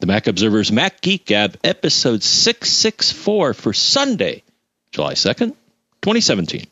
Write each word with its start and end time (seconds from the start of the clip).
The 0.00 0.06
Mac 0.06 0.26
Observer's 0.26 0.72
Mac 0.72 1.00
Geek 1.00 1.26
Gab, 1.26 1.56
episode 1.64 2.22
664 2.22 3.54
for 3.54 3.72
Sunday, 3.72 4.42
July 4.90 5.14
2nd, 5.14 5.54
2017. 6.02 6.66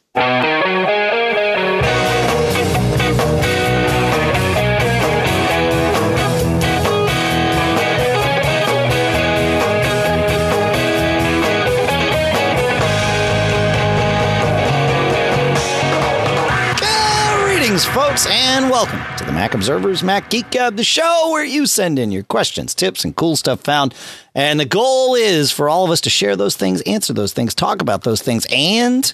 Greetings, 17.71 17.85
folks, 17.85 18.27
and 18.27 18.69
welcome 18.71 18.99
the 19.31 19.37
Mac 19.37 19.55
Observer's 19.55 20.03
Mac 20.03 20.29
Geek 20.29 20.51
Gab, 20.51 20.75
the 20.75 20.83
show 20.83 21.29
where 21.31 21.45
you 21.45 21.65
send 21.65 22.01
in 22.01 22.11
your 22.11 22.25
questions, 22.25 22.75
tips, 22.75 23.05
and 23.05 23.15
cool 23.15 23.37
stuff 23.37 23.61
found. 23.61 23.95
And 24.35 24.59
the 24.59 24.65
goal 24.65 25.15
is 25.15 25.53
for 25.53 25.69
all 25.69 25.85
of 25.85 25.93
us 25.93 26.01
to 26.01 26.11
share 26.11 26.35
those 26.35 26.57
things, 26.57 26.81
answer 26.83 27.13
those 27.13 27.33
things, 27.33 27.55
talk 27.55 27.81
about 27.81 28.03
those 28.03 28.23
things, 28.23 28.45
and 28.51 29.13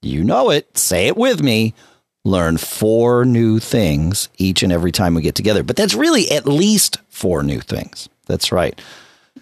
you 0.00 0.24
know 0.24 0.50
it, 0.50 0.76
say 0.76 1.06
it 1.06 1.16
with 1.16 1.44
me, 1.44 1.74
learn 2.24 2.56
four 2.56 3.24
new 3.24 3.60
things 3.60 4.28
each 4.36 4.64
and 4.64 4.72
every 4.72 4.90
time 4.90 5.14
we 5.14 5.22
get 5.22 5.36
together. 5.36 5.62
But 5.62 5.76
that's 5.76 5.94
really 5.94 6.28
at 6.32 6.44
least 6.44 6.96
four 7.08 7.44
new 7.44 7.60
things. 7.60 8.08
That's 8.26 8.50
right. 8.50 8.80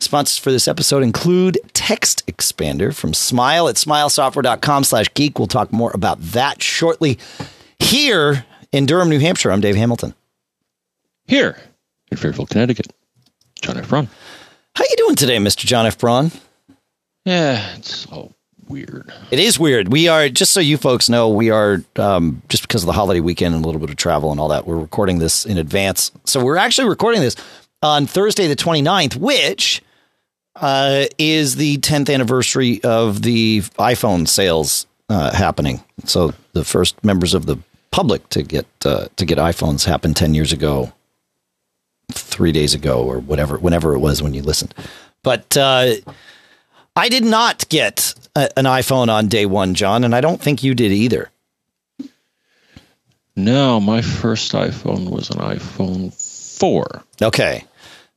Sponsors 0.00 0.36
for 0.36 0.52
this 0.52 0.68
episode 0.68 1.02
include 1.02 1.58
Text 1.72 2.26
Expander 2.26 2.94
from 2.94 3.14
Smile 3.14 3.68
at 3.68 3.76
smilesoftware.com 3.76 4.84
slash 4.84 5.14
geek. 5.14 5.38
We'll 5.38 5.48
talk 5.48 5.72
more 5.72 5.92
about 5.94 6.20
that 6.20 6.62
shortly. 6.62 7.18
Here 7.78 8.44
in 8.72 8.86
Durham, 8.86 9.08
New 9.08 9.18
Hampshire, 9.18 9.52
I'm 9.52 9.60
Dave 9.60 9.76
Hamilton. 9.76 10.14
Here 11.26 11.56
in 12.10 12.16
Fairfield, 12.16 12.50
Connecticut, 12.50 12.92
John 13.62 13.76
F. 13.78 13.88
Braun. 13.88 14.08
How 14.74 14.84
you 14.84 14.96
doing 14.96 15.16
today, 15.16 15.36
Mr. 15.38 15.64
John 15.64 15.86
F. 15.86 15.98
Braun? 15.98 16.30
Yeah, 17.24 17.74
it's 17.76 18.06
all 18.06 18.32
weird. 18.68 19.12
It 19.30 19.38
is 19.38 19.58
weird. 19.58 19.92
We 19.92 20.08
are, 20.08 20.28
just 20.28 20.52
so 20.52 20.60
you 20.60 20.76
folks 20.76 21.08
know, 21.08 21.28
we 21.28 21.50
are, 21.50 21.82
um, 21.96 22.42
just 22.48 22.62
because 22.62 22.82
of 22.82 22.86
the 22.86 22.92
holiday 22.92 23.20
weekend 23.20 23.54
and 23.54 23.64
a 23.64 23.66
little 23.66 23.80
bit 23.80 23.90
of 23.90 23.96
travel 23.96 24.30
and 24.30 24.40
all 24.40 24.48
that, 24.48 24.66
we're 24.66 24.78
recording 24.78 25.18
this 25.18 25.44
in 25.44 25.58
advance. 25.58 26.12
So 26.24 26.42
we're 26.42 26.56
actually 26.56 26.88
recording 26.88 27.20
this 27.20 27.36
on 27.82 28.06
Thursday, 28.06 28.46
the 28.46 28.56
29th, 28.56 29.16
which 29.16 29.82
uh, 30.56 31.06
is 31.18 31.56
the 31.56 31.78
10th 31.78 32.12
anniversary 32.12 32.82
of 32.82 33.22
the 33.22 33.60
iPhone 33.78 34.26
sales 34.26 34.86
uh, 35.08 35.34
happening. 35.34 35.82
So 36.04 36.32
the 36.52 36.64
first 36.64 37.02
members 37.04 37.34
of 37.34 37.46
the 37.46 37.58
public 37.90 38.28
to 38.30 38.42
get 38.42 38.66
uh, 38.84 39.06
to 39.16 39.24
get 39.24 39.38
iPhones 39.38 39.84
happened 39.84 40.16
10 40.16 40.34
years 40.34 40.52
ago, 40.52 40.92
three 42.12 42.52
days 42.52 42.74
ago, 42.74 43.02
or 43.02 43.18
whatever, 43.18 43.58
whenever 43.58 43.94
it 43.94 43.98
was 43.98 44.22
when 44.22 44.34
you 44.34 44.42
listened. 44.42 44.74
But 45.22 45.56
uh, 45.56 45.94
I 46.96 47.08
did 47.08 47.24
not 47.24 47.68
get 47.68 48.14
a, 48.34 48.48
an 48.58 48.64
iPhone 48.64 49.08
on 49.08 49.28
day 49.28 49.46
one, 49.46 49.74
John, 49.74 50.04
and 50.04 50.14
I 50.14 50.20
don't 50.20 50.40
think 50.40 50.62
you 50.62 50.74
did 50.74 50.92
either. 50.92 51.30
No, 53.36 53.80
my 53.80 54.02
first 54.02 54.52
iPhone 54.52 55.10
was 55.10 55.30
an 55.30 55.38
iPhone 55.38 56.12
4. 56.58 57.04
Okay. 57.22 57.64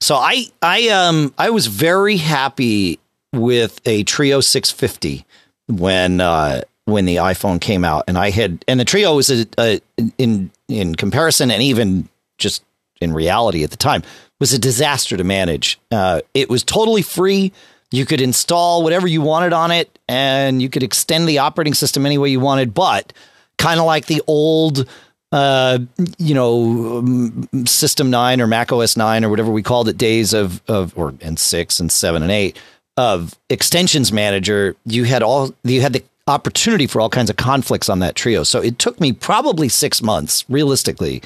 So 0.02 0.16
I 0.16 0.48
I 0.62 0.90
um 0.90 1.34
I 1.38 1.50
was 1.50 1.68
very 1.68 2.18
happy 2.18 3.00
with 3.32 3.80
a 3.86 4.04
Treo 4.04 4.44
650 4.44 5.26
when 5.68 6.20
uh 6.20 6.62
when 6.86 7.06
the 7.06 7.18
iPhone 7.18 7.62
came 7.62 7.86
out 7.86 8.06
and 8.08 8.18
I 8.18 8.30
had 8.30 8.64
and 8.68 8.80
the 8.80 8.86
Treo 8.86 9.16
was 9.16 9.30
a, 9.30 9.46
a 9.58 9.82
in 10.18 10.52
in 10.68 10.96
comparison 10.96 11.52
and 11.52 11.62
even 11.62 12.10
just 12.38 12.64
in 13.00 13.14
reality 13.14 13.64
at 13.64 13.72
the 13.72 13.78
time 13.78 14.04
was 14.40 14.54
a 14.54 14.60
disaster 14.60 15.16
to 15.18 15.24
manage. 15.24 15.80
Uh 15.92 16.22
it 16.34 16.50
was 16.50 16.64
totally 16.64 17.02
free. 17.02 17.52
You 17.92 18.06
could 18.06 18.22
install 18.22 18.84
whatever 18.84 19.08
you 19.08 19.22
wanted 19.22 19.54
on 19.54 19.72
it 19.72 19.98
and 20.08 20.62
you 20.62 20.70
could 20.70 20.84
extend 20.84 21.30
the 21.30 21.40
operating 21.40 21.74
system 21.74 22.06
any 22.06 22.18
way 22.18 22.30
you 22.30 22.40
wanted, 22.40 22.74
but 22.74 23.14
kind 23.58 23.80
of 23.80 23.86
like 23.86 24.08
the 24.08 24.22
old 24.28 24.88
uh, 25.32 25.80
you 26.20 26.36
know, 26.36 27.00
um, 27.00 27.50
System 27.66 28.12
Nine 28.12 28.40
or 28.40 28.46
Mac 28.46 28.72
OS 28.72 28.96
Nine 28.96 29.26
or 29.26 29.30
whatever 29.30 29.52
we 29.52 29.64
called 29.64 29.90
it, 29.90 29.98
days 29.98 30.32
of 30.32 30.62
of 30.68 30.96
or 30.96 31.16
and 31.22 31.40
six 31.40 31.80
and 31.80 31.92
seven 31.92 32.22
and 32.22 32.32
eight 32.32 32.60
of 32.98 33.34
extensions 33.50 34.12
manager. 34.12 34.76
You 34.86 35.06
had 35.06 35.24
all 35.24 35.52
you 35.64 35.82
had 35.82 35.94
the 35.94 36.04
opportunity 36.28 36.88
for 36.88 37.02
all 37.02 37.10
kinds 37.10 37.30
of 37.30 37.36
conflicts 37.36 37.90
on 37.90 38.00
that 38.00 38.16
Treo. 38.16 38.46
So 38.46 38.62
it 38.62 38.80
took 38.80 39.00
me 39.00 39.12
probably 39.12 39.70
six 39.70 40.02
months, 40.02 40.46
realistically, 40.50 41.22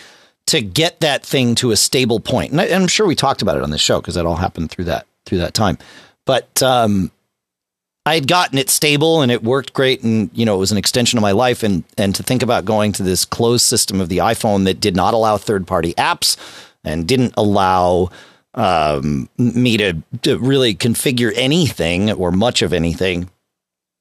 to 0.47 0.62
get 0.62 1.00
that 1.02 1.25
thing 1.25 1.56
to 1.56 1.72
a 1.72 1.75
stable 1.75 2.19
point. 2.19 2.52
And, 2.52 2.62
I, 2.62 2.66
am 2.66 2.88
sure 2.88 3.06
we 3.06 3.16
talked 3.16 3.41
about 3.41 3.58
it 3.58 3.63
on 3.63 3.69
the 3.69 3.78
show 3.78 4.02
because 4.02 4.16
that 4.16 4.25
all 4.25 4.35
happened 4.35 4.72
through 4.72 4.85
that 4.85 5.06
through 5.25 5.40
that 5.40 5.53
time. 5.53 5.78
But 6.25 6.63
um, 6.63 7.12
I 8.06 8.16
had 8.16 8.28
gotten 8.28 8.58
it 8.58 8.69
stable 8.69 9.22
and 9.22 9.31
it 9.31 9.44
worked 9.44 9.74
great, 9.74 10.03
and 10.03 10.30
you 10.34 10.46
know 10.46 10.56
it 10.56 10.59
was 10.59 10.72
an 10.72 10.78
extension 10.78 11.18
of 11.18 11.22
my 11.22 11.31
life. 11.31 11.64
And 11.64 11.84
and 11.97 12.16
to 12.16 12.24
think 12.24 12.41
about 12.41 12.66
going 12.66 12.91
to 12.94 13.03
this 13.03 13.25
closed 13.25 13.66
system 13.66 14.02
of 14.02 14.09
the 14.09 14.19
iPhone 14.19 14.66
that 14.66 14.79
did 14.79 14.96
not 14.96 15.14
allow 15.14 15.38
third 15.38 15.68
party 15.68 15.94
apps 15.96 16.38
and 16.84 17.08
didn't 17.08 17.34
allow 17.38 18.09
um, 18.53 19.29
me 19.38 19.78
to, 19.78 20.02
to 20.24 20.40
really 20.40 20.74
configure 20.74 21.31
anything 21.35 22.12
or 22.12 22.31
much 22.31 22.62
of 22.62 22.74
anything 22.74 23.29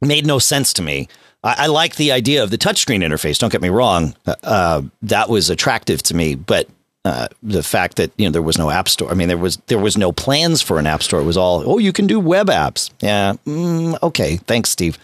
made 0.01 0.27
no 0.27 0.39
sense 0.39 0.73
to 0.75 0.83
me. 0.83 1.09
I, 1.43 1.55
I 1.59 1.67
like 1.67 1.97
the 1.97 2.12
idea 2.12 2.43
of 2.43 2.51
the 2.51 2.59
touchscreen 2.59 3.05
interface. 3.05 3.39
Don't 3.39 3.53
get 3.53 3.62
me 3.62 3.69
wrong; 3.69 4.15
uh, 4.43 4.83
that 5.03 5.29
was 5.29 5.51
attractive 5.51 6.03
to 6.05 6.15
me, 6.15 6.34
but 6.34 6.69
uh, 7.05 7.29
the 7.43 7.62
fact 7.62 7.97
that 7.97 8.11
you 8.17 8.27
know 8.27 8.33
there 8.33 8.43
was 8.43 8.59
no 8.59 8.71
app 8.71 8.89
store. 8.89 9.11
I 9.11 9.15
mean, 9.15 9.29
there 9.29 9.39
was 9.39 9.57
there 9.69 9.79
was 9.79 9.97
no 9.97 10.12
plans 10.12 10.61
for 10.61 10.79
an 10.79 10.87
app 10.87 11.03
store. 11.03 11.21
It 11.21 11.25
was 11.25 11.37
all 11.37 11.62
oh, 11.65 11.79
you 11.79 11.93
can 11.93 12.07
do 12.07 12.19
web 12.19 12.49
apps. 12.49 12.91
Yeah, 13.01 13.34
mm, 13.47 13.97
okay, 14.03 14.39
thanks, 14.39 14.71
Steve. 14.71 14.99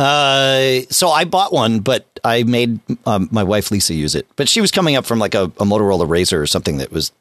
Uh, 0.00 0.80
so 0.88 1.10
I 1.10 1.26
bought 1.26 1.52
one, 1.52 1.80
but 1.80 2.06
I 2.24 2.42
made 2.44 2.80
um, 3.04 3.28
my 3.30 3.42
wife 3.42 3.70
Lisa 3.70 3.92
use 3.92 4.14
it. 4.14 4.26
But 4.36 4.48
she 4.48 4.62
was 4.62 4.70
coming 4.70 4.96
up 4.96 5.04
from 5.04 5.18
like 5.18 5.34
a, 5.34 5.42
a 5.42 5.66
Motorola 5.66 6.08
RAZR 6.08 6.40
or 6.40 6.46
something 6.46 6.78
that 6.78 6.90
was, 6.90 7.12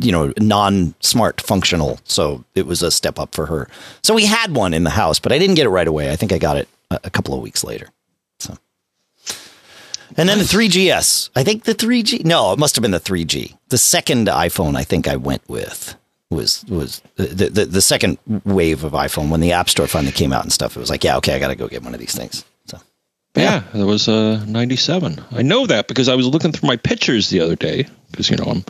you 0.00 0.10
know, 0.10 0.32
non-smart 0.38 1.42
functional. 1.42 2.00
So 2.04 2.42
it 2.54 2.66
was 2.66 2.82
a 2.82 2.90
step 2.90 3.18
up 3.18 3.34
for 3.34 3.44
her. 3.44 3.68
So 4.02 4.14
we 4.14 4.24
had 4.24 4.56
one 4.56 4.72
in 4.72 4.84
the 4.84 4.90
house, 4.90 5.18
but 5.18 5.32
I 5.32 5.38
didn't 5.38 5.56
get 5.56 5.66
it 5.66 5.68
right 5.68 5.86
away. 5.86 6.10
I 6.10 6.16
think 6.16 6.32
I 6.32 6.38
got 6.38 6.56
it 6.56 6.66
a, 6.90 6.98
a 7.04 7.10
couple 7.10 7.34
of 7.34 7.42
weeks 7.42 7.62
later. 7.62 7.90
So. 8.38 8.56
And 10.16 10.26
then 10.26 10.38
the 10.38 10.44
3GS. 10.44 11.28
I 11.36 11.44
think 11.44 11.64
the 11.64 11.74
3G. 11.74 12.24
No, 12.24 12.54
it 12.54 12.58
must 12.58 12.74
have 12.74 12.80
been 12.80 12.92
the 12.92 13.00
3G. 13.00 13.54
The 13.68 13.76
second 13.76 14.28
iPhone 14.28 14.76
I 14.76 14.84
think 14.84 15.06
I 15.06 15.16
went 15.16 15.46
with 15.46 15.94
was 16.34 16.64
was 16.66 17.02
the, 17.16 17.48
the 17.48 17.64
the 17.64 17.80
second 17.80 18.18
wave 18.44 18.84
of 18.84 18.92
iPhone 18.92 19.30
when 19.30 19.40
the 19.40 19.52
App 19.52 19.70
Store 19.70 19.86
finally 19.86 20.12
came 20.12 20.32
out 20.32 20.42
and 20.42 20.52
stuff. 20.52 20.76
It 20.76 20.80
was 20.80 20.90
like, 20.90 21.04
yeah, 21.04 21.16
okay, 21.18 21.34
I 21.34 21.38
got 21.38 21.48
to 21.48 21.56
go 21.56 21.68
get 21.68 21.82
one 21.82 21.94
of 21.94 22.00
these 22.00 22.14
things. 22.14 22.44
So. 22.66 22.78
Yeah, 23.34 23.62
there 23.72 23.86
was 23.86 24.08
a 24.08 24.40
uh, 24.42 24.44
97. 24.46 25.20
I 25.32 25.42
know 25.42 25.66
that 25.66 25.88
because 25.88 26.08
I 26.08 26.14
was 26.14 26.26
looking 26.26 26.52
through 26.52 26.66
my 26.66 26.76
pictures 26.76 27.30
the 27.30 27.40
other 27.40 27.56
day 27.56 27.86
because 28.10 28.30
you 28.30 28.36
know 28.36 28.44
I'm 28.44 28.64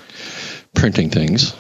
printing 0.75 1.11
things, 1.11 1.55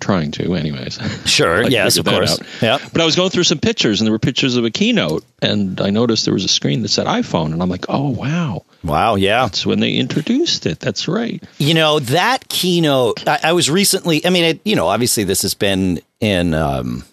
trying 0.00 0.30
to, 0.32 0.54
anyways. 0.54 0.98
Sure. 1.26 1.62
yes, 1.68 1.96
of 1.96 2.06
course. 2.06 2.38
Yeah. 2.60 2.78
But 2.92 3.00
I 3.00 3.04
was 3.04 3.16
going 3.16 3.30
through 3.30 3.44
some 3.44 3.58
pictures, 3.58 4.00
and 4.00 4.06
there 4.06 4.12
were 4.12 4.18
pictures 4.18 4.56
of 4.56 4.64
a 4.64 4.70
keynote, 4.70 5.24
and 5.42 5.80
I 5.80 5.90
noticed 5.90 6.24
there 6.24 6.34
was 6.34 6.44
a 6.44 6.48
screen 6.48 6.82
that 6.82 6.88
said 6.88 7.06
iPhone, 7.06 7.52
and 7.52 7.62
I'm 7.62 7.68
like, 7.68 7.86
oh 7.88 8.08
wow, 8.10 8.64
Wow. 8.82 9.16
Yeah. 9.16 9.42
that's 9.42 9.66
when 9.66 9.80
they 9.80 9.92
introduced 9.94 10.66
it. 10.66 10.80
That's 10.80 11.06
right. 11.06 11.42
You 11.58 11.74
know 11.74 11.98
that 12.00 12.48
keynote. 12.48 13.26
I, 13.28 13.38
I 13.44 13.52
was 13.52 13.70
recently. 13.70 14.24
I 14.24 14.30
mean, 14.30 14.44
it, 14.44 14.60
you 14.64 14.74
know, 14.76 14.86
obviously 14.88 15.24
this 15.24 15.42
has 15.42 15.54
been 15.54 16.00
in 16.20 16.54
um, 16.54 17.04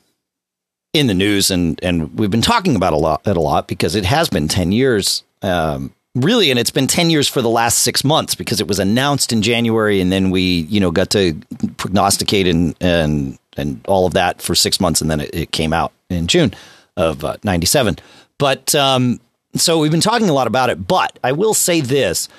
in 0.94 1.08
the 1.08 1.14
news, 1.14 1.52
and 1.52 1.80
and 1.84 2.18
we've 2.18 2.32
been 2.32 2.42
talking 2.42 2.76
about 2.76 2.94
a 2.94 2.98
lot 2.98 3.22
it 3.28 3.38
a 3.38 3.42
lot 3.42 3.68
because 3.68 3.96
it 3.96 4.06
has 4.06 4.30
been 4.30 4.48
ten 4.48 4.72
years, 4.72 5.24
um, 5.42 5.94
really, 6.24 6.50
and 6.50 6.60
it's 6.60 6.72
been 6.72 6.88
ten 6.88 7.10
years 7.10 7.28
for 7.28 7.42
the 7.42 7.50
last 7.50 7.80
six 7.80 8.04
months 8.04 8.36
because 8.36 8.60
it 8.60 8.68
was 8.68 8.80
announced 8.80 9.32
in 9.32 9.42
January, 9.42 10.02
and 10.02 10.12
then 10.12 10.30
we 10.30 10.42
you 10.42 10.80
know 10.80 10.92
got 10.92 11.10
to 11.12 11.40
prognosticate 11.78 12.48
and 12.48 12.76
and 12.82 13.38
and 13.56 13.82
all 13.88 14.06
of 14.06 14.14
that 14.14 14.42
for 14.42 14.56
six 14.56 14.80
months, 14.80 15.02
and 15.02 15.10
then 15.10 15.22
it, 15.22 15.34
it 15.34 15.52
came 15.52 15.74
out 15.74 15.92
in 16.10 16.28
June 16.28 16.54
of 16.96 17.24
uh, 17.24 17.38
'97. 17.44 17.98
But 18.38 18.76
um, 18.76 19.20
so 19.56 19.80
we've 19.80 19.92
been 19.92 20.02
talking 20.02 20.30
a 20.30 20.34
lot 20.34 20.48
about 20.48 20.70
it. 20.70 20.88
But 20.88 21.18
I 21.24 21.32
will 21.32 21.54
say 21.54 21.82
this: 21.82 22.30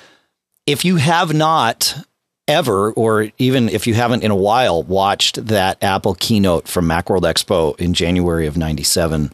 if 0.65 0.85
you 0.85 0.97
have 0.97 1.33
not 1.33 1.95
ever, 2.47 2.91
or 2.91 3.29
even 3.37 3.69
if 3.69 3.85
you 3.85 3.93
haven't 3.93 4.23
in 4.23 4.31
a 4.31 4.35
while, 4.35 4.83
watched 4.83 5.45
that 5.47 5.81
Apple 5.83 6.15
keynote 6.15 6.67
from 6.67 6.87
Macworld 6.87 7.21
Expo 7.21 7.79
in 7.79 7.93
January 7.93 8.47
of 8.47 8.57
'97, 8.57 9.31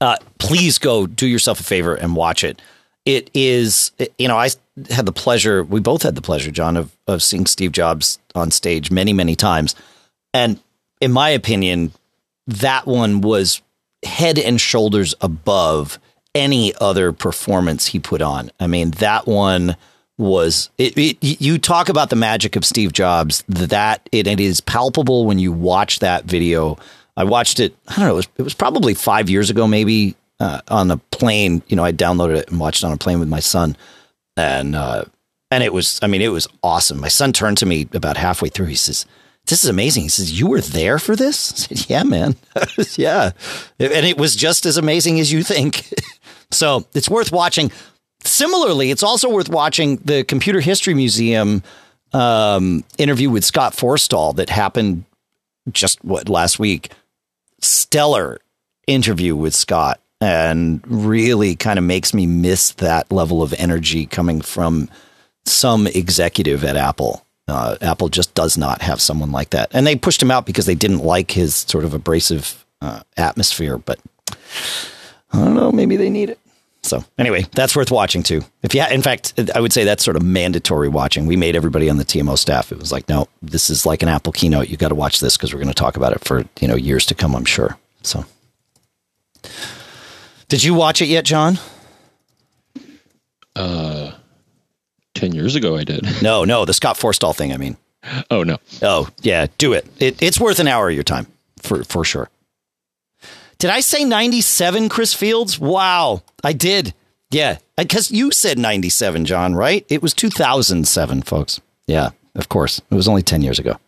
uh, 0.00 0.16
please 0.38 0.78
go 0.78 1.06
do 1.06 1.26
yourself 1.26 1.60
a 1.60 1.64
favor 1.64 1.94
and 1.94 2.16
watch 2.16 2.44
it. 2.44 2.60
It 3.06 3.30
is, 3.32 3.92
you 4.18 4.28
know, 4.28 4.36
I 4.36 4.50
had 4.90 5.06
the 5.06 5.12
pleasure, 5.12 5.64
we 5.64 5.80
both 5.80 6.02
had 6.02 6.16
the 6.16 6.22
pleasure, 6.22 6.50
John, 6.50 6.76
of, 6.76 6.94
of 7.06 7.22
seeing 7.22 7.46
Steve 7.46 7.72
Jobs 7.72 8.18
on 8.34 8.50
stage 8.50 8.90
many, 8.90 9.12
many 9.14 9.34
times. 9.34 9.74
And 10.34 10.60
in 11.00 11.12
my 11.12 11.30
opinion, 11.30 11.92
that 12.46 12.86
one 12.86 13.20
was 13.22 13.62
head 14.04 14.38
and 14.38 14.60
shoulders 14.60 15.14
above 15.20 15.98
any 16.34 16.74
other 16.80 17.12
performance 17.12 17.86
he 17.86 17.98
put 17.98 18.20
on. 18.20 18.50
I 18.60 18.66
mean, 18.66 18.90
that 18.92 19.26
one 19.26 19.76
was 20.18 20.70
it, 20.78 20.96
it, 20.96 21.18
you 21.20 21.58
talk 21.58 21.88
about 21.88 22.10
the 22.10 22.16
magic 22.16 22.56
of 22.56 22.64
Steve 22.64 22.92
Jobs 22.92 23.44
that 23.48 24.08
it, 24.12 24.26
it 24.26 24.40
is 24.40 24.60
palpable 24.60 25.26
when 25.26 25.38
you 25.38 25.52
watch 25.52 25.98
that 26.00 26.24
video. 26.24 26.78
I 27.16 27.24
watched 27.24 27.60
it. 27.60 27.74
I 27.88 27.96
don't 27.96 28.06
know. 28.06 28.12
It 28.12 28.16
was, 28.16 28.28
it 28.38 28.42
was 28.42 28.54
probably 28.54 28.94
five 28.94 29.30
years 29.30 29.50
ago, 29.50 29.66
maybe 29.66 30.16
uh, 30.40 30.60
on 30.68 30.90
a 30.90 30.96
plane. 30.96 31.62
You 31.68 31.76
know, 31.76 31.84
I 31.84 31.92
downloaded 31.92 32.36
it 32.36 32.50
and 32.50 32.60
watched 32.60 32.82
it 32.82 32.86
on 32.86 32.92
a 32.92 32.98
plane 32.98 33.20
with 33.20 33.28
my 33.28 33.40
son, 33.40 33.76
and 34.36 34.74
uh, 34.74 35.04
and 35.50 35.62
it 35.62 35.72
was. 35.72 35.98
I 36.02 36.06
mean, 36.06 36.22
it 36.22 36.28
was 36.28 36.48
awesome. 36.62 37.00
My 37.00 37.08
son 37.08 37.32
turned 37.32 37.58
to 37.58 37.66
me 37.66 37.88
about 37.92 38.16
halfway 38.16 38.48
through. 38.48 38.66
He 38.66 38.74
says, 38.74 39.06
"This 39.46 39.64
is 39.64 39.70
amazing." 39.70 40.04
He 40.04 40.08
says, 40.08 40.38
"You 40.38 40.48
were 40.48 40.60
there 40.60 40.98
for 40.98 41.16
this?" 41.16 41.52
I 41.52 41.74
said, 41.74 41.90
"Yeah, 41.90 42.02
man. 42.02 42.36
yeah," 42.96 43.32
and 43.78 44.06
it 44.06 44.18
was 44.18 44.36
just 44.36 44.66
as 44.66 44.76
amazing 44.76 45.20
as 45.20 45.32
you 45.32 45.42
think. 45.42 45.92
so 46.50 46.86
it's 46.94 47.08
worth 47.08 47.32
watching. 47.32 47.70
Similarly, 48.24 48.90
it's 48.90 49.04
also 49.04 49.28
worth 49.30 49.48
watching 49.48 49.96
the 49.98 50.24
Computer 50.24 50.60
History 50.60 50.94
Museum 50.94 51.62
um, 52.12 52.84
interview 52.98 53.30
with 53.30 53.44
Scott 53.44 53.72
Forstall 53.72 54.34
that 54.36 54.50
happened 54.50 55.04
just 55.70 56.04
what 56.04 56.28
last 56.28 56.58
week. 56.58 56.90
Stellar 57.60 58.40
interview 58.86 59.34
with 59.34 59.54
Scott, 59.54 60.00
and 60.20 60.80
really 60.86 61.56
kind 61.56 61.78
of 61.78 61.84
makes 61.84 62.14
me 62.14 62.26
miss 62.26 62.72
that 62.72 63.10
level 63.12 63.42
of 63.42 63.52
energy 63.54 64.06
coming 64.06 64.40
from 64.40 64.88
some 65.44 65.86
executive 65.86 66.64
at 66.64 66.76
Apple. 66.76 67.24
Uh, 67.48 67.76
Apple 67.80 68.08
just 68.08 68.34
does 68.34 68.58
not 68.58 68.82
have 68.82 69.00
someone 69.00 69.30
like 69.30 69.50
that, 69.50 69.70
and 69.72 69.86
they 69.86 69.94
pushed 69.94 70.20
him 70.20 70.30
out 70.30 70.46
because 70.46 70.66
they 70.66 70.74
didn't 70.74 70.98
like 70.98 71.30
his 71.30 71.54
sort 71.54 71.84
of 71.84 71.94
abrasive 71.94 72.64
uh, 72.80 73.02
atmosphere. 73.16 73.78
But 73.78 74.00
I 75.32 75.44
don't 75.44 75.54
know, 75.54 75.70
maybe 75.70 75.96
they 75.96 76.10
need 76.10 76.30
it. 76.30 76.40
So 76.86 77.04
anyway, 77.18 77.44
that's 77.52 77.74
worth 77.74 77.90
watching 77.90 78.22
too. 78.22 78.42
If 78.62 78.74
yeah, 78.74 78.88
in 78.90 79.02
fact, 79.02 79.34
I 79.54 79.60
would 79.60 79.72
say 79.72 79.84
that's 79.84 80.04
sort 80.04 80.16
of 80.16 80.22
mandatory 80.22 80.88
watching. 80.88 81.26
We 81.26 81.36
made 81.36 81.56
everybody 81.56 81.90
on 81.90 81.96
the 81.96 82.04
TMO 82.04 82.38
staff. 82.38 82.72
It 82.72 82.78
was 82.78 82.92
like, 82.92 83.08
no, 83.08 83.28
this 83.42 83.68
is 83.70 83.84
like 83.84 84.02
an 84.02 84.08
Apple 84.08 84.32
keynote. 84.32 84.68
You 84.68 84.76
got 84.76 84.88
to 84.88 84.94
watch 84.94 85.20
this 85.20 85.36
because 85.36 85.52
we're 85.52 85.60
going 85.60 85.72
to 85.72 85.74
talk 85.74 85.96
about 85.96 86.12
it 86.12 86.24
for 86.24 86.44
you 86.60 86.68
know 86.68 86.76
years 86.76 87.04
to 87.06 87.14
come. 87.14 87.34
I'm 87.34 87.44
sure. 87.44 87.76
So, 88.02 88.24
did 90.48 90.62
you 90.64 90.74
watch 90.74 91.02
it 91.02 91.06
yet, 91.06 91.24
John? 91.24 91.58
Uh, 93.54 94.12
ten 95.14 95.32
years 95.34 95.54
ago, 95.54 95.76
I 95.76 95.84
did. 95.84 96.06
No, 96.22 96.44
no, 96.44 96.64
the 96.64 96.74
Scott 96.74 96.96
Forstall 96.96 97.34
thing. 97.34 97.52
I 97.52 97.56
mean. 97.56 97.76
Oh 98.30 98.42
no. 98.42 98.58
Oh 98.82 99.08
yeah, 99.22 99.46
do 99.58 99.72
it. 99.72 99.86
it 99.98 100.22
it's 100.22 100.38
worth 100.38 100.60
an 100.60 100.68
hour 100.68 100.88
of 100.88 100.94
your 100.94 101.04
time 101.04 101.26
for 101.60 101.82
for 101.84 102.04
sure. 102.04 102.28
Did 103.58 103.70
I 103.70 103.80
say 103.80 104.04
97, 104.04 104.90
Chris 104.90 105.14
Fields? 105.14 105.58
Wow, 105.58 106.22
I 106.44 106.52
did. 106.52 106.92
Yeah, 107.30 107.56
because 107.76 108.10
you 108.10 108.30
said 108.30 108.58
97, 108.58 109.24
John, 109.24 109.54
right? 109.54 109.84
It 109.88 110.02
was 110.02 110.12
2007, 110.12 111.22
folks. 111.22 111.60
Yeah, 111.86 112.10
of 112.34 112.48
course. 112.50 112.82
It 112.90 112.94
was 112.94 113.08
only 113.08 113.22
10 113.22 113.42
years 113.42 113.58
ago. 113.58 113.78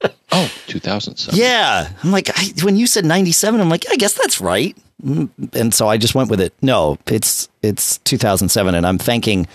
Yeah. 0.00 0.10
oh, 0.32 0.50
2007. 0.66 1.38
Yeah. 1.38 1.90
I'm 2.02 2.10
like, 2.10 2.28
I, 2.36 2.52
when 2.64 2.76
you 2.76 2.86
said 2.88 3.04
97, 3.04 3.60
I'm 3.60 3.68
like, 3.68 3.84
I 3.88 3.94
guess 3.96 4.14
that's 4.14 4.40
right. 4.40 4.76
And 5.02 5.72
so 5.72 5.88
I 5.88 5.96
just 5.96 6.14
went 6.14 6.30
with 6.30 6.40
it. 6.40 6.52
No, 6.60 6.98
it's 7.06 7.48
it's 7.62 7.98
2007, 7.98 8.74
and 8.74 8.86
I'm 8.86 8.98
thanking 8.98 9.46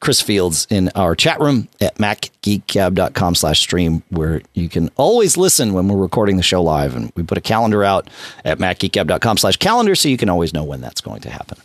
Chris 0.00 0.20
Fields 0.20 0.66
in 0.70 0.90
our 0.94 1.14
chat 1.14 1.40
room 1.40 1.68
at 1.80 1.96
macgeekgab.com 1.96 3.34
slash 3.34 3.60
stream, 3.60 4.02
where 4.10 4.42
you 4.54 4.68
can 4.68 4.90
always 4.96 5.36
listen 5.36 5.72
when 5.72 5.88
we're 5.88 5.96
recording 5.96 6.36
the 6.36 6.42
show 6.42 6.62
live. 6.62 6.94
And 6.94 7.12
we 7.14 7.22
put 7.22 7.38
a 7.38 7.42
calendar 7.42 7.84
out 7.84 8.08
at 8.44 8.58
macgeekgab.com 8.58 9.38
slash 9.38 9.56
calendar 9.56 9.94
so 9.94 10.08
you 10.08 10.16
can 10.16 10.28
always 10.28 10.52
know 10.52 10.64
when 10.64 10.80
that's 10.80 11.00
going 11.00 11.20
to 11.22 11.30
happen. 11.30 11.58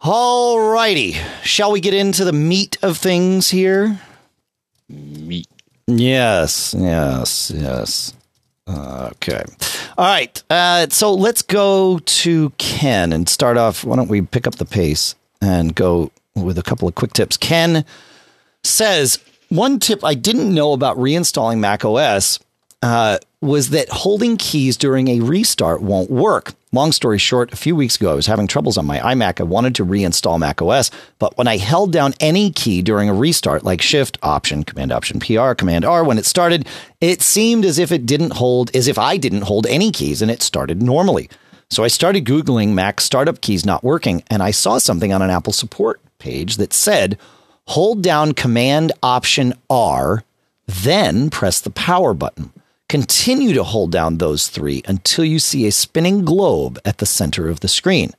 All 0.00 0.60
righty. 0.70 1.16
Shall 1.42 1.72
we 1.72 1.80
get 1.80 1.94
into 1.94 2.24
the 2.24 2.32
meat 2.32 2.78
of 2.82 2.96
things 2.96 3.50
here? 3.50 4.00
Meat. 4.88 5.48
Yes, 5.86 6.74
yes, 6.78 7.50
yes. 7.54 8.12
Okay. 8.68 9.44
All 9.96 10.04
right. 10.04 10.42
Uh, 10.50 10.88
so 10.90 11.14
let's 11.14 11.42
go 11.42 11.98
to 11.98 12.50
Ken 12.58 13.12
and 13.12 13.28
start 13.28 13.56
off. 13.56 13.84
Why 13.84 13.96
don't 13.96 14.08
we 14.08 14.22
pick 14.22 14.46
up 14.46 14.56
the 14.56 14.64
pace 14.64 15.14
and 15.40 15.74
go 15.74 16.10
with 16.34 16.58
a 16.58 16.62
couple 16.62 16.88
of 16.88 16.94
quick 16.94 17.12
tips. 17.12 17.36
Ken 17.36 17.84
says 18.62 19.18
one 19.48 19.80
tip 19.80 20.04
I 20.04 20.14
didn't 20.14 20.52
know 20.52 20.72
about 20.72 20.98
reinstalling 20.98 21.58
Mac 21.58 21.84
OS 21.84 22.38
uh, 22.82 23.18
was 23.40 23.70
that 23.70 23.88
holding 23.88 24.36
keys 24.36 24.76
during 24.76 25.08
a 25.08 25.20
restart 25.20 25.80
won't 25.80 26.10
work. 26.10 26.54
Long 26.72 26.90
story 26.92 27.18
short, 27.18 27.52
a 27.52 27.56
few 27.56 27.76
weeks 27.76 27.96
ago, 27.96 28.10
I 28.10 28.14
was 28.14 28.26
having 28.26 28.46
troubles 28.46 28.76
on 28.76 28.84
my 28.84 28.98
iMac. 28.98 29.40
I 29.40 29.44
wanted 29.44 29.76
to 29.76 29.86
reinstall 29.86 30.40
Mac 30.40 30.60
OS, 30.60 30.90
but 31.18 31.38
when 31.38 31.46
I 31.46 31.56
held 31.56 31.92
down 31.92 32.14
any 32.20 32.50
key 32.50 32.82
during 32.82 33.08
a 33.08 33.14
restart, 33.14 33.62
like 33.62 33.80
Shift, 33.80 34.18
Option, 34.22 34.64
Command 34.64 34.92
Option 34.92 35.20
PR, 35.20 35.54
Command 35.54 35.84
R, 35.84 36.04
when 36.04 36.18
it 36.18 36.26
started, 36.26 36.66
it 37.00 37.22
seemed 37.22 37.64
as 37.64 37.78
if 37.78 37.92
it 37.92 38.06
didn't 38.06 38.34
hold, 38.34 38.74
as 38.74 38.88
if 38.88 38.98
I 38.98 39.16
didn't 39.16 39.42
hold 39.42 39.66
any 39.66 39.92
keys 39.92 40.20
and 40.20 40.30
it 40.30 40.42
started 40.42 40.82
normally. 40.82 41.30
So 41.70 41.84
I 41.84 41.88
started 41.88 42.24
Googling 42.24 42.70
Mac 42.70 43.00
startup 43.00 43.40
keys 43.40 43.64
not 43.64 43.84
working, 43.84 44.24
and 44.28 44.42
I 44.42 44.50
saw 44.50 44.78
something 44.78 45.12
on 45.12 45.22
an 45.22 45.30
Apple 45.30 45.52
support 45.52 46.00
page 46.18 46.56
that 46.56 46.72
said, 46.72 47.18
hold 47.68 48.02
down 48.02 48.32
Command 48.32 48.92
Option 49.02 49.54
R, 49.70 50.24
then 50.66 51.30
press 51.30 51.60
the 51.60 51.70
power 51.70 52.14
button. 52.14 52.52
Continue 52.88 53.52
to 53.52 53.64
hold 53.64 53.92
down 53.92 54.16
those 54.16 54.48
three 54.48 54.82
until 54.88 55.22
you 55.22 55.38
see 55.38 55.66
a 55.66 55.72
spinning 55.72 56.24
globe 56.24 56.78
at 56.86 56.98
the 56.98 57.04
center 57.06 57.50
of 57.50 57.60
the 57.60 57.68
screen. 57.68 58.12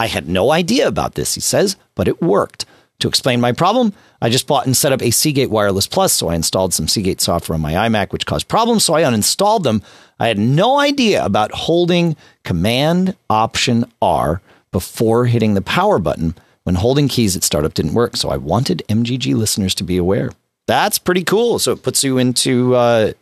I 0.00 0.08
had 0.08 0.28
no 0.28 0.50
idea 0.50 0.88
about 0.88 1.14
this, 1.14 1.36
he 1.36 1.40
says, 1.40 1.76
but 1.94 2.08
it 2.08 2.20
worked. 2.20 2.66
To 2.98 3.06
explain 3.06 3.40
my 3.40 3.52
problem, 3.52 3.92
I 4.20 4.28
just 4.28 4.48
bought 4.48 4.66
and 4.66 4.76
set 4.76 4.92
up 4.92 5.02
a 5.02 5.12
Seagate 5.12 5.50
Wireless 5.50 5.86
Plus, 5.86 6.12
so 6.12 6.28
I 6.28 6.34
installed 6.34 6.74
some 6.74 6.88
Seagate 6.88 7.20
software 7.20 7.54
on 7.54 7.60
my 7.60 7.74
iMac, 7.74 8.10
which 8.10 8.26
caused 8.26 8.48
problems, 8.48 8.84
so 8.84 8.94
I 8.94 9.02
uninstalled 9.02 9.62
them. 9.62 9.82
I 10.18 10.26
had 10.26 10.38
no 10.38 10.80
idea 10.80 11.24
about 11.24 11.52
holding 11.52 12.16
Command 12.42 13.14
Option 13.30 13.84
R 14.02 14.42
before 14.72 15.26
hitting 15.26 15.54
the 15.54 15.62
power 15.62 16.00
button. 16.00 16.34
When 16.64 16.74
holding 16.74 17.06
keys 17.06 17.36
at 17.36 17.44
startup 17.44 17.72
didn't 17.72 17.94
work, 17.94 18.16
so 18.16 18.30
I 18.30 18.36
wanted 18.36 18.82
MGG 18.88 19.36
listeners 19.36 19.76
to 19.76 19.84
be 19.84 19.96
aware. 19.96 20.32
That's 20.66 20.98
pretty 20.98 21.22
cool. 21.22 21.60
So 21.60 21.72
it 21.72 21.82
puts 21.84 22.04
you 22.04 22.18
into 22.18 22.74
uh, 22.74 23.12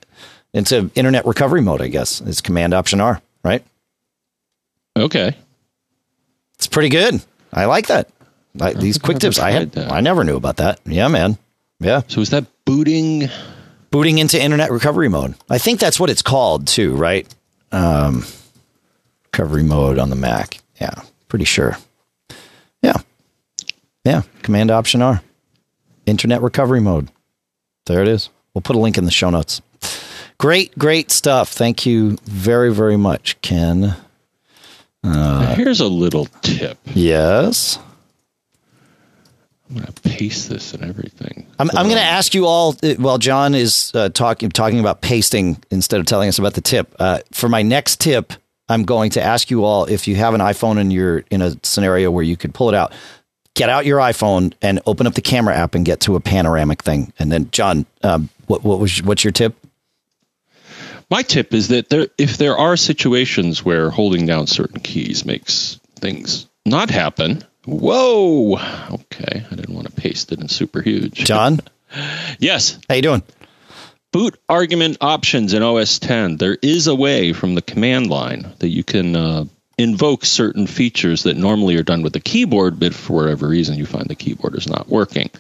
into 0.56 0.91
internet 0.94 1.26
recovery 1.26 1.61
mode, 1.61 1.82
I 1.82 1.88
guess. 1.88 2.20
It's 2.23 2.41
Command 2.41 2.73
Option 2.73 3.00
R, 3.00 3.20
right? 3.44 3.62
Okay. 4.97 5.37
It's 6.55 6.67
pretty 6.67 6.88
good. 6.88 7.23
I 7.53 7.67
like 7.67 7.88
that. 7.88 8.08
I, 8.58 8.73
these 8.73 8.97
quick 8.97 9.19
tips, 9.19 9.38
I 9.38 9.50
had, 9.50 9.73
that. 9.73 9.93
I 9.93 10.00
never 10.00 10.25
knew 10.25 10.37
about 10.37 10.56
that. 10.56 10.81
Yeah, 10.87 11.08
man. 11.08 11.37
Yeah. 11.79 12.03
So 12.08 12.23
is 12.23 12.31
that 12.31 12.47
booting? 12.64 13.29
Booting 13.91 14.17
into 14.17 14.43
internet 14.43 14.70
recovery 14.70 15.08
mode. 15.08 15.35
I 15.50 15.58
think 15.58 15.79
that's 15.79 16.00
what 16.00 16.08
it's 16.08 16.23
called 16.23 16.67
too, 16.67 16.97
right? 16.97 17.32
Um, 17.70 18.25
recovery 19.25 19.63
mode 19.63 19.98
on 19.98 20.08
the 20.08 20.17
Mac. 20.17 20.58
Yeah, 20.81 21.03
pretty 21.29 21.44
sure. 21.44 21.77
Yeah. 22.82 22.96
Yeah. 24.05 24.22
Command 24.43 24.70
Option 24.70 25.03
R. 25.03 25.20
Internet 26.06 26.41
recovery 26.41 26.81
mode. 26.81 27.10
There 27.84 28.01
it 28.01 28.08
is. 28.08 28.31
We'll 28.55 28.63
put 28.63 28.77
a 28.77 28.79
link 28.79 28.96
in 28.96 29.05
the 29.05 29.10
show 29.10 29.29
notes. 29.29 29.60
Great, 30.38 30.78
great 30.78 31.10
stuff. 31.10 31.50
Thank 31.50 31.86
you 31.86 32.19
very, 32.24 32.72
very 32.72 32.96
much, 32.96 33.40
Ken. 33.40 33.96
Uh, 35.02 35.55
Here's 35.55 35.81
a 35.81 35.88
little 35.88 36.26
tip. 36.43 36.78
Yes. 36.86 37.78
I'm 39.69 39.76
going 39.76 39.86
to 39.86 40.00
paste 40.02 40.48
this 40.48 40.74
and 40.74 40.84
everything. 40.84 41.46
I'm, 41.58 41.70
I'm 41.70 41.86
going 41.86 41.96
to 41.96 42.05
ask 42.05 42.34
you 42.34 42.46
all 42.46 42.76
uh, 42.82 42.94
while 42.94 43.19
John 43.19 43.55
is 43.55 43.90
uh, 43.94 44.10
talking 44.10 44.48
talking 44.50 44.78
about 44.78 45.00
pasting 45.00 45.60
instead 45.70 45.98
of 45.98 46.06
telling 46.06 46.28
us 46.28 46.38
about 46.38 46.55
the 46.55 46.60
tip. 46.60 46.94
Uh, 47.00 47.19
for 47.32 47.48
my 47.48 47.62
next 47.62 47.98
tip, 48.00 48.32
I'm 48.69 48.84
going 48.84 49.10
to 49.10 49.22
ask 49.22 49.50
you 49.50 49.64
all 49.64 49.84
if 49.86 50.06
you 50.06 50.14
have 50.16 50.34
an 50.34 50.40
iPhone 50.40 50.78
and 50.78 50.93
you're 50.93 51.24
in 51.31 51.43
a 51.43 51.56
scenario 51.64 52.10
where 52.10 52.22
you 52.22 52.36
could 52.36 52.55
pull 52.55 52.69
it 52.69 52.74
out, 52.76 52.93
get 53.55 53.69
out 53.69 53.86
your 53.86 53.98
iPhone 53.98 54.52
and 54.62 54.81
open 54.86 55.06
up 55.06 55.14
the 55.14 55.22
camera 55.22 55.56
app 55.56 55.74
and 55.74 55.84
get 55.84 56.00
to 56.00 56.14
a 56.14 56.20
panoramic 56.20 56.82
thing. 56.82 57.12
And 57.19 57.32
then, 57.32 57.50
John, 57.50 57.86
um, 58.02 58.28
what, 58.46 58.62
what 58.62 58.78
was 58.78 59.02
what's 59.02 59.24
your 59.24 59.32
tip? 59.32 59.56
My 61.08 61.22
tip 61.22 61.55
is 61.55 61.69
that 61.69 61.89
there, 61.89 62.08
if 62.19 62.36
there 62.36 62.56
are 62.56 62.77
situations 62.77 63.65
where 63.65 63.91
holding 63.91 64.27
down 64.27 64.46
certain 64.48 64.81
keys 64.81 65.25
makes 65.25 65.79
things 65.96 66.48
not 66.65 66.91
happen, 66.91 67.44
whoa, 67.65 68.58
okay, 68.91 69.44
I 69.51 69.55
didn't 69.55 69.75
want 69.75 69.86
to 69.86 69.93
paste 69.93 70.32
it 70.32 70.41
in 70.41 70.48
super 70.48 70.82
huge. 70.82 71.15
John, 71.15 71.60
yes, 72.41 72.79
how 72.89 72.96
you 72.96 73.03
doing? 73.03 73.22
Boot 74.13 74.39
argument 74.48 74.98
options 75.01 75.53
in 75.53 75.63
OS 75.63 75.98
10. 76.01 76.39
There 76.39 76.58
is 76.60 76.89
a 76.89 76.94
way 76.94 77.32
from 77.32 77.55
the 77.55 77.63
command 77.63 78.08
line 78.08 78.53
that 78.58 78.69
you 78.69 78.82
can 78.82 79.15
uh, 79.15 79.44
invoke 79.79 80.25
certain 80.25 80.67
features 80.67 81.25
that 81.25 81.36
normally 81.36 81.77
are 81.77 81.82
done 81.84 82.03
with 82.03 82.15
the 82.15 82.20
keyboard, 82.20 82.81
but 82.81 82.94
for 82.94 83.22
whatever 83.22 83.46
reason 83.46 83.77
you 83.77 83.86
find 83.86 84.06
the 84.06 84.15
keyboard 84.15 84.56
is 84.56 84.69
not 84.69 84.89
working. 84.89 85.31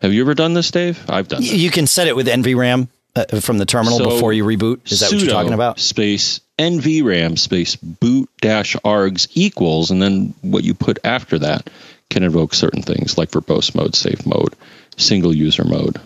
Have 0.00 0.12
you 0.14 0.22
ever 0.22 0.34
done 0.34 0.54
this, 0.54 0.70
Dave? 0.70 0.98
I've 1.10 1.28
done. 1.28 1.42
This. 1.42 1.52
You 1.52 1.70
can 1.70 1.86
set 1.86 2.08
it 2.08 2.16
with 2.16 2.26
NVRAM 2.26 2.88
uh, 3.14 3.40
from 3.40 3.58
the 3.58 3.66
terminal 3.66 3.98
so 3.98 4.10
before 4.10 4.32
you 4.32 4.44
reboot? 4.44 4.90
Is 4.90 5.00
that 5.00 5.12
what 5.12 5.20
you're 5.20 5.30
talking 5.30 5.52
about? 5.52 5.80
Space 5.80 6.40
NVRAM 6.58 7.38
space 7.38 7.76
boot 7.76 8.30
dash 8.40 8.74
args 8.76 9.28
equals, 9.34 9.90
and 9.90 10.00
then 10.00 10.34
what 10.42 10.64
you 10.64 10.74
put 10.74 10.98
after 11.04 11.38
that 11.40 11.68
can 12.10 12.22
invoke 12.22 12.54
certain 12.54 12.82
things, 12.82 13.18
like 13.18 13.30
verbose 13.30 13.74
mode, 13.74 13.94
safe 13.94 14.24
mode, 14.26 14.54
single 14.96 15.34
user 15.34 15.64
mode. 15.64 16.00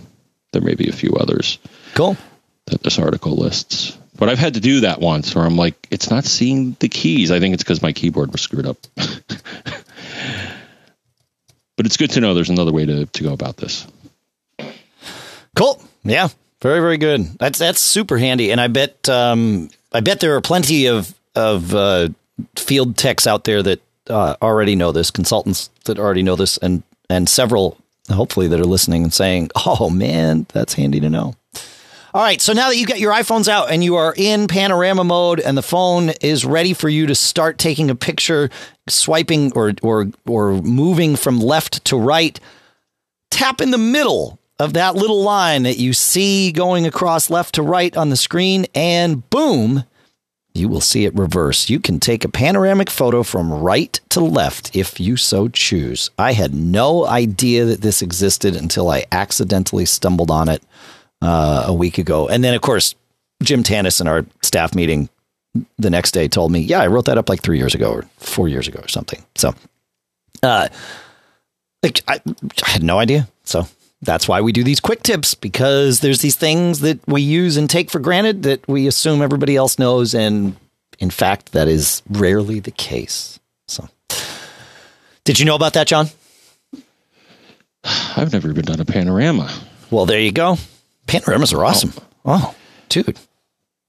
There 0.53 0.63
may 0.63 0.75
be 0.75 0.89
a 0.89 0.93
few 0.93 1.13
others 1.15 1.59
Cool. 1.95 2.17
that 2.67 2.83
this 2.83 2.99
article 2.99 3.37
lists. 3.37 3.97
But 4.17 4.31
I've 4.31 4.39
had 4.39 4.55
to 4.55 4.61
do 4.61 4.81
that 4.81 5.01
once 5.01 5.35
where 5.35 5.45
I'm 5.45 5.57
like, 5.57 5.75
it's 5.91 6.11
not 6.11 6.25
seeing 6.25 6.75
the 6.81 6.89
keys. 6.89 7.31
I 7.31 7.39
think 7.39 7.55
it's 7.55 7.63
because 7.63 7.83
my 7.83 7.93
keyboard 7.93 8.33
was 8.33 8.41
screwed 8.41 8.67
up. 8.67 8.79
but 8.97 9.23
it's 11.85 11.99
good 11.99 12.13
to 12.13 12.21
know 12.21 12.33
there's 12.33 12.49
another 12.49 12.73
way 12.73 12.87
to, 12.87 13.05
to 13.05 13.23
go 13.23 13.35
about 13.35 13.59
this. 13.59 13.87
Cool. 15.55 15.83
Yeah. 16.05 16.29
Very, 16.63 16.81
very 16.81 16.97
good. 16.97 17.39
That's 17.39 17.59
that's 17.59 17.81
super 17.81 18.19
handy. 18.19 18.51
And 18.51 18.61
I 18.61 18.69
bet 18.69 19.09
um, 19.09 19.69
I 19.93 20.01
bet 20.01 20.21
there 20.21 20.37
are 20.37 20.41
plenty 20.41 20.87
of 20.87 21.15
of 21.35 21.75
uh, 21.75 22.09
field 22.57 22.97
techs 22.97 23.27
out 23.27 23.45
there 23.45 23.63
that 23.63 23.81
uh, 24.09 24.37
already 24.41 24.75
know 24.75 24.93
this, 24.93 25.11
consultants 25.11 25.71
that 25.85 25.99
already 25.99 26.23
know 26.23 26.37
this, 26.37 26.57
and 26.59 26.83
and 27.11 27.29
several 27.29 27.79
hopefully 28.11 28.49
that 28.49 28.61
are 28.61 28.65
listening 28.65 29.03
and 29.03 29.13
saying, 29.13 29.51
"Oh 29.67 29.91
man, 29.91 30.47
that's 30.53 30.75
handy 30.75 31.01
to 31.01 31.11
know." 31.11 31.35
All 32.15 32.23
right, 32.23 32.41
so 32.41 32.55
now 32.55 32.71
that 32.71 32.79
you 32.79 32.87
got 32.87 32.99
your 32.99 33.13
iPhones 33.13 33.47
out 33.47 33.71
and 33.71 33.85
you 33.85 33.97
are 33.97 34.15
in 34.17 34.49
panorama 34.49 35.05
mode 35.05 35.39
and 35.39 35.55
the 35.55 35.63
phone 35.63 36.13
is 36.23 36.47
ready 36.47 36.73
for 36.73 36.89
you 36.89 37.07
to 37.09 37.15
start 37.15 37.59
taking 37.59 37.91
a 37.91 37.95
picture, 37.95 38.49
swiping 38.89 39.53
or 39.53 39.75
or 39.83 40.07
or 40.27 40.55
moving 40.63 41.17
from 41.17 41.39
left 41.39 41.85
to 41.85 41.99
right, 41.99 42.41
tap 43.31 43.61
in 43.61 43.71
the 43.71 43.77
middle 43.77 44.39
of 44.59 44.73
that 44.75 44.95
little 44.95 45.23
line 45.23 45.65
that 45.65 45.79
you 45.79 45.93
see 45.93 46.53
going 46.53 46.87
across 46.87 47.31
left 47.31 47.55
to 47.57 47.63
right 47.63 47.97
on 47.97 48.09
the 48.09 48.17
screen 48.17 48.67
and 48.75 49.29
boom, 49.31 49.85
you 50.55 50.69
will 50.69 50.81
see 50.81 51.05
it 51.05 51.15
reverse. 51.15 51.69
You 51.69 51.79
can 51.79 52.01
take 52.01 52.25
a 52.25 52.31
panoramic 52.31 52.89
photo 52.89 53.23
from 53.23 53.53
right 53.53 54.01
to 54.11 54.21
left 54.21 54.75
if 54.75 54.99
you 54.99 55.17
so 55.17 55.49
choose. 55.49 56.11
I 56.19 56.33
had 56.33 56.55
no 56.55 57.07
idea 57.07 57.67
that 57.67 57.83
this 57.83 58.01
existed 58.01 58.57
until 58.57 58.89
I 58.89 59.05
accidentally 59.13 59.85
stumbled 59.85 60.31
on 60.31 60.49
it 60.49 60.63
uh, 61.21 61.65
a 61.67 61.75
week 61.75 61.99
ago. 61.99 62.27
And 62.29 62.43
then, 62.43 62.55
of 62.55 62.63
course, 62.63 62.95
Jim 63.43 63.63
Tanous 63.63 64.01
in 64.01 64.09
our 64.09 64.25
staff 64.43 64.75
meeting 64.75 65.11
the 65.79 65.91
next 65.91 66.13
day 66.13 66.29
told 66.29 66.53
me, 66.53 66.61
"Yeah, 66.61 66.81
I 66.81 66.87
wrote 66.87 67.05
that 67.07 67.19
up 67.19 67.29
like 67.29 67.43
three 67.43 67.59
years 67.59 67.75
ago 67.75 67.93
or 67.93 68.03
four 68.17 68.49
years 68.49 68.67
ago 68.69 68.81
or 68.83 68.89
something." 68.89 69.23
So, 69.35 69.55
uh, 70.43 70.69
like 71.83 72.03
I, 72.09 72.21
I 72.65 72.71
had 72.71 72.83
no 72.83 72.99
idea. 72.99 73.29
So 73.45 73.67
that's 74.03 74.29
why 74.29 74.41
we 74.41 74.53
do 74.53 74.63
these 74.63 74.81
quick 74.81 75.03
tips 75.03 75.35
because 75.35 76.01
there's 76.01 76.21
these 76.21 76.37
things 76.37 76.81
that 76.81 77.01
we 77.07 77.23
use 77.23 77.57
and 77.57 77.69
take 77.69 77.91
for 77.91 77.99
granted 77.99 78.43
that 78.43 78.67
we 78.69 78.87
assume 78.87 79.23
everybody 79.23 79.57
else 79.57 79.79
knows, 79.79 80.15
and 80.15 80.57
in 80.99 81.11
fact, 81.11 81.53
that 81.53 81.69
is 81.69 82.03
rarely 82.09 82.61
the 82.61 82.71
case. 82.71 83.39
So, 83.69 83.89
did 85.25 85.39
you 85.39 85.47
know 85.47 85.55
about 85.55 85.75
that, 85.75 85.87
John? 85.87 86.09
I've 87.85 88.33
never 88.33 88.51
even 88.51 88.65
done 88.65 88.81
a 88.81 88.85
panorama. 88.85 89.53
Well, 89.91 90.07
there 90.07 90.21
you 90.21 90.33
go. 90.33 90.59
Panoramas 91.07 91.53
are 91.53 91.65
awesome. 91.65 91.93
Oh, 92.25 92.55
dude, 92.89 93.19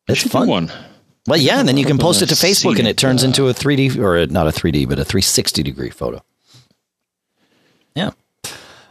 it's 0.07 0.23
fun. 0.23 0.47
one. 0.47 0.71
Well, 1.27 1.39
yeah, 1.39 1.59
and 1.59 1.67
then 1.67 1.75
you 1.75 1.85
can 1.85 1.97
post 1.97 2.21
it 2.21 2.27
to 2.27 2.35
Facebook, 2.35 2.79
and 2.79 2.87
it 2.87 2.91
it, 2.91 2.97
turns 2.97 3.23
uh, 3.23 3.27
into 3.27 3.49
a 3.49 3.53
3D 3.53 3.97
or 3.97 4.17
a, 4.17 4.27
not 4.27 4.47
a 4.47 4.51
3D, 4.51 4.87
but 4.87 4.99
a 4.99 5.03
360 5.03 5.61
degree 5.61 5.89
photo. 5.89 6.23
Yeah. 7.95 8.11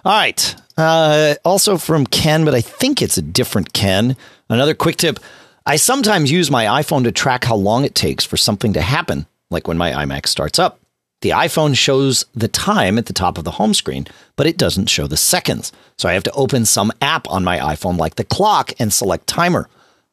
All 0.04 0.12
right. 0.12 0.54
Uh, 0.76 1.35
also 1.45 1.78
from 1.78 2.06
Ken, 2.06 2.45
but 2.45 2.54
I 2.54 2.61
think 2.61 3.00
it's 3.00 3.16
a 3.16 3.23
different 3.23 3.73
Ken. 3.73 4.16
Another 4.49 4.75
quick 4.75 4.97
tip: 4.97 5.18
I 5.64 5.76
sometimes 5.76 6.30
use 6.30 6.50
my 6.50 6.66
iPhone 6.83 7.04
to 7.04 7.12
track 7.12 7.45
how 7.45 7.56
long 7.56 7.85
it 7.85 7.95
takes 7.95 8.25
for 8.25 8.37
something 8.37 8.73
to 8.75 8.83
happen, 8.83 9.26
like 9.50 9.66
when 9.66 9.78
my 9.78 9.92
iMac 9.92 10.26
starts 10.26 10.59
up. 10.59 10.78
The 11.23 11.30
iPhone 11.30 11.76
shows 11.76 12.26
the 12.35 12.49
time 12.49 12.99
at 12.99 13.06
the 13.06 13.14
top 13.14 13.38
of 13.38 13.45
the 13.45 13.52
home 13.52 13.73
screen, 13.73 14.06
but 14.37 14.47
it 14.47 14.59
doesn't 14.59 14.90
show 14.90 15.06
the 15.06 15.16
seconds. 15.16 15.73
So 15.97 16.09
I 16.09 16.12
have 16.12 16.25
to 16.25 16.33
open 16.33 16.66
some 16.66 16.92
app 17.00 17.28
on 17.30 17.42
my 17.42 17.59
iPhone, 17.59 17.97
like 17.97 18.16
the 18.16 18.25
clock, 18.25 18.73
and 18.78 18.92
select 18.92 19.26
timer. 19.26 19.68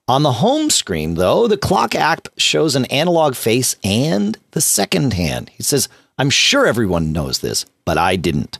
On 0.08 0.24
the 0.24 0.34
home 0.34 0.70
screen, 0.70 1.15
though, 1.15 1.48
the 1.48 1.58
clock 1.58 1.93
app 1.93 2.29
shows 2.38 2.75
an 2.75 2.86
analog 2.86 3.36
face 3.36 3.75
and 3.84 4.38
the 4.51 4.62
second 4.62 5.13
hand. 5.13 5.50
He 5.50 5.63
says, 5.63 5.89
I'm 6.17 6.29
sure 6.29 6.65
everyone 6.65 7.12
knows 7.12 7.39
this, 7.39 7.65
but 7.86 7.98
I 7.98 8.15
didn't. 8.15 8.58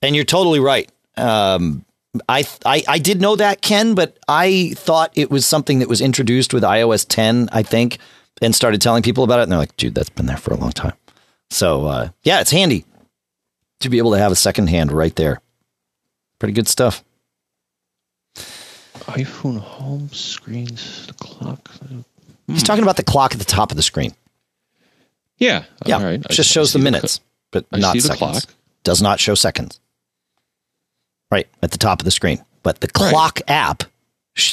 And 0.00 0.14
you're 0.14 0.24
totally 0.24 0.60
right. 0.60 0.90
Um, 1.16 1.84
I, 2.28 2.44
I 2.64 2.82
I 2.88 2.98
did 2.98 3.20
know 3.20 3.36
that 3.36 3.62
Ken, 3.62 3.94
but 3.94 4.18
I 4.28 4.72
thought 4.76 5.12
it 5.14 5.30
was 5.30 5.46
something 5.46 5.78
that 5.78 5.88
was 5.88 6.00
introduced 6.00 6.52
with 6.52 6.62
iOS 6.64 7.06
10, 7.08 7.48
I 7.52 7.62
think, 7.62 7.98
and 8.42 8.54
started 8.54 8.80
telling 8.80 9.02
people 9.02 9.22
about 9.24 9.38
it. 9.38 9.42
And 9.44 9.52
they're 9.52 9.58
like, 9.58 9.76
"Dude, 9.76 9.94
that's 9.94 10.10
been 10.10 10.26
there 10.26 10.36
for 10.36 10.52
a 10.52 10.56
long 10.56 10.72
time." 10.72 10.94
So 11.50 11.86
uh, 11.86 12.08
yeah, 12.24 12.40
it's 12.40 12.50
handy 12.50 12.84
to 13.80 13.88
be 13.88 13.98
able 13.98 14.12
to 14.12 14.18
have 14.18 14.32
a 14.32 14.36
second 14.36 14.68
hand 14.68 14.90
right 14.92 15.14
there. 15.14 15.40
Pretty 16.38 16.52
good 16.54 16.68
stuff. 16.68 17.04
iPhone 19.06 19.58
home 19.58 20.08
screens, 20.12 21.06
the 21.06 21.14
clock. 21.14 21.70
He's 22.46 22.62
talking 22.62 22.82
about 22.82 22.96
the 22.96 23.02
clock 23.04 23.32
at 23.32 23.38
the 23.38 23.44
top 23.44 23.70
of 23.70 23.76
the 23.76 23.82
screen. 23.82 24.14
Yeah. 25.38 25.64
Yeah, 25.86 25.96
All 25.96 26.02
right. 26.04 26.20
it 26.24 26.30
just 26.30 26.50
shows 26.50 26.72
the 26.72 26.78
minutes, 26.78 27.20
but 27.50 27.64
I 27.72 27.78
not 27.78 27.94
the 27.94 28.00
seconds. 28.00 28.18
clock. 28.18 28.54
Does 28.84 29.00
not 29.00 29.20
show 29.20 29.34
seconds. 29.34 29.80
Right 31.30 31.46
at 31.62 31.70
the 31.70 31.78
top 31.78 32.00
of 32.00 32.04
the 32.04 32.10
screen, 32.10 32.44
but 32.62 32.80
the 32.80 32.88
clock 32.88 33.40
app 33.46 33.84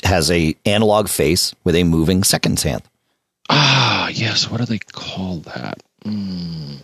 has 0.04 0.30
a 0.30 0.56
analog 0.66 1.08
face 1.10 1.54
with 1.64 1.76
a 1.76 1.84
moving 1.84 2.24
seconds 2.24 2.64
hand. 2.64 2.84
Ah, 3.50 4.10
yes. 4.10 4.50
What 4.50 4.60
do 4.60 4.66
they 4.66 4.80
call 4.80 5.38
that? 5.40 5.82
Mm. 6.06 6.78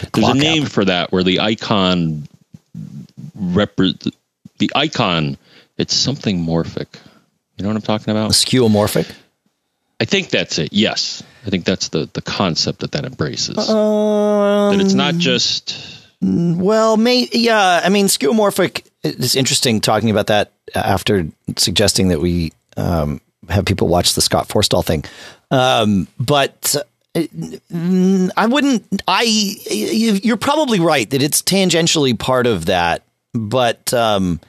The 0.00 0.10
There's 0.12 0.28
a 0.28 0.34
name 0.34 0.64
app. 0.64 0.70
for 0.70 0.84
that 0.84 1.12
where 1.12 1.22
the 1.22 1.40
icon 1.40 2.26
repre- 3.38 4.12
the 4.58 4.70
icon 4.74 5.36
it's 5.78 5.94
something 5.94 6.38
morphic. 6.44 6.88
You 7.56 7.62
know 7.62 7.68
what 7.68 7.76
I'm 7.76 7.82
talking 7.82 8.10
about? 8.10 8.32
skeuomorphic. 8.32 9.10
I 10.00 10.04
think 10.04 10.30
that's 10.30 10.58
it. 10.58 10.72
Yes. 10.72 11.22
I 11.46 11.50
think 11.50 11.64
that's 11.64 11.88
the 11.88 12.08
the 12.12 12.22
concept 12.22 12.80
that 12.80 12.92
that 12.92 13.04
embraces. 13.04 13.68
Um, 13.68 14.76
that 14.76 14.80
it's 14.84 14.94
not 14.94 15.14
just 15.14 15.76
Well, 16.22 16.96
may 16.96 17.28
yeah. 17.32 17.80
I 17.82 17.88
mean, 17.88 18.06
skeuomorphic. 18.06 18.84
is 19.02 19.34
interesting 19.34 19.80
talking 19.80 20.08
about 20.10 20.28
that 20.28 20.52
after 20.74 21.26
suggesting 21.56 22.08
that 22.08 22.20
we 22.20 22.52
um, 22.76 23.20
have 23.48 23.64
people 23.64 23.88
watch 23.88 24.14
the 24.14 24.20
Scott 24.20 24.46
Forstall 24.48 24.84
thing. 24.84 25.04
Um, 25.50 26.06
but 26.20 26.76
uh, 27.16 27.22
I 28.36 28.46
wouldn't. 28.46 29.02
I 29.08 29.22
you- 29.68 30.20
you're 30.22 30.36
probably 30.36 30.78
right 30.78 31.10
that 31.10 31.22
it's 31.22 31.42
tangentially 31.42 32.16
part 32.16 32.46
of 32.46 32.66
that, 32.66 33.02
but 33.34 33.92
um, 33.92 34.40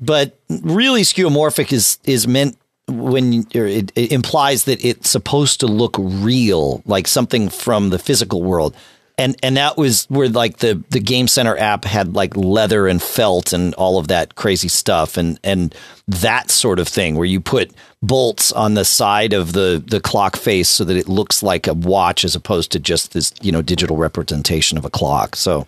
but 0.00 0.38
really, 0.48 1.02
skeuomorphic 1.02 1.72
is 1.72 1.98
is 2.04 2.26
meant 2.26 2.56
when 2.88 3.46
it, 3.50 3.92
it 3.94 4.12
implies 4.12 4.64
that 4.64 4.82
it's 4.84 5.10
supposed 5.10 5.60
to 5.60 5.66
look 5.66 5.96
real, 5.98 6.82
like 6.86 7.06
something 7.06 7.50
from 7.50 7.90
the 7.90 7.98
physical 7.98 8.42
world. 8.42 8.74
And 9.18 9.34
and 9.42 9.56
that 9.56 9.78
was 9.78 10.04
where 10.10 10.28
like 10.28 10.58
the 10.58 10.82
the 10.90 11.00
Game 11.00 11.26
Center 11.26 11.56
app 11.56 11.84
had 11.86 12.14
like 12.14 12.36
leather 12.36 12.86
and 12.86 13.00
felt 13.00 13.54
and 13.54 13.74
all 13.74 13.98
of 13.98 14.08
that 14.08 14.34
crazy 14.34 14.68
stuff 14.68 15.16
and 15.16 15.40
and 15.42 15.74
that 16.06 16.50
sort 16.50 16.78
of 16.78 16.86
thing 16.86 17.16
where 17.16 17.24
you 17.24 17.40
put 17.40 17.70
bolts 18.02 18.52
on 18.52 18.74
the 18.74 18.84
side 18.84 19.32
of 19.32 19.54
the 19.54 19.82
the 19.86 20.00
clock 20.00 20.36
face 20.36 20.68
so 20.68 20.84
that 20.84 20.96
it 20.98 21.08
looks 21.08 21.42
like 21.42 21.66
a 21.66 21.72
watch 21.72 22.24
as 22.24 22.34
opposed 22.34 22.70
to 22.72 22.78
just 22.78 23.14
this 23.14 23.32
you 23.40 23.50
know 23.50 23.62
digital 23.62 23.96
representation 23.96 24.76
of 24.76 24.84
a 24.84 24.90
clock. 24.90 25.34
So 25.34 25.66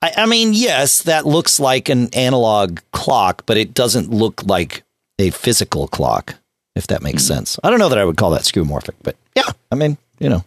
I, 0.00 0.12
I 0.18 0.26
mean, 0.26 0.54
yes, 0.54 1.02
that 1.02 1.26
looks 1.26 1.60
like 1.60 1.88
an 1.88 2.08
analog 2.14 2.80
clock, 2.92 3.42
but 3.46 3.56
it 3.56 3.74
doesn't 3.74 4.10
look 4.10 4.44
like 4.46 4.82
a 5.18 5.30
physical 5.30 5.88
clock, 5.88 6.36
if 6.74 6.86
that 6.86 7.02
makes 7.02 7.24
hmm. 7.24 7.34
sense. 7.34 7.58
I 7.62 7.70
don't 7.70 7.78
know 7.78 7.88
that 7.88 7.98
I 7.98 8.04
would 8.04 8.16
call 8.16 8.30
that 8.30 8.42
skeuomorphic, 8.42 8.94
but 9.02 9.16
yeah, 9.34 9.50
I 9.70 9.74
mean, 9.74 9.98
you 10.18 10.28
know. 10.28 10.44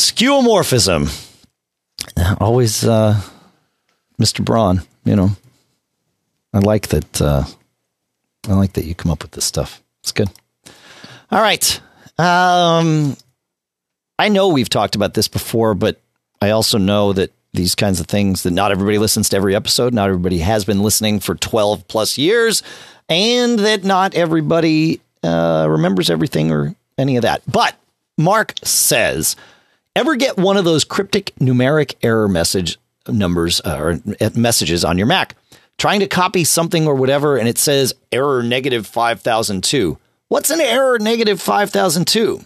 Skeuomorphism. 0.00 1.28
Always 2.40 2.84
uh, 2.84 3.20
Mr. 4.20 4.44
Braun, 4.44 4.82
you 5.04 5.16
know. 5.16 5.30
I 6.52 6.58
like 6.58 6.88
that 6.88 7.22
uh, 7.22 7.44
I 8.48 8.54
like 8.54 8.72
that 8.72 8.84
you 8.84 8.94
come 8.94 9.12
up 9.12 9.22
with 9.22 9.32
this 9.32 9.44
stuff. 9.44 9.82
It's 10.02 10.12
good. 10.12 10.30
All 11.30 11.40
right. 11.40 11.80
Um 12.18 13.16
I 14.18 14.28
know 14.28 14.48
we've 14.48 14.68
talked 14.68 14.96
about 14.96 15.14
this 15.14 15.28
before, 15.28 15.74
but 15.74 15.98
I 16.42 16.50
also 16.50 16.76
know 16.76 17.12
that 17.12 17.32
these 17.52 17.74
kinds 17.74 18.00
of 18.00 18.06
things 18.06 18.42
that 18.42 18.50
not 18.50 18.70
everybody 18.70 18.98
listens 18.98 19.28
to 19.30 19.36
every 19.36 19.54
episode, 19.54 19.94
not 19.94 20.08
everybody 20.08 20.38
has 20.38 20.64
been 20.64 20.82
listening 20.82 21.20
for 21.20 21.34
12 21.34 21.88
plus 21.88 22.18
years, 22.18 22.62
and 23.08 23.58
that 23.60 23.82
not 23.84 24.14
everybody 24.14 25.00
uh, 25.22 25.66
remembers 25.68 26.10
everything 26.10 26.50
or 26.52 26.74
any 26.98 27.16
of 27.16 27.22
that. 27.22 27.42
But 27.50 27.76
Mark 28.18 28.54
says, 28.62 29.36
ever 30.00 30.16
get 30.16 30.38
one 30.38 30.56
of 30.56 30.64
those 30.64 30.82
cryptic 30.84 31.34
numeric 31.36 31.94
error 32.02 32.26
message 32.26 32.78
numbers 33.06 33.60
uh, 33.66 33.76
or 33.78 34.00
uh, 34.20 34.30
messages 34.34 34.82
on 34.82 34.96
your 34.96 35.06
Mac, 35.06 35.36
trying 35.76 36.00
to 36.00 36.06
copy 36.06 36.42
something 36.42 36.86
or 36.86 36.94
whatever, 36.94 37.36
and 37.36 37.46
it 37.46 37.58
says 37.58 37.94
error 38.10 38.42
negative 38.42 38.86
5002. 38.86 39.98
What's 40.28 40.48
an 40.48 40.60
error 40.60 40.98
negative 40.98 41.40
5002? 41.40 42.40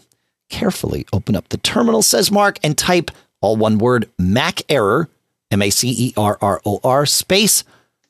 Carefully 0.49 1.07
open 1.13 1.37
up 1.37 1.49
the 1.51 1.59
terminal, 1.59 2.03
says 2.03 2.31
Mark, 2.31 2.59
and 2.65 2.77
type 2.77 3.13
all 3.41 3.57
one 3.57 3.79
word 3.79 4.11
Mac 4.19 4.63
error 4.69 5.09
M 5.53 5.63
A 5.63 5.71
C 5.71 5.95
E 5.97 6.15
R 6.17 6.37
R 6.41 6.61
O 6.67 6.81
R 6.83 7.07
space 7.07 7.63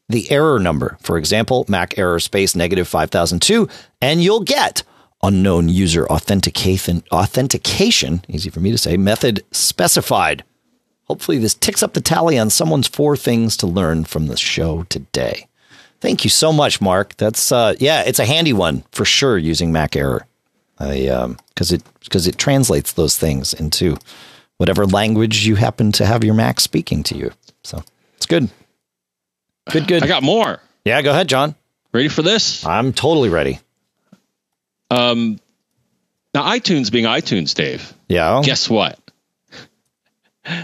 the 0.09 0.31
error 0.31 0.59
number. 0.59 0.97
For 1.03 1.19
example, 1.19 1.67
Mac 1.69 1.99
error 1.99 2.19
space 2.19 2.57
negative 2.57 2.89
5002, 2.89 3.69
and 4.01 4.23
you'll 4.23 4.41
get 4.41 4.85
unknown 5.25 5.69
user 5.69 6.07
authentication, 6.07 7.03
authentication, 7.11 8.23
easy 8.29 8.51
for 8.51 8.61
me 8.61 8.71
to 8.71 8.79
say, 8.79 8.97
method 8.97 9.43
specified. 9.51 10.45
Hopefully, 11.05 11.39
this 11.39 11.55
ticks 11.55 11.83
up 11.83 11.95
the 11.95 12.01
tally 12.01 12.39
on 12.39 12.51
someone's 12.51 12.89
four 12.89 13.17
things 13.17 13.57
to 13.59 13.67
learn 13.67 14.05
from 14.05 14.27
the 14.27 14.37
show 14.37 14.85
today. 14.85 15.49
Thank 16.01 16.25
you 16.25 16.31
so 16.31 16.53
much, 16.53 16.81
Mark. 16.81 17.17
That's 17.17 17.51
uh, 17.51 17.75
yeah, 17.79 18.03
it's 18.03 18.19
a 18.19 18.25
handy 18.25 18.53
one 18.53 18.85
for 18.93 19.05
sure 19.05 19.39
using 19.39 19.73
Mac 19.73 19.97
error. 19.97 20.27
I 20.79 21.07
um 21.09 21.39
because 21.49 21.73
it 21.73 21.83
because 22.01 22.27
it 22.27 22.37
translates 22.37 22.93
those 22.93 23.17
things 23.17 23.55
into 23.55 23.97
whatever 24.59 24.87
language 24.87 25.47
you 25.47 25.57
happen 25.57 25.93
to 25.93 26.07
have 26.07 26.25
your 26.25 26.35
Mac 26.35 26.61
speaking 26.61 27.03
to 27.05 27.17
you. 27.17 27.33
So 27.63 27.83
it's 28.17 28.27
good. 28.27 28.51
Good, 29.71 29.87
good. 29.89 30.03
I 30.03 30.07
got 30.07 30.23
more. 30.23 30.61
Yeah, 30.85 31.01
go 31.01 31.11
ahead, 31.11 31.29
John. 31.29 31.55
Ready 31.93 32.09
for 32.09 32.23
this? 32.23 32.67
I'm 32.67 32.93
totally 32.93 33.29
ready. 33.29 33.61
Um, 34.91 35.39
now 36.35 36.45
iTunes 36.45 36.91
being 36.91 37.05
iTunes, 37.05 37.55
Dave. 37.55 37.93
Yeah. 38.09 38.43
Guess 38.45 38.69
what? 38.69 38.99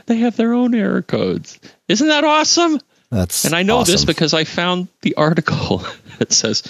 They 0.06 0.18
have 0.18 0.36
their 0.36 0.52
own 0.52 0.74
error 0.74 1.00
codes. 1.00 1.58
Isn't 1.88 2.08
that 2.08 2.24
awesome? 2.24 2.80
That's 3.10 3.44
and 3.44 3.54
I 3.54 3.62
know 3.62 3.78
awesome. 3.78 3.92
this 3.92 4.04
because 4.04 4.34
I 4.34 4.44
found 4.44 4.88
the 5.00 5.14
article 5.16 5.78
that 6.18 6.32
says 6.32 6.62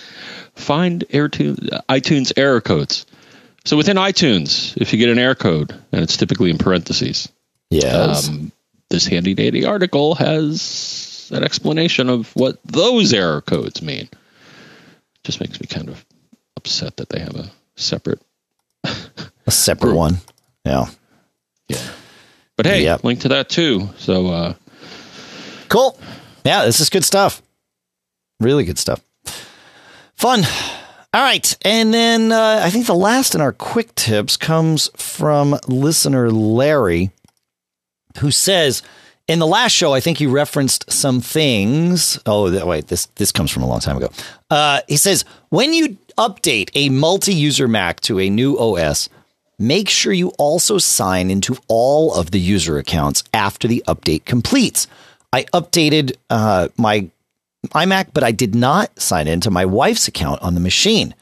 find 0.55 1.05
AirTunes, 1.09 1.69
iTunes 1.89 2.33
error 2.37 2.61
codes. 2.61 3.07
So 3.65 3.77
within 3.77 3.97
iTunes, 3.97 4.77
if 4.81 4.93
you 4.93 4.99
get 4.99 5.11
an 5.11 5.19
error 5.19 5.35
code, 5.35 5.73
and 5.93 6.03
it's 6.03 6.17
typically 6.17 6.51
in 6.51 6.59
parentheses, 6.59 7.29
yes. 7.69 8.29
um, 8.29 8.53
this 8.89 9.07
handy 9.07 9.35
dandy 9.35 9.67
article 9.67 10.15
has 10.15 11.31
an 11.33 11.45
explanation 11.45 12.09
of 12.09 12.35
what 12.35 12.59
those 12.65 13.13
error 13.13 13.43
codes 13.43 13.83
mean. 13.83 14.09
Just 15.25 15.41
makes 15.41 15.61
me 15.61 15.67
kind 15.67 15.91
of 15.91 16.05
upset 16.61 16.97
that 16.99 17.09
they 17.09 17.21
have 17.21 17.35
a 17.37 17.51
separate 17.77 18.21
a 18.85 19.51
separate 19.51 19.89
group. 19.91 19.97
one. 19.97 20.17
Yeah. 20.65 20.87
yeah. 21.69 21.79
But 22.57 22.67
hey, 22.67 22.83
Yep. 22.85 23.05
link 23.05 23.21
to 23.21 23.29
that 23.29 23.49
too. 23.49 23.89
So 23.99 24.27
uh, 24.29 24.55
Cool. 25.69 25.99
Yeah, 26.45 26.65
this 26.67 26.81
is 26.81 26.91
good 26.91 27.05
stuff. 27.05 27.41
Really 28.41 28.65
good 28.65 28.79
stuff. 28.79 29.01
Fun. 30.17 30.43
All 31.15 31.23
right. 31.23 31.57
And 31.63 31.93
then 31.95 32.33
uh, 32.33 32.61
I 32.63 32.71
think 32.71 32.87
the 32.87 32.95
last 32.95 33.35
in 33.35 33.41
our 33.41 33.53
quick 33.53 33.95
tips 33.95 34.37
comes 34.37 34.91
from 34.97 35.57
listener 35.69 36.31
Larry, 36.31 37.11
who 38.19 38.31
says, 38.31 38.83
in 39.29 39.39
the 39.39 39.47
last 39.47 39.73
show, 39.73 39.95
I 39.95 40.01
think 40.01 40.21
you 40.21 40.29
referenced 40.31 40.91
some 40.91 41.21
things. 41.21 42.19
Oh, 42.27 42.67
wait, 42.67 42.89
this 42.89 43.07
this 43.17 43.31
comes 43.33 43.51
from 43.53 43.63
a 43.63 43.67
long 43.69 43.81
time 43.81 43.97
ago. 43.97 44.11
Uh, 44.51 44.81
he 44.89 44.97
says 44.97 45.25
when 45.51 45.73
you 45.73 45.97
update 46.21 46.71
a 46.75 46.91
multi-user 46.91 47.67
Mac 47.67 48.01
to 48.01 48.21
a 48.21 48.29
new 48.29 48.59
OS, 48.59 49.09
make 49.59 49.89
sure 49.89 50.13
you 50.13 50.29
also 50.39 50.77
sign 50.77 51.31
into 51.31 51.57
all 51.67 52.15
of 52.15 52.31
the 52.31 52.39
user 52.39 52.77
accounts 52.77 53.25
after 53.33 53.67
the 53.67 53.83
update 53.89 54.27
completes. 54.27 54.87
I 55.33 55.45
updated 55.55 56.17
uh, 56.29 56.69
my 56.77 57.09
iMac, 57.69 58.09
but 58.13 58.23
I 58.23 58.33
did 58.33 58.55
not 58.55 59.01
sign 59.01 59.29
into 59.29 59.51
my 59.51 59.65
wife's 59.65 60.09
account 60.09 60.43
on 60.43 60.55
the 60.55 60.61
machine. 60.61 61.15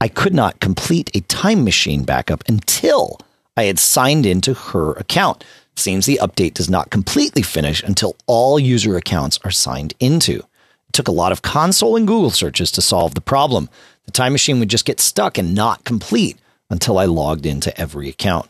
I 0.00 0.08
could 0.08 0.34
not 0.34 0.60
complete 0.60 1.10
a 1.14 1.20
time 1.22 1.64
machine 1.64 2.04
backup 2.04 2.44
until 2.48 3.18
I 3.56 3.64
had 3.64 3.80
signed 3.80 4.26
into 4.26 4.54
her 4.54 4.92
account. 4.92 5.42
Seems 5.74 6.06
the 6.06 6.20
update 6.22 6.54
does 6.54 6.70
not 6.70 6.90
completely 6.90 7.42
finish 7.42 7.82
until 7.82 8.14
all 8.26 8.60
user 8.60 8.96
accounts 8.96 9.40
are 9.44 9.50
signed 9.50 9.94
into. 9.98 10.44
Took 10.96 11.08
a 11.08 11.12
lot 11.12 11.30
of 11.30 11.42
console 11.42 11.94
and 11.94 12.06
Google 12.06 12.30
searches 12.30 12.72
to 12.72 12.80
solve 12.80 13.14
the 13.14 13.20
problem. 13.20 13.68
The 14.06 14.12
time 14.12 14.32
machine 14.32 14.58
would 14.60 14.70
just 14.70 14.86
get 14.86 14.98
stuck 14.98 15.36
and 15.36 15.54
not 15.54 15.84
complete 15.84 16.38
until 16.70 16.96
I 16.96 17.04
logged 17.04 17.44
into 17.44 17.78
every 17.78 18.08
account. 18.08 18.48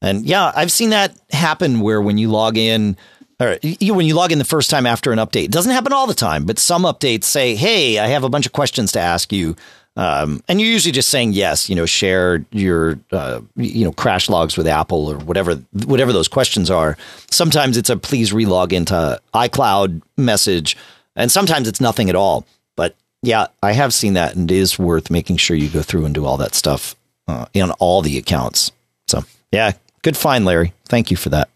And 0.00 0.24
yeah, 0.24 0.50
I've 0.56 0.72
seen 0.72 0.88
that 0.90 1.14
happen 1.30 1.80
where 1.80 2.00
when 2.00 2.16
you 2.16 2.30
log 2.30 2.56
in, 2.56 2.96
or 3.38 3.58
you, 3.60 3.92
when 3.92 4.06
you 4.06 4.14
log 4.14 4.32
in 4.32 4.38
the 4.38 4.46
first 4.46 4.70
time 4.70 4.86
after 4.86 5.12
an 5.12 5.18
update, 5.18 5.44
it 5.44 5.50
doesn't 5.50 5.72
happen 5.72 5.92
all 5.92 6.06
the 6.06 6.14
time, 6.14 6.46
but 6.46 6.58
some 6.58 6.84
updates 6.84 7.24
say, 7.24 7.54
"Hey, 7.54 7.98
I 7.98 8.06
have 8.06 8.24
a 8.24 8.30
bunch 8.30 8.46
of 8.46 8.52
questions 8.52 8.92
to 8.92 9.00
ask 9.00 9.30
you," 9.30 9.54
um, 9.94 10.42
and 10.48 10.62
you're 10.62 10.70
usually 10.70 10.92
just 10.92 11.10
saying 11.10 11.34
yes. 11.34 11.68
You 11.68 11.76
know, 11.76 11.84
share 11.84 12.46
your 12.50 12.98
uh, 13.12 13.42
you 13.56 13.84
know 13.84 13.92
crash 13.92 14.30
logs 14.30 14.56
with 14.56 14.66
Apple 14.66 15.06
or 15.06 15.18
whatever 15.18 15.56
whatever 15.84 16.14
those 16.14 16.28
questions 16.28 16.70
are. 16.70 16.96
Sometimes 17.30 17.76
it's 17.76 17.90
a 17.90 17.98
please 17.98 18.32
relog 18.32 18.72
into 18.72 19.20
iCloud 19.34 20.00
message, 20.16 20.78
and 21.16 21.30
sometimes 21.30 21.68
it's 21.68 21.80
nothing 21.80 22.08
at 22.08 22.16
all. 22.16 22.46
But 22.76 22.96
yeah, 23.22 23.48
I 23.62 23.72
have 23.72 23.94
seen 23.94 24.14
that, 24.14 24.34
and 24.34 24.50
it 24.50 24.54
is 24.54 24.78
worth 24.78 25.10
making 25.10 25.36
sure 25.38 25.56
you 25.56 25.68
go 25.68 25.82
through 25.82 26.04
and 26.04 26.14
do 26.14 26.24
all 26.24 26.36
that 26.38 26.54
stuff 26.54 26.94
uh, 27.28 27.46
on 27.56 27.70
all 27.72 28.02
the 28.02 28.18
accounts. 28.18 28.72
So 29.08 29.24
yeah, 29.52 29.72
good 30.02 30.16
find, 30.16 30.44
Larry. 30.44 30.72
Thank 30.86 31.10
you 31.10 31.16
for 31.16 31.30
that. 31.30 31.48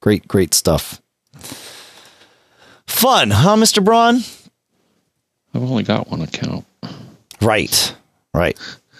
Great, 0.00 0.28
great 0.28 0.54
stuff. 0.54 1.00
Fun, 2.86 3.30
huh, 3.30 3.56
Mr. 3.56 3.84
Braun? 3.84 4.22
I've 5.54 5.62
only 5.62 5.82
got 5.82 6.08
one 6.10 6.20
account. 6.20 6.64
Right, 7.40 7.94
right. 8.34 8.58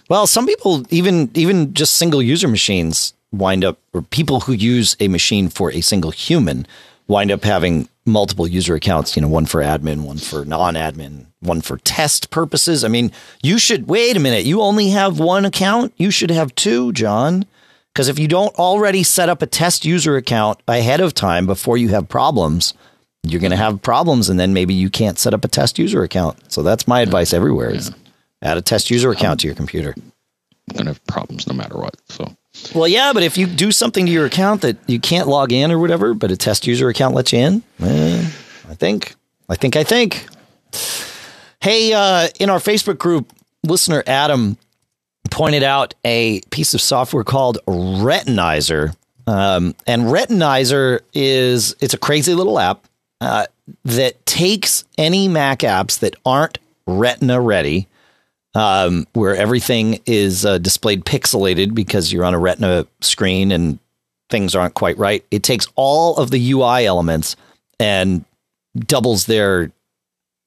Well, 0.08 0.26
some 0.26 0.46
people 0.46 0.84
even 0.90 1.30
even 1.34 1.74
just 1.74 1.96
single 1.96 2.22
user 2.22 2.48
machines 2.48 3.12
wind 3.32 3.64
up, 3.64 3.78
or 3.92 4.02
people 4.02 4.40
who 4.40 4.52
use 4.52 4.96
a 5.00 5.08
machine 5.08 5.48
for 5.48 5.70
a 5.72 5.80
single 5.80 6.10
human 6.10 6.66
wind 7.08 7.30
up 7.30 7.44
having 7.44 7.88
multiple 8.04 8.46
user 8.46 8.74
accounts. 8.74 9.16
You 9.16 9.22
know, 9.22 9.28
one 9.28 9.46
for 9.46 9.62
admin, 9.62 10.02
one 10.02 10.18
for 10.18 10.44
non-admin, 10.44 11.26
one 11.40 11.60
for 11.60 11.78
test 11.78 12.30
purposes. 12.30 12.84
I 12.84 12.88
mean, 12.88 13.12
you 13.42 13.58
should 13.58 13.88
wait 13.88 14.16
a 14.16 14.20
minute. 14.20 14.44
You 14.44 14.62
only 14.62 14.90
have 14.90 15.18
one 15.18 15.44
account. 15.44 15.92
You 15.96 16.10
should 16.10 16.30
have 16.30 16.54
two, 16.54 16.92
John. 16.92 17.46
Because 17.92 18.08
if 18.08 18.18
you 18.18 18.28
don't 18.28 18.54
already 18.56 19.02
set 19.02 19.30
up 19.30 19.40
a 19.40 19.46
test 19.46 19.84
user 19.84 20.16
account 20.16 20.60
ahead 20.68 21.00
of 21.00 21.14
time 21.14 21.46
before 21.46 21.78
you 21.78 21.88
have 21.88 22.08
problems, 22.08 22.74
you're 23.22 23.40
going 23.40 23.50
to 23.50 23.56
have 23.56 23.82
problems, 23.82 24.28
and 24.28 24.38
then 24.38 24.52
maybe 24.52 24.74
you 24.74 24.90
can't 24.90 25.18
set 25.18 25.34
up 25.34 25.44
a 25.44 25.48
test 25.48 25.78
user 25.78 26.02
account. 26.02 26.38
So 26.52 26.62
that's 26.62 26.86
my 26.86 27.00
advice 27.00 27.32
everywhere: 27.32 27.70
is 27.70 27.90
add 28.42 28.58
a 28.58 28.62
test 28.62 28.90
user 28.90 29.10
account 29.10 29.32
um, 29.32 29.38
to 29.38 29.46
your 29.46 29.56
computer. 29.56 29.94
I'm 30.70 30.76
gonna 30.76 30.90
have 30.90 31.04
problems 31.06 31.46
no 31.46 31.54
matter 31.54 31.76
what. 31.76 31.96
So 32.08 32.36
Well, 32.74 32.88
yeah, 32.88 33.12
but 33.12 33.22
if 33.22 33.38
you 33.38 33.46
do 33.46 33.72
something 33.72 34.06
to 34.06 34.12
your 34.12 34.26
account 34.26 34.62
that 34.62 34.76
you 34.86 35.00
can't 35.00 35.28
log 35.28 35.52
in 35.52 35.70
or 35.70 35.78
whatever, 35.78 36.14
but 36.14 36.30
a 36.30 36.36
test 36.36 36.66
user 36.66 36.88
account 36.88 37.14
lets 37.14 37.32
you 37.32 37.38
in, 37.38 37.62
eh, 37.80 38.30
I 38.68 38.74
think, 38.74 39.14
I 39.48 39.54
think, 39.54 39.76
I 39.76 39.84
think. 39.84 40.26
Hey, 41.60 41.92
uh, 41.92 42.28
in 42.38 42.50
our 42.50 42.58
Facebook 42.58 42.98
group, 42.98 43.32
listener 43.64 44.02
Adam 44.06 44.56
pointed 45.30 45.62
out 45.62 45.94
a 46.04 46.40
piece 46.50 46.74
of 46.74 46.80
software 46.80 47.24
called 47.24 47.58
Retinizer. 47.66 48.94
Um, 49.26 49.74
and 49.86 50.02
Retinizer 50.04 51.00
is 51.12 51.74
it's 51.80 51.94
a 51.94 51.98
crazy 51.98 52.34
little 52.34 52.58
app 52.58 52.86
uh, 53.20 53.46
that 53.84 54.24
takes 54.26 54.84
any 54.96 55.28
Mac 55.28 55.60
apps 55.60 55.98
that 56.00 56.14
aren't 56.24 56.58
Retina 56.86 57.40
ready, 57.40 57.88
um, 58.56 59.06
where 59.12 59.36
everything 59.36 60.00
is 60.06 60.46
uh, 60.46 60.56
displayed 60.56 61.04
pixelated 61.04 61.74
because 61.74 62.10
you're 62.10 62.24
on 62.24 62.32
a 62.32 62.38
Retina 62.38 62.86
screen 63.02 63.52
and 63.52 63.78
things 64.30 64.54
aren't 64.54 64.72
quite 64.72 64.96
right. 64.96 65.22
It 65.30 65.42
takes 65.42 65.66
all 65.76 66.16
of 66.16 66.30
the 66.30 66.52
UI 66.52 66.86
elements 66.86 67.36
and 67.78 68.24
doubles 68.74 69.26
their 69.26 69.70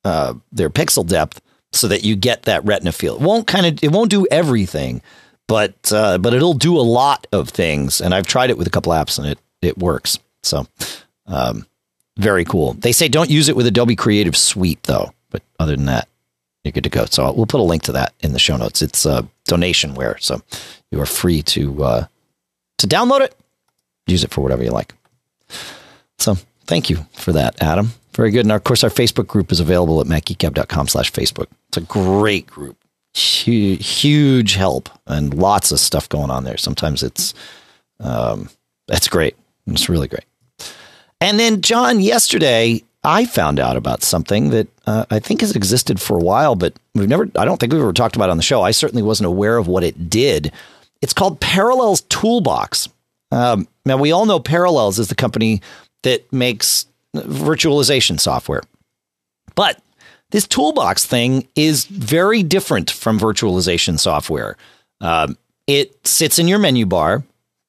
uh, 0.04 0.34
their 0.52 0.72
pixel 0.72 1.06
depth 1.06 1.40
so 1.72 1.88
that 1.88 2.04
you 2.04 2.16
get 2.16 2.44
that 2.44 2.66
Retina 2.66 2.92
feel. 2.92 3.16
It 3.16 3.22
won't 3.22 3.46
kind 3.46 3.68
of 3.68 3.84
it 3.84 3.92
won't 3.92 4.10
do 4.10 4.26
everything, 4.32 5.04
but 5.48 5.92
uh, 5.94 6.18
but 6.18 6.34
it'll 6.34 6.56
do 6.56 6.80
a 6.80 6.82
lot 6.82 7.28
of 7.32 7.50
things. 7.50 8.02
And 8.02 8.16
I've 8.16 8.26
tried 8.26 8.50
it 8.50 8.58
with 8.58 8.66
a 8.66 8.72
couple 8.72 8.92
apps 8.92 9.20
and 9.20 9.28
it 9.28 9.40
it 9.62 9.78
works. 9.78 10.18
So 10.42 10.66
um, 11.28 11.68
very 12.18 12.44
cool. 12.44 12.74
They 12.74 12.92
say 12.92 13.08
don't 13.08 13.30
use 13.30 13.50
it 13.50 13.56
with 13.56 13.68
Adobe 13.68 13.96
Creative 13.96 14.36
Suite 14.36 14.82
though, 14.84 15.14
but 15.30 15.44
other 15.60 15.76
than 15.76 15.86
that, 15.86 16.08
you're 16.64 16.72
good 16.72 16.84
to 16.84 16.90
go. 16.90 17.06
So 17.06 17.32
we'll 17.32 17.46
put 17.46 17.60
a 17.60 17.64
link 17.64 17.84
to 17.84 17.92
that 17.94 18.14
in 18.20 18.34
the 18.34 18.40
show 18.40 18.58
notes. 18.58 18.82
It's 18.82 19.06
a 19.06 19.12
uh, 19.12 19.22
donationware, 19.48 20.22
so 20.22 20.42
you 20.92 21.02
are 21.02 21.06
free 21.06 21.42
to 21.44 21.84
uh, 21.84 22.06
to 22.80 22.88
download 22.88 23.22
it, 23.22 23.36
use 24.08 24.24
it 24.24 24.32
for 24.32 24.42
whatever 24.42 24.64
you 24.64 24.72
like. 24.72 24.94
So 26.18 26.36
thank 26.66 26.90
you 26.90 27.06
for 27.14 27.32
that, 27.34 27.62
Adam. 27.62 27.94
Very 28.14 28.32
good. 28.32 28.46
And 28.46 28.52
of 28.52 28.64
course, 28.64 28.84
our 28.84 28.90
Facebook 28.90 29.28
group 29.28 29.52
is 29.52 29.60
available 29.60 30.02
at 30.02 30.08
macgeekgab.com 30.08 30.88
slash 30.88 31.12
Facebook. 31.12 31.48
It's 31.70 31.78
a 31.78 31.82
great 31.82 32.48
group. 32.48 32.78
Huge, 33.14 33.88
huge 33.88 34.54
help 34.56 34.90
and 35.08 35.34
lots 35.34 35.72
of 35.72 35.80
stuff 35.80 36.10
going 36.10 36.30
on 36.30 36.44
there. 36.44 36.58
Sometimes 36.58 37.02
it's, 37.02 37.34
um, 38.00 38.50
that's 38.88 39.08
great. 39.08 39.36
It's 39.68 39.90
really 39.90 40.08
great. 40.08 40.26
And 41.22 41.40
then, 41.40 41.62
John, 41.62 42.00
yesterday 42.00 42.84
I 43.04 43.26
found 43.26 43.60
out 43.60 43.78
about 43.78 44.04
something 44.04 44.50
that 44.50 44.68
uh, 44.86 45.06
I 45.10 45.20
think 45.20 45.42
has 45.42 45.56
existed 45.56 46.02
for 46.02 46.18
a 46.18 46.24
while, 46.24 46.56
but 46.56 46.74
we've 46.94 47.08
never, 47.08 47.30
I 47.38 47.46
don't 47.46 47.58
think 47.58 47.72
we've 47.72 47.82
ever 47.82 47.94
talked 47.94 48.16
about 48.16 48.30
on 48.30 48.38
the 48.38 48.44
show. 48.44 48.62
I 48.62 48.72
certainly 48.72 49.04
wasn't 49.04 49.28
aware 49.28 49.58
of 49.58 49.68
what 49.68 49.84
it 49.84 50.10
did. 50.10 50.52
It's 51.02 51.14
called 51.14 51.40
Parallels 51.40 52.02
Toolbox. 52.02 52.90
Um, 53.32 53.68
now, 53.86 53.98
we 53.98 54.12
all 54.12 54.26
know 54.26 54.40
Parallels 54.40 55.00
is 55.00 55.08
the 55.08 55.16
company 55.16 55.62
that 56.04 56.32
makes 56.34 56.88
virtualization 57.16 58.20
software. 58.20 58.64
But 59.56 59.82
this 60.32 60.48
toolbox 60.48 61.06
thing 61.06 61.48
is 61.56 61.86
very 61.86 62.44
different 62.44 62.92
from 62.92 63.20
virtualization 63.20 63.98
software. 63.98 64.58
Um, 65.02 65.38
it 65.68 66.06
sits 66.06 66.40
in 66.40 66.48
your 66.48 66.60
menu 66.60 66.86
bar 66.86 67.24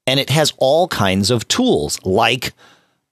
and 0.07 0.21
it 0.21 0.31
has 0.31 0.53
all 0.59 0.88
kinds 0.88 1.31
of 1.31 1.47
tools 1.49 1.99
like 2.05 2.53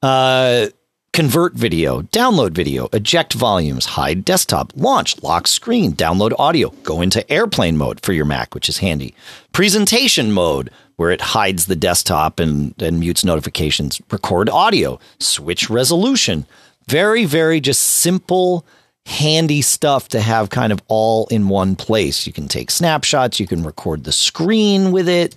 uh, 0.02 0.66
convert 1.12 1.54
video, 1.54 2.02
download 2.02 2.52
video, 2.52 2.88
eject 2.92 3.32
volumes, 3.32 3.84
hide 3.86 4.24
desktop, 4.24 4.72
launch, 4.76 5.22
lock 5.22 5.46
screen, 5.46 5.92
download 5.92 6.32
audio, 6.38 6.70
go 6.82 7.00
into 7.00 7.28
airplane 7.30 7.76
mode 7.76 8.00
for 8.00 8.12
your 8.12 8.24
Mac, 8.24 8.54
which 8.54 8.68
is 8.68 8.78
handy, 8.78 9.14
presentation 9.52 10.32
mode, 10.32 10.70
where 10.96 11.10
it 11.10 11.20
hides 11.20 11.66
the 11.66 11.76
desktop 11.76 12.40
and, 12.40 12.74
and 12.82 13.00
mutes 13.00 13.24
notifications, 13.24 14.00
record 14.10 14.48
audio, 14.48 14.98
switch 15.20 15.70
resolution. 15.70 16.46
Very, 16.88 17.24
very 17.24 17.60
just 17.60 17.80
simple, 17.82 18.66
handy 19.06 19.62
stuff 19.62 20.08
to 20.08 20.20
have 20.20 20.50
kind 20.50 20.72
of 20.72 20.82
all 20.88 21.26
in 21.28 21.48
one 21.48 21.76
place. 21.76 22.26
You 22.26 22.32
can 22.32 22.48
take 22.48 22.70
snapshots, 22.70 23.40
you 23.40 23.46
can 23.46 23.62
record 23.62 24.04
the 24.04 24.12
screen 24.12 24.92
with 24.92 25.08
it. 25.08 25.34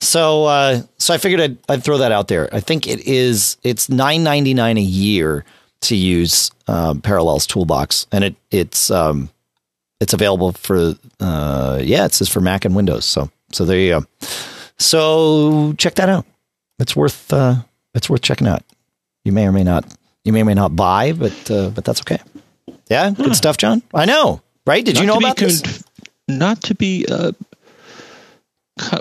So, 0.00 0.44
uh, 0.44 0.82
so 0.98 1.14
I 1.14 1.18
figured 1.18 1.40
I'd, 1.40 1.56
I'd 1.68 1.84
throw 1.84 1.98
that 1.98 2.12
out 2.12 2.28
there. 2.28 2.48
I 2.52 2.60
think 2.60 2.86
it 2.86 3.00
is 3.06 3.56
it's 3.62 3.88
nine 3.88 4.22
ninety 4.22 4.52
nine 4.54 4.76
a 4.76 4.82
year 4.82 5.44
to 5.82 5.96
use 5.96 6.50
uh, 6.66 6.94
Parallels 7.02 7.46
Toolbox, 7.46 8.06
and 8.12 8.24
it 8.24 8.36
it's 8.50 8.90
um, 8.90 9.30
it's 10.00 10.12
available 10.12 10.52
for 10.52 10.94
uh, 11.20 11.80
yeah, 11.82 12.04
it 12.04 12.12
says 12.12 12.28
for 12.28 12.40
Mac 12.40 12.64
and 12.64 12.74
Windows. 12.74 13.04
So, 13.04 13.30
so 13.52 13.64
there 13.64 13.78
you 13.78 13.90
go. 14.00 14.06
So 14.78 15.72
check 15.78 15.94
that 15.94 16.08
out. 16.08 16.26
It's 16.78 16.96
worth 16.96 17.32
uh, 17.32 17.56
it's 17.94 18.10
worth 18.10 18.22
checking 18.22 18.46
out. 18.46 18.62
You 19.24 19.32
may 19.32 19.46
or 19.46 19.52
may 19.52 19.64
not 19.64 19.84
you 20.24 20.32
may 20.32 20.42
or 20.42 20.44
may 20.44 20.54
not 20.54 20.74
buy, 20.74 21.12
but 21.12 21.50
uh, 21.50 21.70
but 21.70 21.84
that's 21.84 22.00
okay. 22.02 22.18
Yeah, 22.90 23.10
good 23.10 23.28
huh. 23.28 23.34
stuff, 23.34 23.56
John. 23.56 23.82
I 23.94 24.04
know, 24.04 24.42
right? 24.66 24.84
Did 24.84 24.96
not 24.96 25.00
you 25.00 25.06
know 25.06 25.16
about 25.16 25.36
this? 25.36 25.82
Not 26.28 26.62
to 26.64 26.74
be 26.74 27.06
uh, 27.08 27.32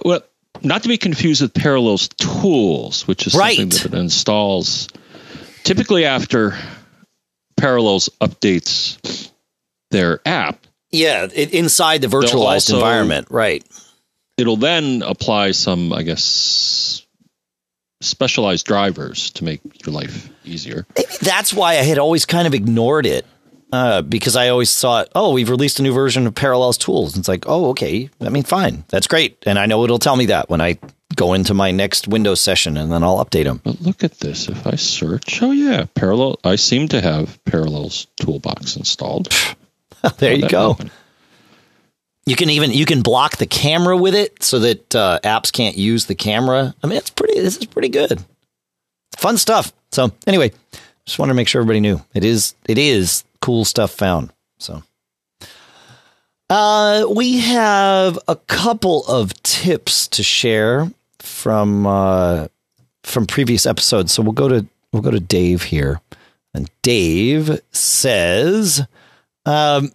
well 0.06 0.22
not 0.64 0.84
to 0.84 0.90
be 0.90 0.98
confused 0.98 1.42
with 1.42 1.54
Parallels 1.54 2.08
Tools, 2.10 3.08
which 3.08 3.28
is 3.28 3.36
right. 3.36 3.58
something 3.58 3.92
that 3.92 3.98
it 3.98 4.00
installs 4.00 4.88
typically 5.64 6.06
after 6.06 6.58
Parallels 7.58 8.10
updates 8.22 9.32
their 9.92 10.20
app. 10.26 10.66
Yeah, 10.92 11.28
it, 11.34 11.54
inside 11.54 12.02
the 12.02 12.08
virtualized 12.08 12.72
also, 12.72 12.76
environment, 12.76 13.28
right? 13.30 13.64
It'll 14.38 14.58
then 14.58 15.02
apply 15.04 15.52
some, 15.52 15.94
I 15.94 16.04
guess, 16.04 17.06
specialized 18.02 18.66
drivers 18.66 19.32
to 19.32 19.44
make 19.44 19.62
your 19.86 19.94
life 19.94 20.30
easier. 20.46 20.86
Maybe 20.98 21.10
that's 21.22 21.54
why 21.54 21.72
I 21.74 21.84
had 21.84 21.98
always 21.98 22.26
kind 22.26 22.48
of 22.48 22.54
ignored 22.54 23.06
it 23.06 23.26
uh, 23.74 24.04
because 24.04 24.36
I 24.36 24.50
always 24.50 24.80
thought, 24.80 25.10
oh, 25.16 25.34
we've 25.34 25.50
released 25.50 25.80
a 25.80 25.82
new 25.82 25.94
version 25.94 26.28
of 26.28 26.36
Parallels 26.36 26.78
Tools. 26.78 27.16
And 27.16 27.22
it's 27.22 27.28
like, 27.28 27.46
oh, 27.48 27.70
okay. 27.70 28.08
I 28.22 28.30
mean, 28.30 28.44
fine. 28.44 28.84
That's 28.90 29.08
great. 29.08 29.36
And 29.48 29.58
I 29.58 29.66
know 29.66 29.84
it'll 29.84 29.98
tell 29.98 30.16
me 30.16 30.28
that 30.28 30.48
when 30.48 30.62
I 30.62 30.78
go 31.16 31.34
into 31.34 31.56
my 31.56 31.72
next 31.72 32.08
Windows 32.08 32.40
session 32.40 32.78
and 32.78 32.92
then 32.92 33.02
I'll 33.04 33.26
update 33.26 33.46
them. 33.46 33.62
But 33.64 33.82
look 33.82 34.04
at 34.04 34.20
this. 34.20 34.48
If 34.48 34.68
I 34.68 34.76
search, 34.76 35.42
oh, 35.42 35.50
yeah, 35.50 35.88
Parallel. 35.96 36.40
I 36.44 36.56
seem 36.58 36.88
to 36.90 37.02
have 37.02 37.44
Parallels 37.46 38.06
Toolbox 38.22 38.76
installed. 38.76 39.30
there 40.20 40.36
you 40.36 40.48
go. 40.48 40.74
Happen? 40.74 40.92
You 42.28 42.36
can 42.36 42.52
even 42.52 42.72
you 42.72 42.86
can 42.86 43.02
block 43.02 43.38
the 43.38 43.48
camera 43.48 43.98
with 43.98 44.14
it 44.14 44.44
so 44.44 44.60
that 44.60 44.96
uh, 44.96 45.20
apps 45.24 45.52
can't 45.52 45.76
use 45.76 46.06
the 46.06 46.16
camera. 46.16 46.76
I 46.84 46.88
mean, 46.88 46.98
it's 46.98 47.10
pretty. 47.10 47.40
This 47.40 47.58
is 47.58 47.66
pretty 47.66 47.90
good. 47.90 48.24
Fun 49.18 49.38
stuff. 49.38 49.74
So 49.92 50.12
anyway, 50.26 50.52
just 51.06 51.20
wanted 51.20 51.32
to 51.32 51.36
make 51.36 51.48
sure 51.48 51.60
everybody 51.60 51.82
knew 51.82 52.02
it 52.14 52.24
is 52.24 52.56
it 52.66 52.78
is 52.78 53.24
cool 53.44 53.66
stuff 53.66 53.92
found. 53.92 54.32
So, 54.58 54.84
uh, 56.50 57.06
we 57.14 57.40
have 57.40 58.18
a 58.30 58.38
couple 58.38 59.06
of 59.08 59.34
tips 59.44 60.08
to 60.08 60.24
share 60.24 60.90
from 61.20 61.86
uh, 61.86 62.48
from 63.04 63.26
previous 63.26 63.66
episodes. 63.66 64.14
So 64.14 64.24
we'll 64.24 64.32
go 64.32 64.48
to 64.48 64.66
we'll 64.94 65.02
go 65.02 65.12
to 65.12 65.20
Dave 65.20 65.64
here, 65.64 66.00
and 66.54 66.70
Dave 66.84 67.60
says, 67.72 68.88
um, 69.46 69.92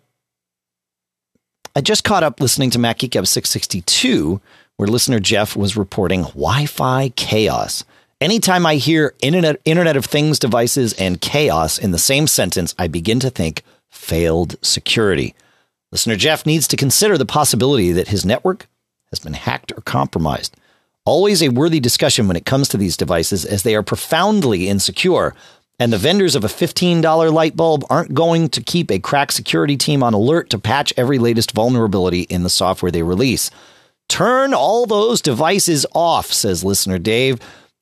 "I 1.74 1.80
just 1.80 2.04
caught 2.04 2.22
up 2.22 2.40
listening 2.40 2.68
to 2.70 2.78
Mac 2.78 2.98
Geek 2.98 3.12
Gab 3.12 3.26
662, 3.26 4.42
where 4.76 4.88
listener 4.88 5.20
Jeff 5.20 5.56
was 5.56 5.74
reporting 5.74 6.22
Wi-Fi 6.22 7.08
chaos." 7.16 7.82
Anytime 8.20 8.66
I 8.66 8.76
hear 8.76 9.14
Internet, 9.20 9.61
Internet 9.64 9.96
of 9.96 10.04
Things 10.04 10.40
devices 10.40 10.92
and 10.94 11.20
chaos 11.20 11.78
in 11.78 11.92
the 11.92 11.98
same 11.98 12.26
sentence, 12.26 12.74
I 12.76 12.88
begin 12.88 13.20
to 13.20 13.31
think 13.31 13.62
failed 13.90 14.57
security. 14.61 15.37
Listener 15.92 16.16
Jeff 16.16 16.44
needs 16.44 16.66
to 16.68 16.76
consider 16.76 17.16
the 17.16 17.24
possibility 17.24 17.92
that 17.92 18.09
his 18.09 18.26
network 18.26 18.66
has 19.11 19.20
been 19.20 19.35
hacked 19.35 19.70
or 19.70 19.83
compromised. 19.83 20.57
Always 21.04 21.44
a 21.44 21.50
worthy 21.50 21.78
discussion 21.78 22.26
when 22.26 22.37
it 22.37 22.44
comes 22.44 22.68
to 22.70 22.76
these 22.76 22.96
devices, 22.96 23.44
as 23.44 23.62
they 23.62 23.76
are 23.76 23.85
profoundly 23.85 24.68
insecure, 24.68 25.33
and 25.78 25.92
the 25.92 25.96
vendors 25.96 26.35
of 26.35 26.42
a 26.42 26.48
$15 26.48 27.33
light 27.33 27.54
bulb 27.54 27.85
aren't 27.88 28.14
going 28.14 28.48
to 28.48 28.61
keep 28.61 28.90
a 28.90 28.98
crack 28.98 29.31
security 29.31 29.76
team 29.76 30.02
on 30.02 30.12
alert 30.12 30.50
to 30.50 30.59
patch 30.59 30.92
every 30.96 31.20
latest 31.20 31.52
vulnerability 31.52 32.22
in 32.22 32.42
the 32.42 32.50
software 32.50 32.90
they 32.90 33.04
release. 33.04 33.52
Turn 34.09 34.52
all 34.52 34.87
those 34.87 35.22
devices 35.22 35.87
off, 35.94 36.33
says 36.33 36.64
listener 36.64 36.98
Dave 36.98 37.38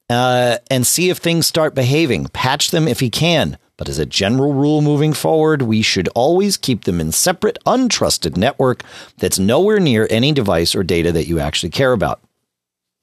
uh, 0.09 0.59
and 0.71 0.87
see 0.87 1.11
if 1.11 1.19
things 1.19 1.47
start 1.47 1.75
behaving. 1.75 2.27
Patch 2.29 2.71
them 2.71 2.87
if 2.89 3.01
he 3.01 3.11
can. 3.11 3.59
But 3.77 3.89
as 3.89 3.99
a 3.99 4.07
general 4.07 4.55
rule 4.55 4.81
moving 4.81 5.13
forward, 5.13 5.63
we 5.63 5.83
should 5.83 6.09
always 6.15 6.57
keep 6.57 6.85
them 6.85 7.01
in 7.01 7.13
separate, 7.13 7.59
untrusted 7.67 8.37
network 8.37 8.83
that's 9.19 9.39
nowhere 9.39 9.79
near 9.79 10.07
any 10.11 10.33
device 10.33 10.75
or 10.75 10.83
data 10.83 11.13
that 11.13 11.27
you 11.27 11.41
actually 11.41 11.71
care 11.71 11.93
about. 11.93 12.21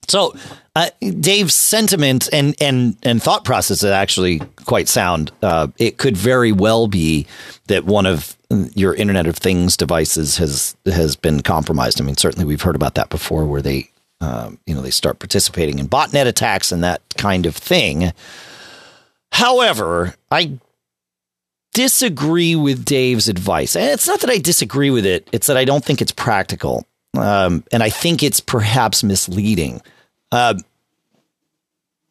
So, 0.07 0.35
uh, 0.75 0.89
Dave's 0.99 1.53
sentiment 1.53 2.27
and 2.33 2.55
and 2.59 2.97
and 3.03 3.21
thought 3.21 3.45
process 3.45 3.83
is 3.83 3.89
actually 3.89 4.39
quite 4.65 4.89
sound. 4.89 5.31
Uh, 5.41 5.67
it 5.77 5.97
could 5.97 6.17
very 6.17 6.51
well 6.51 6.87
be 6.87 7.27
that 7.67 7.85
one 7.85 8.05
of 8.05 8.35
your 8.75 8.93
Internet 8.93 9.27
of 9.27 9.37
Things 9.37 9.77
devices 9.77 10.37
has 10.37 10.75
has 10.85 11.15
been 11.15 11.41
compromised. 11.41 12.01
I 12.01 12.03
mean, 12.03 12.17
certainly 12.17 12.45
we've 12.45 12.61
heard 12.61 12.75
about 12.75 12.95
that 12.95 13.09
before, 13.09 13.45
where 13.45 13.61
they 13.61 13.91
um, 14.23 14.59
you 14.65 14.73
know, 14.73 14.81
they 14.81 14.91
start 14.91 15.19
participating 15.19 15.79
in 15.79 15.87
botnet 15.87 16.25
attacks 16.25 16.71
and 16.71 16.83
that 16.83 17.01
kind 17.17 17.45
of 17.45 17.55
thing. 17.55 18.13
However, 19.31 20.15
I 20.31 20.59
disagree 21.73 22.55
with 22.55 22.85
Dave's 22.85 23.27
advice. 23.27 23.75
And 23.75 23.85
it's 23.85 24.07
not 24.07 24.21
that 24.21 24.29
I 24.29 24.37
disagree 24.37 24.89
with 24.89 25.05
it, 25.05 25.27
it's 25.31 25.47
that 25.47 25.57
I 25.57 25.65
don't 25.65 25.83
think 25.83 26.01
it's 26.01 26.11
practical. 26.11 26.85
Um, 27.15 27.63
and 27.71 27.83
I 27.83 27.89
think 27.89 28.23
it's 28.23 28.39
perhaps 28.39 29.03
misleading. 29.03 29.81
Uh, 30.31 30.55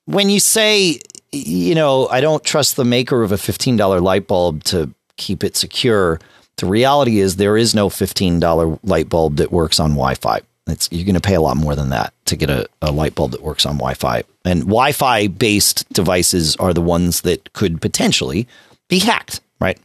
when 0.05 0.31
you 0.31 0.41
say, 0.41 1.01
you 1.33 1.75
know, 1.75 2.09
I 2.09 2.21
don't 2.21 2.45
trust 2.45 2.77
the 2.77 2.85
maker 2.85 3.23
of 3.23 3.33
a 3.33 3.37
$15 3.37 4.03
light 4.03 4.27
bulb 4.27 4.65
to 4.65 4.93
keep 5.17 5.43
it 5.43 5.57
secure, 5.57 6.21
the 6.57 6.67
reality 6.67 7.19
is 7.19 7.37
there 7.37 7.57
is 7.57 7.75
no 7.75 7.89
$15 7.89 8.79
light 8.83 9.09
bulb 9.09 9.37
that 9.37 9.51
works 9.51 9.81
on 9.81 9.91
Wi 9.91 10.15
Fi. 10.15 10.41
It's, 10.67 10.89
you're 10.93 11.05
going 11.05 11.15
to 11.15 11.21
pay 11.21 11.35
a 11.35 11.41
lot 11.41 11.57
more 11.57 11.75
than 11.75 11.91
that 11.91 12.15
to 12.27 12.37
get 12.37 12.49
a, 12.49 12.69
a 12.81 12.93
light 12.93 13.15
bulb 13.15 13.33
that 13.33 13.43
works 13.43 13.67
on 13.67 13.77
Wi-Fi. 13.77 14.23
And 14.45 14.61
Wi-Fi 14.61 15.27
based 15.27 15.93
devices 15.93 16.55
are 16.57 16.73
the 16.73 16.81
ones 16.81 17.23
that 17.23 17.53
could 17.53 17.81
potentially 17.81 18.47
be 18.89 19.01
hacked, 19.01 19.41
right? 19.61 19.79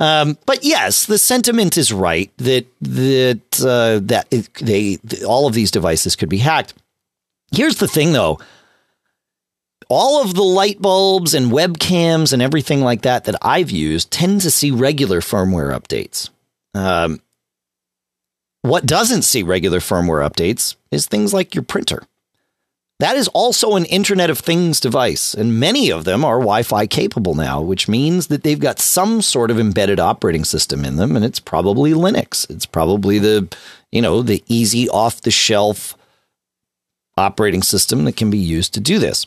Um, 0.00 0.36
but 0.46 0.64
yes, 0.64 1.06
the 1.06 1.16
sentiment 1.16 1.78
is 1.78 1.92
right 1.92 2.30
that 2.38 2.66
that 2.80 3.62
uh, 3.64 4.00
that 4.02 4.26
it, 4.32 4.52
they 4.54 4.98
all 5.24 5.46
of 5.46 5.54
these 5.54 5.70
devices 5.70 6.16
could 6.16 6.28
be 6.28 6.38
hacked. 6.38 6.74
Here's 7.52 7.76
the 7.76 7.86
thing, 7.86 8.12
though. 8.12 8.40
All 9.88 10.22
of 10.22 10.34
the 10.34 10.42
light 10.42 10.82
bulbs 10.82 11.34
and 11.34 11.52
webcams 11.52 12.32
and 12.32 12.42
everything 12.42 12.80
like 12.80 13.02
that 13.02 13.24
that 13.24 13.36
I've 13.42 13.70
used 13.70 14.10
tend 14.10 14.40
to 14.40 14.50
see 14.50 14.70
regular 14.70 15.20
firmware 15.20 15.78
updates. 15.78 16.30
Um, 16.74 17.20
what 18.62 18.86
doesn't 18.86 19.22
see 19.22 19.42
regular 19.42 19.80
firmware 19.80 20.28
updates 20.28 20.76
is 20.90 21.06
things 21.06 21.34
like 21.34 21.54
your 21.54 21.64
printer. 21.64 22.02
That 23.00 23.16
is 23.16 23.26
also 23.28 23.74
an 23.74 23.84
Internet 23.86 24.30
of 24.30 24.38
Things 24.38 24.78
device, 24.78 25.34
and 25.34 25.58
many 25.58 25.90
of 25.90 26.04
them 26.04 26.24
are 26.24 26.38
Wi 26.38 26.62
Fi 26.62 26.86
capable 26.86 27.34
now, 27.34 27.60
which 27.60 27.88
means 27.88 28.28
that 28.28 28.44
they've 28.44 28.60
got 28.60 28.78
some 28.78 29.20
sort 29.20 29.50
of 29.50 29.58
embedded 29.58 29.98
operating 29.98 30.44
system 30.44 30.84
in 30.84 30.96
them, 30.96 31.16
and 31.16 31.24
it's 31.24 31.40
probably 31.40 31.90
Linux. 31.90 32.48
It's 32.48 32.64
probably 32.64 33.18
the, 33.18 33.52
you 33.90 34.00
know, 34.00 34.22
the 34.22 34.44
easy 34.46 34.88
off 34.88 35.20
the 35.20 35.32
shelf 35.32 35.96
operating 37.16 37.62
system 37.62 38.04
that 38.04 38.16
can 38.16 38.30
be 38.30 38.38
used 38.38 38.72
to 38.74 38.80
do 38.80 39.00
this. 39.00 39.26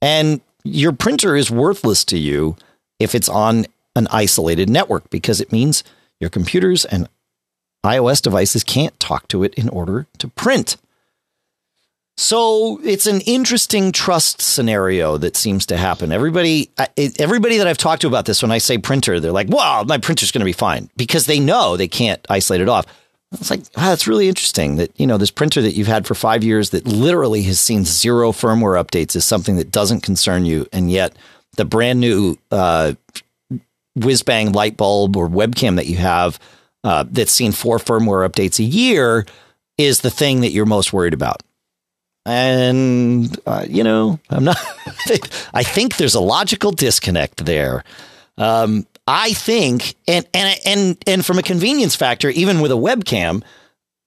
And 0.00 0.40
your 0.64 0.92
printer 0.92 1.36
is 1.36 1.50
worthless 1.50 2.02
to 2.06 2.18
you 2.18 2.56
if 2.98 3.14
it's 3.14 3.28
on 3.28 3.66
an 3.94 4.08
isolated 4.10 4.70
network 4.70 5.10
because 5.10 5.40
it 5.40 5.52
means 5.52 5.84
your 6.18 6.30
computers 6.30 6.86
and 6.86 7.08
iOS 7.86 8.20
devices 8.22 8.64
can't 8.64 8.98
talk 9.00 9.28
to 9.28 9.42
it 9.42 9.54
in 9.54 9.68
order 9.68 10.06
to 10.18 10.28
print. 10.28 10.76
So 12.18 12.80
it's 12.82 13.06
an 13.06 13.20
interesting 13.22 13.92
trust 13.92 14.40
scenario 14.40 15.18
that 15.18 15.36
seems 15.36 15.66
to 15.66 15.76
happen. 15.76 16.12
Everybody, 16.12 16.70
everybody 17.18 17.58
that 17.58 17.66
I've 17.66 17.76
talked 17.76 18.02
to 18.02 18.08
about 18.08 18.24
this, 18.24 18.40
when 18.40 18.50
I 18.50 18.58
say 18.58 18.78
printer, 18.78 19.20
they're 19.20 19.32
like, 19.32 19.48
"Well, 19.50 19.84
my 19.84 19.98
printer's 19.98 20.32
going 20.32 20.40
to 20.40 20.46
be 20.46 20.52
fine," 20.52 20.88
because 20.96 21.26
they 21.26 21.38
know 21.38 21.76
they 21.76 21.88
can't 21.88 22.24
isolate 22.30 22.62
it 22.62 22.70
off. 22.70 22.86
It's 23.32 23.50
like 23.50 23.60
wow, 23.76 23.90
that's 23.90 24.06
really 24.06 24.28
interesting 24.28 24.76
that 24.76 24.98
you 24.98 25.06
know 25.06 25.18
this 25.18 25.30
printer 25.30 25.60
that 25.60 25.74
you've 25.74 25.88
had 25.88 26.06
for 26.06 26.14
five 26.14 26.42
years 26.42 26.70
that 26.70 26.86
literally 26.86 27.42
has 27.42 27.60
seen 27.60 27.84
zero 27.84 28.32
firmware 28.32 28.82
updates 28.82 29.14
is 29.14 29.26
something 29.26 29.56
that 29.56 29.70
doesn't 29.70 30.00
concern 30.00 30.46
you, 30.46 30.66
and 30.72 30.90
yet 30.90 31.14
the 31.56 31.66
brand 31.66 32.00
new 32.00 32.38
uh, 32.50 32.94
whiz 33.94 34.22
bang 34.22 34.52
light 34.52 34.78
bulb 34.78 35.18
or 35.18 35.28
webcam 35.28 35.76
that 35.76 35.86
you 35.86 35.96
have 35.96 36.38
uh, 36.86 37.04
that's 37.10 37.32
seen 37.32 37.50
four 37.50 37.78
firmware 37.78 38.26
updates 38.26 38.60
a 38.60 38.62
year 38.62 39.26
is 39.76 40.00
the 40.00 40.10
thing 40.10 40.42
that 40.42 40.52
you're 40.52 40.64
most 40.64 40.92
worried 40.92 41.14
about. 41.14 41.42
And, 42.24 43.36
uh, 43.44 43.66
you 43.68 43.82
know, 43.82 44.20
I'm 44.30 44.44
not, 44.44 44.56
I 45.52 45.64
think 45.64 45.96
there's 45.96 46.14
a 46.14 46.20
logical 46.20 46.70
disconnect 46.70 47.44
there. 47.44 47.82
Um, 48.38 48.86
I 49.04 49.32
think, 49.32 49.96
and, 50.06 50.28
and, 50.32 50.60
and, 50.64 51.04
and 51.08 51.26
from 51.26 51.40
a 51.40 51.42
convenience 51.42 51.96
factor, 51.96 52.30
even 52.30 52.60
with 52.60 52.70
a 52.70 52.76
webcam, 52.76 53.42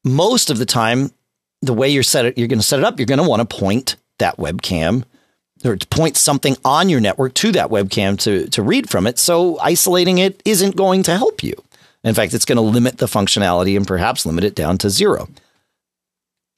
most 0.06 0.50
of 0.50 0.58
the 0.58 0.66
time, 0.66 1.12
the 1.62 1.74
way 1.74 1.90
you're 1.90 2.02
set 2.02 2.26
it, 2.26 2.38
you're 2.38 2.48
going 2.48 2.60
to 2.60 2.66
set 2.66 2.80
it 2.80 2.86
up, 2.86 2.98
you're 2.98 3.06
going 3.06 3.22
to 3.22 3.28
want 3.28 3.48
to 3.48 3.58
point 3.58 3.98
that 4.20 4.38
webcam 4.38 5.04
or 5.66 5.76
to 5.76 5.88
point 5.88 6.16
something 6.16 6.56
on 6.64 6.88
your 6.88 7.02
network 7.02 7.34
to 7.34 7.52
that 7.52 7.70
webcam 7.70 8.18
to, 8.20 8.48
to 8.48 8.62
read 8.62 8.90
from 8.90 9.06
it. 9.06 9.20
So 9.20 9.60
isolating 9.60 10.20
it 10.20 10.42
isn't 10.46 10.78
going 10.78 11.04
to 11.04 11.18
help 11.18 11.44
you. 11.44 11.62
In 12.04 12.14
fact, 12.14 12.34
it's 12.34 12.46
going 12.46 12.58
to 12.58 12.62
limit 12.62 12.98
the 12.98 13.08
functionality 13.08 13.76
and 13.76 13.86
perhaps 13.86 14.26
limit 14.26 14.44
it 14.44 14.56
down 14.56 14.78
to 14.80 14.90
zero. 14.90 15.28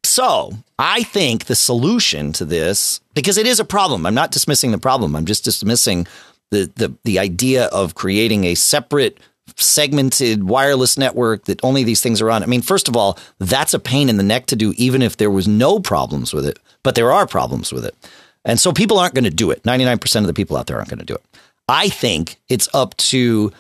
So 0.04 0.54
I 0.78 1.04
think 1.04 1.46
the 1.46 1.56
solution 1.56 2.34
to 2.34 2.46
this, 2.46 3.00
because 3.14 3.38
it 3.38 3.48
is 3.48 3.60
a 3.60 3.66
problem, 3.66 4.06
I'm 4.06 4.14
not 4.14 4.32
dismissing 4.32 4.72
the 4.72 4.78
problem. 4.78 5.16
I'm 5.16 5.26
just 5.26 5.44
dismissing 5.44 6.06
the, 6.52 6.72
the, 6.76 6.94
the 7.04 7.18
idea 7.18 7.66
of 7.68 7.96
creating 7.96 8.44
a 8.44 8.56
separate 8.56 9.20
segmented 9.58 10.44
wireless 10.44 10.98
network 10.98 11.46
that 11.46 11.64
only 11.64 11.84
these 11.84 12.02
things 12.02 12.22
are 12.22 12.30
on. 12.30 12.44
I 12.44 12.46
mean, 12.46 12.62
first 12.62 12.88
of 12.88 12.96
all, 12.96 13.18
that's 13.40 13.74
a 13.74 13.80
pain 13.80 14.10
in 14.10 14.18
the 14.18 14.24
neck 14.24 14.46
to 14.48 14.56
do, 14.56 14.74
even 14.78 15.02
if 15.02 15.18
there 15.18 15.32
was 15.32 15.48
no 15.48 15.80
problems 15.80 16.34
with 16.34 16.46
it, 16.46 16.60
but 16.84 16.96
there 16.96 17.12
are 17.12 17.28
problems 17.28 17.72
with 17.72 17.86
it. 17.86 17.96
And 18.44 18.60
so 18.60 18.72
people 18.72 19.00
aren't 19.00 19.14
going 19.14 19.24
to 19.24 19.30
do 19.30 19.52
it. 19.52 19.64
99% 19.64 20.16
of 20.18 20.28
the 20.28 20.34
people 20.34 20.58
out 20.58 20.68
there 20.68 20.78
aren't 20.78 20.90
going 20.90 21.00
to 21.00 21.06
do 21.06 21.16
it. 21.16 21.24
I 21.68 21.90
think 21.90 22.40
it's 22.50 22.70
up 22.74 22.98
to 22.98 23.52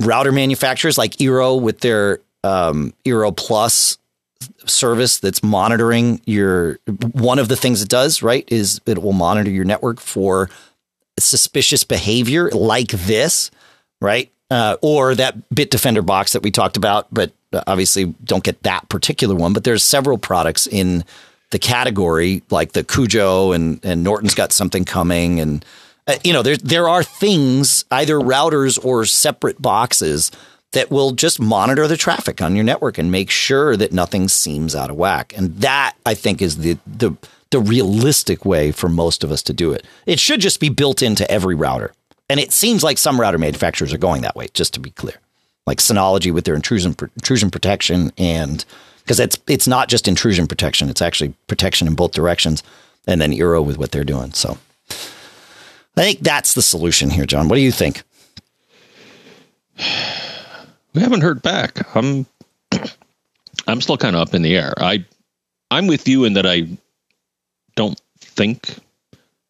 router 0.00 0.32
manufacturers 0.32 0.98
like 0.98 1.12
Eero 1.16 1.60
with 1.60 1.80
their 1.80 2.20
um, 2.42 2.92
Eero 3.04 3.36
Plus 3.36 3.98
service 4.64 5.18
that's 5.18 5.42
monitoring 5.42 6.20
your 6.24 6.78
one 7.12 7.38
of 7.38 7.48
the 7.48 7.56
things 7.56 7.82
it 7.82 7.88
does 7.90 8.22
right 8.22 8.48
is 8.50 8.80
it 8.86 9.02
will 9.02 9.12
monitor 9.12 9.50
your 9.50 9.66
network 9.66 10.00
for 10.00 10.48
suspicious 11.18 11.84
behavior 11.84 12.48
like 12.50 12.88
this 12.88 13.50
right? 14.00 14.32
Uh, 14.50 14.76
or 14.80 15.14
that 15.14 15.36
Bitdefender 15.50 16.04
box 16.04 16.32
that 16.32 16.42
we 16.42 16.50
talked 16.50 16.78
about 16.78 17.06
but 17.12 17.32
obviously 17.66 18.06
don't 18.24 18.42
get 18.42 18.62
that 18.62 18.88
particular 18.88 19.34
one 19.34 19.52
but 19.52 19.64
there's 19.64 19.84
several 19.84 20.16
products 20.16 20.66
in 20.66 21.04
the 21.50 21.58
category 21.58 22.42
like 22.50 22.72
the 22.72 22.82
Cujo 22.82 23.52
and 23.52 23.78
and 23.84 24.02
Norton's 24.02 24.34
got 24.34 24.52
something 24.52 24.84
coming 24.84 25.38
and 25.38 25.64
Uh, 26.10 26.18
you 26.24 26.32
know 26.32 26.42
there 26.42 26.56
there 26.56 26.88
are 26.88 27.04
things 27.04 27.84
either 27.92 28.16
routers 28.16 28.84
or 28.84 29.04
separate 29.04 29.62
boxes 29.62 30.32
that 30.72 30.90
will 30.90 31.12
just 31.12 31.40
monitor 31.40 31.86
the 31.86 31.96
traffic 31.96 32.42
on 32.42 32.56
your 32.56 32.64
network 32.64 32.98
and 32.98 33.12
make 33.12 33.30
sure 33.30 33.76
that 33.76 33.92
nothing 33.92 34.26
seems 34.28 34.74
out 34.74 34.90
of 34.90 34.96
whack. 34.96 35.32
And 35.36 35.56
that 35.58 35.94
I 36.04 36.14
think 36.14 36.42
is 36.42 36.58
the 36.58 36.78
the 36.84 37.16
the 37.50 37.60
realistic 37.60 38.44
way 38.44 38.72
for 38.72 38.88
most 38.88 39.22
of 39.22 39.30
us 39.30 39.42
to 39.42 39.52
do 39.52 39.72
it. 39.72 39.86
It 40.04 40.18
should 40.18 40.40
just 40.40 40.58
be 40.58 40.68
built 40.68 41.00
into 41.00 41.28
every 41.30 41.54
router. 41.54 41.92
And 42.28 42.40
it 42.40 42.52
seems 42.52 42.82
like 42.82 42.98
some 42.98 43.20
router 43.20 43.38
manufacturers 43.38 43.92
are 43.92 43.98
going 43.98 44.22
that 44.22 44.36
way, 44.36 44.48
just 44.52 44.74
to 44.74 44.80
be 44.80 44.90
clear. 44.90 45.16
Like 45.66 45.78
Synology 45.78 46.32
with 46.32 46.44
their 46.44 46.56
intrusion 46.56 46.96
intrusion 47.16 47.50
protection 47.52 48.12
and 48.18 48.64
because 49.02 49.20
it's 49.20 49.38
it's 49.46 49.68
not 49.68 49.88
just 49.88 50.08
intrusion 50.08 50.48
protection, 50.48 50.88
it's 50.88 51.02
actually 51.02 51.34
protection 51.46 51.86
in 51.86 51.94
both 51.94 52.10
directions. 52.10 52.64
And 53.06 53.20
then 53.20 53.30
Eero 53.30 53.64
with 53.64 53.78
what 53.78 53.92
they're 53.92 54.04
doing. 54.04 54.32
So 54.32 54.58
I 55.96 56.02
think 56.02 56.20
that's 56.20 56.54
the 56.54 56.62
solution 56.62 57.10
here, 57.10 57.26
John. 57.26 57.48
What 57.48 57.56
do 57.56 57.62
you 57.62 57.72
think? 57.72 58.02
We 60.94 61.00
haven't 61.02 61.20
heard 61.22 61.42
back. 61.42 61.94
I'm 61.96 62.26
I'm 63.66 63.80
still 63.80 63.96
kind 63.96 64.16
of 64.16 64.22
up 64.22 64.34
in 64.34 64.42
the 64.42 64.56
air. 64.56 64.74
I 64.76 65.04
I'm 65.70 65.86
with 65.86 66.08
you 66.08 66.24
in 66.24 66.34
that 66.34 66.46
I 66.46 66.66
don't 67.76 68.00
think 68.18 68.76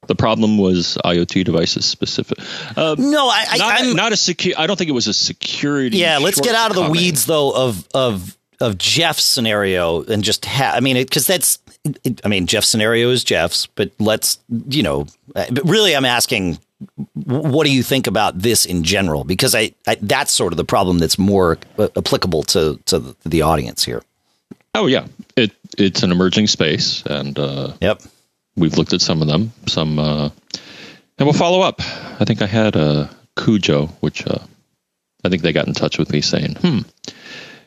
the 0.06 0.14
problem 0.14 0.58
was 0.58 0.98
IoT 1.04 1.44
devices 1.44 1.86
specific. 1.86 2.38
Uh, 2.76 2.96
no, 2.98 3.28
I, 3.28 3.46
I 3.50 3.56
not, 3.58 3.80
I'm 3.80 3.96
not 3.96 4.12
a 4.12 4.16
secure. 4.16 4.54
I 4.58 4.66
don't 4.66 4.76
think 4.76 4.90
it 4.90 4.94
was 4.94 5.06
a 5.06 5.14
security. 5.14 5.98
Yeah, 5.98 6.18
let's 6.18 6.40
get 6.40 6.54
out 6.54 6.70
of 6.70 6.76
the 6.76 6.90
weeds 6.90 7.26
though 7.26 7.52
of 7.54 7.86
of 7.94 8.36
of 8.60 8.76
Jeff's 8.76 9.24
scenario 9.24 10.02
and 10.02 10.22
just 10.22 10.44
ha- 10.44 10.72
I 10.74 10.80
mean, 10.80 10.96
because 10.96 11.26
that's 11.26 11.58
I 12.24 12.28
mean, 12.28 12.46
Jeff's 12.46 12.68
scenario 12.68 13.10
is 13.10 13.24
Jeff's, 13.24 13.66
but 13.66 13.90
let's 13.98 14.38
you 14.68 14.82
know, 14.82 15.06
uh, 15.34 15.46
but 15.50 15.64
really, 15.68 15.96
I'm 15.96 16.04
asking 16.04 16.58
what 17.14 17.66
do 17.66 17.72
you 17.72 17.82
think 17.82 18.06
about 18.06 18.38
this 18.38 18.64
in 18.64 18.84
general? 18.84 19.24
Because 19.24 19.54
I, 19.54 19.72
I 19.86 19.96
that's 20.00 20.32
sort 20.32 20.52
of 20.52 20.56
the 20.56 20.64
problem 20.64 20.98
that's 20.98 21.18
more 21.18 21.58
uh, 21.78 21.88
applicable 21.96 22.42
to 22.44 22.78
to 22.86 23.16
the 23.24 23.42
audience 23.42 23.84
here. 23.84 24.02
Oh 24.74 24.86
yeah, 24.86 25.06
it 25.36 25.52
it's 25.78 26.02
an 26.02 26.12
emerging 26.12 26.46
space, 26.46 27.02
and 27.06 27.38
uh, 27.38 27.72
yep, 27.80 28.02
we've 28.56 28.76
looked 28.76 28.92
at 28.92 29.00
some 29.00 29.20
of 29.20 29.28
them, 29.28 29.52
some, 29.66 29.98
uh, 29.98 30.30
and 31.18 31.26
we'll 31.26 31.32
follow 31.32 31.60
up. 31.60 31.80
I 32.20 32.24
think 32.24 32.40
I 32.40 32.46
had 32.46 32.76
a 32.76 33.10
Cujo, 33.36 33.86
which 34.00 34.26
uh, 34.26 34.38
I 35.24 35.28
think 35.28 35.42
they 35.42 35.52
got 35.52 35.66
in 35.66 35.74
touch 35.74 35.98
with 35.98 36.12
me 36.12 36.20
saying, 36.20 36.56
"Hmm, 36.56 36.80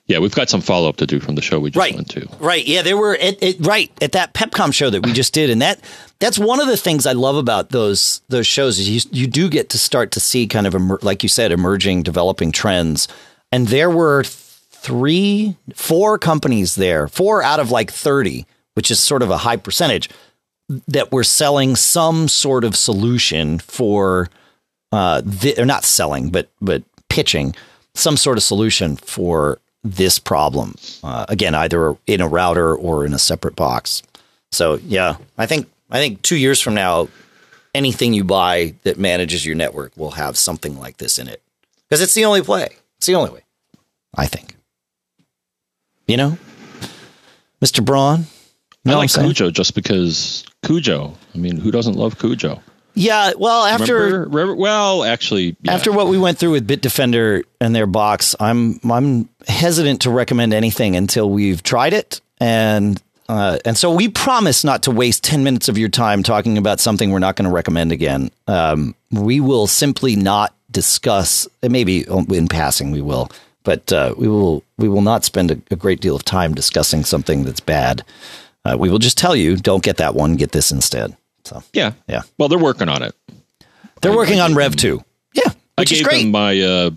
yeah, 0.06 0.20
we've 0.20 0.36
got 0.36 0.50
some 0.50 0.60
follow 0.60 0.90
up 0.90 0.98
to 0.98 1.08
do 1.08 1.22
from 1.22 1.36
the 1.36 1.42
show 1.42 1.60
we 1.60 1.70
just 1.72 1.80
right. 1.80 1.96
went 1.96 2.10
to. 2.10 2.28
Right. 2.40 2.66
Yeah, 2.66 2.82
they 2.82 2.94
were 2.94 3.16
at, 3.16 3.42
at, 3.42 3.66
right 3.66 3.90
at 4.02 4.12
that 4.12 4.34
PepCom 4.34 4.74
show 4.74 4.90
that 4.90 5.06
we 5.06 5.14
just 5.14 5.34
did, 5.34 5.50
and 5.50 5.62
that 5.62 5.80
that's 6.20 6.38
one 6.38 6.60
of 6.60 6.68
the 6.68 6.76
things 6.76 7.06
I 7.06 7.14
love 7.14 7.38
about 7.38 7.70
those 7.70 8.22
those 8.28 8.46
shows 8.46 8.80
is 8.80 8.90
you 8.90 9.10
you 9.14 9.28
do 9.28 9.50
get 9.50 9.70
to 9.70 9.80
start 9.80 10.12
to 10.12 10.20
see 10.20 10.46
kind 10.46 10.68
of 10.68 10.76
emer- 10.76 11.00
like 11.02 11.24
you 11.24 11.30
said 11.30 11.54
emerging 11.54 12.04
developing 12.04 12.52
trends, 12.52 13.08
and 13.52 13.70
there 13.70 13.90
were 13.90 14.26
three 14.26 15.56
four 15.74 16.18
companies 16.18 16.76
there, 16.76 17.08
four 17.08 17.42
out 17.42 17.62
of 17.62 17.72
like 17.72 17.90
thirty, 17.90 18.46
which 18.74 18.92
is 18.92 19.00
sort 19.00 19.22
of 19.22 19.30
a 19.30 19.38
high 19.38 19.58
percentage 19.58 20.10
that 20.88 21.14
were 21.14 21.24
selling 21.24 21.78
some 21.78 22.28
sort 22.28 22.66
of 22.66 22.76
solution 22.76 23.58
for 23.58 24.30
uh, 24.92 25.22
the, 25.24 25.56
or 25.58 25.66
not 25.66 25.86
selling, 25.86 26.30
but 26.30 26.50
but 26.60 26.84
pitching 27.10 27.56
some 27.96 28.18
sort 28.18 28.38
of 28.38 28.44
solution 28.44 28.98
for 28.98 29.60
this 29.84 30.20
problem. 30.20 30.76
Uh, 31.04 31.26
again, 31.30 31.56
either 31.56 31.96
in 32.08 32.22
a 32.22 32.28
router 32.28 32.76
or 32.76 33.06
in 33.06 33.14
a 33.14 33.20
separate 33.20 33.56
box. 33.56 34.04
So 34.52 34.76
yeah, 34.86 35.18
I 35.38 35.46
think 35.46 35.70
I 35.90 36.00
think 36.00 36.22
two 36.22 36.38
years 36.38 36.62
from 36.62 36.74
now, 36.74 37.10
anything 37.76 38.14
you 38.14 38.24
buy 38.24 38.76
that 38.84 38.98
manages 38.98 39.46
your 39.46 39.56
network 39.56 39.96
will 39.98 40.12
have 40.12 40.38
something 40.38 40.80
like 40.80 40.98
this 40.98 41.18
in 41.20 41.28
it 41.28 41.42
because 41.90 42.02
it's 42.02 42.14
the 42.14 42.26
only 42.26 42.42
play. 42.42 42.70
It's 42.98 43.08
the 43.08 43.16
only 43.16 43.32
way. 43.32 43.42
I 44.16 44.28
think. 44.28 44.56
You 46.08 46.18
know, 46.18 46.38
Mr. 47.62 47.84
Braun. 47.84 48.26
I 48.86 48.96
like 48.96 49.14
Cujo 49.14 49.50
just 49.50 49.76
because 49.76 50.44
Cujo. 50.66 51.14
I 51.34 51.38
mean, 51.38 51.58
who 51.58 51.72
doesn't 51.72 51.96
love 51.96 52.20
Cujo? 52.20 52.62
Yeah, 52.96 53.34
well, 53.38 53.66
after 53.66 53.96
remember, 53.96 54.20
remember, 54.30 54.56
well, 54.56 55.04
actually, 55.04 55.56
yeah. 55.62 55.74
after 55.74 55.92
what 55.92 56.08
we 56.08 56.18
went 56.18 56.38
through 56.38 56.52
with 56.52 56.68
Bitdefender 56.68 57.44
and 57.60 57.76
their 57.76 57.88
box, 57.88 58.36
I'm 58.40 58.80
I'm 58.90 59.30
hesitant 59.48 60.02
to 60.02 60.12
recommend 60.12 60.54
anything 60.54 60.96
until 60.96 61.30
we've 61.30 61.64
tried 61.64 61.94
it, 61.94 62.22
and 62.40 63.02
uh, 63.28 63.58
and 63.66 63.78
so 63.78 63.94
we 63.94 64.10
promise 64.10 64.64
not 64.64 64.84
to 64.84 64.92
waste 64.92 65.24
ten 65.24 65.44
minutes 65.44 65.70
of 65.70 65.78
your 65.78 65.90
time 65.90 66.22
talking 66.22 66.58
about 66.58 66.80
something 66.80 67.12
we're 67.12 67.20
not 67.20 67.36
going 67.36 67.50
to 67.50 67.54
recommend 67.54 67.92
again. 67.92 68.30
Um, 68.48 68.96
we 69.12 69.40
will 69.40 69.66
simply 69.66 70.16
not 70.16 70.54
discuss. 70.70 71.48
Maybe 71.64 72.06
in 72.08 72.48
passing 72.48 72.92
we 72.92 73.02
will, 73.02 73.32
but 73.64 73.92
uh, 73.92 74.14
we 74.18 74.28
will 74.28 74.64
we 74.78 74.88
will 74.88 75.02
not 75.02 75.24
spend 75.24 75.50
a, 75.50 75.60
a, 75.72 75.76
great 75.76 76.00
deal 76.00 76.16
of 76.16 76.26
time 76.26 76.54
discussing 76.54 77.04
something 77.04 77.44
that's 77.44 77.60
bad. 77.60 78.04
Uh, 78.66 78.78
we 78.80 78.90
will 78.90 79.00
just 79.00 79.18
tell 79.18 79.36
you, 79.36 79.58
don't 79.58 79.84
get 79.84 79.98
that 79.98 80.16
one, 80.16 80.36
get 80.36 80.52
this 80.52 80.72
instead. 80.72 81.18
So 81.46 81.64
yeah, 81.74 81.94
yeah. 82.08 82.22
Well, 82.38 82.50
they're 82.50 82.60
working 82.60 82.90
on 82.90 83.04
it. 83.04 83.16
They're 84.02 84.12
I, 84.12 84.16
working 84.16 84.40
I 84.40 84.46
on 84.46 84.56
Rev 84.56 84.76
two. 84.76 85.04
Yeah, 85.34 85.52
I 85.78 85.84
gave 85.84 86.08
them 86.08 86.32
my 86.32 86.60
uh, 86.60 86.90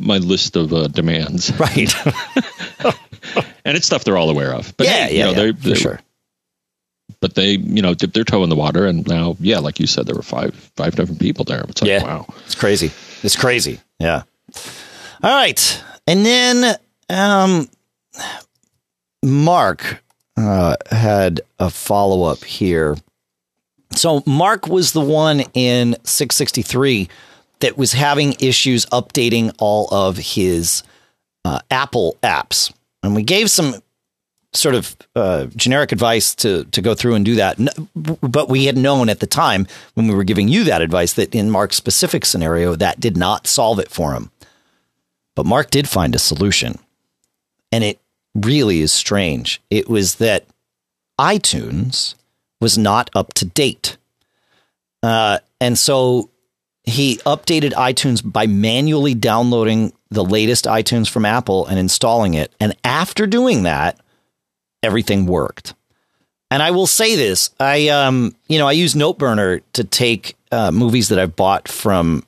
my 0.00 0.18
list 0.18 0.56
of 0.56 0.72
uh, 0.72 0.88
demands. 0.88 1.52
Right. 1.60 1.94
and 3.66 3.76
it's 3.76 3.84
stuff 3.84 4.04
they're 4.04 4.16
all 4.16 4.30
aware 4.30 4.54
of. 4.54 4.74
But 4.78 4.86
yeah, 4.86 5.06
hey, 5.06 5.18
yeah, 5.18 5.18
you 5.18 5.18
know, 5.24 5.30
yeah, 5.30 5.36
they're, 5.36 5.52
they're, 5.52 5.76
sure. 5.76 6.00
But 7.20 7.34
they, 7.34 7.50
you 7.50 7.82
know, 7.82 7.92
dipped 7.92 8.14
their 8.14 8.24
toe 8.24 8.42
in 8.42 8.48
the 8.48 8.56
water, 8.56 8.86
and 8.86 9.06
now, 9.06 9.36
yeah, 9.40 9.58
like 9.58 9.78
you 9.78 9.86
said, 9.86 10.06
there 10.06 10.14
were 10.14 10.22
five 10.22 10.54
five 10.76 10.96
different 10.96 11.20
people 11.20 11.44
there. 11.44 11.64
It's 11.68 11.82
like, 11.82 11.90
yeah. 11.90 12.02
wow, 12.02 12.26
it's 12.46 12.54
crazy. 12.54 12.90
It's 13.22 13.36
crazy. 13.36 13.80
Yeah. 13.98 14.22
All 15.22 15.30
right, 15.30 15.84
and 16.06 16.24
then 16.24 16.76
um, 17.10 17.68
Mark 19.22 20.02
uh, 20.36 20.76
had 20.90 21.42
a 21.58 21.68
follow 21.68 22.24
up 22.24 22.42
here. 22.42 22.96
So 24.00 24.22
Mark 24.24 24.66
was 24.66 24.92
the 24.92 25.02
one 25.02 25.40
in 25.52 25.94
663 26.04 27.10
that 27.58 27.76
was 27.76 27.92
having 27.92 28.34
issues 28.40 28.86
updating 28.86 29.54
all 29.58 29.92
of 29.92 30.16
his 30.16 30.82
uh, 31.44 31.60
Apple 31.70 32.16
apps, 32.22 32.72
and 33.02 33.14
we 33.14 33.22
gave 33.22 33.50
some 33.50 33.74
sort 34.54 34.74
of 34.74 34.96
uh, 35.14 35.48
generic 35.54 35.92
advice 35.92 36.34
to 36.36 36.64
to 36.64 36.80
go 36.80 36.94
through 36.94 37.14
and 37.14 37.26
do 37.26 37.34
that. 37.34 37.58
But 37.94 38.48
we 38.48 38.64
had 38.64 38.78
known 38.78 39.10
at 39.10 39.20
the 39.20 39.26
time 39.26 39.66
when 39.92 40.08
we 40.08 40.14
were 40.14 40.24
giving 40.24 40.48
you 40.48 40.64
that 40.64 40.80
advice 40.80 41.12
that 41.12 41.34
in 41.34 41.50
Mark's 41.50 41.76
specific 41.76 42.24
scenario 42.24 42.76
that 42.76 43.00
did 43.00 43.18
not 43.18 43.46
solve 43.46 43.78
it 43.78 43.90
for 43.90 44.14
him. 44.14 44.30
But 45.36 45.44
Mark 45.44 45.68
did 45.68 45.86
find 45.86 46.14
a 46.14 46.18
solution, 46.18 46.78
and 47.70 47.84
it 47.84 47.98
really 48.34 48.80
is 48.80 48.94
strange. 48.94 49.60
It 49.68 49.90
was 49.90 50.14
that 50.14 50.46
iTunes 51.18 52.14
was 52.60 52.76
not 52.76 53.10
up 53.14 53.32
to 53.34 53.44
date. 53.44 53.96
Uh, 55.02 55.38
and 55.60 55.78
so 55.78 56.30
he 56.84 57.16
updated 57.18 57.72
iTunes 57.72 58.22
by 58.24 58.46
manually 58.46 59.14
downloading 59.14 59.92
the 60.10 60.24
latest 60.24 60.64
iTunes 60.64 61.08
from 61.08 61.24
Apple 61.24 61.66
and 61.66 61.78
installing 61.78 62.34
it. 62.34 62.52
And 62.60 62.76
after 62.84 63.26
doing 63.26 63.62
that, 63.62 63.98
everything 64.82 65.26
worked. 65.26 65.74
And 66.50 66.62
I 66.62 66.72
will 66.72 66.88
say 66.88 67.14
this: 67.14 67.50
I, 67.60 67.88
um, 67.88 68.34
you 68.48 68.58
know, 68.58 68.66
I 68.66 68.72
use 68.72 68.94
Noteburner 68.94 69.62
to 69.74 69.84
take 69.84 70.36
uh, 70.50 70.72
movies 70.72 71.08
that 71.08 71.18
I've 71.18 71.36
bought 71.36 71.68
from 71.68 72.24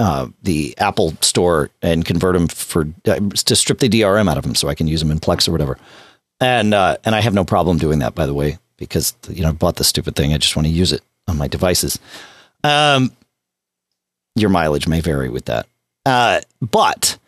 uh, 0.00 0.28
the 0.42 0.76
Apple 0.78 1.14
Store 1.20 1.70
and 1.80 2.04
convert 2.04 2.34
them 2.34 2.48
for 2.48 2.88
uh, 3.06 3.20
to 3.20 3.54
strip 3.54 3.78
the 3.78 3.88
DRM 3.88 4.28
out 4.28 4.36
of 4.36 4.42
them, 4.42 4.56
so 4.56 4.68
I 4.68 4.74
can 4.74 4.88
use 4.88 5.00
them 5.00 5.12
in 5.12 5.20
Plex 5.20 5.48
or 5.48 5.52
whatever. 5.52 5.78
And 6.40 6.74
uh, 6.74 6.96
and 7.04 7.14
I 7.14 7.20
have 7.20 7.34
no 7.34 7.44
problem 7.44 7.78
doing 7.78 8.00
that, 8.00 8.16
by 8.16 8.26
the 8.26 8.34
way, 8.34 8.58
because 8.84 9.14
you 9.28 9.42
know 9.42 9.50
I 9.50 9.52
bought 9.52 9.76
the 9.76 9.84
stupid 9.84 10.16
thing. 10.16 10.32
I 10.32 10.38
just 10.38 10.56
want 10.56 10.66
to 10.66 10.72
use 10.72 10.92
it 10.92 11.02
on 11.28 11.38
my 11.38 11.48
devices. 11.48 11.98
Um, 12.64 13.12
your 14.34 14.50
mileage 14.50 14.88
may 14.88 15.00
vary 15.00 15.28
with 15.28 15.46
that, 15.46 15.66
uh, 16.06 16.40
but 16.60 17.18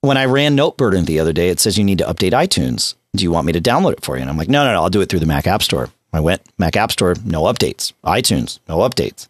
when 0.00 0.16
I 0.16 0.26
ran 0.26 0.56
Noteburner 0.56 1.04
the 1.04 1.20
other 1.20 1.32
day, 1.32 1.48
it 1.48 1.60
says 1.60 1.76
you 1.76 1.84
need 1.84 1.98
to 1.98 2.04
update 2.04 2.32
iTunes. 2.32 2.94
Do 3.16 3.24
you 3.24 3.30
want 3.30 3.46
me 3.46 3.52
to 3.52 3.60
download 3.60 3.94
it 3.94 4.04
for 4.04 4.16
you? 4.16 4.22
And 4.22 4.30
I'm 4.30 4.36
like, 4.36 4.48
no, 4.48 4.64
no, 4.64 4.72
no, 4.72 4.82
I'll 4.82 4.90
do 4.90 5.00
it 5.00 5.08
through 5.08 5.20
the 5.20 5.26
Mac 5.26 5.46
App 5.46 5.62
Store. 5.62 5.90
I 6.12 6.20
went 6.20 6.42
Mac 6.58 6.76
App 6.76 6.92
Store, 6.92 7.14
no 7.24 7.42
updates. 7.42 7.92
iTunes, 8.04 8.60
no 8.68 8.78
updates. 8.78 9.28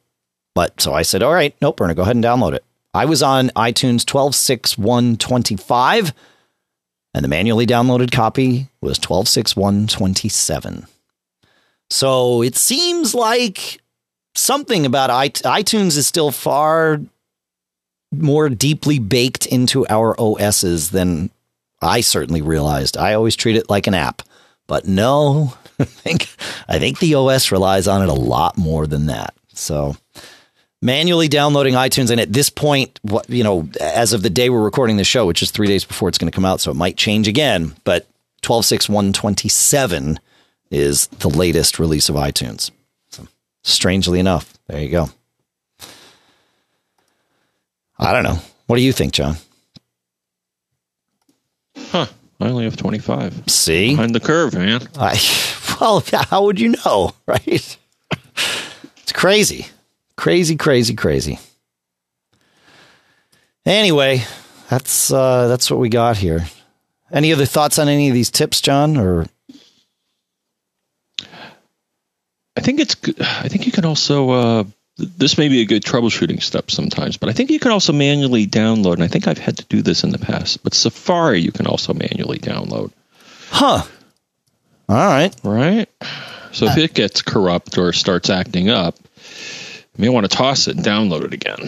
But 0.54 0.80
so 0.80 0.92
I 0.92 1.02
said, 1.02 1.22
all 1.22 1.32
right, 1.32 1.58
Noteburner, 1.60 1.96
go 1.96 2.02
ahead 2.02 2.16
and 2.16 2.24
download 2.24 2.54
it. 2.54 2.64
I 2.94 3.04
was 3.04 3.22
on 3.22 3.50
iTunes 3.50 4.04
12.6.125, 4.04 6.12
and 7.14 7.24
the 7.24 7.28
manually 7.28 7.66
downloaded 7.66 8.12
copy 8.12 8.68
was 8.80 8.98
12.6.127. 8.98 10.86
So 11.90 12.42
it 12.42 12.56
seems 12.56 13.14
like 13.14 13.80
something 14.34 14.84
about 14.86 15.10
iTunes 15.10 15.96
is 15.96 16.06
still 16.06 16.30
far 16.30 17.00
more 18.12 18.48
deeply 18.48 18.98
baked 18.98 19.46
into 19.46 19.86
our 19.88 20.14
OSs 20.18 20.90
than 20.90 21.30
I 21.80 22.00
certainly 22.00 22.42
realized. 22.42 22.96
I 22.96 23.14
always 23.14 23.36
treat 23.36 23.56
it 23.56 23.70
like 23.70 23.86
an 23.86 23.94
app, 23.94 24.22
but 24.66 24.86
no, 24.86 25.54
I 25.78 25.84
think 25.84 26.28
I 26.68 26.78
think 26.78 26.98
the 26.98 27.14
OS 27.14 27.52
relies 27.52 27.86
on 27.86 28.02
it 28.02 28.08
a 28.08 28.14
lot 28.14 28.58
more 28.58 28.86
than 28.86 29.06
that. 29.06 29.34
So 29.54 29.96
manually 30.82 31.28
downloading 31.28 31.74
iTunes, 31.74 32.10
and 32.10 32.20
at 32.20 32.32
this 32.32 32.50
point, 32.50 32.98
what 33.02 33.28
you 33.28 33.44
know, 33.44 33.68
as 33.80 34.12
of 34.12 34.22
the 34.22 34.30
day 34.30 34.50
we're 34.50 34.62
recording 34.62 34.96
the 34.96 35.04
show, 35.04 35.26
which 35.26 35.42
is 35.42 35.50
three 35.50 35.66
days 35.66 35.84
before 35.84 36.08
it's 36.08 36.18
going 36.18 36.30
to 36.30 36.34
come 36.34 36.44
out, 36.44 36.60
so 36.60 36.70
it 36.70 36.74
might 36.74 36.96
change 36.96 37.28
again. 37.28 37.74
But 37.84 38.06
twelve 38.42 38.64
six 38.64 38.88
one 38.88 39.12
twenty 39.12 39.48
seven 39.48 40.20
is 40.70 41.06
the 41.08 41.28
latest 41.28 41.78
release 41.78 42.08
of 42.08 42.16
iTunes. 42.16 42.70
So, 43.10 43.26
strangely 43.62 44.20
enough, 44.20 44.54
there 44.66 44.80
you 44.80 44.90
go. 44.90 45.10
I 47.98 48.12
don't 48.12 48.22
know. 48.22 48.38
What 48.66 48.76
do 48.76 48.82
you 48.82 48.92
think, 48.92 49.12
John? 49.12 49.36
Huh. 51.76 52.06
I 52.40 52.48
only 52.48 52.64
have 52.64 52.76
25. 52.76 53.44
See? 53.48 53.90
Behind 53.90 54.14
the 54.14 54.20
curve, 54.20 54.54
man. 54.54 54.86
I, 54.96 55.18
well, 55.80 56.04
how 56.12 56.44
would 56.44 56.60
you 56.60 56.76
know, 56.84 57.12
right? 57.26 57.46
it's 57.46 59.12
crazy. 59.12 59.66
Crazy, 60.18 60.56
crazy, 60.56 60.94
crazy. 60.96 61.38
Anyway, 63.64 64.24
that's 64.68 65.12
uh, 65.12 65.46
that's 65.46 65.70
what 65.70 65.78
we 65.78 65.88
got 65.88 66.16
here. 66.16 66.44
Any 67.12 67.32
other 67.32 67.46
thoughts 67.46 67.78
on 67.78 67.88
any 67.88 68.08
of 68.08 68.14
these 68.14 68.28
tips, 68.28 68.60
John? 68.60 68.96
Or 68.96 69.26
I 72.56 72.60
think 72.60 72.80
it's. 72.80 72.96
good. 72.96 73.14
I 73.22 73.46
think 73.46 73.66
you 73.66 73.70
can 73.70 73.84
also 73.84 74.30
uh, 74.30 74.64
this 74.96 75.38
may 75.38 75.48
be 75.48 75.60
a 75.60 75.66
good 75.66 75.84
troubleshooting 75.84 76.42
step 76.42 76.72
sometimes, 76.72 77.16
but 77.16 77.28
I 77.28 77.32
think 77.32 77.50
you 77.50 77.60
can 77.60 77.70
also 77.70 77.92
manually 77.92 78.44
download, 78.44 78.94
and 78.94 79.04
I 79.04 79.08
think 79.08 79.28
I've 79.28 79.38
had 79.38 79.58
to 79.58 79.64
do 79.66 79.82
this 79.82 80.02
in 80.02 80.10
the 80.10 80.18
past, 80.18 80.64
but 80.64 80.74
Safari 80.74 81.40
you 81.40 81.52
can 81.52 81.68
also 81.68 81.94
manually 81.94 82.40
download. 82.40 82.90
Huh. 83.50 83.84
All 84.88 84.96
right. 84.96 85.32
Right? 85.44 85.88
So 86.50 86.66
if 86.66 86.76
it 86.76 86.92
gets 86.92 87.22
corrupt 87.22 87.78
or 87.78 87.92
starts 87.92 88.30
acting 88.30 88.68
up, 88.68 88.96
you 89.98 90.02
may 90.02 90.08
want 90.08 90.30
to 90.30 90.34
toss 90.34 90.68
it 90.68 90.76
and 90.76 90.84
download 90.84 91.24
it 91.24 91.34
again. 91.34 91.58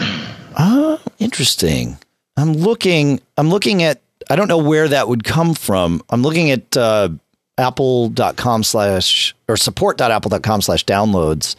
Ah, 0.57 0.99
interesting. 1.19 1.97
I'm 2.37 2.53
looking 2.53 3.21
I'm 3.37 3.49
looking 3.49 3.83
at 3.83 4.01
I 4.29 4.35
don't 4.35 4.47
know 4.47 4.57
where 4.57 4.87
that 4.87 5.07
would 5.07 5.23
come 5.23 5.53
from. 5.53 6.01
I'm 6.09 6.21
looking 6.21 6.49
at 6.49 6.75
uh, 6.75 7.09
apple.com 7.57 8.63
slash 8.63 9.35
or 9.47 9.57
support.apple.com 9.57 10.61
slash 10.61 10.85
downloads 10.85 11.55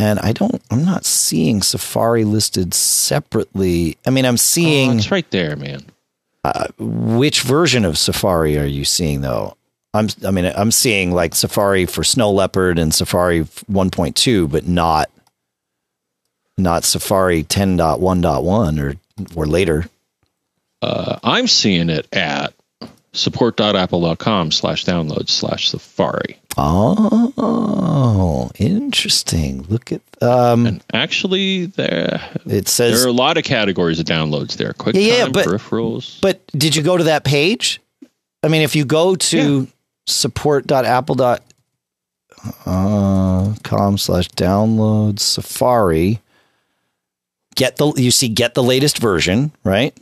and 0.00 0.18
I 0.20 0.32
don't, 0.32 0.62
I'm 0.70 0.86
not 0.86 1.04
seeing 1.04 1.60
Safari 1.60 2.24
listed 2.24 2.72
separately. 2.72 3.98
I 4.06 4.10
mean, 4.10 4.24
I'm 4.24 4.38
seeing. 4.38 4.92
Oh, 4.92 4.96
it's 4.96 5.10
right 5.10 5.30
there, 5.30 5.56
man. 5.56 5.84
Uh, 6.42 6.68
which 6.78 7.42
version 7.42 7.84
of 7.84 7.98
Safari 7.98 8.56
are 8.56 8.64
you 8.64 8.86
seeing 8.86 9.20
though? 9.20 9.58
I'm, 9.92 10.08
I 10.26 10.30
mean, 10.30 10.46
I'm 10.46 10.70
seeing 10.70 11.12
like 11.12 11.34
Safari 11.34 11.84
for 11.84 12.02
Snow 12.02 12.30
Leopard 12.30 12.78
and 12.78 12.94
Safari 12.94 13.40
1.2, 13.42 14.50
but 14.50 14.66
not, 14.66 15.10
not 16.62 16.84
Safari 16.84 17.44
10.1.1 17.44 18.80
or, 18.80 18.94
or 19.34 19.46
later. 19.46 19.86
Uh, 20.82 21.18
I'm 21.22 21.46
seeing 21.46 21.90
it 21.90 22.06
at 22.12 22.54
support.apple.com 23.12 24.52
slash 24.52 24.84
download 24.84 25.28
slash 25.28 25.68
Safari. 25.68 26.38
Oh, 26.56 28.50
interesting. 28.58 29.62
Look 29.68 29.92
at 29.92 30.00
um 30.22 30.66
and 30.66 30.84
actually 30.92 31.66
there 31.66 32.20
it 32.44 32.68
says 32.68 32.98
there 32.98 33.06
are 33.06 33.10
a 33.10 33.12
lot 33.12 33.38
of 33.38 33.44
categories 33.44 33.98
of 33.98 34.06
downloads 34.06 34.56
there. 34.56 34.74
Quick 34.74 34.96
yeah, 34.96 35.00
yeah, 35.02 35.28
but, 35.28 35.46
peripherals. 35.46 36.20
But 36.20 36.46
did 36.48 36.76
you 36.76 36.82
go 36.82 36.96
to 36.96 37.04
that 37.04 37.24
page? 37.24 37.80
I 38.42 38.48
mean, 38.48 38.62
if 38.62 38.76
you 38.76 38.84
go 38.84 39.16
to 39.16 39.60
yeah. 39.60 39.66
support.apple.com 40.06 41.40
uh, 42.66 43.96
slash 43.96 44.28
download 44.30 45.18
Safari, 45.18 46.20
get 47.56 47.76
the 47.76 47.92
you 47.96 48.10
see 48.10 48.28
get 48.28 48.54
the 48.54 48.62
latest 48.62 48.98
version, 48.98 49.52
right? 49.64 49.96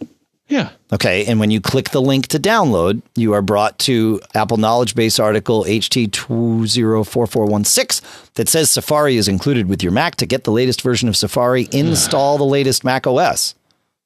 Yeah. 0.49 0.71
Okay. 0.93 1.25
And 1.27 1.39
when 1.39 1.51
you 1.51 1.61
click 1.61 1.91
the 1.91 2.01
link 2.01 2.29
to 2.29 2.41
download, 2.41 3.03
you 3.15 3.35
are 3.35 3.43
brought 3.43 3.79
to 3.81 4.23
Apple 4.35 4.57
Knowledge 4.57 4.95
Base 4.95 5.19
article 5.19 5.65
HT204416 5.65 8.33
that 8.35 8.49
says 8.49 8.71
Safari 8.71 9.19
is 9.19 9.29
included 9.29 9.69
with 9.69 9.83
your 9.83 9.93
Mac. 9.93 10.17
To 10.17 10.25
get 10.25 10.45
the 10.45 10.51
latest 10.51 10.81
version 10.81 11.07
of 11.09 11.19
Safari, 11.19 11.69
install 11.71 12.39
the 12.39 12.45
latest 12.45 12.83
Mac 12.83 13.07
OS. 13.07 13.55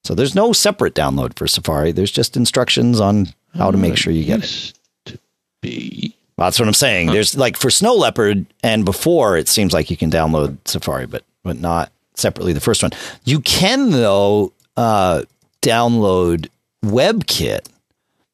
So 0.03 0.13
there's 0.13 0.35
no 0.35 0.51
separate 0.51 0.93
download 0.93 1.37
for 1.37 1.47
Safari. 1.47 1.93
There's 1.93 2.11
just 2.11 2.35
instructions 2.35 2.99
on 2.99 3.27
how 3.55 3.71
to 3.71 3.77
make 3.77 3.93
uh, 3.93 3.95
sure 3.95 4.11
you 4.11 4.25
get 4.25 4.43
it. 4.43 4.73
To 5.05 5.17
be. 5.61 6.13
That's 6.37 6.59
what 6.59 6.67
I'm 6.67 6.73
saying. 6.73 7.07
There's 7.07 7.37
like 7.37 7.55
for 7.55 7.69
Snow 7.69 7.95
Leopard 7.95 8.45
and 8.63 8.83
before, 8.83 9.37
it 9.37 9.47
seems 9.47 9.71
like 9.71 9.89
you 9.89 9.95
can 9.95 10.11
download 10.11 10.57
Safari, 10.65 11.05
but 11.05 11.23
but 11.43 11.57
not 11.57 11.89
separately 12.15 12.53
the 12.53 12.59
first 12.59 12.83
one. 12.83 12.91
You 13.25 13.39
can 13.39 13.91
though 13.91 14.53
uh, 14.77 15.23
download 15.61 16.49
WebKit 16.83 17.67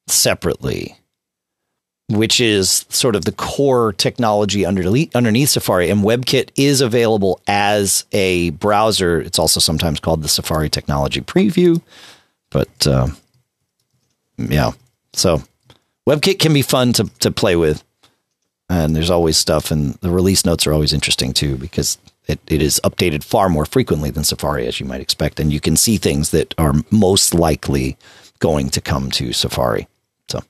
separately, 0.07 0.97
which 2.09 2.41
is 2.41 2.85
sort 2.89 3.15
of 3.15 3.25
the 3.25 3.31
core 3.31 3.93
technology 3.93 4.65
underneath, 4.65 5.15
underneath 5.15 5.49
Safari. 5.49 5.89
And 5.89 6.03
WebKit 6.03 6.49
is 6.55 6.81
available 6.81 7.39
as 7.47 8.05
a 8.11 8.49
browser. 8.51 9.21
It's 9.21 9.39
also 9.39 9.59
sometimes 9.59 9.99
called 9.99 10.23
the 10.23 10.29
Safari 10.29 10.69
Technology 10.69 11.21
Preview. 11.21 11.81
But 12.49 12.87
uh, 12.87 13.09
yeah, 14.37 14.71
so 15.13 15.43
WebKit 16.07 16.39
can 16.39 16.53
be 16.53 16.63
fun 16.63 16.93
to, 16.93 17.05
to 17.19 17.31
play 17.31 17.55
with. 17.55 17.83
And 18.71 18.95
there's 18.95 19.09
always 19.09 19.35
stuff, 19.35 19.71
and 19.71 19.95
the 19.95 20.11
release 20.11 20.45
notes 20.45 20.67
are 20.67 20.73
always 20.73 20.93
interesting 20.93 21.33
too 21.33 21.55
because 21.57 21.97
it, 22.29 22.39
it 22.47 22.61
is 22.61 22.79
updated 22.83 23.23
far 23.23 23.49
more 23.49 23.65
frequently 23.65 24.11
than 24.11 24.23
Safari, 24.23 24.67
as 24.67 24.79
you 24.79 24.85
might 24.85 25.01
expect, 25.01 25.39
and 25.39 25.51
you 25.51 25.59
can 25.59 25.75
see 25.75 25.97
things 25.97 26.29
that 26.29 26.53
are 26.57 26.75
most 26.91 27.33
likely 27.33 27.97
going 28.39 28.69
to 28.69 28.81
come 28.81 29.09
to 29.11 29.33
Safari. 29.33 29.87
So, 30.29 30.41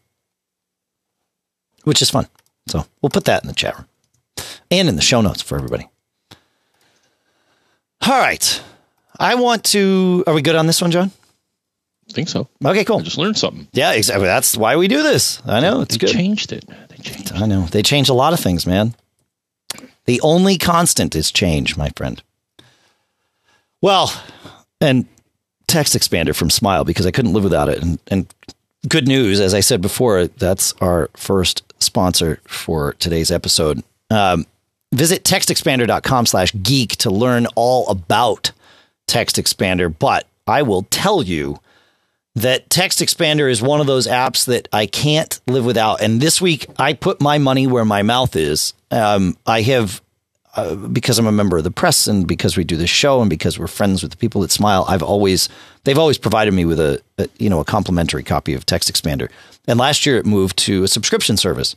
which 1.86 2.02
is 2.02 2.10
fun. 2.10 2.28
So 2.68 2.86
we'll 3.02 3.10
put 3.10 3.26
that 3.26 3.44
in 3.44 3.48
the 3.48 3.54
chat 3.54 3.78
room 3.78 3.88
and 4.70 4.90
in 4.90 4.96
the 4.96 5.02
show 5.02 5.22
notes 5.22 5.42
for 5.42 5.58
everybody. 5.58 5.90
All 8.02 8.20
right. 8.20 8.62
I 9.18 9.36
want 9.36 9.64
to. 9.66 10.24
Are 10.28 10.34
we 10.34 10.42
good 10.42 10.56
on 10.56 10.68
this 10.68 10.82
one, 10.82 10.92
John? 10.92 11.12
I 12.10 12.14
think 12.14 12.28
so. 12.30 12.48
Okay, 12.64 12.84
cool. 12.84 13.00
I 13.00 13.04
just 13.04 13.18
learned 13.18 13.38
something. 13.38 13.68
Yeah, 13.72 13.92
exactly. 13.94 14.26
That's 14.26 14.58
why 14.58 14.76
we 14.78 14.88
do 14.88 15.04
this. 15.04 15.42
I 15.46 15.60
know 15.60 15.82
it's 15.82 15.98
they 15.98 16.08
good. 16.08 16.14
changed 16.14 16.52
it. 16.52 16.66
They 16.90 16.98
changed. 16.98 17.34
I 17.34 17.46
know 17.46 17.66
they 17.66 17.84
changed 17.84 18.10
a 18.10 18.14
lot 18.14 18.34
of 18.34 18.40
things, 18.40 18.66
man. 18.66 18.96
The 20.10 20.22
only 20.22 20.58
constant 20.58 21.16
is 21.16 21.32
change, 21.32 21.78
my 21.78 21.92
friend. 21.96 22.20
Well, 23.80 24.12
and 24.82 25.06
text 25.68 25.94
expander 25.94 26.36
from 26.36 26.50
Smile 26.50 26.84
because 26.84 27.06
I 27.06 27.12
couldn't 27.12 27.34
live 27.34 27.44
without 27.44 27.70
it. 27.70 27.84
And, 27.84 28.00
and 28.08 28.34
good 28.88 29.08
news, 29.08 29.40
as 29.40 29.54
I 29.54 29.60
said 29.60 29.84
before, 29.84 30.26
that's 30.26 30.74
our 30.82 31.12
first 31.16 31.62
sponsor 31.78 32.40
for 32.48 32.94
today's 32.94 33.30
episode. 33.30 33.84
Um, 34.10 34.48
visit 34.92 35.24
textexpander.com 35.26 36.26
slash 36.26 36.56
geek 36.64 36.96
to 36.96 37.12
learn 37.12 37.46
all 37.54 37.88
about 37.88 38.52
text 39.06 39.36
expander. 39.36 39.94
But 39.96 40.26
I 40.48 40.64
will 40.64 40.88
tell 40.90 41.22
you 41.22 41.60
that 42.42 42.70
Text 42.70 43.00
Expander 43.00 43.50
is 43.50 43.62
one 43.62 43.82
of 43.82 43.88
those 43.88 44.08
apps 44.08 44.46
that 44.46 44.68
I 44.72 44.86
can't 44.86 45.40
live 45.48 45.66
without. 45.66 46.02
And 46.02 46.22
this 46.22 46.42
week, 46.42 46.68
I 46.78 46.94
put 46.94 47.22
my 47.22 47.38
money 47.38 47.68
where 47.68 47.86
my 47.86 48.02
mouth 48.02 48.36
is. 48.36 48.74
Um, 48.92 49.38
I 49.46 49.62
have, 49.62 50.02
uh, 50.56 50.76
because 50.76 51.20
I'm 51.20 51.28
a 51.28 51.32
member 51.32 51.58
of 51.58 51.64
the 51.64 51.72
press 51.72 52.08
and 52.08 52.28
because 52.28 52.56
we 52.56 52.64
do 52.64 52.78
this 52.78 52.90
show 52.90 53.22
and 53.22 53.30
because 53.30 53.60
we're 53.60 53.68
friends 53.68 54.02
with 54.02 54.12
the 54.12 54.18
people 54.18 54.42
that 54.42 54.52
smile, 54.52 54.86
I've 54.88 55.04
always, 55.04 55.50
they've 55.84 55.98
always 55.98 56.18
provided 56.18 56.54
me 56.54 56.66
with 56.66 56.80
a, 56.80 57.02
a 57.18 57.28
you 57.38 57.50
know, 57.50 57.60
a 57.60 57.66
complimentary 57.66 58.24
copy 58.24 58.54
of 58.54 58.66
Text 58.66 58.92
Expander. 58.92 59.30
And 59.68 59.78
last 59.78 60.06
year 60.06 60.18
it 60.18 60.26
moved 60.26 60.58
to 60.60 60.84
a 60.84 60.88
subscription 60.88 61.36
service 61.36 61.76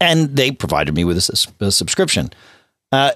and 0.00 0.36
they 0.36 0.50
provided 0.52 0.94
me 0.94 1.04
with 1.04 1.16
a, 1.18 1.64
a 1.64 1.72
subscription. 1.72 2.30
Uh, 2.92 3.12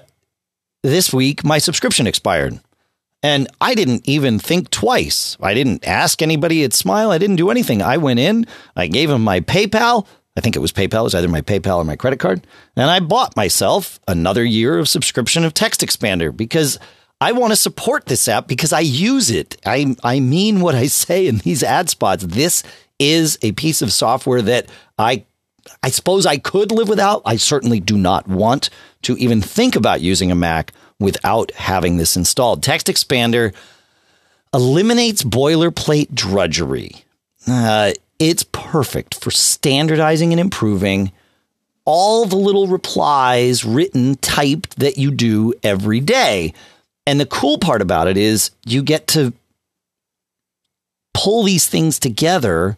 this 0.83 1.13
week, 1.13 1.43
my 1.43 1.59
subscription 1.59 2.07
expired. 2.07 2.59
And 3.23 3.47
I 3.59 3.75
didn't 3.75 4.07
even 4.07 4.39
think 4.39 4.71
twice. 4.71 5.37
I 5.41 5.53
didn't 5.53 5.87
ask 5.87 6.21
anybody 6.21 6.63
at 6.63 6.73
Smile. 6.73 7.11
I 7.11 7.17
didn't 7.17 7.35
do 7.35 7.51
anything. 7.51 7.81
I 7.81 7.97
went 7.97 8.19
in, 8.19 8.45
I 8.75 8.87
gave 8.87 9.09
them 9.09 9.23
my 9.23 9.41
PayPal. 9.41 10.07
I 10.35 10.41
think 10.41 10.55
it 10.55 10.59
was 10.59 10.71
PayPal, 10.71 11.01
it 11.01 11.03
was 11.03 11.15
either 11.15 11.27
my 11.27 11.41
PayPal 11.41 11.77
or 11.77 11.83
my 11.83 11.95
credit 11.95 12.19
card. 12.19 12.47
And 12.75 12.89
I 12.89 12.99
bought 12.99 13.35
myself 13.35 13.99
another 14.07 14.43
year 14.43 14.79
of 14.79 14.87
subscription 14.87 15.43
of 15.43 15.53
Text 15.53 15.81
Expander 15.81 16.35
because 16.35 16.79
I 17.19 17.33
want 17.33 17.51
to 17.51 17.57
support 17.57 18.05
this 18.05 18.27
app 18.27 18.47
because 18.47 18.73
I 18.73 18.79
use 18.79 19.29
it. 19.29 19.57
I, 19.65 19.95
I 20.03 20.19
mean 20.19 20.61
what 20.61 20.73
I 20.73 20.87
say 20.87 21.27
in 21.27 21.37
these 21.39 21.63
ad 21.63 21.89
spots. 21.89 22.23
This 22.23 22.63
is 22.97 23.37
a 23.41 23.51
piece 23.51 23.81
of 23.81 23.91
software 23.91 24.41
that 24.41 24.69
I 24.97 25.25
I 25.83 25.89
suppose 25.91 26.25
I 26.25 26.37
could 26.37 26.71
live 26.71 26.89
without. 26.89 27.21
I 27.23 27.35
certainly 27.35 27.79
do 27.79 27.97
not 27.97 28.27
want 28.27 28.71
to 29.03 29.15
even 29.17 29.41
think 29.41 29.75
about 29.75 30.01
using 30.01 30.31
a 30.31 30.35
Mac 30.35 30.73
without 31.01 31.51
having 31.51 31.97
this 31.97 32.15
installed. 32.15 32.63
Text 32.63 32.87
Expander 32.87 33.53
eliminates 34.53 35.23
boilerplate 35.23 36.13
drudgery. 36.13 37.03
Uh, 37.47 37.91
it's 38.19 38.43
perfect 38.43 39.15
for 39.15 39.31
standardizing 39.31 40.31
and 40.31 40.39
improving 40.39 41.11
all 41.83 42.25
the 42.25 42.35
little 42.37 42.67
replies 42.67 43.65
written, 43.65 44.15
typed 44.17 44.77
that 44.77 44.97
you 44.97 45.11
do 45.11 45.53
every 45.63 45.99
day. 45.99 46.53
And 47.07 47.19
the 47.19 47.25
cool 47.25 47.57
part 47.57 47.81
about 47.81 48.07
it 48.07 48.17
is 48.17 48.51
you 48.65 48.83
get 48.83 49.07
to 49.07 49.33
pull 51.13 51.43
these 51.43 51.67
things 51.67 51.97
together 51.97 52.77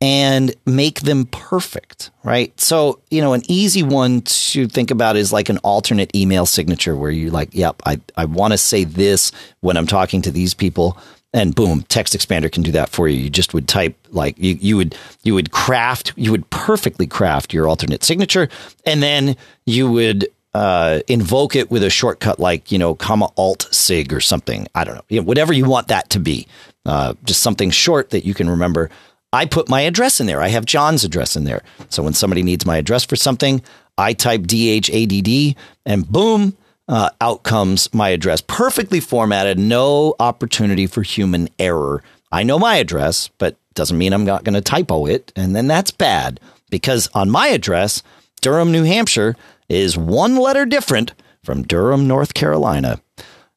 and 0.00 0.54
make 0.66 1.00
them 1.00 1.24
perfect, 1.26 2.10
right? 2.22 2.58
So, 2.60 3.00
you 3.10 3.22
know, 3.22 3.32
an 3.32 3.42
easy 3.48 3.82
one 3.82 4.20
to 4.22 4.68
think 4.68 4.90
about 4.90 5.16
is 5.16 5.32
like 5.32 5.48
an 5.48 5.58
alternate 5.58 6.14
email 6.14 6.44
signature 6.44 6.94
where 6.96 7.10
you 7.10 7.30
like, 7.30 7.50
yep, 7.52 7.80
I, 7.86 8.00
I 8.16 8.26
want 8.26 8.52
to 8.52 8.58
say 8.58 8.84
this 8.84 9.32
when 9.60 9.76
I'm 9.76 9.86
talking 9.86 10.20
to 10.22 10.30
these 10.30 10.52
people. 10.52 10.98
And 11.32 11.54
boom, 11.54 11.82
text 11.88 12.16
expander 12.16 12.50
can 12.50 12.62
do 12.62 12.72
that 12.72 12.90
for 12.90 13.08
you. 13.08 13.18
You 13.18 13.30
just 13.30 13.52
would 13.52 13.68
type 13.68 13.96
like 14.10 14.38
you, 14.38 14.54
you 14.60 14.76
would 14.76 14.96
you 15.22 15.34
would 15.34 15.50
craft 15.50 16.14
you 16.16 16.30
would 16.30 16.48
perfectly 16.48 17.06
craft 17.06 17.52
your 17.52 17.68
alternate 17.68 18.04
signature, 18.04 18.48
and 18.86 19.02
then 19.02 19.36
you 19.66 19.90
would 19.90 20.28
uh, 20.54 21.00
invoke 21.08 21.54
it 21.54 21.70
with 21.70 21.82
a 21.82 21.90
shortcut 21.90 22.40
like 22.40 22.72
you 22.72 22.78
know 22.78 22.94
comma 22.94 23.28
alt 23.36 23.68
sig 23.70 24.14
or 24.14 24.20
something. 24.20 24.66
I 24.74 24.84
don't 24.84 24.94
know, 24.94 25.04
you 25.10 25.20
know, 25.20 25.26
whatever 25.26 25.52
you 25.52 25.66
want 25.66 25.88
that 25.88 26.08
to 26.10 26.20
be. 26.20 26.46
Uh, 26.86 27.14
just 27.24 27.42
something 27.42 27.70
short 27.70 28.10
that 28.10 28.24
you 28.24 28.32
can 28.32 28.48
remember. 28.48 28.88
I 29.32 29.44
put 29.44 29.68
my 29.68 29.82
address 29.82 30.20
in 30.20 30.26
there. 30.26 30.40
I 30.40 30.48
have 30.48 30.64
John's 30.64 31.04
address 31.04 31.36
in 31.36 31.44
there. 31.44 31.62
So 31.88 32.02
when 32.02 32.14
somebody 32.14 32.42
needs 32.42 32.64
my 32.64 32.76
address 32.78 33.04
for 33.04 33.16
something, 33.16 33.62
I 33.98 34.12
type 34.12 34.42
DHADD 34.42 35.56
and 35.84 36.08
boom, 36.08 36.56
uh, 36.88 37.10
out 37.20 37.42
comes 37.42 37.92
my 37.92 38.10
address. 38.10 38.40
Perfectly 38.40 39.00
formatted, 39.00 39.58
no 39.58 40.14
opportunity 40.20 40.86
for 40.86 41.02
human 41.02 41.48
error. 41.58 42.02
I 42.30 42.42
know 42.42 42.58
my 42.58 42.76
address, 42.76 43.28
but 43.38 43.56
doesn't 43.74 43.98
mean 43.98 44.12
I'm 44.12 44.24
not 44.24 44.44
going 44.44 44.54
to 44.54 44.60
typo 44.60 45.06
it. 45.06 45.32
And 45.36 45.54
then 45.54 45.66
that's 45.66 45.90
bad 45.90 46.40
because 46.70 47.08
on 47.14 47.30
my 47.30 47.48
address, 47.48 48.02
Durham, 48.40 48.72
New 48.72 48.84
Hampshire 48.84 49.36
is 49.68 49.96
one 49.96 50.36
letter 50.36 50.66
different 50.66 51.12
from 51.42 51.62
Durham, 51.62 52.08
North 52.08 52.34
Carolina. 52.34 53.00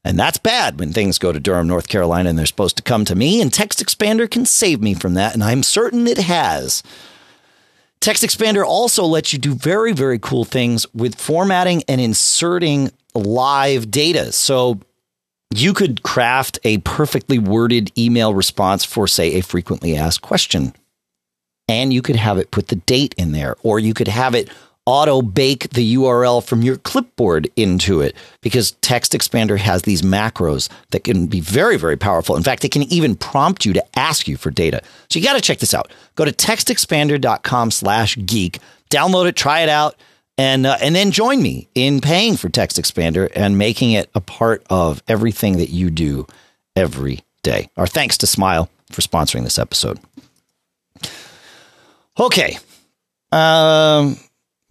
And 0.06 0.18
that's 0.18 0.38
bad 0.38 0.80
when 0.80 0.94
things 0.94 1.18
go 1.18 1.32
to 1.32 1.40
Durham, 1.40 1.68
North 1.68 1.88
Carolina, 1.90 2.30
and 2.30 2.40
they're 2.40 2.46
supposed 2.46 2.78
to 2.78 2.84
come 2.84 3.06
to 3.06 3.16
me. 3.16 3.42
And 3.42 3.52
Text 3.52 3.84
Expander 3.84 4.30
can 4.30 4.46
save 4.46 4.82
me 4.82 4.94
from 4.94 5.16
that. 5.16 5.34
And 5.34 5.44
I'm 5.44 5.62
certain 5.62 6.08
it 6.08 6.18
has. 6.18 6.84
Text 8.00 8.24
Expander 8.24 8.66
also 8.66 9.04
lets 9.04 9.34
you 9.34 9.40
do 9.40 9.54
very, 9.54 9.92
very 9.92 10.18
cool 10.18 10.46
things 10.46 10.86
with 10.94 11.16
formatting 11.16 11.84
and 11.90 12.00
inserting 12.00 12.92
live 13.14 13.92
data. 13.92 14.32
So 14.32 14.80
you 15.54 15.74
could 15.74 16.02
craft 16.04 16.60
a 16.64 16.78
perfectly 16.80 17.40
worded 17.40 17.92
email 17.98 18.34
response 18.34 18.86
for, 18.86 19.06
say, 19.06 19.34
a 19.34 19.42
frequently 19.42 19.98
asked 19.98 20.22
question. 20.22 20.74
And 21.68 21.92
you 21.92 22.02
could 22.02 22.16
have 22.16 22.38
it 22.38 22.52
put 22.52 22.70
the 22.70 22.78
date 22.78 23.14
in 23.18 23.34
there, 23.34 23.58
or 23.64 23.80
you 23.80 23.94
could 23.94 24.08
have 24.08 24.34
it 24.34 24.50
auto 24.90 25.22
bake 25.22 25.70
the 25.70 25.94
URL 25.94 26.44
from 26.44 26.64
your 26.64 26.76
clipboard 26.78 27.48
into 27.56 28.02
it 28.02 28.16
because 28.42 28.72
Text 28.82 29.14
Expander 29.14 29.60
has 29.60 29.84
these 29.84 30.02
macros 30.02 30.68
that 30.90 31.04
can 31.04 31.28
be 31.28 31.42
very, 31.42 31.78
very 31.78 31.96
powerful. 31.96 32.36
In 32.36 32.42
fact, 32.42 32.66
it 32.66 32.72
can 32.72 32.82
even 32.92 33.16
prompt 33.16 33.68
you 33.68 33.74
to 33.74 34.00
ask 34.00 34.28
you 34.28 34.36
for 34.36 34.50
data. 34.50 34.82
So 35.12 35.20
you 35.20 35.26
got 35.26 35.36
to 35.36 35.42
check 35.42 35.60
this 35.60 35.76
out. 35.76 35.92
Go 36.16 36.26
to 36.26 36.32
textexpander.com 36.32 37.70
slash 37.70 38.18
geek, 38.26 38.58
download 38.90 39.28
it, 39.28 39.36
try 39.36 39.60
it 39.60 39.70
out, 39.70 39.96
and, 40.40 40.66
uh, 40.66 40.78
and 40.82 40.96
then 40.96 41.12
join 41.12 41.40
me 41.40 41.68
in 41.76 42.02
paying 42.02 42.36
for 42.36 42.50
Text 42.50 42.82
Expander 42.82 43.32
and 43.36 43.60
making 43.60 43.92
it 43.92 44.10
a 44.16 44.22
part 44.22 44.66
of 44.72 45.04
everything 45.08 45.58
that 45.58 45.70
you 45.70 45.92
do 45.92 46.26
every 46.76 47.20
day. 47.44 47.70
Our 47.78 47.86
thanks 47.86 48.18
to 48.18 48.28
Smile 48.28 48.72
for 48.92 49.02
sponsoring 49.02 49.44
this 49.44 49.60
episode. 49.60 50.00
Okay. 52.20 52.58
Um, 53.32 54.18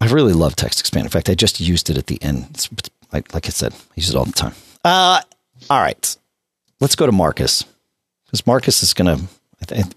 I 0.01 0.07
really 0.07 0.33
love 0.33 0.55
Text 0.55 0.79
Expand. 0.79 1.05
In 1.05 1.11
fact, 1.11 1.29
I 1.29 1.35
just 1.35 1.59
used 1.59 1.89
it 1.89 1.97
at 1.97 2.07
the 2.07 2.21
end. 2.23 2.47
It's, 2.51 2.69
like, 3.11 3.33
like 3.33 3.47
I 3.47 3.49
said, 3.49 3.73
I 3.73 3.93
use 3.95 4.09
it 4.09 4.15
all 4.15 4.25
the 4.25 4.31
time. 4.31 4.53
Uh, 4.83 5.21
all 5.69 5.81
right, 5.81 6.15
let's 6.79 6.95
go 6.95 7.05
to 7.05 7.11
Marcus 7.11 7.65
because 8.25 8.45
Marcus 8.47 8.83
is 8.83 8.93
going 8.93 9.17
to. 9.17 9.23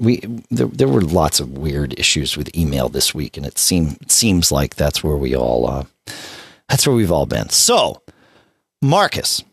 We 0.00 0.16
there, 0.50 0.66
there 0.66 0.88
were 0.88 1.02
lots 1.02 1.38
of 1.38 1.56
weird 1.56 1.96
issues 1.98 2.36
with 2.36 2.56
email 2.56 2.88
this 2.88 3.14
week, 3.14 3.36
and 3.36 3.46
it 3.46 3.58
seem 3.58 3.96
seems 4.08 4.50
like 4.50 4.74
that's 4.74 5.04
where 5.04 5.16
we 5.16 5.36
all 5.36 5.70
uh, 5.70 5.84
that's 6.68 6.84
where 6.84 6.96
we've 6.96 7.12
all 7.12 7.26
been. 7.26 7.48
So, 7.50 8.02
Marcus 8.82 9.44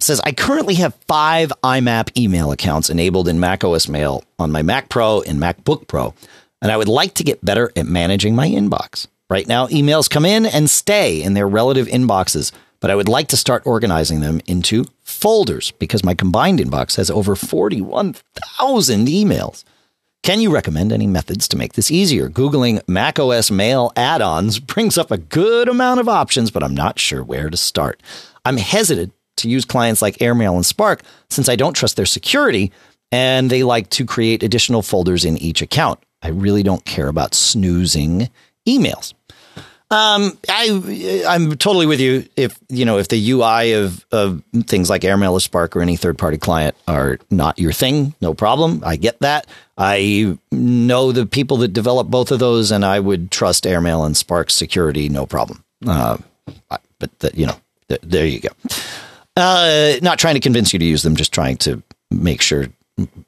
says 0.00 0.20
I 0.22 0.32
currently 0.32 0.74
have 0.74 0.94
five 1.06 1.50
IMAP 1.64 2.16
email 2.18 2.52
accounts 2.52 2.90
enabled 2.90 3.26
in 3.26 3.40
Mac 3.40 3.64
OS 3.64 3.88
Mail 3.88 4.22
on 4.38 4.52
my 4.52 4.60
Mac 4.60 4.90
Pro 4.90 5.22
and 5.22 5.40
MacBook 5.40 5.88
Pro, 5.88 6.12
and 6.60 6.70
I 6.70 6.76
would 6.76 6.88
like 6.88 7.14
to 7.14 7.24
get 7.24 7.42
better 7.42 7.72
at 7.74 7.86
managing 7.86 8.34
my 8.34 8.48
inbox. 8.48 9.06
Right 9.30 9.46
now, 9.46 9.66
emails 9.66 10.08
come 10.08 10.24
in 10.24 10.46
and 10.46 10.70
stay 10.70 11.22
in 11.22 11.34
their 11.34 11.46
relative 11.46 11.86
inboxes, 11.86 12.50
but 12.80 12.90
I 12.90 12.94
would 12.94 13.08
like 13.08 13.28
to 13.28 13.36
start 13.36 13.66
organizing 13.66 14.20
them 14.20 14.40
into 14.46 14.86
folders 15.02 15.70
because 15.72 16.02
my 16.02 16.14
combined 16.14 16.60
inbox 16.60 16.96
has 16.96 17.10
over 17.10 17.36
41,000 17.36 19.06
emails. 19.06 19.64
Can 20.22 20.40
you 20.40 20.50
recommend 20.50 20.92
any 20.92 21.06
methods 21.06 21.46
to 21.48 21.58
make 21.58 21.74
this 21.74 21.90
easier? 21.90 22.30
Googling 22.30 22.80
macOS 22.88 23.50
mail 23.50 23.92
add 23.96 24.22
ons 24.22 24.58
brings 24.60 24.96
up 24.96 25.10
a 25.10 25.18
good 25.18 25.68
amount 25.68 26.00
of 26.00 26.08
options, 26.08 26.50
but 26.50 26.62
I'm 26.62 26.74
not 26.74 26.98
sure 26.98 27.22
where 27.22 27.50
to 27.50 27.56
start. 27.56 28.02
I'm 28.46 28.56
hesitant 28.56 29.12
to 29.38 29.50
use 29.50 29.66
clients 29.66 30.00
like 30.00 30.22
Airmail 30.22 30.56
and 30.56 30.64
Spark 30.64 31.02
since 31.28 31.50
I 31.50 31.56
don't 31.56 31.74
trust 31.74 31.96
their 31.96 32.06
security 32.06 32.72
and 33.12 33.50
they 33.50 33.62
like 33.62 33.90
to 33.90 34.06
create 34.06 34.42
additional 34.42 34.80
folders 34.80 35.26
in 35.26 35.36
each 35.36 35.60
account. 35.60 36.00
I 36.22 36.28
really 36.28 36.62
don't 36.62 36.84
care 36.86 37.08
about 37.08 37.34
snoozing 37.34 38.30
emails. 38.66 39.14
Um, 39.90 40.36
I 40.50 41.24
I'm 41.26 41.56
totally 41.56 41.86
with 41.86 41.98
you. 41.98 42.28
If 42.36 42.58
you 42.68 42.84
know 42.84 42.98
if 42.98 43.08
the 43.08 43.30
UI 43.30 43.72
of 43.72 44.04
of 44.12 44.42
things 44.66 44.90
like 44.90 45.02
Airmail 45.02 45.32
or 45.32 45.40
Spark 45.40 45.74
or 45.74 45.80
any 45.80 45.96
third 45.96 46.18
party 46.18 46.36
client 46.36 46.76
are 46.86 47.18
not 47.30 47.58
your 47.58 47.72
thing, 47.72 48.14
no 48.20 48.34
problem. 48.34 48.82
I 48.84 48.96
get 48.96 49.18
that. 49.20 49.46
I 49.78 50.36
know 50.50 51.12
the 51.12 51.24
people 51.24 51.56
that 51.58 51.68
develop 51.68 52.08
both 52.08 52.30
of 52.32 52.38
those, 52.38 52.70
and 52.70 52.84
I 52.84 53.00
would 53.00 53.30
trust 53.30 53.66
Airmail 53.66 54.04
and 54.04 54.14
Spark 54.16 54.50
security, 54.50 55.08
no 55.08 55.24
problem. 55.24 55.64
Uh, 55.86 56.18
but 56.98 57.18
the, 57.20 57.30
you 57.34 57.46
know, 57.46 57.56
th- 57.88 58.00
there 58.02 58.26
you 58.26 58.40
go. 58.40 58.48
Uh, 59.36 59.94
not 60.02 60.18
trying 60.18 60.34
to 60.34 60.40
convince 60.40 60.72
you 60.72 60.78
to 60.80 60.84
use 60.84 61.02
them, 61.02 61.16
just 61.16 61.32
trying 61.32 61.56
to 61.58 61.82
make 62.10 62.42
sure 62.42 62.66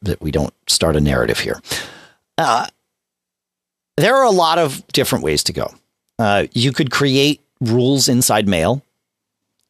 that 0.02 0.20
we 0.20 0.30
don't 0.30 0.52
start 0.66 0.96
a 0.96 1.00
narrative 1.00 1.38
here. 1.38 1.60
Uh, 2.36 2.66
there 3.96 4.16
are 4.16 4.24
a 4.24 4.30
lot 4.30 4.58
of 4.58 4.84
different 4.88 5.24
ways 5.24 5.44
to 5.44 5.52
go. 5.52 5.72
Uh, 6.20 6.46
you 6.52 6.70
could 6.70 6.90
create 6.90 7.40
rules 7.62 8.06
inside 8.06 8.46
mail 8.46 8.82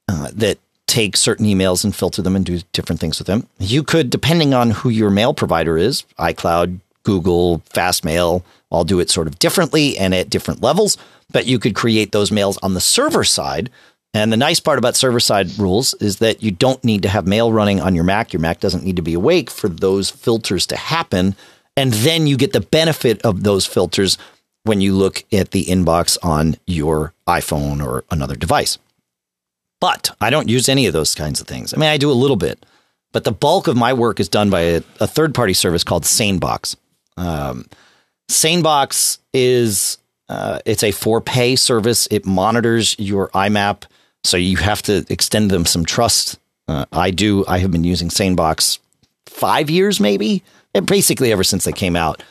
uh, 0.09 0.31
that 0.35 0.59
take 0.89 1.17
certain 1.17 1.47
emails 1.47 1.85
and 1.85 1.95
filter 1.95 2.21
them 2.23 2.35
and 2.35 2.45
do 2.45 2.61
different 2.73 3.01
things 3.01 3.21
with 3.21 3.29
them. 3.29 3.47
You 3.61 3.85
could, 3.85 4.11
depending 4.11 4.53
on 4.53 4.73
who 4.73 4.89
your 4.89 5.11
mail 5.11 5.33
provider 5.33 5.79
is, 5.79 6.03
iCloud, 6.19 6.81
Google, 7.05 7.61
Fastmail, 7.73 8.43
all 8.69 8.83
do 8.83 8.99
it 8.99 9.11
sort 9.11 9.29
of 9.29 9.39
differently 9.39 9.97
and 9.97 10.13
at 10.13 10.29
different 10.29 10.61
levels. 10.61 10.99
But 11.33 11.47
you 11.47 11.61
could 11.61 11.77
create 11.77 12.11
those 12.11 12.33
mails 12.33 12.59
on 12.65 12.75
the 12.75 12.81
server 12.81 13.23
side. 13.23 13.71
And 14.13 14.33
the 14.33 14.37
nice 14.37 14.59
part 14.59 14.79
about 14.79 14.97
server 14.97 15.21
side 15.21 15.57
rules 15.57 15.95
is 15.95 16.17
that 16.17 16.43
you 16.43 16.51
don't 16.51 16.83
need 16.83 17.03
to 17.03 17.09
have 17.09 17.29
mail 17.29 17.53
running 17.53 17.81
on 17.81 17.95
your 17.95 18.03
Mac. 18.03 18.33
Your 18.33 18.41
Mac 18.41 18.59
doesn't 18.59 18.83
need 18.83 18.97
to 18.97 19.03
be 19.03 19.15
awake 19.15 19.51
for 19.51 19.69
those 19.69 20.11
filters 20.11 20.67
to 20.67 20.77
happen. 20.77 21.37
And 21.77 21.93
then 21.93 22.27
you 22.27 22.37
get 22.37 22.53
the 22.53 22.61
benefit 22.61 23.23
of 23.23 23.45
those 23.45 23.67
filters 23.67 24.19
when 24.65 24.81
you 24.81 24.95
look 24.95 25.25
at 25.33 25.53
the 25.53 25.65
inbox 25.65 26.19
on 26.23 26.57
your 26.67 27.15
iPhone 27.27 27.85
or 27.85 28.05
another 28.11 28.37
device. 28.37 28.79
But 29.81 30.11
I 30.21 30.31
don't 30.31 30.49
use 30.49 30.69
any 30.69 30.87
of 30.87 30.93
those 30.93 31.15
kinds 31.15 31.41
of 31.41 31.47
things. 31.47 31.73
I 31.73 31.79
mean, 31.79 31.89
I 31.89 31.97
do 31.97 32.11
a 32.11 32.13
little 32.13 32.37
bit, 32.37 32.65
but 33.13 33.25
the 33.25 33.33
bulk 33.33 33.67
of 33.67 33.77
my 33.77 33.93
work 33.93 34.21
is 34.21 34.29
done 34.29 34.51
by 34.51 34.61
a, 34.61 34.83
a 35.01 35.07
third 35.07 35.35
party 35.35 35.55
service 35.55 35.83
called 35.83 36.05
SaneBox. 36.05 36.77
Um, 37.17 37.67
SaneBox 38.31 39.19
is 39.33 39.99
uh, 40.29 40.61
it's 40.67 40.85
a 40.85 40.93
for 40.93 41.21
pay 41.21 41.57
service. 41.57 42.07
It 42.11 42.27
monitors 42.27 42.95
your 42.99 43.29
IMAP, 43.31 43.85
so 44.23 44.37
you 44.37 44.59
have 44.59 44.83
to 44.83 45.05
extend 45.09 45.51
them 45.51 45.65
some 45.65 45.85
trust. 45.85 46.39
Uh, 46.69 46.85
I 46.93 47.11
do. 47.11 47.45
I 47.49 47.59
have 47.59 47.71
been 47.71 47.85
using 47.85 48.11
SaneBox 48.11 48.79
five 49.27 49.71
years, 49.71 49.99
maybe, 49.99 50.45
basically 50.85 51.33
ever 51.33 51.43
since 51.43 51.65
they 51.65 51.73
came 51.73 51.97
out. 51.97 52.23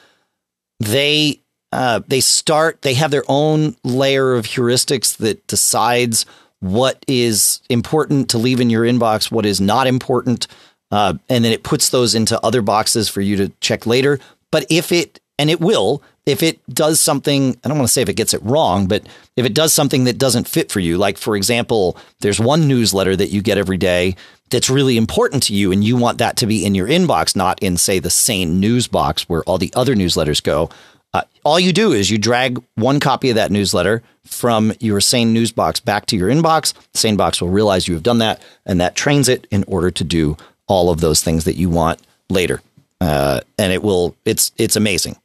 They 0.80 1.42
uh, 1.72 2.02
they 2.08 2.20
start. 2.20 2.82
They 2.82 2.96
have 2.96 3.12
their 3.12 3.24
own 3.28 3.76
layer 3.84 4.34
of 4.34 4.46
heuristics 4.46 5.18
that 5.18 5.46
decides 5.48 6.26
what 6.60 7.04
is 7.08 7.62
important 7.70 8.30
to 8.32 8.38
leave 8.38 8.60
in 8.60 8.70
your 8.70 8.84
inbox, 8.84 9.32
what 9.32 9.46
is 9.46 9.62
not 9.62 9.88
important, 9.88 10.48
uh, 10.92 11.14
and 11.30 11.46
then 11.46 11.52
it 11.52 11.64
puts 11.64 11.90
those 11.90 12.16
into 12.16 12.40
other 12.42 12.62
boxes 12.62 13.08
for 13.08 13.22
you 13.22 13.38
to 13.38 13.50
check 13.62 13.86
later. 13.86 14.20
But 14.52 14.66
if 14.70 14.92
it 14.92 15.20
and 15.38 15.50
it 15.50 15.62
will, 15.62 16.04
if 16.26 16.44
it 16.44 16.60
does 16.68 17.00
something, 17.00 17.58
I 17.64 17.70
don't 17.70 17.78
want 17.78 17.88
to 17.88 17.94
say 17.94 18.02
if 18.02 18.10
it 18.10 18.16
gets 18.16 18.34
it 18.34 18.44
wrong, 18.44 18.88
but 18.88 19.04
if 19.38 19.46
it 19.46 19.54
does 19.54 19.72
something 19.72 20.04
that 20.04 20.18
doesn't 20.18 20.48
fit 20.48 20.72
for 20.72 20.80
you, 20.80 20.98
like 20.98 21.18
for 21.18 21.36
example, 21.36 21.98
there's 22.20 22.40
one 22.40 22.68
newsletter 22.68 23.16
that 23.16 23.30
you 23.30 23.42
get 23.42 23.58
every 23.58 23.78
day 23.78 24.16
that's 24.50 24.70
really 24.70 24.98
important 24.98 25.44
to 25.44 25.54
you 25.54 25.72
and 25.72 25.84
you 25.84 25.96
want 25.96 26.18
that 26.18 26.36
to 26.38 26.46
be 26.46 26.66
in 26.66 26.76
your 26.76 26.88
inbox, 26.88 27.36
not 27.36 27.62
in, 27.64 27.78
say, 27.78 28.00
the 28.00 28.10
Sane 28.10 28.60
news 28.60 28.88
box 28.88 29.30
where 29.30 29.44
all 29.44 29.58
the 29.58 29.72
other 29.76 29.96
newsletters 29.96 30.44
go. 30.44 30.70
Uh, 31.14 31.22
all 31.44 31.60
you 31.60 31.74
do 31.74 31.92
is 31.92 32.12
you 32.12 32.18
drag 32.18 32.64
one 32.76 33.00
copy 33.00 33.30
of 33.30 33.36
that 33.36 33.52
newsletter 33.52 34.04
from 34.26 34.74
your 34.80 35.02
Sane 35.02 35.34
news 35.34 35.52
box 35.52 35.80
back 35.80 36.06
to 36.08 36.16
your 36.16 36.30
inbox. 36.30 36.74
SaneBox 36.94 37.42
will 37.42 37.50
realize 37.50 37.88
you 37.88 37.96
have 37.96 38.04
done 38.04 38.20
that, 38.20 38.42
and 38.66 38.80
that 38.80 38.96
trains 38.96 39.28
it 39.28 39.48
in 39.50 39.64
order 39.68 39.90
to 39.90 40.04
do 40.04 40.38
all 40.68 40.90
of 40.92 41.02
those 41.02 41.24
things 41.24 41.46
that 41.46 41.56
you 41.56 41.70
want 41.70 42.00
later. 42.30 42.62
Uh, 43.02 43.42
and 43.58 43.74
it 43.74 43.82
will. 43.82 44.16
It's 44.26 44.52
it's 44.58 44.76
amazing. 44.76 45.16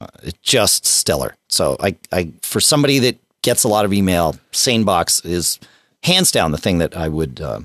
Uh, 0.00 0.06
it's 0.22 0.38
just 0.38 0.86
stellar. 0.86 1.34
So 1.48 1.76
I 1.80 1.96
I 2.10 2.30
for 2.42 2.60
somebody 2.60 2.98
that 3.00 3.18
gets 3.42 3.64
a 3.64 3.68
lot 3.68 3.84
of 3.84 3.92
email, 3.92 4.36
SaneBox 4.52 5.26
is 5.26 5.58
hands 6.02 6.30
down 6.30 6.52
the 6.52 6.58
thing 6.58 6.78
that 6.78 6.96
I 6.96 7.08
would 7.08 7.40
uh, 7.40 7.60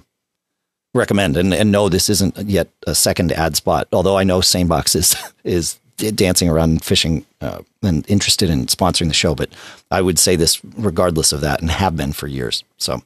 recommend. 0.94 1.38
And 1.38 1.54
and 1.54 1.72
no, 1.72 1.88
this 1.88 2.10
isn't 2.10 2.38
yet 2.38 2.70
a 2.88 2.96
second 2.96 3.32
ad 3.32 3.56
spot. 3.56 3.88
Although 3.94 4.18
I 4.18 4.24
know 4.24 4.40
SaneBox 4.40 4.96
is 4.96 5.16
is 5.44 5.80
dancing 6.00 6.50
around 6.50 6.84
fishing 6.84 7.26
uh, 7.42 7.60
and 7.84 8.10
interested 8.10 8.50
in 8.50 8.66
sponsoring 8.68 9.08
the 9.08 9.14
show, 9.14 9.36
but 9.36 9.50
I 9.92 10.02
would 10.02 10.18
say 10.20 10.36
this 10.36 10.60
regardless 10.78 11.32
of 11.32 11.42
that 11.42 11.62
and 11.62 11.70
have 11.70 11.96
been 11.96 12.14
for 12.14 12.28
years. 12.28 12.64
So, 12.78 13.02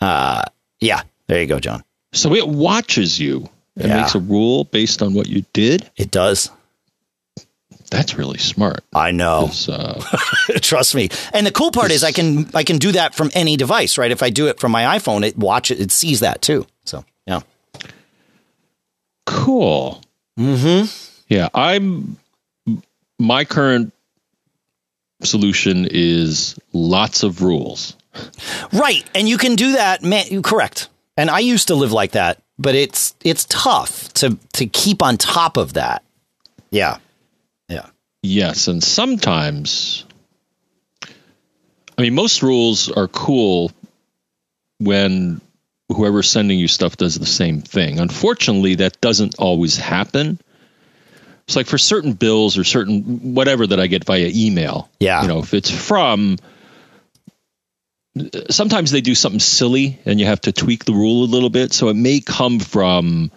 uh, 0.00 0.42
yeah, 0.80 1.02
there 1.28 1.40
you 1.40 1.46
go, 1.46 1.58
John. 1.60 1.82
So 2.12 2.34
it 2.34 2.48
watches 2.48 3.18
you 3.20 3.48
and 3.76 3.88
Yeah. 3.88 4.00
makes 4.02 4.14
a 4.14 4.20
rule 4.20 4.64
based 4.64 5.02
on 5.02 5.14
what 5.14 5.26
you 5.28 5.44
did. 5.52 5.90
It 5.96 6.10
does. 6.10 6.50
That's 7.90 8.16
really 8.18 8.38
smart. 8.38 8.82
I 8.94 9.12
know. 9.12 9.50
uh, 9.68 10.02
Trust 10.60 10.94
me. 10.94 11.08
And 11.32 11.46
the 11.46 11.52
cool 11.52 11.70
part 11.70 11.92
is 11.92 12.02
I 12.02 12.10
can 12.10 12.50
I 12.52 12.64
can 12.64 12.78
do 12.78 12.90
that 12.92 13.14
from 13.14 13.30
any 13.32 13.56
device, 13.56 13.96
right? 13.96 14.10
If 14.10 14.22
I 14.24 14.30
do 14.30 14.48
it 14.48 14.58
from 14.58 14.72
my 14.72 14.98
iPhone, 14.98 15.24
it 15.24 15.36
watches 15.38 15.78
it, 15.78 15.82
it 15.84 15.92
sees 15.92 16.18
that 16.20 16.42
too. 16.42 16.66
So 16.84 17.04
yeah. 17.28 17.40
cool. 19.24 20.02
Mm-hmm. 20.38 20.86
Yeah, 21.28 21.48
I'm. 21.54 22.18
My 23.18 23.44
current 23.44 23.92
solution 25.22 25.88
is 25.90 26.58
lots 26.72 27.22
of 27.22 27.42
rules. 27.42 27.96
Right. 28.72 29.04
And 29.14 29.28
you 29.28 29.38
can 29.38 29.56
do 29.56 29.72
that, 29.72 30.02
man 30.02 30.42
correct. 30.42 30.88
And 31.16 31.30
I 31.30 31.40
used 31.40 31.68
to 31.68 31.74
live 31.74 31.92
like 31.92 32.12
that, 32.12 32.42
but 32.58 32.74
it's 32.74 33.14
it's 33.24 33.46
tough 33.48 34.12
to 34.14 34.38
to 34.54 34.66
keep 34.66 35.02
on 35.02 35.16
top 35.16 35.56
of 35.56 35.74
that. 35.74 36.02
Yeah. 36.70 36.98
Yeah. 37.68 37.86
Yes, 38.22 38.68
and 38.68 38.82
sometimes, 38.82 40.04
I 41.02 42.02
mean, 42.02 42.14
most 42.14 42.42
rules 42.42 42.90
are 42.90 43.08
cool 43.08 43.70
when 44.78 45.40
whoever's 45.88 46.28
sending 46.28 46.58
you 46.58 46.68
stuff 46.68 46.96
does 46.96 47.14
the 47.14 47.26
same 47.26 47.60
thing. 47.62 48.00
Unfortunately, 48.00 48.76
that 48.76 49.00
doesn't 49.00 49.36
always 49.38 49.76
happen. 49.76 50.40
It's 51.46 51.56
like 51.56 51.66
for 51.66 51.78
certain 51.78 52.14
bills 52.14 52.58
or 52.58 52.64
certain 52.64 53.34
whatever 53.34 53.66
that 53.66 53.78
I 53.78 53.86
get 53.86 54.04
via 54.04 54.30
email. 54.34 54.90
Yeah. 54.98 55.22
You 55.22 55.28
know, 55.28 55.38
if 55.38 55.54
it's 55.54 55.70
from, 55.70 56.38
sometimes 58.50 58.90
they 58.90 59.00
do 59.00 59.14
something 59.14 59.38
silly 59.38 60.00
and 60.04 60.18
you 60.18 60.26
have 60.26 60.40
to 60.42 60.52
tweak 60.52 60.84
the 60.84 60.92
rule 60.92 61.22
a 61.22 61.30
little 61.30 61.50
bit. 61.50 61.72
So 61.72 61.88
it 61.88 61.94
may 61.94 62.18
come 62.18 62.58
from, 62.58 63.30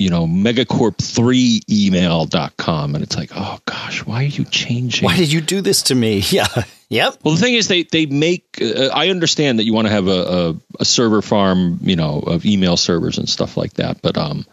you 0.00 0.10
know, 0.10 0.26
megacorp3email.com. 0.26 2.94
And 2.94 3.04
it's 3.04 3.16
like, 3.16 3.30
oh 3.36 3.60
gosh, 3.66 4.04
why 4.04 4.24
are 4.24 4.28
you 4.28 4.44
changing? 4.44 5.04
Why 5.04 5.16
did 5.16 5.32
you 5.32 5.40
do 5.40 5.60
this 5.60 5.82
to 5.84 5.94
me? 5.94 6.24
Yeah. 6.30 6.48
Yep. 6.88 7.18
Well, 7.24 7.34
the 7.34 7.40
thing 7.40 7.54
is, 7.54 7.66
they 7.66 7.82
they 7.82 8.06
make. 8.06 8.60
Uh, 8.62 8.90
I 8.94 9.08
understand 9.08 9.58
that 9.58 9.64
you 9.64 9.74
want 9.74 9.88
to 9.88 9.92
have 9.92 10.06
a, 10.06 10.10
a 10.10 10.54
a 10.78 10.84
server 10.84 11.20
farm, 11.20 11.80
you 11.82 11.96
know, 11.96 12.20
of 12.20 12.46
email 12.46 12.76
servers 12.76 13.18
and 13.18 13.28
stuff 13.28 13.56
like 13.56 13.72
that. 13.74 14.00
But 14.02 14.16
um, 14.16 14.46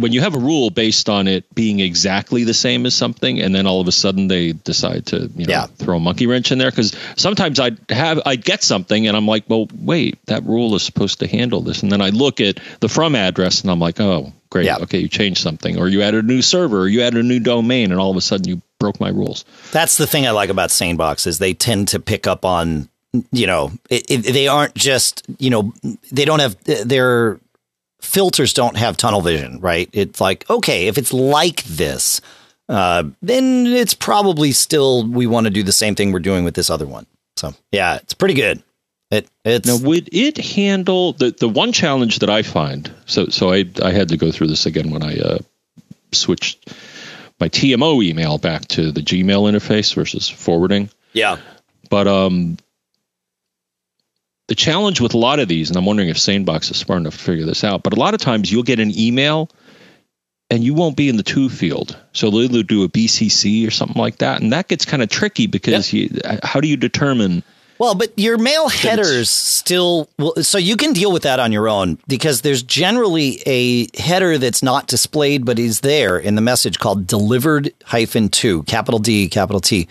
when 0.00 0.12
you 0.12 0.20
have 0.20 0.34
a 0.34 0.38
rule 0.38 0.70
based 0.70 1.08
on 1.08 1.28
it 1.28 1.44
being 1.54 1.80
exactly 1.80 2.44
the 2.44 2.54
same 2.54 2.86
as 2.86 2.94
something, 2.94 3.40
and 3.40 3.54
then 3.54 3.66
all 3.66 3.80
of 3.80 3.88
a 3.88 3.92
sudden 3.92 4.28
they 4.28 4.52
decide 4.52 5.06
to, 5.06 5.30
you 5.36 5.46
know, 5.46 5.52
Yeah. 5.52 5.66
throw 5.66 5.96
a 5.96 6.00
monkey 6.00 6.26
wrench 6.26 6.50
in 6.52 6.58
there, 6.58 6.70
because 6.70 6.94
sometimes 7.16 7.60
I'd 7.60 7.78
have 7.90 8.20
I'd 8.26 8.44
get 8.44 8.62
something 8.62 9.06
and 9.06 9.16
I'm 9.16 9.26
like, 9.26 9.44
well, 9.48 9.68
wait, 9.80 10.18
that 10.26 10.44
rule 10.44 10.74
is 10.74 10.82
supposed 10.82 11.20
to 11.20 11.26
handle 11.26 11.60
this, 11.60 11.82
and 11.82 11.90
then 11.92 12.00
I 12.00 12.10
look 12.10 12.40
at 12.40 12.58
the 12.80 12.88
from 12.88 13.14
address 13.14 13.60
and 13.62 13.70
I'm 13.70 13.78
like, 13.80 14.00
oh, 14.00 14.32
great, 14.50 14.66
Yeah. 14.66 14.78
okay, 14.82 14.98
you 14.98 15.08
changed 15.08 15.42
something, 15.42 15.78
or 15.78 15.88
you 15.88 16.02
added 16.02 16.24
a 16.24 16.26
new 16.26 16.42
server, 16.42 16.80
or 16.80 16.88
you 16.88 17.02
added 17.02 17.24
a 17.24 17.26
new 17.28 17.38
domain, 17.40 17.92
and 17.92 18.00
all 18.00 18.10
of 18.10 18.16
a 18.16 18.20
sudden 18.20 18.48
you 18.48 18.60
broke 18.78 18.98
my 19.00 19.10
rules. 19.10 19.44
That's 19.72 19.96
the 19.98 20.06
thing 20.06 20.26
I 20.26 20.30
like 20.30 20.48
about 20.50 20.70
SaneBox 20.70 21.26
is 21.26 21.38
they 21.38 21.52
tend 21.54 21.88
to 21.88 22.00
pick 22.00 22.26
up 22.26 22.44
on, 22.44 22.88
you 23.30 23.46
know, 23.46 23.72
it, 23.90 24.06
it, 24.08 24.32
they 24.32 24.48
aren't 24.48 24.74
just, 24.74 25.22
you 25.38 25.50
know, 25.50 25.72
they 26.10 26.24
don't 26.24 26.40
have 26.40 26.56
their 26.64 27.38
filters 28.00 28.52
don't 28.52 28.76
have 28.76 28.96
tunnel 28.96 29.20
vision, 29.20 29.60
right? 29.60 29.88
It's 29.92 30.20
like, 30.20 30.48
okay, 30.50 30.86
if 30.86 30.98
it's 30.98 31.12
like 31.12 31.62
this, 31.64 32.20
uh, 32.68 33.04
then 33.22 33.66
it's 33.66 33.94
probably 33.94 34.52
still 34.52 35.06
we 35.06 35.26
want 35.26 35.46
to 35.46 35.50
do 35.50 35.62
the 35.62 35.72
same 35.72 35.94
thing 35.94 36.12
we're 36.12 36.20
doing 36.20 36.44
with 36.44 36.54
this 36.54 36.70
other 36.70 36.86
one. 36.86 37.06
So 37.36 37.54
yeah, 37.72 37.96
it's 37.96 38.14
pretty 38.14 38.34
good. 38.34 38.62
It 39.10 39.28
it's 39.44 39.66
Now, 39.66 39.88
would 39.88 40.08
it 40.12 40.36
handle 40.38 41.12
the 41.14 41.32
the 41.32 41.48
one 41.48 41.72
challenge 41.72 42.20
that 42.20 42.30
I 42.30 42.42
find? 42.42 42.90
So, 43.06 43.26
so 43.26 43.52
I 43.52 43.64
I 43.82 43.90
had 43.90 44.10
to 44.10 44.16
go 44.16 44.30
through 44.30 44.48
this 44.48 44.66
again 44.66 44.90
when 44.90 45.02
I 45.02 45.18
uh, 45.18 45.38
switched 46.12 46.72
my 47.40 47.48
TMO 47.48 48.04
email 48.04 48.38
back 48.38 48.68
to 48.68 48.92
the 48.92 49.00
Gmail 49.00 49.50
interface 49.50 49.94
versus 49.94 50.28
forwarding. 50.28 50.90
yeah 51.12 51.38
But 51.88 52.06
um, 52.06 52.58
the 54.50 54.56
challenge 54.56 55.00
with 55.00 55.14
a 55.14 55.16
lot 55.16 55.38
of 55.38 55.46
these, 55.46 55.70
and 55.70 55.76
I'm 55.76 55.86
wondering 55.86 56.08
if 56.08 56.16
SaneBox 56.16 56.72
is 56.72 56.76
smart 56.76 57.00
enough 57.00 57.16
to 57.16 57.22
figure 57.22 57.46
this 57.46 57.62
out. 57.62 57.84
But 57.84 57.92
a 57.92 57.96
lot 58.00 58.14
of 58.14 58.20
times 58.20 58.50
you'll 58.50 58.64
get 58.64 58.80
an 58.80 58.90
email, 58.98 59.48
and 60.50 60.64
you 60.64 60.74
won't 60.74 60.96
be 60.96 61.08
in 61.08 61.16
the 61.16 61.22
to 61.22 61.48
field. 61.48 61.96
So 62.12 62.32
they'll 62.32 62.64
do 62.64 62.82
a 62.82 62.88
BCC 62.88 63.64
or 63.64 63.70
something 63.70 63.96
like 63.96 64.18
that, 64.18 64.42
and 64.42 64.52
that 64.52 64.66
gets 64.66 64.84
kind 64.84 65.04
of 65.04 65.08
tricky 65.08 65.46
because 65.46 65.92
you, 65.92 66.10
how 66.42 66.60
do 66.60 66.66
you 66.66 66.76
determine? 66.76 67.44
Well, 67.78 67.94
but 67.94 68.12
your 68.18 68.38
mail 68.38 68.68
headers 68.68 69.30
still 69.30 70.08
well, 70.18 70.34
so 70.42 70.58
you 70.58 70.76
can 70.76 70.94
deal 70.94 71.12
with 71.12 71.22
that 71.22 71.38
on 71.38 71.52
your 71.52 71.68
own 71.68 71.98
because 72.08 72.40
there's 72.40 72.64
generally 72.64 73.40
a 73.46 73.86
header 73.96 74.36
that's 74.36 74.62
not 74.62 74.86
displayed 74.86 75.46
but 75.46 75.58
is 75.58 75.80
there 75.80 76.18
in 76.18 76.34
the 76.34 76.42
message 76.42 76.78
called 76.78 77.06
delivered 77.06 77.72
hyphen 77.84 78.28
to 78.28 78.64
capital 78.64 78.98
D 78.98 79.30
capital 79.30 79.60
T. 79.60 79.88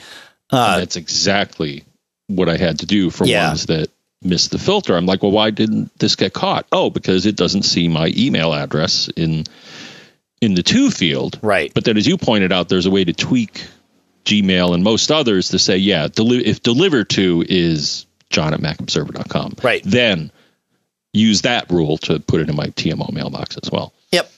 Uh, 0.52 0.80
that's 0.80 0.98
exactly 0.98 1.84
what 2.28 2.48
I 2.48 2.58
had 2.58 2.80
to 2.80 2.86
do 2.86 3.10
for 3.10 3.26
yeah. 3.26 3.48
ones 3.48 3.66
that 3.66 3.90
missed 4.22 4.52
the 4.52 4.60
filter. 4.60 4.96
I'm 4.96 5.06
like, 5.06 5.24
well, 5.24 5.32
why 5.32 5.52
didn't 5.52 5.98
this 6.00 6.16
get 6.16 6.34
caught? 6.34 6.66
Oh, 6.72 6.90
because 6.90 7.26
it 7.26 7.36
doesn't 7.36 7.64
see 7.64 7.88
my 7.88 8.12
email 8.16 8.54
address 8.54 9.10
in 9.10 9.46
in 10.42 10.54
the 10.54 10.64
to 10.64 10.90
field. 10.92 11.40
Right. 11.42 11.74
But 11.74 11.86
then, 11.86 11.98
as 11.98 12.08
you 12.08 12.18
pointed 12.18 12.52
out, 12.52 12.70
there's 12.70 12.86
a 12.86 12.92
way 12.92 13.04
to 13.04 13.14
tweak 13.14 13.66
Gmail 14.26 14.74
and 14.74 14.84
most 14.84 15.12
others 15.12 15.50
to 15.50 15.60
say, 15.60 15.78
yeah, 15.78 16.08
deli- 16.08 16.46
if 16.46 16.62
deliver 16.62 17.04
to 17.04 17.44
is 17.48 18.06
john 18.30 18.54
at 18.54 18.60
macobserver.com, 18.60 19.56
right. 19.64 19.82
then 19.84 20.32
use 21.14 21.42
that 21.42 21.70
rule 21.72 21.98
to 21.98 22.20
put 22.20 22.42
it 22.42 22.50
in 22.50 22.56
my 22.56 22.68
TMO 22.68 23.12
mailbox 23.12 23.58
as 23.62 23.72
well. 23.72 23.94
Yep. 24.12 24.32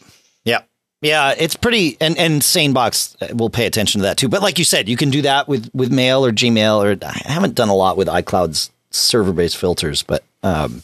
Yep. 0.45 0.67
Yeah, 1.01 1.33
it's 1.35 1.55
pretty, 1.55 1.97
and 1.99 2.17
and 2.17 2.41
SaneBox 2.41 3.35
will 3.35 3.49
pay 3.49 3.65
attention 3.65 3.99
to 3.99 4.03
that 4.03 4.17
too. 4.17 4.29
But 4.29 4.43
like 4.43 4.59
you 4.59 4.65
said, 4.65 4.87
you 4.87 4.95
can 4.95 5.09
do 5.09 5.23
that 5.23 5.47
with 5.47 5.69
with 5.73 5.91
Mail 5.91 6.23
or 6.23 6.31
Gmail, 6.31 6.77
or 6.83 7.05
I 7.05 7.31
haven't 7.31 7.55
done 7.55 7.69
a 7.69 7.75
lot 7.75 7.97
with 7.97 8.07
iCloud's 8.07 8.69
server 8.91 9.33
based 9.33 9.57
filters, 9.57 10.03
but 10.03 10.23
um, 10.43 10.83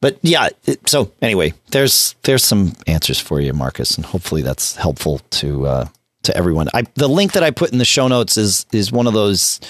but 0.00 0.18
yeah. 0.22 0.50
It, 0.66 0.88
so 0.88 1.10
anyway, 1.22 1.54
there's 1.70 2.14
there's 2.22 2.44
some 2.44 2.74
answers 2.86 3.18
for 3.18 3.40
you, 3.40 3.52
Marcus, 3.52 3.96
and 3.96 4.04
hopefully 4.04 4.42
that's 4.42 4.76
helpful 4.76 5.20
to 5.30 5.66
uh, 5.66 5.88
to 6.24 6.36
everyone. 6.36 6.68
I 6.74 6.82
the 6.94 7.08
link 7.08 7.32
that 7.32 7.42
I 7.42 7.50
put 7.50 7.72
in 7.72 7.78
the 7.78 7.84
show 7.84 8.08
notes 8.08 8.36
is 8.36 8.66
is 8.72 8.92
one 8.92 9.06
of 9.06 9.14
those 9.14 9.60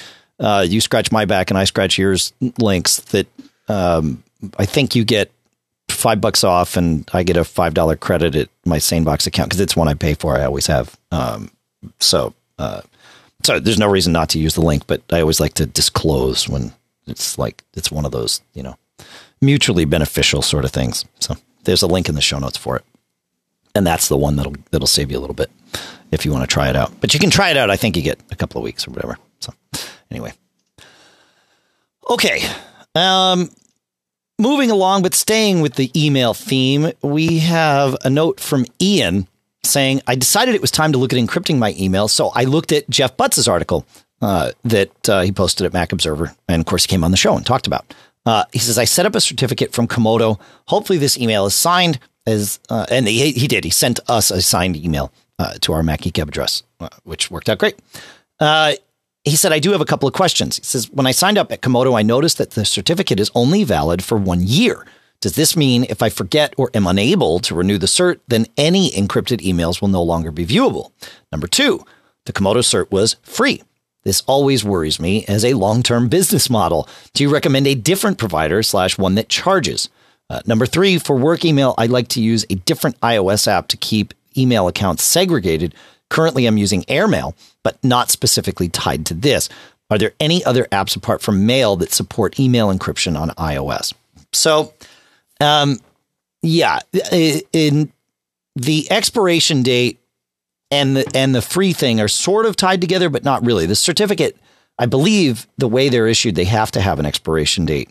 uh, 0.41 0.67
you 0.69 0.81
scratch 0.81 1.13
my 1.13 1.25
back 1.25 1.51
and 1.51 1.59
I 1.59 1.65
scratch 1.65 1.99
yours 1.99 2.33
links 2.59 3.01
that 3.13 3.27
um, 3.69 4.23
I 4.59 4.67
think 4.67 4.95
you 4.95 5.05
get 5.05 5.31
five 5.89 6.21
bucks 6.21 6.43
off 6.45 6.77
and 6.77 7.09
I 7.13 7.23
get 7.23 7.37
a 7.37 7.45
five 7.45 7.75
dollar 7.75 7.97
credit 7.97 8.35
at 8.35 8.49
my 8.65 8.79
SaneBox 8.79 9.27
account 9.27 9.51
because 9.51 9.61
it's 9.61 9.77
one 9.77 9.89
I 9.89 9.95
pay 9.95 10.15
for. 10.15 10.37
I 10.37 10.45
always 10.45 10.67
have. 10.67 10.99
Um, 11.13 11.51
so 12.01 12.35
uh, 12.59 12.83
so 13.43 13.61
there's 13.61 13.79
no 13.79 13.89
reason 13.89 14.13
not 14.13 14.31
to 14.31 14.39
use 14.39 14.55
the 14.55 14.63
link, 14.63 14.87
but 14.87 15.03
I 15.11 15.21
always 15.21 15.41
like 15.41 15.55
to 15.55 15.67
disclose 15.67 16.49
when 16.49 16.73
it's 17.07 17.39
like 17.39 17.65
it's 17.75 17.91
one 17.91 18.05
of 18.05 18.13
those 18.13 18.41
you 18.55 18.63
know 18.63 18.77
mutually 19.41 19.85
beneficial 19.85 20.43
sort 20.43 20.65
of 20.65 20.71
things. 20.71 21.05
So 21.21 21.37
there's 21.65 21.83
a 21.83 21.87
link 21.87 22.09
in 22.09 22.15
the 22.15 22.21
show 22.21 22.39
notes 22.39 22.57
for 22.57 22.77
it 22.77 22.85
and 23.75 23.87
that's 23.87 24.09
the 24.09 24.17
one 24.17 24.37
that'll 24.37 24.55
that'll 24.71 24.87
save 24.87 25.11
you 25.11 25.19
a 25.19 25.21
little 25.21 25.35
bit 25.35 25.51
if 26.13 26.25
you 26.25 26.33
want 26.33 26.49
to 26.49 26.53
try 26.53 26.69
it 26.69 26.77
out. 26.77 26.93
But 27.01 27.13
you 27.13 27.21
can 27.21 27.31
try 27.31 27.51
it 27.51 27.57
out. 27.57 27.71
I 27.71 27.77
think 27.77 27.97
you 27.97 28.03
get 28.03 28.21
a 28.31 28.37
couple 28.37 28.59
of 28.59 28.65
weeks 28.65 28.87
or 28.87 28.93
whatever. 28.93 29.19
So 29.41 29.53
anyway, 30.11 30.33
okay. 32.09 32.41
Um, 32.95 33.51
moving 34.39 34.71
along, 34.71 35.03
but 35.03 35.15
staying 35.15 35.61
with 35.61 35.75
the 35.75 35.91
email 36.01 36.35
theme, 36.35 36.93
we 37.03 37.41
have 37.41 37.97
a 38.05 38.11
note 38.11 38.39
from 38.39 38.65
Ian 38.81 39.27
saying, 39.65 40.03
"I 40.07 40.15
decided 40.15 40.55
it 40.55 40.61
was 40.61 40.71
time 40.71 40.93
to 40.93 40.99
look 40.99 41.13
at 41.13 41.19
encrypting 41.19 41.59
my 41.59 41.75
email, 41.79 42.07
so 42.07 42.29
I 42.35 42.45
looked 42.45 42.71
at 42.71 42.89
Jeff 42.89 43.17
Butts's 43.17 43.49
article." 43.49 43.85
Uh, 44.25 44.53
that 44.63 45.09
uh, 45.11 45.21
he 45.21 45.31
posted 45.31 45.67
at 45.67 45.75
Mac 45.75 45.93
Observer, 45.93 46.35
and 46.49 46.61
of 46.61 46.65
course 46.65 46.85
he 46.85 46.89
came 46.89 47.05
on 47.05 47.11
the 47.11 47.17
show 47.17 47.37
and 47.37 47.45
talked 47.45 47.67
about. 47.67 47.93
Uh, 48.25 48.45
he 48.55 48.59
says, 48.59 48.79
"I 48.79 48.87
set 48.87 49.05
up 49.05 49.15
a 49.15 49.21
certificate 49.21 49.75
from 49.75 49.87
Comodo. 49.87 50.41
Hopefully, 50.69 50.99
this 50.99 51.19
email 51.19 51.45
is 51.45 51.55
signed 51.55 51.99
as 52.27 52.59
uh, 52.71 52.87
and 52.91 53.07
he, 53.07 53.33
he 53.33 53.47
did. 53.47 53.65
He 53.65 53.71
sent 53.71 54.01
us 54.09 54.31
a 54.31 54.41
signed 54.41 54.77
email 54.77 55.13
uh, 55.39 55.57
to 55.61 55.75
our 55.75 55.83
MacGeekGab 55.83 56.29
address, 56.29 56.63
uh, 56.81 56.89
which 57.03 57.31
worked 57.31 57.51
out 57.51 57.59
great. 57.59 57.79
He 59.27 59.37
said, 59.37 59.53
I 59.53 59.59
do 59.59 59.73
have 59.73 59.81
a 59.81 59.87
couple 59.87 60.07
of 60.07 60.15
questions. 60.15 60.57
He 60.57 60.65
says, 60.65 60.91
when 60.91 61.07
I 61.07 61.11
signed 61.11 61.39
up 61.39 61.51
at 61.51 61.63
Comodo, 61.63 61.99
I 61.99 62.03
noticed 62.03 62.37
that 62.39 62.53
the 62.53 62.65
certificate 62.65 63.19
is 63.19 63.31
only 63.35 63.65
valid 63.65 64.05
for 64.05 64.19
one 64.19 64.41
year. 64.43 64.87
Does 65.21 65.35
this 65.35 65.57
mean 65.57 65.85
if 65.89 66.03
I 66.03 66.11
forget 66.11 66.53
or 66.59 66.71
am 66.75 66.87
unable 66.87 67.41
to 67.41 67.55
renew 67.55 67.79
the 67.79 67.87
cert, 67.87 68.21
then 68.29 68.47
any 68.59 68.91
encrypted 68.91 69.41
emails 69.41 69.81
will 69.81 69.89
no 69.89 70.03
longer 70.03 70.31
be 70.31 70.47
viewable? 70.47 70.93
Number 71.33 71.47
two, 71.47 71.85
the 72.27 72.35
Comodo 72.35 72.59
cert 72.59 72.91
was 72.91 73.17
free. 73.23 73.63
This 74.05 74.23
always 74.27 74.65
worries 74.65 75.01
me 75.01 75.25
as 75.27 75.45
a 75.45 75.55
long 75.55 75.83
term 75.83 76.09
business 76.09 76.51
model. 76.51 76.89
Do 77.15 77.23
you 77.23 77.33
recommend 77.33 77.67
a 77.67 77.75
different 77.75 78.19
provider 78.19 78.63
slash 78.63 78.99
one 78.99 79.15
that 79.15 79.29
charges? 79.29 79.89
Uh, 80.31 80.41
number 80.47 80.67
three, 80.67 80.99
for 80.99 81.17
work 81.17 81.45
email, 81.45 81.75
I'd 81.77 81.91
like 81.91 82.09
to 82.09 82.23
use 82.23 82.45
a 82.49 82.55
different 82.55 83.01
iOS 83.01 83.47
app 83.47 83.69
to 83.69 83.77
keep 83.77 84.15
email 84.37 84.69
accounts 84.69 85.03
segregated. 85.03 85.75
Currently, 86.11 86.47
I'm 86.47 86.59
using 86.59 86.85
Airmail, 86.89 87.35
but 87.63 87.83
not 87.83 88.11
specifically 88.11 88.69
tied 88.69 89.07
to 89.07 89.15
this. 89.15 89.49
Are 89.91 89.99
there 89.99 90.13
any 90.21 90.45
other 90.45 90.65
apps 90.67 90.97
apart 90.97 91.23
from 91.23 91.47
Mail 91.47 91.77
that 91.77 91.93
support 91.93 92.41
email 92.41 92.73
encryption 92.73 93.19
on 93.19 93.31
iOS? 93.31 93.93
So, 94.33 94.75
um, 95.41 95.79
yeah, 96.43 96.81
in 97.53 97.93
the 98.57 98.91
expiration 98.91 99.63
date 99.63 100.01
and 100.75 100.97
the 100.97 101.11
and 101.15 101.35
the 101.35 101.43
free 101.43 101.73
thing 101.73 102.01
are 102.01 102.09
sort 102.09 102.47
of 102.47 102.57
tied 102.57 102.81
together, 102.81 103.09
but 103.09 103.25
not 103.25 103.45
really. 103.45 103.67
The 103.67 103.75
certificate, 103.75 104.37
I 104.79 104.87
believe, 104.87 105.47
the 105.59 105.69
way 105.69 105.89
they're 105.89 106.09
issued, 106.09 106.35
they 106.35 106.45
have 106.45 106.71
to 106.73 106.81
have 106.81 106.99
an 106.99 107.07
expiration 107.07 107.65
date. 107.65 107.91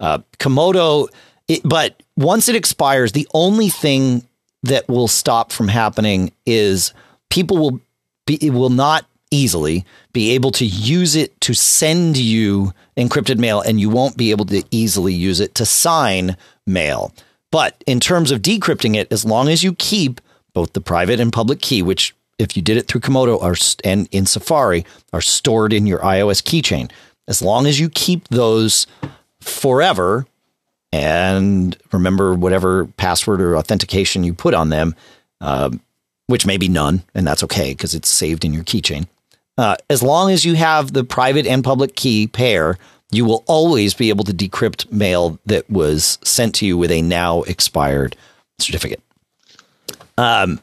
Uh, 0.00 0.18
Comodo 0.38 1.08
it, 1.48 1.60
but 1.64 2.02
once 2.16 2.48
it 2.48 2.56
expires, 2.56 3.12
the 3.12 3.28
only 3.34 3.68
thing 3.68 4.26
that 4.62 4.88
will 4.88 5.08
stop 5.08 5.52
from 5.52 5.68
happening 5.68 6.32
is 6.46 6.92
people 7.30 7.58
will 7.58 7.80
be 8.26 8.38
will 8.50 8.70
not 8.70 9.06
easily 9.30 9.84
be 10.12 10.30
able 10.32 10.50
to 10.52 10.64
use 10.64 11.16
it 11.16 11.38
to 11.40 11.54
send 11.54 12.16
you 12.16 12.72
encrypted 12.96 13.38
mail 13.38 13.60
and 13.60 13.80
you 13.80 13.90
won't 13.90 14.16
be 14.16 14.30
able 14.30 14.44
to 14.46 14.62
easily 14.70 15.12
use 15.12 15.40
it 15.40 15.54
to 15.56 15.66
sign 15.66 16.36
mail. 16.66 17.12
But 17.50 17.82
in 17.86 18.00
terms 18.00 18.30
of 18.30 18.42
decrypting 18.42 18.96
it, 18.96 19.12
as 19.12 19.24
long 19.24 19.48
as 19.48 19.62
you 19.62 19.74
keep 19.74 20.20
both 20.54 20.72
the 20.72 20.80
private 20.80 21.20
and 21.20 21.32
public 21.32 21.60
key, 21.60 21.82
which 21.82 22.14
if 22.38 22.56
you 22.56 22.62
did 22.62 22.76
it 22.76 22.86
through 22.86 23.00
Comodo 23.00 23.42
are, 23.42 23.56
and 23.84 24.08
in 24.10 24.26
Safari 24.26 24.84
are 25.12 25.20
stored 25.20 25.72
in 25.72 25.86
your 25.86 26.00
iOS 26.00 26.42
keychain, 26.42 26.90
as 27.28 27.40
long 27.40 27.66
as 27.66 27.80
you 27.80 27.88
keep 27.88 28.28
those 28.28 28.86
forever, 29.40 30.26
and 30.92 31.76
remember 31.92 32.34
whatever 32.34 32.86
password 32.86 33.40
or 33.40 33.56
authentication 33.56 34.24
you 34.24 34.34
put 34.34 34.54
on 34.54 34.68
them, 34.68 34.94
uh, 35.40 35.70
which 36.26 36.46
may 36.46 36.56
be 36.56 36.68
none, 36.68 37.02
and 37.14 37.26
that's 37.26 37.42
okay 37.44 37.72
because 37.72 37.94
it's 37.94 38.08
saved 38.08 38.44
in 38.44 38.52
your 38.52 38.64
keychain. 38.64 39.06
Uh, 39.56 39.76
as 39.88 40.02
long 40.02 40.30
as 40.30 40.44
you 40.44 40.54
have 40.54 40.92
the 40.92 41.04
private 41.04 41.46
and 41.46 41.62
public 41.62 41.94
key 41.94 42.26
pair, 42.26 42.78
you 43.10 43.24
will 43.24 43.44
always 43.46 43.94
be 43.94 44.08
able 44.08 44.24
to 44.24 44.32
decrypt 44.32 44.90
mail 44.90 45.38
that 45.46 45.68
was 45.70 46.18
sent 46.22 46.54
to 46.56 46.66
you 46.66 46.76
with 46.76 46.90
a 46.90 47.02
now 47.02 47.42
expired 47.42 48.16
certificate. 48.58 49.00
Um, 50.18 50.60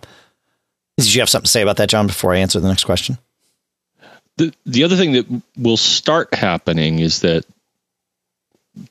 did 1.05 1.15
you 1.15 1.21
have 1.21 1.29
something 1.29 1.45
to 1.45 1.51
say 1.51 1.61
about 1.61 1.77
that, 1.77 1.89
John, 1.89 2.07
before 2.07 2.33
I 2.33 2.37
answer 2.37 2.59
the 2.59 2.67
next 2.67 2.83
question? 2.83 3.17
The, 4.37 4.53
the 4.65 4.83
other 4.83 4.95
thing 4.95 5.13
that 5.13 5.25
will 5.57 5.77
start 5.77 6.33
happening 6.33 6.99
is 6.99 7.21
that 7.21 7.45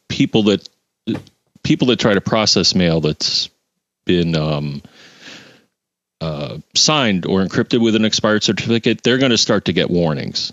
people 0.09 0.45
that 0.45 0.69
people 1.63 1.89
that 1.89 1.99
try 1.99 2.15
to 2.15 2.21
process 2.21 2.75
mail 2.75 3.01
that's 3.01 3.49
been 4.05 4.37
um, 4.37 4.83
uh, 6.21 6.59
signed 6.75 7.27
or 7.27 7.45
encrypted 7.45 7.81
with 7.83 7.95
an 7.97 8.05
expired 8.05 8.43
certificate, 8.43 9.03
they're 9.03 9.19
going 9.19 9.31
to 9.31 9.39
start 9.39 9.67
to 9.67 9.73
get 9.73 9.91
warnings. 9.91 10.53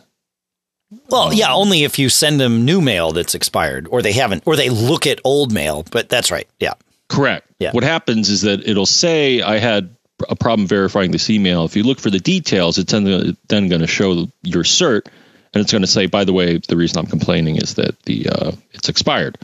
Well, 1.09 1.33
yeah, 1.33 1.53
only 1.53 1.83
if 1.83 1.99
you 1.99 2.07
send 2.07 2.39
them 2.39 2.63
new 2.63 2.79
mail 2.79 3.11
that's 3.11 3.35
expired, 3.35 3.87
or 3.89 4.01
they 4.01 4.13
haven't, 4.13 4.43
or 4.45 4.55
they 4.55 4.69
look 4.69 5.05
at 5.05 5.19
old 5.25 5.51
mail. 5.51 5.85
But 5.91 6.07
that's 6.07 6.31
right. 6.31 6.47
Yeah. 6.59 6.73
Correct. 7.09 7.45
Yeah. 7.59 7.71
What 7.71 7.83
happens 7.83 8.29
is 8.29 8.43
that 8.43 8.65
it'll 8.65 8.85
say 8.85 9.41
I 9.41 9.57
had 9.57 9.96
a 10.27 10.35
problem 10.35 10.67
verifying 10.67 11.11
this 11.11 11.29
email. 11.29 11.65
If 11.65 11.75
you 11.75 11.83
look 11.83 11.99
for 11.99 12.09
the 12.09 12.19
details, 12.19 12.77
it's 12.77 12.91
then, 12.91 13.35
going 13.47 13.81
to 13.81 13.87
show 13.87 14.27
your 14.43 14.63
cert, 14.63 15.05
and 15.53 15.61
it's 15.61 15.71
going 15.71 15.83
to 15.83 15.87
say, 15.87 16.07
by 16.07 16.23
the 16.23 16.33
way, 16.33 16.57
the 16.57 16.77
reason 16.77 16.99
I'm 16.99 17.07
complaining 17.07 17.57
is 17.57 17.75
that 17.75 18.01
the 18.03 18.29
uh, 18.29 18.51
it's 18.71 18.89
expired 18.89 19.37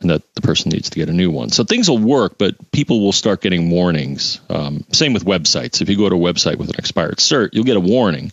and 0.00 0.10
that 0.10 0.22
the 0.34 0.42
person 0.42 0.70
needs 0.70 0.90
to 0.90 0.98
get 0.98 1.08
a 1.08 1.12
new 1.12 1.30
one. 1.30 1.50
So 1.50 1.64
things 1.64 1.90
will 1.90 1.98
work, 1.98 2.38
but 2.38 2.70
people 2.70 3.00
will 3.00 3.12
start 3.12 3.40
getting 3.40 3.70
warnings. 3.70 4.40
Um, 4.48 4.84
same 4.92 5.12
with 5.12 5.24
websites. 5.24 5.82
If 5.82 5.88
you 5.88 5.96
go 5.96 6.08
to 6.08 6.14
a 6.14 6.18
website 6.18 6.56
with 6.56 6.68
an 6.68 6.76
expired 6.78 7.16
cert, 7.16 7.50
you'll 7.52 7.64
get 7.64 7.76
a 7.76 7.80
warning, 7.80 8.30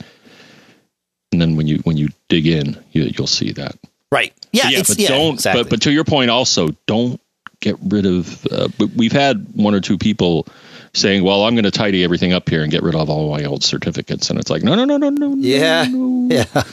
and 1.31 1.41
then 1.41 1.55
when 1.55 1.67
you 1.67 1.77
when 1.79 1.97
you 1.97 2.09
dig 2.29 2.47
in, 2.47 2.83
you, 2.91 3.11
will 3.17 3.27
see 3.27 3.51
that. 3.53 3.75
Right. 4.11 4.33
Yeah. 4.51 4.69
yeah 4.69 4.83
but 4.87 4.97
yeah, 4.97 5.07
don't. 5.09 5.33
Exactly. 5.35 5.63
But 5.63 5.69
but 5.69 5.81
to 5.83 5.91
your 5.91 6.03
point, 6.03 6.29
also 6.29 6.69
don't 6.85 7.19
get 7.59 7.77
rid 7.81 8.05
of. 8.05 8.45
Uh, 8.45 8.67
but 8.77 8.91
we've 8.91 9.11
had 9.11 9.47
one 9.53 9.73
or 9.73 9.81
two 9.81 9.97
people 9.97 10.47
saying, 10.95 11.23
"Well, 11.23 11.43
I'm 11.43 11.53
going 11.55 11.65
to 11.65 11.71
tidy 11.71 12.03
everything 12.03 12.33
up 12.33 12.49
here 12.49 12.63
and 12.63 12.71
get 12.71 12.83
rid 12.83 12.95
of 12.95 13.09
all 13.09 13.31
my 13.31 13.45
old 13.45 13.63
certificates," 13.63 14.29
and 14.29 14.39
it's 14.39 14.49
like, 14.49 14.63
no, 14.63 14.75
no, 14.75 14.85
no, 14.85 14.97
no, 14.97 15.09
no. 15.09 15.35
Yeah. 15.37 15.87
No. 15.89 16.29
Yeah. 16.35 16.63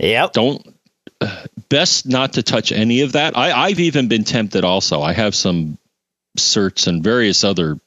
Yep. 0.00 0.32
Don't 0.32 0.74
best 1.68 2.06
not 2.06 2.34
to 2.34 2.42
touch 2.42 2.72
any 2.72 3.02
of 3.02 3.12
that. 3.12 3.38
I, 3.38 3.52
I've 3.52 3.78
even 3.78 4.08
been 4.08 4.24
tempted 4.24 4.64
also. 4.64 5.00
I 5.00 5.12
have 5.12 5.34
some 5.34 5.78
certs 6.36 6.88
and 6.88 7.02
various 7.02 7.44
other 7.44 7.78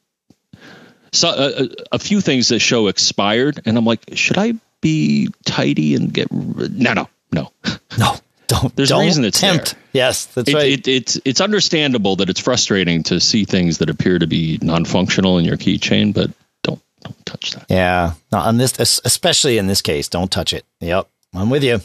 so, 1.11 1.29
uh, 1.29 1.67
a 1.91 1.99
few 1.99 2.21
things 2.21 2.49
that 2.49 2.59
show 2.59 2.87
expired, 2.87 3.61
and 3.65 3.77
I'm 3.77 3.85
like, 3.85 4.01
should 4.13 4.37
I 4.37 4.53
be 4.81 5.29
tidy 5.45 5.95
and 5.95 6.13
get? 6.13 6.31
No, 6.31 6.93
no, 6.93 7.09
no, 7.31 7.51
no. 7.97 8.15
Don't. 8.47 8.73
There's 8.75 8.89
don't 8.89 9.01
a 9.01 9.05
reason 9.05 9.25
it's 9.25 9.41
tempt. 9.41 9.73
there. 9.73 9.83
Yes, 9.93 10.25
that's 10.27 10.49
it, 10.49 10.55
right. 10.55 10.71
It, 10.71 10.87
it's 10.87 11.19
it's 11.25 11.41
understandable 11.41 12.15
that 12.15 12.29
it's 12.29 12.39
frustrating 12.39 13.03
to 13.03 13.19
see 13.19 13.43
things 13.43 13.79
that 13.79 13.89
appear 13.89 14.19
to 14.19 14.27
be 14.27 14.57
non-functional 14.61 15.37
in 15.37 15.43
your 15.45 15.57
keychain, 15.57 16.13
but 16.13 16.31
don't 16.63 16.81
don't 17.03 17.25
touch 17.25 17.51
that. 17.51 17.65
Yeah, 17.69 18.13
no, 18.31 18.37
on 18.39 18.57
this, 18.57 19.01
especially 19.03 19.57
in 19.57 19.67
this 19.67 19.81
case, 19.81 20.07
don't 20.07 20.31
touch 20.31 20.53
it. 20.53 20.65
Yep, 20.79 21.09
I'm 21.33 21.49
with 21.49 21.63
you. 21.63 21.81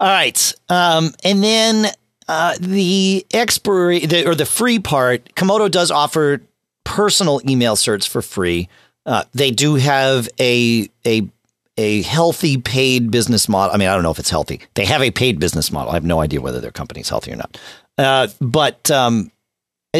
All 0.00 0.08
right, 0.08 0.54
um, 0.70 1.12
and 1.22 1.44
then 1.44 1.86
uh, 2.26 2.56
the 2.58 3.26
expiry 3.34 4.06
the, 4.06 4.26
or 4.26 4.34
the 4.34 4.46
free 4.46 4.78
part, 4.78 5.34
Comodo 5.34 5.70
does 5.70 5.90
offer 5.90 6.40
personal 6.84 7.40
email 7.46 7.76
certs 7.76 8.08
for 8.08 8.22
free. 8.22 8.68
Uh, 9.04 9.24
they 9.34 9.50
do 9.50 9.74
have 9.74 10.26
a 10.38 10.88
a 11.04 11.28
a 11.76 12.02
healthy 12.02 12.58
paid 12.58 13.10
business 13.10 13.48
model. 13.48 13.74
I 13.74 13.78
mean, 13.78 13.88
I 13.88 13.94
don't 13.94 14.02
know 14.02 14.10
if 14.10 14.18
it's 14.18 14.30
healthy. 14.30 14.60
They 14.74 14.84
have 14.84 15.02
a 15.02 15.10
paid 15.10 15.38
business 15.38 15.70
model. 15.70 15.90
I 15.90 15.94
have 15.94 16.04
no 16.04 16.20
idea 16.20 16.40
whether 16.40 16.60
their 16.60 16.70
company's 16.70 17.08
healthy 17.08 17.32
or 17.32 17.36
not. 17.36 17.58
Uh, 17.96 18.28
but 18.40 18.90
um, 18.90 19.30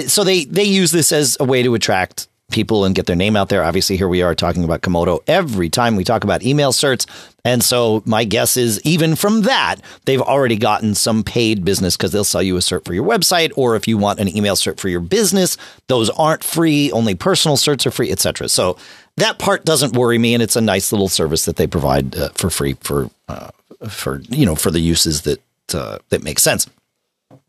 so 0.07 0.25
they 0.25 0.45
they 0.45 0.65
use 0.65 0.91
this 0.91 1.13
as 1.13 1.37
a 1.41 1.45
way 1.45 1.63
to 1.63 1.75
attract 1.75 2.29
people 2.51 2.85
and 2.85 2.95
get 2.95 3.07
their 3.07 3.17
name 3.17 3.37
out 3.37 3.49
there. 3.49 3.65
Obviously, 3.65 3.97
here 3.97 4.09
we 4.09 4.23
are 4.23 4.35
talking 4.35 4.65
about 4.65 4.83
Comodo 4.83 5.21
every 5.27 5.69
time 5.69 5.97
we 5.97 6.05
talk 6.05 6.25
about 6.25 6.43
email 6.43 6.73
certs. 6.73 7.07
And 7.45 7.65
so 7.65 8.03
my 8.05 8.25
guess 8.25 8.57
is 8.57 8.81
even 8.85 9.17
from 9.17 9.43
that, 9.43 9.77
they've 10.05 10.21
already 10.21 10.57
gotten 10.57 10.95
some 10.95 11.23
paid 11.23 11.65
business 11.65 11.97
because 11.97 12.13
they'll 12.13 12.25
sell 12.25 12.43
you 12.43 12.57
a 12.57 12.61
cert 12.61 12.85
for 12.85 12.93
your 12.93 13.07
website. 13.07 13.53
Or 13.57 13.77
if 13.77 13.89
you 13.89 13.97
want 13.97 14.21
an 14.21 14.35
email 14.37 14.57
cert 14.57 14.79
for 14.79 14.89
your 14.89 15.01
business, 15.01 15.57
those 15.87 16.11
aren't 16.11 16.45
free. 16.45 16.93
Only 16.93 17.15
personal 17.15 17.57
certs 17.57 17.87
are 17.87 17.91
free, 17.91 18.11
etc. 18.11 18.49
So 18.49 18.77
that 19.17 19.39
part 19.39 19.65
doesn't 19.65 19.95
worry 19.95 20.19
me. 20.19 20.35
And 20.35 20.43
it's 20.43 20.57
a 20.57 20.61
nice 20.61 20.93
little 20.93 21.09
service 21.09 21.45
that 21.47 21.57
they 21.57 21.67
provide 21.67 22.17
uh, 22.17 22.29
for 22.35 22.51
free 22.51 22.75
for, 22.81 23.11
uh, 23.29 23.51
for, 23.89 24.21
you 24.29 24.45
know, 24.45 24.55
for 24.55 24.71
the 24.71 24.81
uses 24.81 25.23
that, 25.23 25.41
uh, 25.75 25.99
that 26.11 26.23
make 26.23 26.39
sense. 26.39 26.69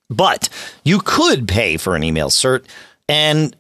But 0.10 0.50
you 0.84 1.00
could 1.00 1.48
pay 1.48 1.78
for 1.78 1.96
an 1.96 2.04
email 2.04 2.30
cert 2.30 2.66
and 3.08 3.56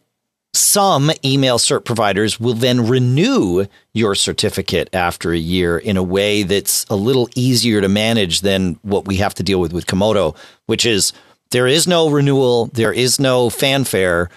some 0.53 1.11
email 1.23 1.57
cert 1.57 1.85
providers 1.85 2.39
will 2.39 2.53
then 2.53 2.87
renew 2.87 3.65
your 3.93 4.15
certificate 4.15 4.89
after 4.93 5.31
a 5.31 5.37
year 5.37 5.77
in 5.77 5.95
a 5.95 6.03
way 6.03 6.43
that's 6.43 6.85
a 6.89 6.95
little 6.95 7.29
easier 7.35 7.79
to 7.79 7.87
manage 7.87 8.41
than 8.41 8.77
what 8.81 9.07
we 9.07 9.17
have 9.17 9.33
to 9.35 9.43
deal 9.43 9.61
with 9.61 9.71
with 9.71 9.87
Comodo, 9.87 10.35
which 10.65 10.85
is 10.85 11.13
there 11.51 11.67
is 11.67 11.87
no 11.87 12.09
renewal, 12.09 12.65
there 12.67 12.91
is 12.93 13.19
no 13.19 13.49
fanfare. 13.49 14.29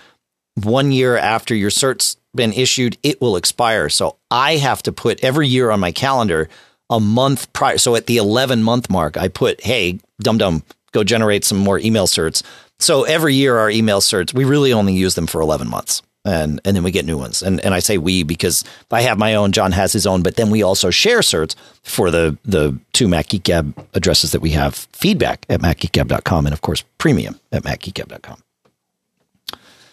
One 0.62 0.92
year 0.92 1.16
after 1.16 1.54
your 1.54 1.70
cert's 1.70 2.16
been 2.34 2.52
issued, 2.52 2.96
it 3.02 3.20
will 3.20 3.36
expire. 3.36 3.88
So 3.88 4.16
I 4.30 4.56
have 4.56 4.82
to 4.84 4.92
put 4.92 5.22
every 5.22 5.48
year 5.48 5.70
on 5.70 5.80
my 5.80 5.92
calendar 5.92 6.48
a 6.90 7.00
month 7.00 7.52
prior. 7.52 7.78
So 7.78 7.96
at 7.96 8.06
the 8.06 8.18
11 8.18 8.62
month 8.62 8.88
mark, 8.88 9.16
I 9.16 9.28
put, 9.28 9.62
hey, 9.62 9.98
dum 10.20 10.38
dum, 10.38 10.62
go 10.92 11.02
generate 11.02 11.44
some 11.44 11.58
more 11.58 11.78
email 11.78 12.06
certs 12.06 12.42
so 12.78 13.04
every 13.04 13.34
year 13.34 13.56
our 13.56 13.70
email 13.70 14.00
certs, 14.00 14.34
we 14.34 14.44
really 14.44 14.72
only 14.72 14.94
use 14.94 15.14
them 15.14 15.26
for 15.26 15.40
11 15.40 15.68
months. 15.68 16.02
And, 16.26 16.58
and 16.64 16.74
then 16.74 16.82
we 16.82 16.90
get 16.90 17.04
new 17.04 17.18
ones. 17.18 17.42
And, 17.42 17.60
and 17.60 17.74
I 17.74 17.80
say 17.80 17.98
we 17.98 18.22
because 18.22 18.64
I 18.90 19.02
have 19.02 19.18
my 19.18 19.34
own, 19.34 19.52
John 19.52 19.72
has 19.72 19.92
his 19.92 20.06
own, 20.06 20.22
but 20.22 20.36
then 20.36 20.48
we 20.48 20.62
also 20.62 20.90
share 20.90 21.20
certs 21.20 21.54
for 21.82 22.10
the, 22.10 22.38
the 22.46 22.78
two 22.94 23.08
Mac 23.08 23.28
Geek 23.28 23.42
Gab 23.42 23.86
addresses 23.92 24.32
that 24.32 24.40
we 24.40 24.50
have 24.50 24.74
feedback 24.74 25.44
at 25.50 25.60
MacGeekGab.com 25.60 26.46
and 26.46 26.54
of 26.54 26.62
course 26.62 26.82
premium 26.96 27.38
at 27.52 27.62
MacGeekGab.com. 27.64 28.38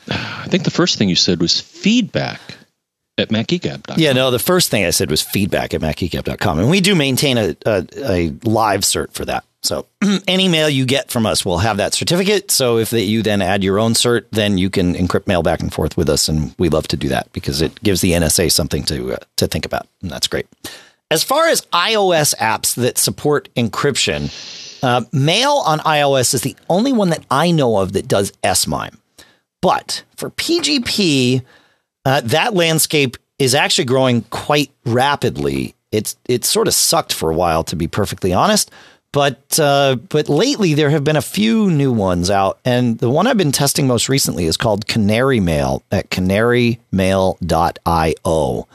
I 0.08 0.48
think 0.48 0.64
the 0.64 0.72
first 0.72 0.98
thing 0.98 1.10
you 1.10 1.16
said 1.16 1.42
was 1.42 1.60
feedback 1.60 2.40
at 3.18 3.30
MacGeekGab.com. 3.30 4.00
Yeah, 4.00 4.14
no, 4.14 4.32
the 4.32 4.40
first 4.40 4.70
thing 4.70 4.86
I 4.86 4.90
said 4.92 5.10
was 5.10 5.22
feedback 5.22 5.74
at 5.74 5.82
MacGeekGab.com. 5.82 6.60
And 6.60 6.70
we 6.70 6.82
do 6.82 6.96
maintain 6.96 7.38
a, 7.38 7.56
a, 7.66 7.86
a 7.98 8.30
live 8.44 8.82
cert 8.82 9.12
for 9.12 9.26
that. 9.26 9.44
So 9.64 9.86
any 10.28 10.48
mail 10.48 10.70
you 10.70 10.86
get 10.86 11.12
from 11.12 11.26
us 11.26 11.46
will 11.46 11.60
have 11.60 11.78
that 11.78 11.94
certificate. 11.94 12.52
So 12.52 12.78
if 12.78 12.90
they, 12.90 13.04
you 13.04 13.22
then 13.22 13.42
add 13.42 13.64
your 13.64 13.80
own 13.80 13.94
cert, 13.94 14.26
then 14.32 14.58
you 14.58 14.70
can 14.70 14.96
encrypt 14.96 15.28
mail 15.28 15.44
back 15.44 15.60
and 15.60 15.74
forth 15.74 15.98
with 15.98 16.10
us, 16.10 16.28
and 16.28 16.56
we 16.58 16.70
love 16.70 16.88
to 16.90 16.98
do 16.98 17.08
that 17.10 17.32
because 17.34 17.62
it 17.62 17.82
gives 17.84 18.02
the 18.02 18.12
NSA 18.12 18.52
something 18.52 18.84
to 18.86 19.14
uh, 19.14 19.18
to 19.38 19.48
think 19.48 19.66
about, 19.66 19.88
and 20.02 20.10
that's 20.10 20.28
great. 20.28 20.48
As 21.12 21.24
far 21.24 21.48
as 21.48 21.62
iOS 21.74 22.34
apps 22.38 22.74
that 22.76 22.98
support 22.98 23.50
encryption, 23.56 24.32
uh, 24.82 25.04
Mail 25.12 25.62
on 25.66 25.80
iOS 25.80 26.34
is 26.34 26.42
the 26.42 26.56
only 26.70 26.94
one 26.94 27.10
that 27.10 27.26
I 27.30 27.52
know 27.52 27.78
of 27.78 27.94
that 27.94 28.08
does 28.08 28.32
SMIME. 28.44 28.98
But 29.62 30.04
for 30.16 30.30
PGP, 30.32 31.44
uh, 32.06 32.22
that 32.22 32.54
landscape 32.54 33.18
is 33.38 33.54
actually 33.54 33.86
growing 33.86 34.24
quite 34.24 34.72
rapidly. 34.86 35.76
It's 35.92 36.16
it 36.28 36.46
sort 36.46 36.68
of 36.68 36.74
sucked 36.74 37.14
for 37.14 37.30
a 37.30 37.36
while, 37.36 37.64
to 37.66 37.76
be 37.76 37.88
perfectly 37.88 38.34
honest. 38.34 38.72
But 39.14 39.60
uh, 39.60 39.98
but 40.08 40.30
lately 40.30 40.74
there 40.74 40.90
have 40.90 41.04
been 41.04 41.18
a 41.18 41.22
few 41.22 41.70
new 41.70 41.92
ones 41.92 42.30
out, 42.30 42.60
and 42.64 42.98
the 42.98 43.10
one 43.10 43.28
I've 43.28 43.38
been 43.38 43.52
testing 43.52 43.86
most 43.86 44.08
recently 44.08 44.46
is 44.46 44.56
called 44.56 44.88
Canary 44.88 45.42
Mail 45.42 45.84
at 45.92 46.10
canarymail.io, 46.10 48.68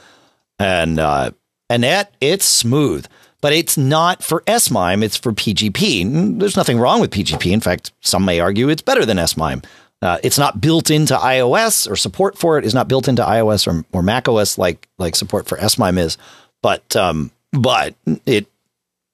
and 0.59 0.99
uh, 0.99 1.31
and 1.71 1.83
that 1.83 2.13
it's 2.21 2.45
smooth, 2.45 3.07
but 3.41 3.55
it's 3.55 3.79
not 3.79 4.23
for 4.23 4.43
SMIME. 4.47 5.03
It's 5.03 5.17
for 5.17 5.33
PGP. 5.33 6.39
There's 6.39 6.57
nothing 6.57 6.79
wrong 6.79 7.01
with 7.01 7.13
PGP. 7.13 7.51
In 7.51 7.61
fact, 7.61 7.93
some 8.03 8.27
may 8.27 8.39
argue 8.39 8.69
it's 8.69 8.83
better 8.83 9.07
than 9.07 9.27
SMIME. 9.27 9.63
Uh, 10.03 10.19
it's 10.23 10.39
not 10.39 10.61
built 10.61 10.91
into 10.91 11.17
iOS, 11.17 11.91
or 11.91 11.97
support 11.97 12.37
for 12.37 12.59
it 12.59 12.67
is 12.67 12.75
not 12.75 12.89
built 12.89 13.09
into 13.09 13.23
iOS 13.23 13.67
or, 13.67 13.87
or 13.93 14.03
Mac 14.03 14.29
OS 14.29 14.59
like 14.59 14.87
like 14.99 15.17
support 15.17 15.47
for 15.47 15.57
SMIME 15.57 15.97
is. 15.97 16.19
But 16.61 16.95
um, 16.95 17.31
but 17.53 17.95
it 18.27 18.49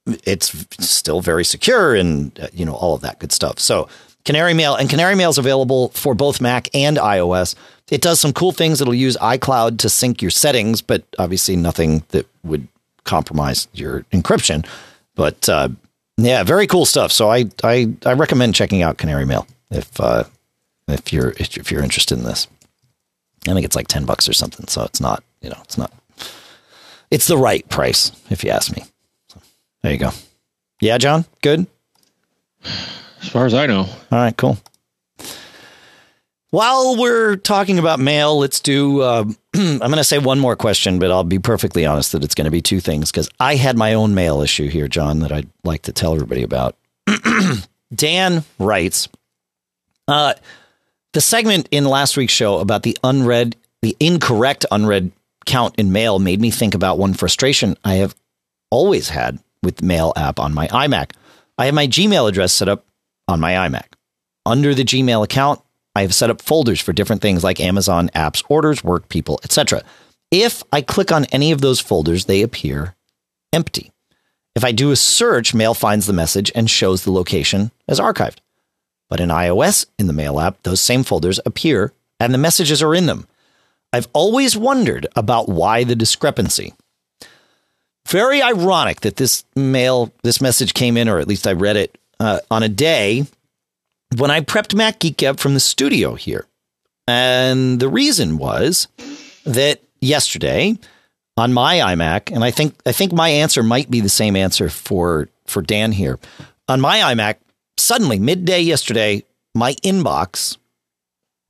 it's 0.06 0.54
still 0.84 1.20
very 1.20 1.44
secure 1.44 1.94
and 1.94 2.38
uh, 2.40 2.48
you 2.52 2.64
know 2.64 2.74
all 2.74 2.94
of 2.94 3.02
that 3.02 3.18
good 3.18 3.32
stuff. 3.32 3.58
So 3.58 3.88
Canary 4.24 4.54
Mail 4.54 4.74
and 4.74 4.88
Canary 4.88 5.14
Mail 5.14 5.30
is 5.30 5.38
available 5.38 5.88
for 5.90 6.14
both 6.14 6.40
Mac 6.40 6.68
and 6.74 6.96
iOS. 6.96 7.54
It 7.90 8.00
does 8.00 8.20
some 8.20 8.32
cool 8.32 8.52
things. 8.52 8.80
It'll 8.80 8.94
use 8.94 9.16
iCloud 9.18 9.78
to 9.78 9.88
sync 9.88 10.22
your 10.22 10.30
settings, 10.30 10.80
but 10.80 11.04
obviously 11.18 11.56
nothing 11.56 12.04
that 12.08 12.26
would 12.42 12.66
compromise 13.04 13.68
your 13.74 14.02
encryption. 14.12 14.66
But 15.14 15.48
uh, 15.48 15.68
yeah, 16.16 16.42
very 16.42 16.66
cool 16.66 16.86
stuff. 16.86 17.12
So 17.12 17.30
I, 17.30 17.46
I 17.62 17.92
I 18.06 18.12
recommend 18.14 18.54
checking 18.54 18.82
out 18.82 18.98
Canary 18.98 19.26
Mail 19.26 19.46
if 19.70 20.00
uh, 20.00 20.24
if 20.88 21.12
you're 21.12 21.30
if 21.38 21.70
you're 21.70 21.82
interested 21.82 22.18
in 22.18 22.24
this. 22.24 22.48
I 23.48 23.54
think 23.54 23.64
it's 23.64 23.76
like 23.76 23.88
ten 23.88 24.04
bucks 24.04 24.28
or 24.28 24.32
something. 24.32 24.66
So 24.68 24.84
it's 24.84 25.00
not 25.00 25.22
you 25.40 25.50
know 25.50 25.58
it's 25.64 25.76
not 25.76 25.92
it's 27.10 27.26
the 27.26 27.36
right 27.36 27.68
price 27.68 28.12
if 28.30 28.44
you 28.44 28.50
ask 28.50 28.74
me. 28.74 28.84
There 29.82 29.92
you 29.92 29.98
go. 29.98 30.10
Yeah, 30.80 30.98
John, 30.98 31.24
good. 31.42 31.66
As 32.64 33.28
far 33.28 33.46
as 33.46 33.54
I 33.54 33.66
know. 33.66 33.80
All 33.80 33.88
right, 34.10 34.36
cool. 34.36 34.58
While 36.50 36.96
we're 36.98 37.36
talking 37.36 37.78
about 37.78 37.98
mail, 37.98 38.38
let's 38.38 38.60
do. 38.60 39.00
Uh, 39.00 39.24
I'm 39.54 39.78
going 39.78 39.92
to 39.92 40.04
say 40.04 40.18
one 40.18 40.38
more 40.38 40.54
question, 40.54 40.98
but 40.98 41.10
I'll 41.10 41.24
be 41.24 41.38
perfectly 41.38 41.86
honest 41.86 42.12
that 42.12 42.22
it's 42.22 42.34
going 42.34 42.44
to 42.44 42.50
be 42.50 42.60
two 42.60 42.78
things 42.78 43.10
because 43.10 43.30
I 43.40 43.54
had 43.56 43.76
my 43.76 43.94
own 43.94 44.14
mail 44.14 44.42
issue 44.42 44.68
here, 44.68 44.86
John, 44.86 45.20
that 45.20 45.32
I'd 45.32 45.48
like 45.64 45.82
to 45.82 45.92
tell 45.92 46.14
everybody 46.14 46.42
about. 46.42 46.76
Dan 47.94 48.44
writes 48.58 49.08
uh, 50.08 50.34
the 51.12 51.20
segment 51.20 51.68
in 51.70 51.84
last 51.84 52.16
week's 52.16 52.32
show 52.32 52.58
about 52.58 52.82
the 52.82 52.98
unread, 53.02 53.56
the 53.80 53.96
incorrect 53.98 54.66
unread 54.70 55.10
count 55.46 55.74
in 55.76 55.90
mail 55.90 56.18
made 56.18 56.40
me 56.40 56.50
think 56.50 56.74
about 56.74 56.98
one 56.98 57.14
frustration 57.14 57.76
I 57.84 57.94
have 57.94 58.14
always 58.70 59.08
had 59.08 59.38
with 59.62 59.82
Mail 59.82 60.12
app 60.16 60.38
on 60.40 60.54
my 60.54 60.68
iMac. 60.68 61.12
I 61.58 61.66
have 61.66 61.74
my 61.74 61.86
Gmail 61.86 62.28
address 62.28 62.52
set 62.52 62.68
up 62.68 62.86
on 63.28 63.40
my 63.40 63.52
iMac. 63.52 63.94
Under 64.44 64.74
the 64.74 64.84
Gmail 64.84 65.22
account, 65.22 65.60
I 65.94 66.02
have 66.02 66.14
set 66.14 66.30
up 66.30 66.42
folders 66.42 66.80
for 66.80 66.92
different 66.92 67.22
things 67.22 67.44
like 67.44 67.60
Amazon, 67.60 68.10
apps, 68.14 68.42
orders, 68.48 68.82
work, 68.82 69.08
people, 69.08 69.38
etc. 69.44 69.82
If 70.30 70.62
I 70.72 70.80
click 70.80 71.12
on 71.12 71.26
any 71.26 71.52
of 71.52 71.60
those 71.60 71.80
folders, 71.80 72.24
they 72.24 72.42
appear 72.42 72.96
empty. 73.52 73.92
If 74.54 74.64
I 74.64 74.72
do 74.72 74.90
a 74.90 74.96
search, 74.96 75.54
Mail 75.54 75.74
finds 75.74 76.06
the 76.06 76.12
message 76.12 76.50
and 76.54 76.68
shows 76.68 77.04
the 77.04 77.12
location 77.12 77.70
as 77.86 78.00
archived. 78.00 78.38
But 79.08 79.20
in 79.20 79.28
iOS, 79.28 79.86
in 79.98 80.06
the 80.06 80.12
Mail 80.12 80.40
app, 80.40 80.62
those 80.62 80.80
same 80.80 81.04
folders 81.04 81.38
appear 81.44 81.92
and 82.18 82.32
the 82.32 82.38
messages 82.38 82.82
are 82.82 82.94
in 82.94 83.06
them. 83.06 83.26
I've 83.92 84.08
always 84.14 84.56
wondered 84.56 85.06
about 85.16 85.48
why 85.48 85.84
the 85.84 85.96
discrepancy. 85.96 86.72
Very 88.06 88.42
ironic 88.42 89.00
that 89.00 89.16
this 89.16 89.44
mail, 89.56 90.12
this 90.22 90.40
message 90.40 90.74
came 90.74 90.96
in, 90.96 91.08
or 91.08 91.18
at 91.18 91.28
least 91.28 91.46
I 91.46 91.52
read 91.52 91.76
it 91.76 91.96
uh, 92.20 92.40
on 92.50 92.62
a 92.62 92.68
day 92.68 93.26
when 94.16 94.30
I 94.30 94.40
prepped 94.40 94.74
Mac 94.74 94.98
Geek 94.98 95.16
Gab 95.16 95.38
from 95.38 95.54
the 95.54 95.60
studio 95.60 96.14
here. 96.14 96.46
And 97.06 97.80
the 97.80 97.88
reason 97.88 98.38
was 98.38 98.88
that 99.44 99.82
yesterday 100.00 100.76
on 101.36 101.52
my 101.52 101.76
iMac, 101.76 102.34
and 102.34 102.44
I 102.44 102.50
think 102.50 102.74
I 102.86 102.92
think 102.92 103.12
my 103.12 103.28
answer 103.28 103.62
might 103.62 103.90
be 103.90 104.00
the 104.00 104.08
same 104.08 104.36
answer 104.36 104.68
for 104.68 105.28
for 105.46 105.62
Dan 105.62 105.92
here. 105.92 106.18
On 106.68 106.80
my 106.80 106.98
iMac, 106.98 107.36
suddenly 107.78 108.18
midday 108.18 108.60
yesterday, 108.60 109.24
my 109.54 109.74
inbox 109.84 110.56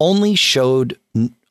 only 0.00 0.34
showed 0.34 0.98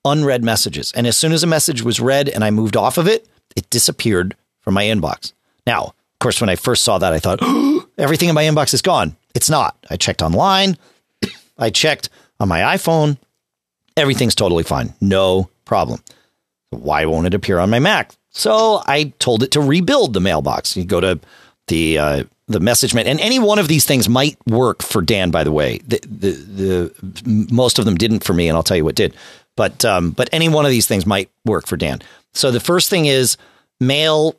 unread 0.03 0.43
messages. 0.43 0.91
And 0.93 1.07
as 1.07 1.17
soon 1.17 1.31
as 1.31 1.43
a 1.43 1.47
message 1.47 1.83
was 1.83 1.99
read 1.99 2.27
and 2.27 2.43
I 2.43 2.51
moved 2.51 2.75
off 2.75 2.97
of 2.97 3.07
it, 3.07 3.27
it 3.55 3.69
disappeared 3.69 4.35
from 4.61 4.73
my 4.73 4.83
inbox. 4.85 5.33
Now, 5.65 5.83
of 5.83 6.19
course, 6.19 6.41
when 6.41 6.49
I 6.49 6.55
first 6.55 6.83
saw 6.83 6.97
that, 6.97 7.13
I 7.13 7.19
thought, 7.19 7.41
everything 7.97 8.29
in 8.29 8.35
my 8.35 8.43
inbox 8.43 8.73
is 8.73 8.81
gone. 8.81 9.15
It's 9.33 9.49
not. 9.49 9.75
I 9.89 9.97
checked 9.97 10.21
online, 10.21 10.77
I 11.57 11.69
checked 11.69 12.09
on 12.39 12.47
my 12.47 12.61
iPhone. 12.61 13.17
Everything's 13.97 14.35
totally 14.35 14.63
fine. 14.63 14.93
No 15.01 15.49
problem. 15.65 16.01
Why 16.69 17.05
won't 17.05 17.27
it 17.27 17.33
appear 17.33 17.59
on 17.59 17.69
my 17.69 17.79
Mac? 17.79 18.13
So 18.29 18.81
I 18.85 19.13
told 19.19 19.43
it 19.43 19.51
to 19.51 19.61
rebuild 19.61 20.13
the 20.13 20.21
mailbox. 20.21 20.77
You 20.77 20.85
go 20.85 21.01
to 21.01 21.19
the 21.67 21.97
uh, 21.97 22.23
the 22.47 22.59
message 22.59 22.93
and 22.95 23.19
any 23.19 23.39
one 23.39 23.59
of 23.59 23.67
these 23.67 23.85
things 23.85 24.07
might 24.09 24.37
work 24.47 24.81
for 24.81 25.01
Dan. 25.01 25.31
By 25.31 25.43
the 25.43 25.51
way, 25.51 25.79
the, 25.79 25.99
the 25.99 26.31
the 27.01 27.47
most 27.51 27.79
of 27.79 27.85
them 27.85 27.95
didn't 27.95 28.23
for 28.23 28.33
me, 28.33 28.47
and 28.47 28.55
I'll 28.55 28.63
tell 28.63 28.77
you 28.77 28.85
what 28.85 28.95
did. 28.95 29.13
But 29.55 29.83
um, 29.83 30.11
but 30.11 30.29
any 30.31 30.49
one 30.49 30.65
of 30.65 30.71
these 30.71 30.87
things 30.87 31.05
might 31.05 31.29
work 31.45 31.67
for 31.67 31.77
Dan. 31.77 32.01
So 32.33 32.51
the 32.51 32.59
first 32.59 32.89
thing 32.89 33.05
is 33.05 33.37
mail 33.79 34.35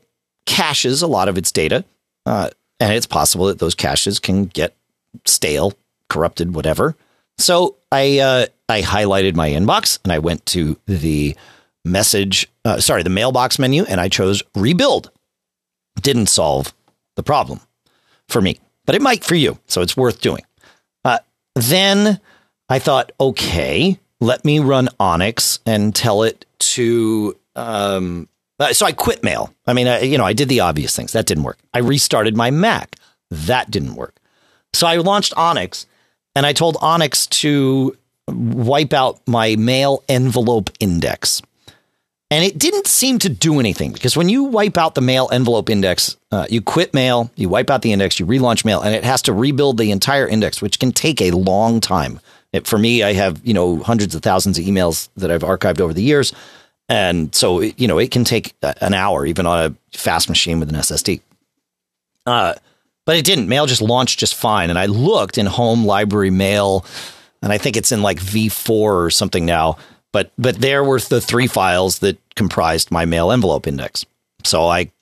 caches 0.47 1.03
a 1.03 1.07
lot 1.07 1.28
of 1.28 1.38
its 1.38 1.53
data, 1.53 1.84
uh, 2.26 2.51
and 2.80 2.93
it's 2.93 3.07
possible 3.07 3.47
that 3.47 3.59
those 3.59 3.74
caches 3.74 4.18
can 4.18 4.47
get 4.47 4.74
stale, 5.24 5.74
corrupted, 6.09 6.55
whatever. 6.55 6.97
So 7.38 7.76
I 7.90 8.18
uh, 8.18 8.47
I 8.68 8.82
highlighted 8.82 9.34
my 9.34 9.51
inbox 9.51 9.99
and 10.05 10.12
I 10.12 10.18
went 10.18 10.45
to 10.47 10.76
the 10.86 11.36
message, 11.84 12.49
uh, 12.64 12.80
sorry, 12.80 13.03
the 13.03 13.11
mailbox 13.11 13.59
menu, 13.59 13.84
and 13.84 14.01
I 14.01 14.09
chose 14.09 14.43
rebuild. 14.55 15.11
Didn't 16.01 16.26
solve 16.26 16.72
the 17.16 17.22
problem 17.22 17.61
for 18.28 18.40
me, 18.40 18.61
but 18.86 18.95
it 18.95 19.03
might 19.03 19.24
for 19.24 19.34
you. 19.34 19.59
So 19.66 19.82
it's 19.82 19.97
worth 19.97 20.20
doing. 20.20 20.43
Uh, 21.05 21.18
then 21.55 22.20
I 22.68 22.78
thought, 22.78 23.12
okay, 23.20 23.99
let 24.20 24.45
me 24.45 24.59
run 24.59 24.88
Onyx 24.99 25.61
and 25.66 25.95
tell 25.95 26.22
it 26.22 26.47
to. 26.59 27.36
Um, 27.55 28.28
uh, 28.63 28.73
so 28.73 28.87
I 28.87 28.93
quit 28.93 29.23
mail. 29.23 29.53
I 29.67 29.73
mean, 29.73 29.87
I, 29.87 30.01
you 30.01 30.19
know, 30.19 30.25
I 30.25 30.33
did 30.33 30.49
the 30.49 30.61
obvious 30.61 30.95
things. 30.97 31.13
That 31.13 31.27
didn't 31.27 31.45
work. 31.45 31.59
I 31.75 31.79
restarted 31.79 32.37
my 32.37 32.51
Mac. 32.51 32.97
That 33.31 33.71
didn't 33.71 33.95
work. 33.95 34.17
So 34.73 34.87
I 34.87 34.97
launched 34.97 35.35
Onyx 35.37 35.87
and 36.35 36.47
I 36.47 36.53
told 36.53 36.77
Onyx 36.81 37.27
to 37.29 37.97
wipe 38.29 38.93
out 38.93 39.21
my 39.27 39.57
mail 39.57 40.03
envelope 40.09 40.71
index. 40.81 41.43
And 42.31 42.43
it 42.43 42.57
didn't 42.57 42.87
seem 42.87 43.19
to 43.19 43.29
do 43.29 43.61
anything 43.61 43.93
because 43.93 44.17
when 44.17 44.31
you 44.31 44.45
wipe 44.45 44.79
out 44.79 44.95
the 44.95 45.03
mail 45.03 45.29
envelope 45.31 45.69
index, 45.69 46.17
uh, 46.31 46.47
you 46.49 46.63
quit 46.63 46.95
mail, 46.95 47.31
you 47.37 47.51
wipe 47.51 47.69
out 47.69 47.83
the 47.83 47.93
index, 47.93 48.19
you 48.19 48.25
relaunch 48.25 48.65
mail, 48.65 48.81
and 48.81 48.95
it 48.95 49.05
has 49.05 49.21
to 49.23 49.35
rebuild 49.35 49.77
the 49.77 49.91
entire 49.91 50.27
index, 50.27 50.63
which 50.63 50.79
can 50.79 50.93
take 50.93 51.21
a 51.21 51.31
long 51.33 51.79
time. 51.79 52.21
It, 52.55 52.67
for 52.67 52.79
me, 52.79 53.03
I 53.03 53.13
have 53.13 53.41
you 53.45 53.53
know 53.53 53.79
hundreds 53.79 54.15
of 54.15 54.23
thousands 54.23 54.59
of 54.59 54.65
emails 54.65 55.11
that 55.17 55.31
I've 55.31 55.43
archived 55.43 55.81
over 55.81 55.93
the 55.93 56.03
years, 56.03 56.33
and 56.93 57.34
so 57.34 57.61
you 57.61 57.88
know 57.88 57.99
it 57.99 58.11
can 58.11 58.24
take 58.24 58.55
an 58.62 58.95
hour 58.95 59.26
even 59.26 59.47
on 59.47 59.59
a 59.93 59.97
fast 59.97 60.28
machine 60.28 60.61
with 60.61 60.68
an 60.68 60.76
SSD. 60.76 61.20
Uh, 62.26 62.55
but 63.05 63.16
it 63.16 63.24
didn't. 63.24 63.49
Mail 63.49 63.66
just 63.66 63.82
launched 63.82 64.20
just 64.20 64.34
fine, 64.34 64.70
and 64.70 64.78
I 64.78 64.86
looked 64.86 65.38
in 65.38 65.47
Home 65.47 65.84
Library 65.84 66.30
Mail, 66.30 66.84
and 67.43 67.53
I 67.53 67.59
think 67.59 67.76
it's 67.76 67.90
in 67.90 68.03
like 68.03 68.18
V4 68.18 68.70
or 68.70 69.11
something 69.11 69.45
now 69.45 69.76
but 70.12 70.30
but 70.38 70.57
there 70.57 70.84
were 70.84 71.01
the 71.01 71.20
three 71.20 71.47
files 71.47 71.99
that 72.01 72.18
comprised 72.36 72.90
my 72.90 73.05
mail 73.05 73.32
envelope 73.32 73.66
index. 73.66 74.05
So 74.45 74.68
I 74.68 74.93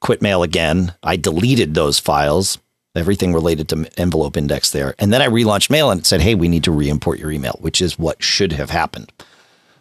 quit 0.00 0.20
mail 0.20 0.42
again. 0.42 0.92
I 1.02 1.16
deleted 1.16 1.74
those 1.74 1.98
files, 1.98 2.58
everything 2.94 3.32
related 3.32 3.68
to 3.70 3.90
envelope 3.96 4.36
index 4.36 4.72
there. 4.72 4.94
And 4.98 5.12
then 5.12 5.22
I 5.22 5.28
relaunched 5.28 5.70
mail 5.70 5.90
and 5.90 6.00
it 6.00 6.06
said, 6.06 6.20
hey, 6.20 6.34
we 6.34 6.48
need 6.48 6.64
to 6.64 6.72
re 6.72 6.88
import 6.88 7.18
your 7.18 7.30
email, 7.30 7.56
which 7.60 7.80
is 7.80 7.98
what 7.98 8.22
should 8.22 8.52
have 8.52 8.70
happened. 8.70 9.10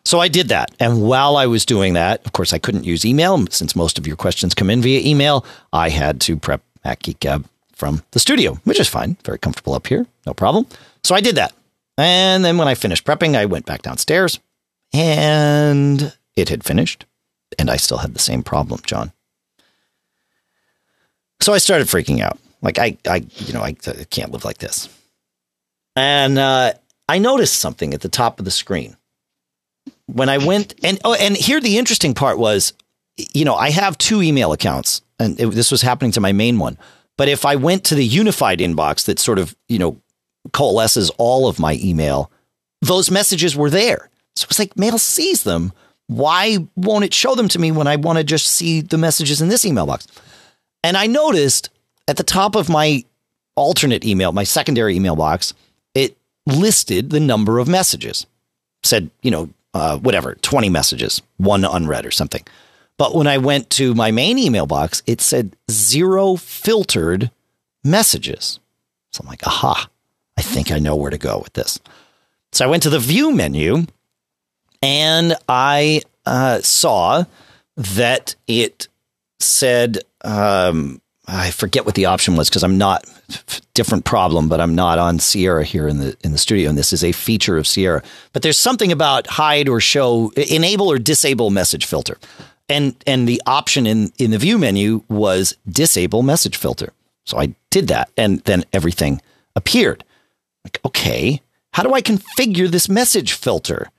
So 0.05 0.19
I 0.19 0.27
did 0.27 0.49
that. 0.49 0.71
And 0.79 1.01
while 1.01 1.35
I 1.35 1.47
was 1.47 1.65
doing 1.65 1.93
that, 1.93 2.23
of 2.25 2.31
course, 2.31 2.53
I 2.53 2.59
couldn't 2.59 2.85
use 2.85 3.05
email 3.05 3.43
since 3.49 3.75
most 3.75 3.97
of 3.97 4.05
your 4.05 4.15
questions 4.15 4.53
come 4.53 4.69
in 4.69 4.81
via 4.81 5.01
email. 5.01 5.43
I 5.73 5.89
had 5.89 6.21
to 6.21 6.37
prep 6.37 6.61
Mac 6.83 6.99
Geek 6.99 7.19
Gab 7.19 7.45
from 7.73 8.03
the 8.11 8.19
studio, 8.19 8.53
which 8.63 8.79
is 8.79 8.87
fine. 8.87 9.17
Very 9.25 9.39
comfortable 9.39 9.73
up 9.73 9.87
here. 9.87 10.05
No 10.27 10.33
problem. 10.33 10.67
So 11.03 11.15
I 11.15 11.21
did 11.21 11.35
that. 11.35 11.53
And 11.97 12.45
then 12.45 12.57
when 12.57 12.67
I 12.67 12.75
finished 12.75 13.05
prepping, 13.05 13.35
I 13.35 13.45
went 13.45 13.65
back 13.65 13.81
downstairs, 13.81 14.39
and 14.93 16.13
it 16.35 16.49
had 16.49 16.63
finished, 16.63 17.05
and 17.57 17.69
I 17.69 17.77
still 17.77 17.99
had 17.99 18.13
the 18.13 18.19
same 18.19 18.43
problem, 18.43 18.81
John. 18.85 19.11
So 21.41 21.53
I 21.53 21.57
started 21.57 21.87
freaking 21.87 22.19
out. 22.19 22.37
Like 22.61 22.79
I, 22.79 22.97
I, 23.07 23.25
you 23.37 23.53
know, 23.53 23.61
I, 23.61 23.75
I 23.87 24.03
can't 24.09 24.31
live 24.31 24.45
like 24.45 24.57
this. 24.57 24.89
And 25.95 26.37
uh, 26.37 26.73
I 27.07 27.17
noticed 27.19 27.59
something 27.59 27.93
at 27.93 28.01
the 28.01 28.09
top 28.09 28.39
of 28.39 28.45
the 28.45 28.51
screen 28.51 28.97
when 30.07 30.29
I 30.29 30.37
went 30.37 30.75
and 30.83 30.99
oh, 31.03 31.13
and 31.13 31.35
here 31.35 31.59
the 31.59 31.77
interesting 31.77 32.13
part 32.13 32.37
was, 32.37 32.73
you 33.17 33.45
know, 33.45 33.55
I 33.55 33.69
have 33.71 33.97
two 33.97 34.21
email 34.21 34.51
accounts, 34.51 35.01
and 35.19 35.39
it, 35.39 35.47
this 35.47 35.71
was 35.71 35.81
happening 35.81 36.11
to 36.13 36.21
my 36.21 36.31
main 36.31 36.59
one. 36.59 36.77
But 37.17 37.29
if 37.29 37.45
I 37.45 37.55
went 37.55 37.85
to 37.85 37.95
the 37.95 38.05
unified 38.05 38.59
inbox 38.59 39.05
that 39.05 39.19
sort 39.19 39.39
of 39.39 39.55
you 39.67 39.79
know 39.79 40.01
coalesces 40.53 41.09
all 41.17 41.47
of 41.47 41.59
my 41.59 41.79
email, 41.81 42.31
those 42.81 43.09
messages 43.09 43.55
were 43.55 43.69
there. 43.69 44.09
So 44.35 44.47
it's 44.49 44.59
like 44.59 44.77
mail 44.77 44.97
sees 44.97 45.43
them. 45.43 45.71
Why 46.07 46.59
won't 46.75 47.05
it 47.05 47.13
show 47.13 47.33
them 47.33 47.47
to 47.47 47.59
me 47.59 47.71
when 47.71 47.87
I 47.87 47.95
want 47.95 48.19
to 48.19 48.23
just 48.23 48.47
see 48.47 48.81
the 48.81 48.97
messages 48.97 49.41
in 49.41 49.49
this 49.49 49.65
email 49.65 49.87
box? 49.87 50.07
And 50.83 50.95
I 50.95 51.07
noticed 51.07 51.71
at 52.07 52.17
the 52.17 52.23
top 52.23 52.55
of 52.55 52.69
my 52.69 53.03
alternate 53.55 54.05
email, 54.05 54.31
my 54.31 54.43
secondary 54.43 54.95
email 54.95 55.15
box, 55.15 55.53
it 55.95 56.15
listed 56.45 57.09
the 57.09 57.19
number 57.19 57.57
of 57.57 57.67
messages. 57.67 58.27
Said, 58.83 59.09
you 59.23 59.31
know, 59.31 59.49
uh, 59.75 59.97
whatever, 59.97 60.35
20 60.35 60.69
messages, 60.69 61.21
one 61.35 61.65
unread 61.65 62.05
or 62.05 62.11
something. 62.11 62.43
But 62.97 63.13
when 63.13 63.27
I 63.27 63.37
went 63.37 63.69
to 63.71 63.93
my 63.93 64.09
main 64.09 64.39
email 64.39 64.65
box, 64.65 65.03
it 65.05 65.19
said 65.19 65.55
zero 65.69 66.37
filtered 66.37 67.29
messages. 67.83 68.61
So 69.11 69.21
I'm 69.21 69.27
like, 69.27 69.45
aha, 69.45 69.89
I 70.37 70.41
think 70.41 70.71
I 70.71 70.79
know 70.79 70.95
where 70.95 71.11
to 71.11 71.17
go 71.17 71.39
with 71.39 71.53
this. 71.53 71.77
So 72.53 72.63
I 72.63 72.69
went 72.69 72.83
to 72.83 72.89
the 72.89 72.99
view 72.99 73.33
menu 73.33 73.85
and 74.81 75.35
I 75.49 76.03
uh, 76.25 76.61
saw 76.61 77.25
that 77.75 78.35
it 78.47 78.87
said 79.41 79.99
um, 80.23 81.01
I 81.27 81.51
forget 81.51 81.85
what 81.85 81.95
the 81.95 82.05
option 82.05 82.37
was 82.37 82.49
because 82.49 82.63
I'm 82.63 82.77
not 82.77 83.05
different 83.73 84.05
problem, 84.05 84.49
but 84.49 84.59
I'm 84.61 84.75
not 84.75 84.99
on 84.99 85.19
Sierra 85.19 85.63
here 85.63 85.87
in 85.87 85.97
the 85.97 86.17
in 86.23 86.31
the 86.31 86.37
studio, 86.37 86.69
and 86.69 86.77
this 86.77 86.93
is 86.93 87.03
a 87.03 87.11
feature 87.11 87.57
of 87.57 87.67
Sierra. 87.67 88.03
But 88.33 88.41
there's 88.41 88.59
something 88.59 88.91
about 88.91 89.27
hide 89.27 89.69
or 89.69 89.79
show, 89.79 90.31
enable 90.35 90.91
or 90.91 90.97
disable 90.97 91.49
message 91.49 91.85
filter, 91.85 92.17
and 92.69 92.95
and 93.05 93.27
the 93.27 93.41
option 93.45 93.85
in 93.85 94.11
in 94.17 94.31
the 94.31 94.37
view 94.37 94.57
menu 94.57 95.03
was 95.09 95.55
disable 95.67 96.23
message 96.23 96.57
filter. 96.57 96.93
So 97.25 97.37
I 97.37 97.55
did 97.69 97.87
that, 97.87 98.09
and 98.17 98.39
then 98.41 98.63
everything 98.73 99.21
appeared. 99.55 100.03
Like, 100.63 100.79
okay, 100.85 101.41
how 101.73 101.83
do 101.83 101.93
I 101.93 102.01
configure 102.01 102.69
this 102.69 102.89
message 102.89 103.33
filter? 103.33 103.91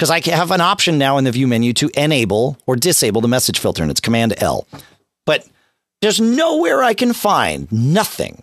because 0.00 0.10
I 0.10 0.22
have 0.34 0.50
an 0.50 0.62
option 0.62 0.96
now 0.96 1.18
in 1.18 1.24
the 1.24 1.30
view 1.30 1.46
menu 1.46 1.74
to 1.74 1.90
enable 1.94 2.56
or 2.66 2.74
disable 2.74 3.20
the 3.20 3.28
message 3.28 3.58
filter, 3.58 3.82
and 3.82 3.90
it's 3.90 4.00
Command 4.00 4.32
L. 4.38 4.66
But 5.26 5.46
there's 6.00 6.18
nowhere 6.18 6.82
I 6.82 6.94
can 6.94 7.12
find 7.12 7.70
nothing 7.70 8.42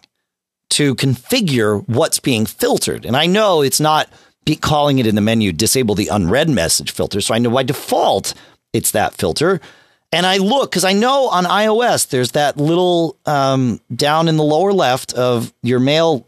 to 0.69 0.95
configure 0.95 1.87
what's 1.87 2.19
being 2.19 2.45
filtered. 2.45 3.05
And 3.05 3.15
I 3.15 3.25
know 3.25 3.61
it's 3.61 3.79
not 3.79 4.09
calling 4.61 4.99
it 4.99 5.07
in 5.07 5.15
the 5.15 5.21
menu 5.21 5.51
disable 5.51 5.95
the 5.95 6.07
unread 6.07 6.49
message 6.49 6.91
filter. 6.91 7.19
So 7.19 7.33
I 7.33 7.39
know 7.39 7.49
by 7.49 7.63
default 7.63 8.33
it's 8.73 8.91
that 8.91 9.13
filter. 9.13 9.59
And 10.11 10.25
I 10.25 10.37
look 10.37 10.71
because 10.71 10.85
I 10.85 10.93
know 10.93 11.27
on 11.27 11.43
iOS 11.43 12.07
there's 12.07 12.31
that 12.31 12.57
little 12.57 13.17
um, 13.25 13.81
down 13.93 14.27
in 14.29 14.37
the 14.37 14.43
lower 14.43 14.71
left 14.71 15.13
of 15.13 15.53
your 15.63 15.79
mail 15.79 16.27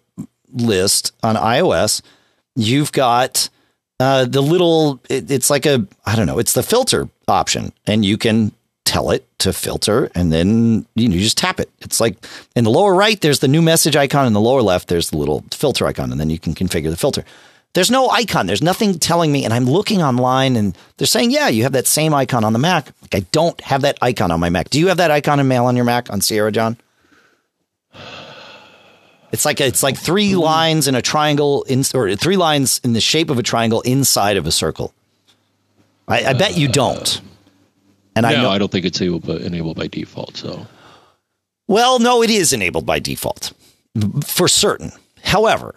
list 0.51 1.13
on 1.23 1.35
iOS. 1.35 2.01
You've 2.55 2.91
got 2.91 3.49
uh, 3.99 4.25
the 4.25 4.41
little 4.41 4.99
it, 5.09 5.31
it's 5.31 5.49
like 5.49 5.65
a 5.65 5.87
I 6.05 6.15
don't 6.15 6.27
know, 6.27 6.39
it's 6.39 6.53
the 6.53 6.63
filter 6.63 7.09
option, 7.27 7.71
and 7.85 8.03
you 8.03 8.17
can 8.17 8.51
tell 8.89 9.11
it 9.11 9.23
to 9.37 9.53
filter, 9.53 10.09
and 10.15 10.33
then 10.33 10.83
you, 10.95 11.07
know, 11.07 11.15
you 11.15 11.21
just 11.21 11.37
tap 11.37 11.59
it. 11.59 11.69
It's 11.79 11.99
like 11.99 12.17
in 12.55 12.63
the 12.63 12.71
lower 12.71 12.95
right, 12.95 13.21
there's 13.21 13.37
the 13.37 13.47
new 13.47 13.61
message 13.61 13.95
icon. 13.95 14.25
In 14.25 14.33
the 14.33 14.41
lower 14.41 14.63
left, 14.63 14.87
there's 14.87 15.11
the 15.11 15.17
little 15.17 15.43
filter 15.51 15.85
icon, 15.85 16.11
and 16.11 16.19
then 16.19 16.31
you 16.31 16.39
can 16.39 16.55
configure 16.55 16.89
the 16.89 16.97
filter. 16.97 17.23
There's 17.73 17.91
no 17.91 18.09
icon. 18.09 18.47
There's 18.47 18.63
nothing 18.63 18.97
telling 18.97 19.31
me, 19.31 19.45
and 19.45 19.53
I'm 19.53 19.65
looking 19.65 20.01
online, 20.01 20.55
and 20.55 20.75
they're 20.97 21.05
saying, 21.05 21.29
yeah, 21.29 21.49
you 21.49 21.61
have 21.63 21.73
that 21.73 21.85
same 21.85 22.15
icon 22.15 22.43
on 22.43 22.51
the 22.53 22.57
Mac. 22.59 22.87
Like 23.03 23.13
I 23.13 23.19
don't 23.31 23.61
have 23.61 23.81
that 23.81 23.99
icon 24.01 24.31
on 24.31 24.39
my 24.39 24.49
Mac. 24.49 24.71
Do 24.71 24.79
you 24.79 24.87
have 24.87 24.97
that 24.97 25.11
icon 25.11 25.39
in 25.39 25.47
Mail 25.47 25.65
on 25.65 25.75
your 25.75 25.85
Mac 25.85 26.11
on 26.11 26.19
Sierra, 26.19 26.51
John? 26.51 26.75
It's 29.31 29.45
like 29.45 29.61
it's 29.61 29.83
like 29.83 29.97
three 29.97 30.31
mm-hmm. 30.31 30.39
lines 30.39 30.87
in 30.87 30.95
a 30.95 31.01
triangle, 31.03 31.61
in, 31.63 31.83
or 31.93 32.15
three 32.15 32.37
lines 32.37 32.81
in 32.83 32.93
the 32.93 33.01
shape 33.01 33.29
of 33.29 33.37
a 33.37 33.43
triangle 33.43 33.81
inside 33.81 34.37
of 34.37 34.47
a 34.47 34.51
circle. 34.51 34.95
I, 36.07 36.25
I 36.25 36.33
bet 36.33 36.57
you 36.57 36.67
uh, 36.67 36.71
don't. 36.71 37.21
And 38.25 38.33
no, 38.33 38.39
I 38.39 38.41
know, 38.43 38.49
I 38.49 38.57
don't 38.57 38.71
think 38.71 38.85
it's 38.85 38.99
enabled 38.99 39.25
by, 39.25 39.35
enabled 39.35 39.77
by 39.77 39.87
default. 39.87 40.35
So, 40.35 40.67
well, 41.67 41.99
no, 41.99 42.21
it 42.21 42.29
is 42.29 42.53
enabled 42.53 42.85
by 42.85 42.99
default 42.99 43.53
for 44.25 44.47
certain. 44.47 44.91
However, 45.23 45.75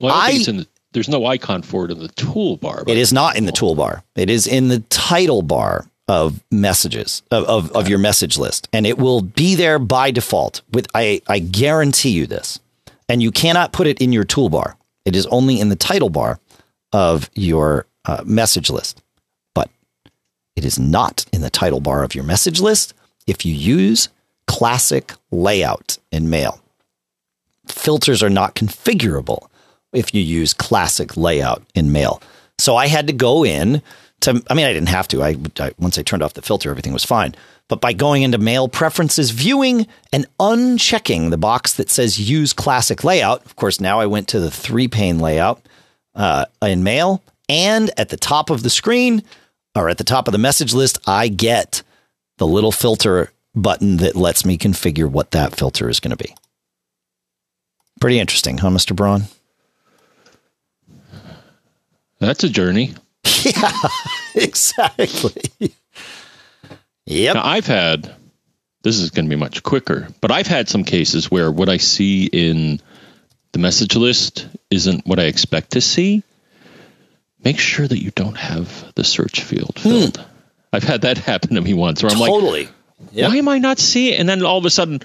well, 0.00 0.12
I, 0.12 0.26
I 0.26 0.30
it's 0.32 0.48
in 0.48 0.56
the, 0.58 0.66
there's 0.92 1.08
no 1.08 1.26
icon 1.26 1.62
for 1.62 1.84
it 1.84 1.90
in 1.90 1.98
the 2.00 2.08
toolbar. 2.08 2.88
It 2.88 2.96
is 2.96 3.12
not 3.12 3.36
in 3.36 3.46
the 3.46 3.52
toolbar. 3.52 4.02
It 4.16 4.28
is 4.28 4.46
in 4.46 4.68
the 4.68 4.80
title 4.90 5.42
bar 5.42 5.86
of 6.06 6.42
messages 6.50 7.22
of, 7.30 7.44
of, 7.44 7.72
of 7.72 7.88
your 7.88 7.98
message 7.98 8.36
list, 8.38 8.68
and 8.72 8.86
it 8.86 8.98
will 8.98 9.22
be 9.22 9.54
there 9.54 9.78
by 9.78 10.10
default. 10.10 10.62
With 10.72 10.86
I, 10.94 11.22
I 11.28 11.38
guarantee 11.38 12.10
you 12.10 12.26
this, 12.26 12.58
and 13.08 13.22
you 13.22 13.30
cannot 13.30 13.72
put 13.72 13.86
it 13.86 14.00
in 14.00 14.12
your 14.12 14.24
toolbar. 14.24 14.74
It 15.04 15.14
is 15.14 15.26
only 15.26 15.60
in 15.60 15.68
the 15.68 15.76
title 15.76 16.10
bar 16.10 16.40
of 16.92 17.30
your 17.34 17.86
uh, 18.04 18.22
message 18.26 18.68
list, 18.68 19.02
but 19.02 19.03
it 20.56 20.64
is 20.64 20.78
not 20.78 21.24
in 21.32 21.40
the 21.40 21.50
title 21.50 21.80
bar 21.80 22.04
of 22.04 22.14
your 22.14 22.24
message 22.24 22.60
list 22.60 22.94
if 23.26 23.44
you 23.44 23.54
use 23.54 24.08
classic 24.46 25.12
layout 25.30 25.98
in 26.12 26.30
Mail. 26.30 26.60
Filters 27.66 28.22
are 28.22 28.30
not 28.30 28.54
configurable 28.54 29.48
if 29.92 30.14
you 30.14 30.20
use 30.20 30.52
classic 30.52 31.16
layout 31.16 31.62
in 31.74 31.92
Mail. 31.92 32.22
So 32.58 32.76
I 32.76 32.86
had 32.86 33.06
to 33.06 33.12
go 33.12 33.44
in 33.44 33.82
to, 34.20 34.42
I 34.48 34.54
mean, 34.54 34.66
I 34.66 34.72
didn't 34.72 34.88
have 34.88 35.08
to. 35.08 35.22
I, 35.22 35.36
I 35.58 35.72
once 35.78 35.98
I 35.98 36.02
turned 36.02 36.22
off 36.22 36.34
the 36.34 36.42
filter, 36.42 36.70
everything 36.70 36.92
was 36.92 37.04
fine. 37.04 37.34
But 37.68 37.80
by 37.80 37.94
going 37.94 38.22
into 38.22 38.38
Mail 38.38 38.68
Preferences 38.68 39.30
Viewing 39.30 39.86
and 40.12 40.26
unchecking 40.38 41.30
the 41.30 41.38
box 41.38 41.74
that 41.74 41.88
says 41.90 42.20
Use 42.20 42.52
Classic 42.52 43.02
Layout, 43.02 43.44
of 43.46 43.56
course, 43.56 43.80
now 43.80 44.00
I 44.00 44.06
went 44.06 44.28
to 44.28 44.40
the 44.40 44.50
three 44.50 44.86
pane 44.86 45.18
layout 45.18 45.62
uh, 46.14 46.44
in 46.62 46.84
Mail, 46.84 47.22
and 47.48 47.90
at 47.96 48.10
the 48.10 48.16
top 48.16 48.50
of 48.50 48.62
the 48.62 48.70
screen 48.70 49.22
or 49.74 49.88
at 49.88 49.98
the 49.98 50.04
top 50.04 50.28
of 50.28 50.32
the 50.32 50.38
message 50.38 50.72
list, 50.74 50.98
I 51.06 51.28
get 51.28 51.82
the 52.38 52.46
little 52.46 52.72
filter 52.72 53.32
button 53.54 53.98
that 53.98 54.16
lets 54.16 54.44
me 54.44 54.58
configure 54.58 55.10
what 55.10 55.30
that 55.32 55.54
filter 55.56 55.88
is 55.88 56.00
going 56.00 56.16
to 56.16 56.22
be. 56.22 56.34
Pretty 58.00 58.18
interesting, 58.18 58.58
huh, 58.58 58.70
Mr. 58.70 58.94
Braun? 58.94 59.24
That's 62.18 62.44
a 62.44 62.48
journey. 62.48 62.94
Yeah, 63.44 63.72
exactly. 64.34 65.42
Yep. 67.04 67.34
Now, 67.34 67.44
I've 67.44 67.66
had, 67.66 68.10
this 68.82 68.98
is 68.98 69.10
going 69.10 69.26
to 69.26 69.28
be 69.28 69.36
much 69.36 69.62
quicker, 69.62 70.08
but 70.22 70.30
I've 70.30 70.46
had 70.46 70.70
some 70.70 70.84
cases 70.84 71.30
where 71.30 71.52
what 71.52 71.68
I 71.68 71.76
see 71.76 72.24
in 72.24 72.80
the 73.52 73.58
message 73.58 73.96
list 73.96 74.48
isn't 74.70 75.06
what 75.06 75.18
I 75.18 75.24
expect 75.24 75.72
to 75.72 75.82
see. 75.82 76.22
Make 77.44 77.58
sure 77.58 77.86
that 77.86 78.02
you 78.02 78.10
don't 78.10 78.36
have 78.36 78.92
the 78.94 79.04
search 79.04 79.42
field 79.42 79.78
filled. 79.78 80.16
Hmm. 80.16 80.22
I've 80.72 80.84
had 80.84 81.02
that 81.02 81.18
happen 81.30 81.54
to 81.54 81.60
me 81.60 81.74
once 81.74 82.02
where 82.02 82.10
I'm 82.12 82.18
totally. 82.18 82.64
like, 82.64 82.74
yep. 83.12 83.30
why 83.30 83.36
am 83.36 83.48
I 83.48 83.58
not 83.58 83.78
seeing? 83.78 84.18
And 84.18 84.28
then 84.28 84.44
all 84.44 84.58
of 84.58 84.64
a 84.64 84.70
sudden, 84.70 85.00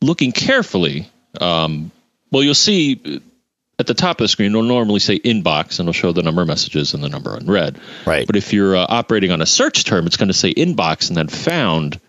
looking 0.00 0.32
carefully, 0.32 1.10
um, 1.40 1.90
well, 2.30 2.42
you'll 2.42 2.54
see 2.54 3.20
at 3.78 3.86
the 3.86 3.94
top 3.94 4.20
of 4.20 4.24
the 4.24 4.28
screen, 4.28 4.52
it'll 4.52 4.62
normally 4.62 5.00
say 5.00 5.18
inbox 5.18 5.78
and 5.78 5.88
it'll 5.88 5.92
show 5.92 6.12
the 6.12 6.22
number 6.22 6.42
of 6.42 6.48
messages 6.48 6.94
and 6.94 7.02
the 7.02 7.08
number 7.08 7.36
unread. 7.36 7.78
Right. 8.06 8.26
But 8.26 8.36
if 8.36 8.52
you're 8.52 8.76
uh, 8.76 8.86
operating 8.88 9.32
on 9.32 9.42
a 9.42 9.46
search 9.46 9.84
term, 9.84 10.06
it's 10.06 10.16
going 10.16 10.28
to 10.28 10.34
say 10.34 10.54
inbox 10.54 11.08
and 11.08 11.16
then 11.16 11.28
found, 11.28 12.00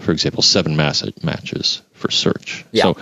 for 0.00 0.12
example, 0.12 0.42
seven 0.42 0.76
mass- 0.76 1.04
matches 1.22 1.82
for 1.92 2.10
search. 2.10 2.64
Yeah. 2.72 2.84
So 2.84 2.96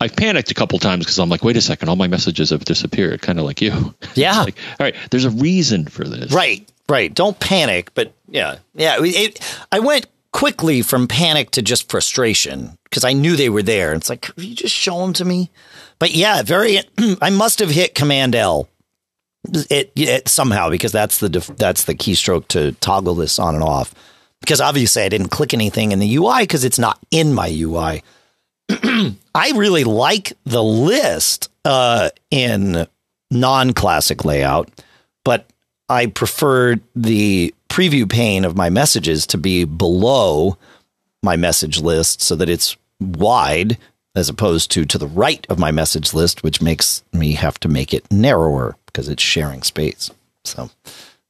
I've 0.00 0.14
panicked 0.14 0.50
a 0.50 0.54
couple 0.54 0.78
times 0.78 1.04
because 1.04 1.18
I'm 1.18 1.28
like, 1.30 1.42
wait 1.42 1.56
a 1.56 1.60
second, 1.60 1.88
all 1.88 1.96
my 1.96 2.06
messages 2.08 2.50
have 2.50 2.64
disappeared, 2.64 3.22
kind 3.22 3.38
of 3.38 3.44
like 3.44 3.62
you. 3.62 3.94
Yeah. 4.14 4.42
like, 4.42 4.56
all 4.78 4.84
right, 4.84 4.94
there's 5.10 5.24
a 5.24 5.30
reason 5.30 5.86
for 5.86 6.04
this. 6.04 6.32
Right. 6.32 6.70
Right. 6.88 7.12
Don't 7.12 7.38
panic. 7.40 7.92
But 7.94 8.12
yeah. 8.28 8.56
Yeah. 8.74 8.98
It, 9.00 9.40
I 9.72 9.80
went 9.80 10.06
quickly 10.32 10.82
from 10.82 11.08
panic 11.08 11.50
to 11.52 11.62
just 11.62 11.90
frustration 11.90 12.76
because 12.84 13.04
I 13.04 13.14
knew 13.14 13.36
they 13.36 13.48
were 13.48 13.62
there. 13.62 13.94
It's 13.94 14.10
like, 14.10 14.20
could 14.20 14.44
you 14.44 14.54
just 14.54 14.74
show 14.74 15.00
them 15.00 15.12
to 15.14 15.24
me? 15.24 15.50
But 15.98 16.14
yeah, 16.14 16.42
very. 16.42 16.80
I 17.22 17.30
must 17.30 17.58
have 17.60 17.70
hit 17.70 17.94
Command 17.94 18.34
L. 18.34 18.68
It, 19.70 19.92
it, 19.96 20.28
somehow 20.28 20.70
because 20.70 20.92
that's 20.92 21.18
the 21.18 21.28
that's 21.56 21.84
the 21.84 21.94
keystroke 21.94 22.48
to 22.48 22.72
toggle 22.72 23.14
this 23.14 23.38
on 23.38 23.54
and 23.54 23.64
off. 23.64 23.94
Because 24.40 24.60
obviously 24.60 25.02
I 25.02 25.08
didn't 25.08 25.28
click 25.28 25.54
anything 25.54 25.92
in 25.92 26.00
the 26.00 26.16
UI 26.16 26.42
because 26.42 26.64
it's 26.64 26.78
not 26.78 26.98
in 27.10 27.32
my 27.32 27.48
UI. 27.48 28.02
I 29.34 29.52
really 29.54 29.84
like 29.84 30.32
the 30.44 30.62
list 30.62 31.50
uh, 31.64 32.10
in 32.30 32.86
non-classic 33.30 34.24
layout, 34.24 34.70
but 35.24 35.46
I 35.88 36.06
preferred 36.06 36.80
the 36.94 37.54
preview 37.68 38.08
pane 38.08 38.44
of 38.44 38.56
my 38.56 38.70
messages 38.70 39.26
to 39.28 39.38
be 39.38 39.64
below 39.64 40.56
my 41.22 41.36
message 41.36 41.80
list 41.80 42.22
so 42.22 42.34
that 42.36 42.48
it's 42.48 42.76
wide 43.00 43.78
as 44.14 44.28
opposed 44.28 44.70
to 44.70 44.84
to 44.86 44.96
the 44.96 45.06
right 45.06 45.46
of 45.50 45.58
my 45.58 45.70
message 45.70 46.14
list, 46.14 46.42
which 46.42 46.62
makes 46.62 47.04
me 47.12 47.32
have 47.32 47.60
to 47.60 47.68
make 47.68 47.92
it 47.92 48.10
narrower 48.10 48.76
because 48.86 49.08
it's 49.08 49.22
sharing 49.22 49.62
space. 49.62 50.10
So 50.44 50.70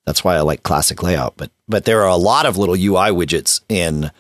that's 0.05 0.23
why 0.23 0.37
I 0.37 0.41
like 0.41 0.63
classic 0.63 1.03
layout. 1.03 1.35
But 1.37 1.51
but 1.69 1.85
there 1.85 2.03
are 2.03 2.09
a 2.09 2.17
lot 2.17 2.47
of 2.47 2.57
little 2.57 2.77
UI 2.77 3.11
widgets 3.11 3.61
in 3.69 4.11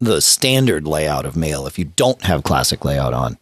the 0.00 0.20
standard 0.20 0.86
layout 0.86 1.26
of 1.26 1.36
mail 1.36 1.66
if 1.66 1.78
you 1.78 1.84
don't 1.84 2.22
have 2.22 2.42
classic 2.42 2.84
layout 2.84 3.12
on 3.12 3.36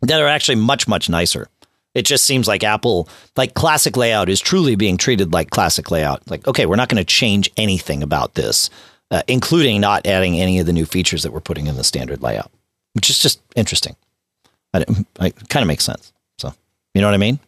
that 0.00 0.20
are 0.20 0.28
actually 0.28 0.56
much 0.56 0.88
much 0.88 1.08
nicer. 1.08 1.48
It 1.94 2.06
just 2.06 2.24
seems 2.24 2.48
like 2.48 2.64
Apple, 2.64 3.08
like 3.36 3.54
classic 3.54 3.96
layout, 3.96 4.28
is 4.28 4.40
truly 4.40 4.74
being 4.74 4.96
treated 4.96 5.32
like 5.32 5.50
classic 5.50 5.92
layout. 5.92 6.28
Like, 6.28 6.44
okay, 6.48 6.66
we're 6.66 6.74
not 6.74 6.88
going 6.88 7.00
to 7.00 7.04
change 7.04 7.50
anything 7.56 8.02
about 8.02 8.34
this, 8.34 8.68
uh, 9.12 9.22
including 9.28 9.80
not 9.80 10.04
adding 10.04 10.40
any 10.40 10.58
of 10.58 10.66
the 10.66 10.72
new 10.72 10.86
features 10.86 11.22
that 11.22 11.32
we're 11.32 11.38
putting 11.38 11.68
in 11.68 11.76
the 11.76 11.84
standard 11.84 12.20
layout 12.20 12.50
which 12.94 13.10
is 13.10 13.18
just 13.18 13.40
interesting. 13.54 13.94
I, 14.72 14.84
it 15.20 15.48
kind 15.48 15.62
of 15.62 15.66
makes 15.66 15.84
sense. 15.84 16.12
So, 16.38 16.52
you 16.94 17.02
know 17.02 17.08
what 17.08 17.14
I 17.14 17.18
mean? 17.18 17.38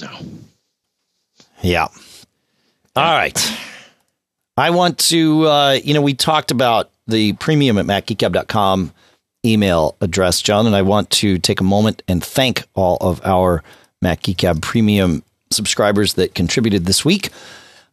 No. 0.00 0.18
Yeah. 1.62 1.88
All 2.96 3.14
right. 3.14 3.38
I 4.60 4.70
want 4.70 4.98
to, 4.98 5.46
uh, 5.46 5.78
you 5.82 5.94
know, 5.94 6.02
we 6.02 6.14
talked 6.14 6.50
about 6.50 6.90
the 7.06 7.32
premium 7.34 7.78
at 7.78 7.86
macgeekgab.com 7.86 8.92
email 9.44 9.96
address, 10.00 10.42
John, 10.42 10.66
and 10.66 10.76
I 10.76 10.82
want 10.82 11.10
to 11.10 11.38
take 11.38 11.60
a 11.60 11.64
moment 11.64 12.02
and 12.06 12.22
thank 12.22 12.64
all 12.74 12.98
of 13.00 13.24
our 13.24 13.62
Mac 14.02 14.22
Geek 14.22 14.44
premium 14.60 15.22
subscribers 15.50 16.14
that 16.14 16.34
contributed 16.34 16.86
this 16.86 17.04
week. 17.04 17.30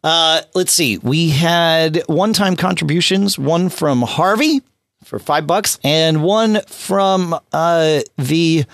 Uh, 0.03 0.41
let's 0.55 0.73
see. 0.73 0.97
We 0.99 1.29
had 1.29 2.03
one 2.07 2.33
time 2.33 2.55
contributions, 2.55 3.39
one 3.39 3.69
from 3.69 4.01
Harvey 4.01 4.61
for 5.03 5.19
five 5.19 5.47
bucks, 5.47 5.79
and 5.83 6.23
one 6.23 6.61
from 6.67 7.37
uh, 7.51 8.01
the 8.17 8.65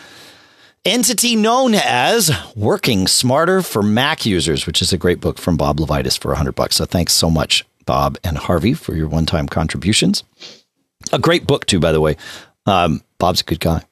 entity 0.86 1.36
known 1.36 1.76
as 1.76 2.32
Working 2.56 3.08
Smarter 3.08 3.62
for 3.62 3.82
Mac 3.82 4.26
Users, 4.26 4.68
which 4.68 4.82
is 4.82 4.92
a 4.92 4.98
great 4.98 5.22
book 5.22 5.38
from 5.38 5.58
Bob 5.58 5.78
LeVitus 5.78 6.20
for 6.20 6.30
100 6.30 6.54
bucks. 6.54 6.76
So 6.76 6.86
thanks 6.86 7.14
so 7.14 7.30
much, 7.30 7.66
Bob 7.86 8.18
and 8.24 8.38
Harvey, 8.38 8.74
for 8.74 8.96
your 8.96 9.08
one 9.08 9.26
time 9.26 9.48
contributions. 9.48 10.24
A 11.12 11.20
great 11.20 11.46
book, 11.46 11.66
too, 11.66 11.80
by 11.80 11.92
the 11.92 12.02
way. 12.02 12.18
Um, 12.66 13.02
Bob's 13.18 13.42
a 13.42 13.44
good 13.44 13.60
guy. 13.60 13.84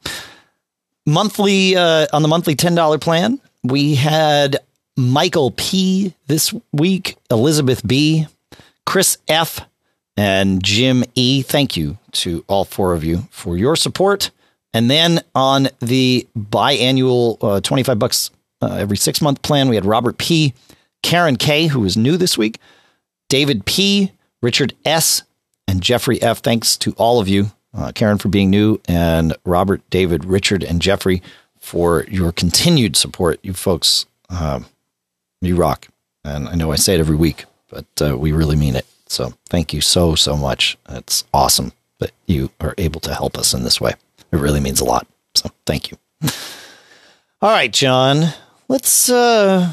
Monthly, 1.06 1.76
uh, 1.76 2.08
on 2.14 2.22
the 2.22 2.28
monthly 2.28 2.56
$10 2.56 3.02
plan, 3.02 3.39
we 3.64 3.96
had 3.96 4.58
Michael 4.98 5.52
P 5.52 6.14
this 6.28 6.54
week, 6.72 7.18
Elizabeth 7.30 7.86
B, 7.86 8.28
Chris 8.86 9.18
F, 9.28 9.62
and 10.18 10.64
Jim 10.64 11.04
E. 11.16 11.42
Thank 11.42 11.76
you 11.76 11.98
to 12.12 12.44
all 12.48 12.66
four 12.66 12.94
of 12.94 13.04
you 13.04 13.28
for 13.32 13.58
your 13.58 13.76
support. 13.76 14.32
And 14.74 14.89
then 14.89 15.22
on 15.36 15.70
the 15.80 16.28
biannual 16.38 17.38
uh, 17.42 17.62
25 17.62 18.00
bucks 18.00 18.32
uh, 18.62 18.76
every 18.76 18.98
six 18.98 19.22
month 19.22 19.42
plan, 19.42 19.70
we 19.70 19.76
had 19.76 19.86
Robert 19.86 20.18
P., 20.18 20.54
Karen 21.04 21.36
K., 21.36 21.68
who 21.68 21.84
is 21.84 21.98
new 21.98 22.16
this 22.16 22.38
week, 22.38 22.60
David 23.32 23.63
P., 23.63 24.11
Richard 24.41 24.73
S., 24.84 25.23
and 25.65 25.82
Jeffrey 25.82 26.21
F. 26.21 26.39
Thanks 26.39 26.75
to 26.79 26.91
all 26.97 27.21
of 27.21 27.29
you, 27.29 27.51
uh, 27.73 27.93
Karen 27.95 28.17
for 28.17 28.27
being 28.27 28.49
new, 28.49 28.82
and 28.89 29.34
Robert, 29.45 29.82
David, 29.89 30.25
Richard, 30.25 30.65
and 30.65 30.82
Jeffrey 30.82 31.23
for 31.57 32.03
your 32.09 32.34
continued 32.34 32.97
support. 32.97 33.39
You 33.41 33.53
folks, 33.53 34.05
um, 34.29 34.65
you 35.39 35.55
rock. 35.55 35.88
And 36.25 36.49
I 36.49 36.55
know 36.55 36.73
I 36.73 36.75
say 36.75 36.95
it 36.95 36.99
every 36.99 37.15
week, 37.15 37.45
but 37.69 37.86
uh, 38.01 38.17
we 38.17 38.34
really 38.34 38.57
mean 38.57 38.75
it. 38.75 38.86
So 39.07 39.34
thank 39.47 39.73
you 39.73 39.79
so, 39.79 40.13
so 40.13 40.36
much. 40.36 40.77
It's 40.89 41.23
awesome 41.34 41.71
that 41.99 42.11
you 42.25 42.49
are 42.59 42.75
able 42.77 42.99
to 42.99 43.13
help 43.13 43.38
us 43.38 43.53
in 43.53 43.63
this 43.63 43.79
way. 43.79 43.93
It 44.34 44.39
really 44.39 44.59
means 44.59 44.82
a 44.82 44.86
lot. 44.86 45.07
So 45.36 45.49
thank 45.65 45.89
you. 45.89 45.97
All 47.41 47.49
right, 47.49 47.71
John. 47.71 48.34
Let's 48.67 49.09
uh 49.09 49.71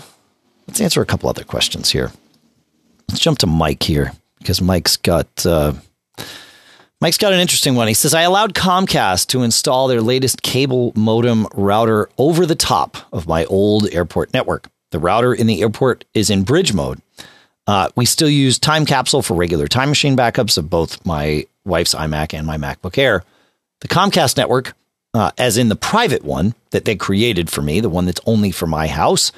let's 0.69 0.81
answer 0.81 1.03
a 1.03 1.07
couple 1.07 1.29
other 1.29 1.43
questions 1.43 1.91
here. 1.91 2.13
Let's 3.09 3.21
jump 3.21 3.39
to 3.39 3.47
Mike 3.47 3.83
here 3.83 4.13
because 4.39 4.61
Mike's 4.61 4.97
got 4.97 5.47
uh 5.47 5.73
Mike's 7.01 7.19
got 7.19 7.33
an 7.33 7.39
interesting 7.39 7.77
one. 7.77 7.87
He 7.87 7.95
says, 7.95 8.13
I 8.13 8.23
allowed 8.23 8.55
Comcast 8.55 9.29
to 9.29 9.43
install 9.43 9.87
their 9.87 10.01
latest 10.01 10.43
cable 10.43 10.93
modem 10.97 11.47
router 11.55 12.11
over 12.19 12.45
the 12.45 12.57
top 12.57 12.97
of 13.13 13.29
my 13.29 13.45
old 13.45 13.89
airport 13.95 14.35
network. 14.35 14.69
The 14.91 14.99
router 14.99 15.33
in 15.33 15.47
the 15.47 15.63
airport 15.63 16.05
is 16.13 16.29
in 16.29 16.43
bridge 16.43 16.75
mode, 16.75 17.01
uh, 17.69 17.91
we 17.97 18.07
still 18.07 18.31
use 18.31 18.59
Time 18.59 18.87
Capsule 18.87 19.21
for 19.21 19.35
regular 19.35 19.69
time 19.69 19.91
machine 19.91 20.17
backups 20.17 20.57
of 20.57 20.71
both 20.71 21.05
my 21.05 21.45
wife's 21.67 21.95
iMac 21.95 22.33
and 22.33 22.47
my 22.47 22.57
MacBook 22.57 22.97
Air. 22.97 23.23
The 23.81 23.89
Comcast 23.89 24.39
network 24.39 24.75
uh, 25.13 25.33
as 25.37 25.59
in 25.59 25.69
the 25.69 25.77
private 25.77 26.25
one 26.25 26.55
that 26.71 26.87
they 26.87 26.97
created 26.97 27.51
for 27.51 27.61
me, 27.61 27.81
the 27.81 27.91
one 27.91 28.07
that's 28.07 28.23
only 28.25 28.53
for 28.53 28.67
my 28.67 28.87
house, 28.87 29.33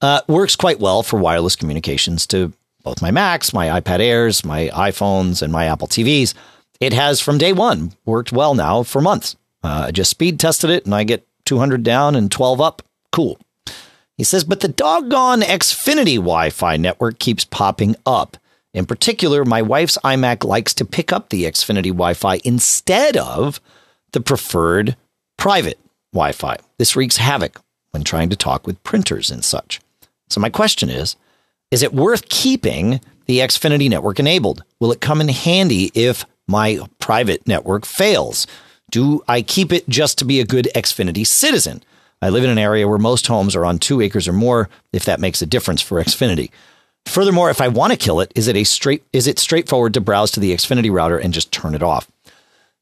uh, 0.00 0.20
works 0.26 0.56
quite 0.56 0.80
well 0.80 1.04
for 1.04 1.18
wireless 1.18 1.54
communications 1.54 2.26
to 2.26 2.52
both 2.86 3.02
my 3.02 3.10
Macs, 3.10 3.52
my 3.52 3.80
iPad 3.80 3.98
Airs, 3.98 4.44
my 4.44 4.68
iPhones, 4.68 5.42
and 5.42 5.52
my 5.52 5.64
Apple 5.64 5.88
TVs. 5.88 6.34
It 6.78 6.92
has 6.92 7.20
from 7.20 7.36
day 7.36 7.52
one 7.52 7.92
worked 8.04 8.30
well 8.30 8.54
now 8.54 8.84
for 8.84 9.00
months. 9.00 9.34
Uh, 9.64 9.86
I 9.88 9.90
just 9.90 10.08
speed 10.08 10.38
tested 10.38 10.70
it 10.70 10.84
and 10.86 10.94
I 10.94 11.02
get 11.02 11.26
200 11.46 11.82
down 11.82 12.14
and 12.14 12.30
12 12.30 12.60
up. 12.60 12.82
Cool. 13.10 13.40
He 14.16 14.22
says, 14.22 14.44
but 14.44 14.60
the 14.60 14.68
doggone 14.68 15.40
Xfinity 15.40 16.14
Wi 16.14 16.50
Fi 16.50 16.76
network 16.76 17.18
keeps 17.18 17.44
popping 17.44 17.96
up. 18.06 18.36
In 18.72 18.86
particular, 18.86 19.44
my 19.44 19.62
wife's 19.62 19.98
iMac 20.04 20.44
likes 20.44 20.72
to 20.74 20.84
pick 20.84 21.12
up 21.12 21.30
the 21.30 21.42
Xfinity 21.42 21.86
Wi 21.86 22.14
Fi 22.14 22.40
instead 22.44 23.16
of 23.16 23.60
the 24.12 24.20
preferred 24.20 24.94
private 25.36 25.80
Wi 26.12 26.30
Fi. 26.30 26.56
This 26.78 26.94
wreaks 26.94 27.16
havoc 27.16 27.60
when 27.90 28.04
trying 28.04 28.30
to 28.30 28.36
talk 28.36 28.64
with 28.64 28.82
printers 28.84 29.28
and 29.28 29.44
such. 29.44 29.80
So, 30.28 30.40
my 30.40 30.50
question 30.50 30.88
is 30.88 31.16
Is 31.70 31.82
it 31.82 31.92
worth 31.92 32.28
keeping 32.28 33.00
the 33.26 33.40
Xfinity 33.40 33.90
network 33.90 34.20
enabled? 34.20 34.62
Will 34.78 34.92
it 34.92 35.00
come 35.00 35.20
in 35.20 35.28
handy 35.28 35.90
if 35.94 36.24
my 36.46 36.80
private 36.98 37.46
network 37.46 37.84
fails? 37.84 38.46
Do 38.90 39.22
I 39.26 39.42
keep 39.42 39.72
it 39.72 39.88
just 39.88 40.18
to 40.18 40.24
be 40.24 40.40
a 40.40 40.46
good 40.46 40.68
Xfinity 40.74 41.26
citizen? 41.26 41.82
I 42.22 42.28
live 42.30 42.44
in 42.44 42.50
an 42.50 42.58
area 42.58 42.88
where 42.88 42.98
most 42.98 43.26
homes 43.26 43.56
are 43.56 43.64
on 43.64 43.78
two 43.78 44.00
acres 44.00 44.28
or 44.28 44.32
more, 44.32 44.68
if 44.92 45.04
that 45.04 45.20
makes 45.20 45.42
a 45.42 45.46
difference 45.46 45.82
for 45.82 46.02
Xfinity. 46.02 46.50
Furthermore, 47.04 47.50
if 47.50 47.60
I 47.60 47.68
want 47.68 47.92
to 47.92 47.98
kill 47.98 48.20
it, 48.20 48.32
is 48.34 48.48
it 48.48 48.56
a 48.56 48.64
straight 48.64 49.04
is 49.12 49.26
it 49.26 49.38
straightforward 49.38 49.94
to 49.94 50.00
browse 50.00 50.30
to 50.32 50.40
the 50.40 50.52
Xfinity 50.52 50.90
router 50.90 51.18
and 51.18 51.34
just 51.34 51.52
turn 51.52 51.74
it 51.74 51.82
off? 51.82 52.08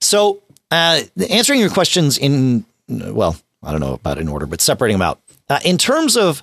So, 0.00 0.42
uh, 0.70 1.02
answering 1.30 1.60
your 1.60 1.70
questions 1.70 2.16
in 2.18 2.64
well, 2.88 3.36
I 3.62 3.70
don't 3.70 3.80
know 3.80 3.94
about 3.94 4.18
in 4.18 4.28
order, 4.28 4.46
but 4.46 4.60
separating 4.60 4.98
them 4.98 5.06
out. 5.06 5.20
Uh, 5.48 5.60
in 5.64 5.78
terms 5.78 6.16
of 6.16 6.42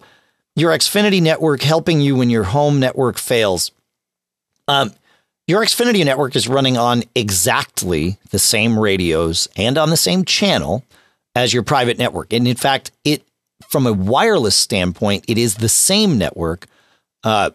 your 0.56 0.72
Xfinity 0.72 1.22
network 1.22 1.62
helping 1.62 2.02
you 2.02 2.16
when 2.16 2.30
your 2.30 2.44
home 2.44 2.80
network 2.80 3.18
fails, 3.18 3.72
um, 4.68 4.92
your 5.48 5.64
Xfinity 5.64 6.06
network 6.06 6.36
is 6.36 6.48
running 6.48 6.78
on 6.78 7.04
exactly 7.16 8.18
the 8.30 8.40
same 8.40 8.78
radios 8.78 9.48
and 9.56 9.78
on 9.78 9.90
the 9.90 9.98
same 9.98 10.24
channel 10.26 10.84
as 11.36 11.54
your 11.54 11.64
private 11.64 11.98
network. 11.98 12.34
And 12.34 12.48
in 12.48 12.56
fact, 12.56 12.92
it 13.04 13.24
from 13.70 13.88
a 13.88 13.94
wireless 13.94 14.56
standpoint, 14.56 15.26
it 15.28 15.38
is 15.38 15.56
the 15.56 15.70
same 15.70 16.18
network. 16.18 16.68
Uh, 17.24 17.52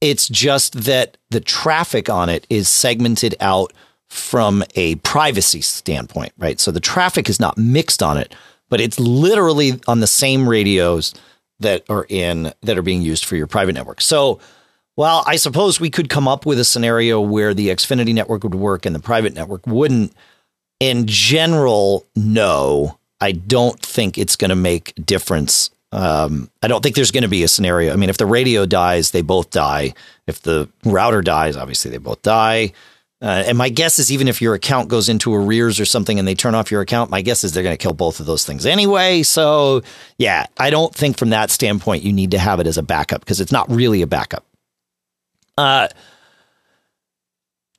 it's 0.00 0.28
just 0.28 0.84
that 0.84 1.16
the 1.30 1.40
traffic 1.40 2.08
on 2.08 2.28
it 2.28 2.46
is 2.50 2.68
segmented 2.68 3.34
out 3.40 3.72
from 4.08 4.62
a 4.76 4.94
privacy 4.96 5.60
standpoint, 5.60 6.32
right? 6.38 6.60
So 6.60 6.70
the 6.70 6.80
traffic 6.80 7.28
is 7.28 7.40
not 7.40 7.58
mixed 7.58 8.02
on 8.02 8.16
it, 8.16 8.34
but 8.68 8.80
it's 8.80 9.00
literally 9.00 9.80
on 9.88 10.00
the 10.00 10.06
same 10.06 10.48
radios 10.48 11.14
that 11.60 11.84
are 11.88 12.06
in 12.08 12.52
that 12.62 12.78
are 12.78 12.82
being 12.82 13.02
used 13.02 13.24
for 13.24 13.36
your 13.36 13.46
private 13.46 13.74
network. 13.74 14.00
So 14.00 14.40
while 14.94 15.24
I 15.26 15.36
suppose 15.36 15.80
we 15.80 15.90
could 15.90 16.08
come 16.08 16.28
up 16.28 16.46
with 16.46 16.58
a 16.58 16.64
scenario 16.64 17.20
where 17.20 17.54
the 17.54 17.68
Xfinity 17.68 18.14
network 18.14 18.44
would 18.44 18.54
work 18.54 18.86
and 18.86 18.94
the 18.94 19.00
private 19.00 19.34
network 19.34 19.66
wouldn't, 19.66 20.12
in 20.80 21.06
general, 21.06 22.06
no, 22.14 22.98
I 23.20 23.32
don't 23.32 23.80
think 23.80 24.18
it's 24.18 24.36
going 24.36 24.50
to 24.50 24.56
make 24.56 24.94
difference. 25.04 25.70
Um, 25.92 26.50
I 26.62 26.68
don't 26.68 26.82
think 26.82 26.96
there's 26.96 27.10
going 27.10 27.22
to 27.22 27.28
be 27.28 27.44
a 27.44 27.48
scenario. 27.48 27.92
I 27.92 27.96
mean, 27.96 28.10
if 28.10 28.18
the 28.18 28.26
radio 28.26 28.66
dies, 28.66 29.12
they 29.12 29.22
both 29.22 29.50
die. 29.50 29.94
If 30.26 30.42
the 30.42 30.68
router 30.84 31.22
dies, 31.22 31.56
obviously 31.56 31.90
they 31.90 31.98
both 31.98 32.22
die. 32.22 32.72
Uh, 33.24 33.42
and 33.46 33.56
my 33.56 33.70
guess 33.70 33.98
is 33.98 34.12
even 34.12 34.28
if 34.28 34.42
your 34.42 34.52
account 34.52 34.90
goes 34.90 35.08
into 35.08 35.34
arrears 35.34 35.80
or 35.80 35.86
something 35.86 36.18
and 36.18 36.28
they 36.28 36.34
turn 36.34 36.54
off 36.54 36.70
your 36.70 36.82
account, 36.82 37.10
my 37.10 37.22
guess 37.22 37.42
is 37.42 37.52
they're 37.52 37.62
going 37.62 37.72
to 37.74 37.82
kill 37.82 37.94
both 37.94 38.20
of 38.20 38.26
those 38.26 38.44
things 38.44 38.66
anyway. 38.66 39.22
So, 39.22 39.80
yeah, 40.18 40.44
I 40.58 40.68
don't 40.68 40.94
think 40.94 41.16
from 41.16 41.30
that 41.30 41.50
standpoint 41.50 42.02
you 42.02 42.12
need 42.12 42.32
to 42.32 42.38
have 42.38 42.60
it 42.60 42.66
as 42.66 42.76
a 42.76 42.82
backup 42.82 43.22
because 43.22 43.40
it's 43.40 43.50
not 43.50 43.70
really 43.70 44.02
a 44.02 44.06
backup. 44.06 44.44
Uh, 45.56 45.88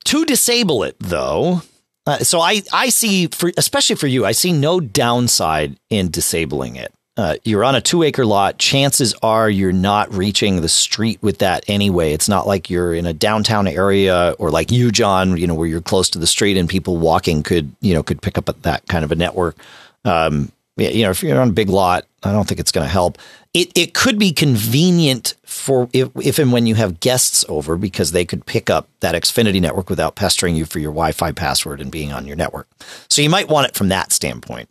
to 0.06 0.26
disable 0.26 0.82
it, 0.82 0.96
though, 1.00 1.62
uh, 2.08 2.18
so 2.20 2.40
I, 2.40 2.64
I 2.74 2.90
see, 2.90 3.28
for, 3.28 3.52
especially 3.56 3.98
for 3.98 4.08
you, 4.08 4.26
I 4.26 4.32
see 4.32 4.52
no 4.52 4.80
downside 4.80 5.78
in 5.92 6.10
disabling 6.10 6.76
it. 6.76 6.92
Uh, 7.18 7.38
you're 7.46 7.64
on 7.64 7.76
a 7.76 7.82
two 7.82 8.04
acre 8.04 8.26
lot. 8.26 8.58
Chances 8.58 9.14
are 9.24 9.50
you're 9.50 9.72
not 9.72 10.14
reaching 10.14 10.60
the 10.60 10.68
street 10.68 11.18
with 11.22 11.38
that 11.38 11.64
anyway. 11.70 12.12
It's 12.12 12.28
not 12.28 12.46
like 12.46 12.70
you're 12.70 12.94
in 12.94 13.06
a 13.06 13.14
downtown 13.14 13.68
area 13.68 14.36
or 14.38 14.52
like 14.52 14.70
you, 14.70 14.92
John, 14.92 15.38
you 15.38 15.48
know, 15.48 15.56
where 15.56 15.68
you're 15.68 15.82
close 15.82 16.10
to 16.10 16.20
the 16.20 16.28
street 16.28 16.58
and 16.58 16.68
people 16.68 16.98
walking 16.98 17.42
could, 17.42 17.74
you 17.80 17.94
know, 17.94 18.04
could 18.04 18.22
pick 18.22 18.38
up 18.38 18.46
that 18.64 18.86
kind 18.88 19.06
of 19.06 19.14
a 19.14 19.16
network. 19.16 19.56
Um, 20.04 20.52
you 20.78 21.04
know, 21.04 21.12
if 21.12 21.24
you're 21.24 21.40
on 21.40 21.50
a 21.50 21.54
big 21.54 21.70
lot, 21.70 22.06
I 22.24 22.34
don't 22.34 22.46
think 22.46 22.60
it's 22.60 22.72
going 22.72 22.86
to 22.86 22.92
help. 22.92 23.18
It 23.54 23.72
it 23.76 23.94
could 23.94 24.20
be 24.20 24.34
convenient 24.34 25.36
for 25.46 25.90
if, 25.94 26.10
if 26.22 26.38
and 26.38 26.52
when 26.52 26.68
you 26.68 26.76
have 26.76 27.00
guests 27.00 27.46
over 27.48 27.78
because 27.78 28.12
they 28.12 28.26
could 28.26 28.46
pick 28.46 28.70
up 28.70 28.90
that 29.00 29.16
Xfinity 29.16 29.62
network 29.62 29.90
without 29.90 30.16
pestering 30.16 30.58
you 30.58 30.66
for 30.66 30.80
your 30.80 30.92
Wi-Fi 30.92 31.32
password 31.32 31.80
and 31.80 31.90
being 31.90 32.12
on 32.12 32.28
your 32.28 32.36
network. 32.36 32.68
So 33.10 33.22
you 33.22 33.30
might 33.30 33.48
want 33.48 33.70
it 33.70 33.76
from 33.76 33.88
that 33.88 34.12
standpoint. 34.12 34.68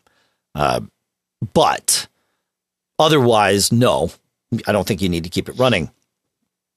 Uh, 0.55 0.81
but 1.55 2.07
otherwise, 3.05 3.71
no, 3.73 4.11
I 4.67 4.73
don't 4.73 4.87
think 4.87 5.03
you 5.03 5.09
need 5.09 5.25
to 5.25 5.31
keep 5.31 5.49
it 5.49 5.59
running. 5.59 5.91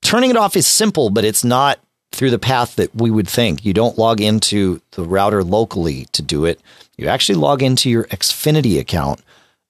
Turning 0.02 0.30
it 0.30 0.38
off 0.38 0.56
is 0.56 0.68
simple, 0.68 1.10
but 1.10 1.26
it's 1.26 1.44
not 1.44 1.80
through 2.12 2.32
the 2.32 2.40
path 2.40 2.76
that 2.76 2.96
we 2.96 3.12
would 3.12 3.28
think. 3.28 3.66
You 3.66 3.74
don't 3.74 3.98
log 3.98 4.22
into 4.22 4.82
the 4.92 5.04
router 5.04 5.44
locally 5.44 6.06
to 6.14 6.22
do 6.22 6.46
it. 6.46 6.62
You 6.98 7.08
actually 7.08 7.36
log 7.36 7.62
into 7.62 7.90
your 7.90 8.06
Xfinity 8.06 8.80
account 8.80 9.22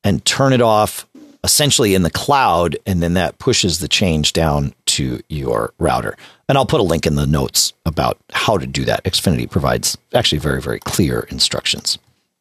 and 0.03 0.23
turn 0.25 0.53
it 0.53 0.61
off 0.61 1.07
essentially 1.43 1.95
in 1.95 2.03
the 2.03 2.09
cloud, 2.09 2.77
and 2.85 3.01
then 3.01 3.13
that 3.13 3.39
pushes 3.39 3.79
the 3.79 3.87
change 3.87 4.33
down 4.33 4.73
to 4.85 5.21
your 5.29 5.73
router. 5.79 6.17
And 6.49 6.57
I'll 6.57 6.65
put 6.65 6.79
a 6.79 6.83
link 6.83 7.05
in 7.05 7.15
the 7.15 7.27
notes 7.27 7.73
about 7.85 8.17
how 8.31 8.57
to 8.57 8.67
do 8.67 8.85
that. 8.85 9.03
Xfinity 9.03 9.49
provides 9.49 9.97
actually 10.13 10.39
very, 10.39 10.61
very 10.61 10.79
clear 10.79 11.21
instructions. 11.29 11.97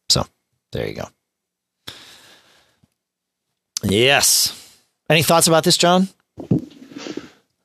So 0.09 0.27
there 0.73 0.87
you 0.87 0.95
go. 0.95 1.09
Yes. 3.83 4.53
Any 5.09 5.23
thoughts 5.23 5.47
about 5.47 5.65
this, 5.65 5.77
John? 5.77 6.09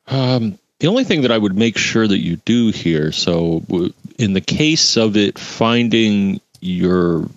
Um, 0.08 0.60
the 0.80 0.88
only 0.88 1.04
thing 1.04 1.22
that 1.22 1.32
I 1.32 1.38
would 1.38 1.56
make 1.56 1.78
sure 1.78 2.08
that 2.08 2.20
you 2.20 2.38
do 2.38 2.70
here, 2.70 3.12
so 3.12 3.64
in 4.18 4.34
the 4.34 4.42
case 4.42 4.98
of 4.98 5.16
it 5.16 5.40
finding 5.40 6.42
your 6.60 7.28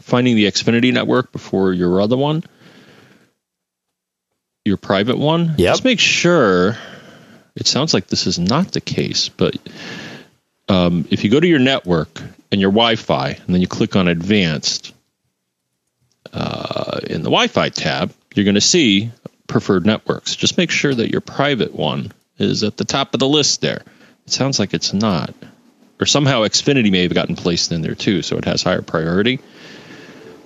finding 0.00 0.36
the 0.36 0.46
Xfinity 0.46 0.92
network 0.92 1.30
before 1.32 1.72
your 1.72 2.00
other 2.00 2.16
one, 2.16 2.42
your 4.64 4.76
private 4.76 5.18
one, 5.18 5.54
yep. 5.58 5.74
just 5.74 5.84
make 5.84 6.00
sure. 6.00 6.76
It 7.54 7.66
sounds 7.66 7.94
like 7.94 8.06
this 8.08 8.26
is 8.26 8.38
not 8.38 8.72
the 8.72 8.82
case, 8.82 9.30
but 9.30 9.56
um, 10.68 11.06
if 11.10 11.24
you 11.24 11.30
go 11.30 11.40
to 11.40 11.46
your 11.46 11.58
network 11.58 12.20
and 12.52 12.60
your 12.60 12.70
Wi-Fi, 12.70 13.28
and 13.28 13.54
then 13.54 13.62
you 13.62 13.66
click 13.66 13.96
on 13.96 14.08
Advanced 14.08 14.92
uh, 16.32 17.00
in 17.04 17.22
the 17.22 17.30
Wi-Fi 17.30 17.68
tab, 17.70 18.12
you're 18.34 18.44
going 18.44 18.54
to 18.54 18.60
see 18.60 19.10
preferred 19.46 19.86
networks. 19.86 20.36
Just 20.36 20.58
make 20.58 20.70
sure 20.70 20.94
that 20.94 21.10
your 21.10 21.20
private 21.20 21.74
one 21.74 22.12
is 22.38 22.62
at 22.62 22.76
the 22.76 22.84
top 22.84 23.14
of 23.14 23.20
the 23.20 23.28
list 23.28 23.60
there. 23.60 23.82
It 24.26 24.32
sounds 24.32 24.58
like 24.58 24.74
it's 24.74 24.92
not. 24.92 25.34
Or 26.00 26.06
somehow 26.06 26.42
Xfinity 26.42 26.90
may 26.90 27.02
have 27.02 27.14
gotten 27.14 27.36
placed 27.36 27.72
in 27.72 27.80
there 27.80 27.94
too, 27.94 28.22
so 28.22 28.36
it 28.36 28.44
has 28.44 28.62
higher 28.62 28.82
priority. 28.82 29.40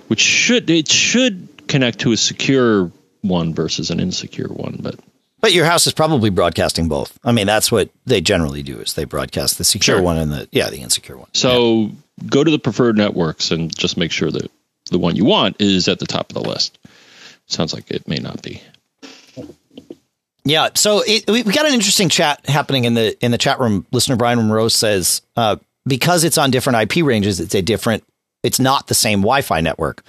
Which 0.07 0.21
should 0.21 0.69
it 0.69 0.89
should 0.89 1.67
connect 1.67 1.99
to 1.99 2.11
a 2.11 2.17
secure 2.17 2.91
one 3.21 3.53
versus 3.53 3.91
an 3.91 3.99
insecure 3.99 4.47
one, 4.47 4.79
but 4.81 4.99
but 5.41 5.53
your 5.53 5.65
house 5.65 5.87
is 5.87 5.93
probably 5.93 6.29
broadcasting 6.29 6.87
both. 6.87 7.17
I 7.23 7.31
mean, 7.31 7.47
that's 7.47 7.71
what 7.71 7.89
they 8.05 8.21
generally 8.21 8.61
do 8.61 8.79
is 8.79 8.93
they 8.93 9.05
broadcast 9.05 9.57
the 9.57 9.63
secure 9.63 9.97
sure. 9.97 10.03
one 10.03 10.17
and 10.17 10.31
the 10.31 10.47
yeah, 10.51 10.69
the 10.69 10.77
insecure 10.77 11.17
one. 11.17 11.29
So 11.33 11.77
yeah. 11.77 11.89
go 12.27 12.43
to 12.43 12.51
the 12.51 12.59
preferred 12.59 12.95
networks 12.95 13.51
and 13.51 13.75
just 13.75 13.97
make 13.97 14.11
sure 14.11 14.29
that 14.29 14.51
the 14.91 14.99
one 14.99 15.15
you 15.15 15.25
want 15.25 15.59
is 15.59 15.87
at 15.87 15.99
the 15.99 16.05
top 16.05 16.29
of 16.29 16.35
the 16.35 16.47
list. 16.47 16.77
Sounds 17.47 17.73
like 17.73 17.89
it 17.89 18.07
may 18.07 18.17
not 18.17 18.41
be. 18.41 18.61
Yeah, 20.43 20.69
so 20.75 21.03
it, 21.05 21.29
we 21.29 21.43
got 21.43 21.65
an 21.65 21.73
interesting 21.73 22.09
chat 22.09 22.47
happening 22.47 22.85
in 22.85 22.93
the 22.93 23.17
in 23.23 23.31
the 23.31 23.37
chat 23.37 23.59
room. 23.59 23.85
Listener 23.91 24.15
Brian 24.15 24.37
Monroe 24.37 24.69
says 24.69 25.21
uh, 25.35 25.57
because 25.85 26.23
it's 26.23 26.37
on 26.37 26.51
different 26.51 26.95
IP 26.95 27.05
ranges, 27.05 27.39
it's 27.39 27.55
a 27.55 27.61
different. 27.61 28.03
It's 28.43 28.59
not 28.59 28.87
the 28.87 28.95
same 28.95 29.19
Wi-Fi 29.19 29.61
network, 29.61 30.03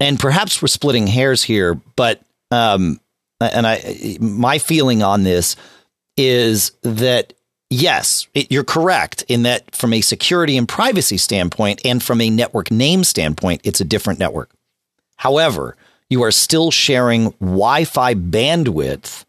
and 0.00 0.18
perhaps 0.18 0.60
we're 0.60 0.68
splitting 0.68 1.06
hairs 1.06 1.44
here. 1.44 1.74
But 1.94 2.20
um, 2.50 3.00
and 3.40 3.66
I, 3.66 4.18
my 4.20 4.58
feeling 4.58 5.02
on 5.02 5.22
this 5.22 5.54
is 6.16 6.72
that 6.82 7.34
yes, 7.70 8.26
it, 8.34 8.50
you're 8.50 8.64
correct 8.64 9.24
in 9.28 9.42
that 9.42 9.74
from 9.74 9.92
a 9.92 10.00
security 10.00 10.56
and 10.56 10.68
privacy 10.68 11.18
standpoint, 11.18 11.80
and 11.84 12.02
from 12.02 12.20
a 12.20 12.30
network 12.30 12.70
name 12.70 13.04
standpoint, 13.04 13.60
it's 13.64 13.80
a 13.80 13.84
different 13.84 14.18
network. 14.18 14.50
However, 15.16 15.76
you 16.10 16.22
are 16.22 16.30
still 16.30 16.70
sharing 16.70 17.30
Wi-Fi 17.40 18.14
bandwidth 18.14 19.24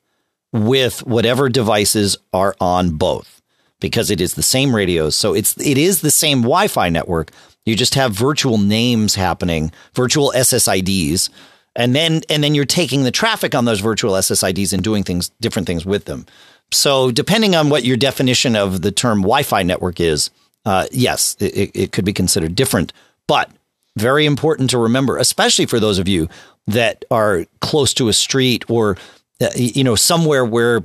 with 0.51 1.05
whatever 1.05 1.49
devices 1.49 2.17
are 2.33 2.55
on 2.59 2.91
both 2.91 3.41
because 3.79 4.09
it 4.09 4.21
is 4.21 4.33
the 4.33 4.43
same 4.43 4.75
radios. 4.75 5.15
So 5.15 5.33
it's 5.33 5.57
it 5.59 5.77
is 5.77 6.01
the 6.01 6.11
same 6.11 6.41
Wi-Fi 6.41 6.89
network. 6.89 7.31
You 7.65 7.75
just 7.75 7.95
have 7.95 8.13
virtual 8.13 8.57
names 8.57 9.15
happening, 9.15 9.71
virtual 9.93 10.31
SSIDs, 10.35 11.29
and 11.75 11.95
then 11.95 12.21
and 12.29 12.43
then 12.43 12.55
you're 12.55 12.65
taking 12.65 13.03
the 13.03 13.11
traffic 13.11 13.53
on 13.53 13.65
those 13.65 13.79
virtual 13.79 14.13
SSIDs 14.13 14.73
and 14.73 14.83
doing 14.83 15.03
things 15.03 15.29
different 15.41 15.67
things 15.67 15.85
with 15.85 16.05
them. 16.05 16.25
So 16.71 17.11
depending 17.11 17.55
on 17.55 17.69
what 17.69 17.83
your 17.83 17.97
definition 17.97 18.55
of 18.55 18.81
the 18.81 18.91
term 18.91 19.21
Wi-Fi 19.21 19.63
network 19.63 19.99
is, 19.99 20.29
uh, 20.65 20.85
yes, 20.91 21.35
it, 21.39 21.71
it 21.73 21.91
could 21.91 22.05
be 22.05 22.13
considered 22.13 22.55
different, 22.55 22.93
but 23.27 23.49
very 23.97 24.25
important 24.25 24.69
to 24.69 24.77
remember, 24.77 25.17
especially 25.17 25.65
for 25.65 25.79
those 25.79 25.99
of 25.99 26.07
you 26.07 26.29
that 26.67 27.03
are 27.09 27.45
close 27.61 27.93
to 27.95 28.07
a 28.07 28.13
street 28.13 28.63
or 28.69 28.97
uh, 29.41 29.49
you 29.55 29.83
know 29.83 29.95
somewhere 29.95 30.45
where 30.45 30.83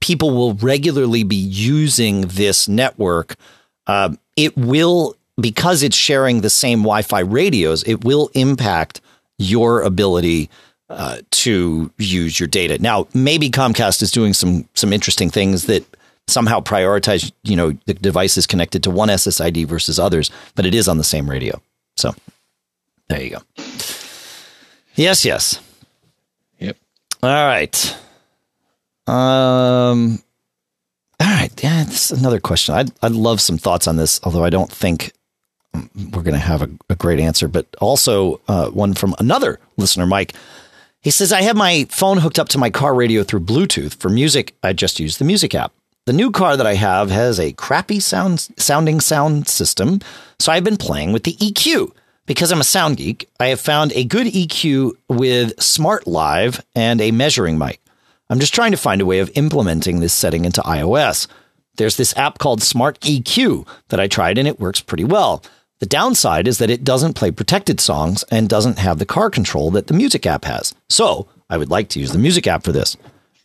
people 0.00 0.30
will 0.30 0.54
regularly 0.54 1.22
be 1.22 1.36
using 1.36 2.22
this 2.22 2.68
network. 2.68 3.36
Uh, 3.86 4.14
it 4.36 4.56
will 4.56 5.16
because 5.40 5.82
it's 5.82 5.96
sharing 5.96 6.40
the 6.40 6.50
same 6.50 6.80
Wi-Fi 6.80 7.20
radios. 7.20 7.82
It 7.84 8.04
will 8.04 8.30
impact 8.34 9.00
your 9.38 9.80
ability 9.82 10.50
uh, 10.92 11.18
to 11.30 11.90
use 11.98 12.38
your 12.38 12.46
data. 12.46 12.80
Now, 12.80 13.08
maybe 13.14 13.50
Comcast 13.50 14.02
is 14.02 14.10
doing 14.10 14.32
some 14.32 14.68
some 14.74 14.92
interesting 14.92 15.30
things 15.30 15.66
that 15.66 15.84
somehow 16.28 16.60
prioritize, 16.60 17.32
you 17.42 17.56
know, 17.56 17.72
the 17.86 17.94
devices 17.94 18.46
connected 18.46 18.82
to 18.84 18.90
one 18.90 19.08
SSID 19.08 19.66
versus 19.66 19.98
others, 19.98 20.30
but 20.54 20.66
it 20.66 20.74
is 20.74 20.88
on 20.88 20.98
the 20.98 21.04
same 21.04 21.28
radio. 21.28 21.60
So 21.96 22.14
there 23.08 23.22
you 23.22 23.30
go. 23.30 23.42
Yes, 24.94 25.24
yes. 25.24 25.60
Yep. 26.58 26.76
All 27.22 27.46
right. 27.46 27.96
Um. 29.06 30.22
All 31.18 31.26
right. 31.28 31.50
Yeah, 31.62 31.84
this 31.84 32.10
is 32.10 32.18
another 32.18 32.40
question. 32.40 32.74
I'd 32.74 32.92
I'd 33.02 33.12
love 33.12 33.40
some 33.40 33.58
thoughts 33.58 33.88
on 33.88 33.96
this, 33.96 34.20
although 34.22 34.44
I 34.44 34.50
don't 34.50 34.70
think 34.70 35.12
we're 36.12 36.22
going 36.22 36.34
to 36.34 36.38
have 36.38 36.62
a, 36.62 36.68
a, 36.90 36.94
great 36.94 37.18
answer. 37.18 37.48
But 37.48 37.66
also 37.80 38.40
uh, 38.46 38.68
one 38.68 38.92
from 38.94 39.14
another 39.18 39.58
listener, 39.76 40.06
Mike. 40.06 40.34
He 41.02 41.10
says, 41.10 41.32
I 41.32 41.42
have 41.42 41.56
my 41.56 41.86
phone 41.90 42.18
hooked 42.18 42.38
up 42.38 42.48
to 42.50 42.58
my 42.58 42.70
car 42.70 42.94
radio 42.94 43.24
through 43.24 43.40
Bluetooth. 43.40 43.96
For 43.96 44.08
music, 44.08 44.54
I 44.62 44.72
just 44.72 45.00
use 45.00 45.18
the 45.18 45.24
music 45.24 45.52
app. 45.52 45.72
The 46.06 46.12
new 46.12 46.30
car 46.30 46.56
that 46.56 46.66
I 46.66 46.74
have 46.74 47.10
has 47.10 47.40
a 47.40 47.52
crappy 47.52 47.98
sound 47.98 48.48
sounding 48.56 49.00
sound 49.00 49.48
system, 49.48 50.00
so 50.38 50.52
I've 50.52 50.62
been 50.62 50.76
playing 50.76 51.12
with 51.12 51.24
the 51.24 51.34
EQ. 51.34 51.92
Because 52.24 52.52
I'm 52.52 52.60
a 52.60 52.64
sound 52.64 52.98
geek, 52.98 53.28
I 53.40 53.48
have 53.48 53.60
found 53.60 53.92
a 53.94 54.04
good 54.04 54.28
EQ 54.28 54.92
with 55.08 55.56
Smaart 55.56 56.06
Live 56.06 56.64
and 56.76 57.00
a 57.00 57.10
measuring 57.10 57.58
mic. 57.58 57.80
I'm 58.30 58.38
just 58.38 58.54
trying 58.54 58.70
to 58.70 58.76
find 58.76 59.00
a 59.00 59.06
way 59.06 59.18
of 59.18 59.30
implementing 59.34 59.98
this 59.98 60.12
setting 60.12 60.44
into 60.44 60.60
iOS. 60.60 61.26
There's 61.78 61.96
this 61.96 62.16
app 62.16 62.38
called 62.38 62.62
Smart 62.62 63.00
EQ 63.00 63.66
that 63.88 63.98
I 63.98 64.06
tried 64.06 64.38
and 64.38 64.46
it 64.46 64.60
works 64.60 64.80
pretty 64.80 65.04
well. 65.04 65.42
The 65.82 65.86
downside 65.86 66.46
is 66.46 66.58
that 66.58 66.70
it 66.70 66.84
doesn't 66.84 67.14
play 67.14 67.32
protected 67.32 67.80
songs 67.80 68.22
and 68.30 68.48
doesn't 68.48 68.78
have 68.78 69.00
the 69.00 69.04
car 69.04 69.28
control 69.28 69.72
that 69.72 69.88
the 69.88 69.94
music 69.94 70.24
app 70.26 70.44
has. 70.44 70.72
So 70.88 71.26
I 71.50 71.56
would 71.56 71.70
like 71.70 71.88
to 71.88 71.98
use 71.98 72.12
the 72.12 72.20
music 72.20 72.46
app 72.46 72.62
for 72.62 72.70
this. 72.70 72.96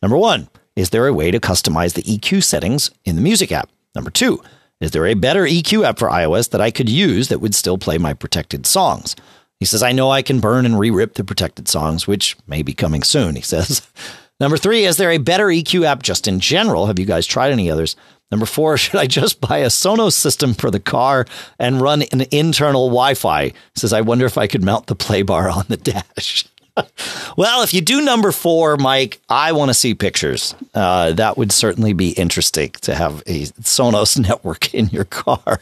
Number 0.03 0.17
one, 0.17 0.47
is 0.75 0.91
there 0.91 1.07
a 1.07 1.13
way 1.13 1.31
to 1.31 1.39
customize 1.39 1.95
the 1.95 2.03
EQ 2.03 2.43
settings 2.43 2.91
in 3.05 3.15
the 3.15 3.23
music 3.23 3.51
app? 3.51 3.71
Number 3.95 4.11
two, 4.11 4.39
is 4.79 4.91
there 4.91 5.07
a 5.07 5.15
better 5.15 5.45
EQ 5.45 5.83
app 5.83 5.97
for 5.97 6.09
iOS 6.09 6.51
that 6.51 6.61
I 6.61 6.69
could 6.69 6.89
use 6.89 7.29
that 7.29 7.39
would 7.41 7.55
still 7.55 7.79
play 7.79 7.97
my 7.97 8.13
protected 8.13 8.67
songs? 8.67 9.15
He 9.59 9.65
says, 9.65 9.81
I 9.81 9.91
know 9.91 10.11
I 10.11 10.21
can 10.21 10.39
burn 10.39 10.67
and 10.67 10.77
re 10.77 10.91
rip 10.91 11.15
the 11.15 11.23
protected 11.23 11.67
songs, 11.67 12.05
which 12.05 12.37
may 12.45 12.61
be 12.61 12.75
coming 12.75 13.01
soon, 13.01 13.35
he 13.35 13.41
says. 13.41 13.81
Number 14.39 14.57
three, 14.57 14.85
is 14.85 14.97
there 14.97 15.09
a 15.09 15.17
better 15.17 15.47
EQ 15.47 15.85
app 15.85 16.03
just 16.03 16.27
in 16.27 16.39
general? 16.39 16.85
Have 16.85 16.99
you 16.99 17.05
guys 17.07 17.25
tried 17.25 17.51
any 17.51 17.71
others? 17.71 17.95
Number 18.31 18.45
four, 18.45 18.77
should 18.77 18.95
I 18.99 19.07
just 19.07 19.41
buy 19.41 19.59
a 19.59 19.67
Sonos 19.67 20.13
system 20.13 20.53
for 20.53 20.71
the 20.71 20.79
car 20.79 21.25
and 21.59 21.81
run 21.81 22.01
an 22.03 22.25
internal 22.31 22.87
Wi 22.87 23.13
Fi? 23.13 23.53
Says, 23.75 23.93
I 23.93 24.01
wonder 24.01 24.25
if 24.25 24.37
I 24.37 24.47
could 24.47 24.63
mount 24.63 24.87
the 24.87 24.95
play 24.95 25.21
bar 25.21 25.49
on 25.49 25.65
the 25.67 25.77
dash. 25.77 26.45
well, 27.37 27.63
if 27.63 27.73
you 27.73 27.81
do 27.81 28.01
number 28.01 28.31
four, 28.31 28.77
Mike, 28.77 29.19
I 29.29 29.51
want 29.51 29.69
to 29.69 29.73
see 29.73 29.93
pictures. 29.93 30.55
Uh, 30.73 31.13
that 31.13 31.37
would 31.37 31.51
certainly 31.51 31.93
be 31.93 32.11
interesting 32.11 32.71
to 32.81 32.95
have 32.95 33.21
a 33.25 33.45
Sonos 33.61 34.19
network 34.27 34.73
in 34.73 34.87
your 34.87 35.05
car. 35.05 35.59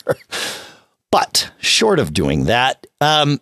but 1.12 1.52
short 1.60 2.00
of 2.00 2.14
doing 2.14 2.46
that, 2.46 2.86
um, 3.00 3.40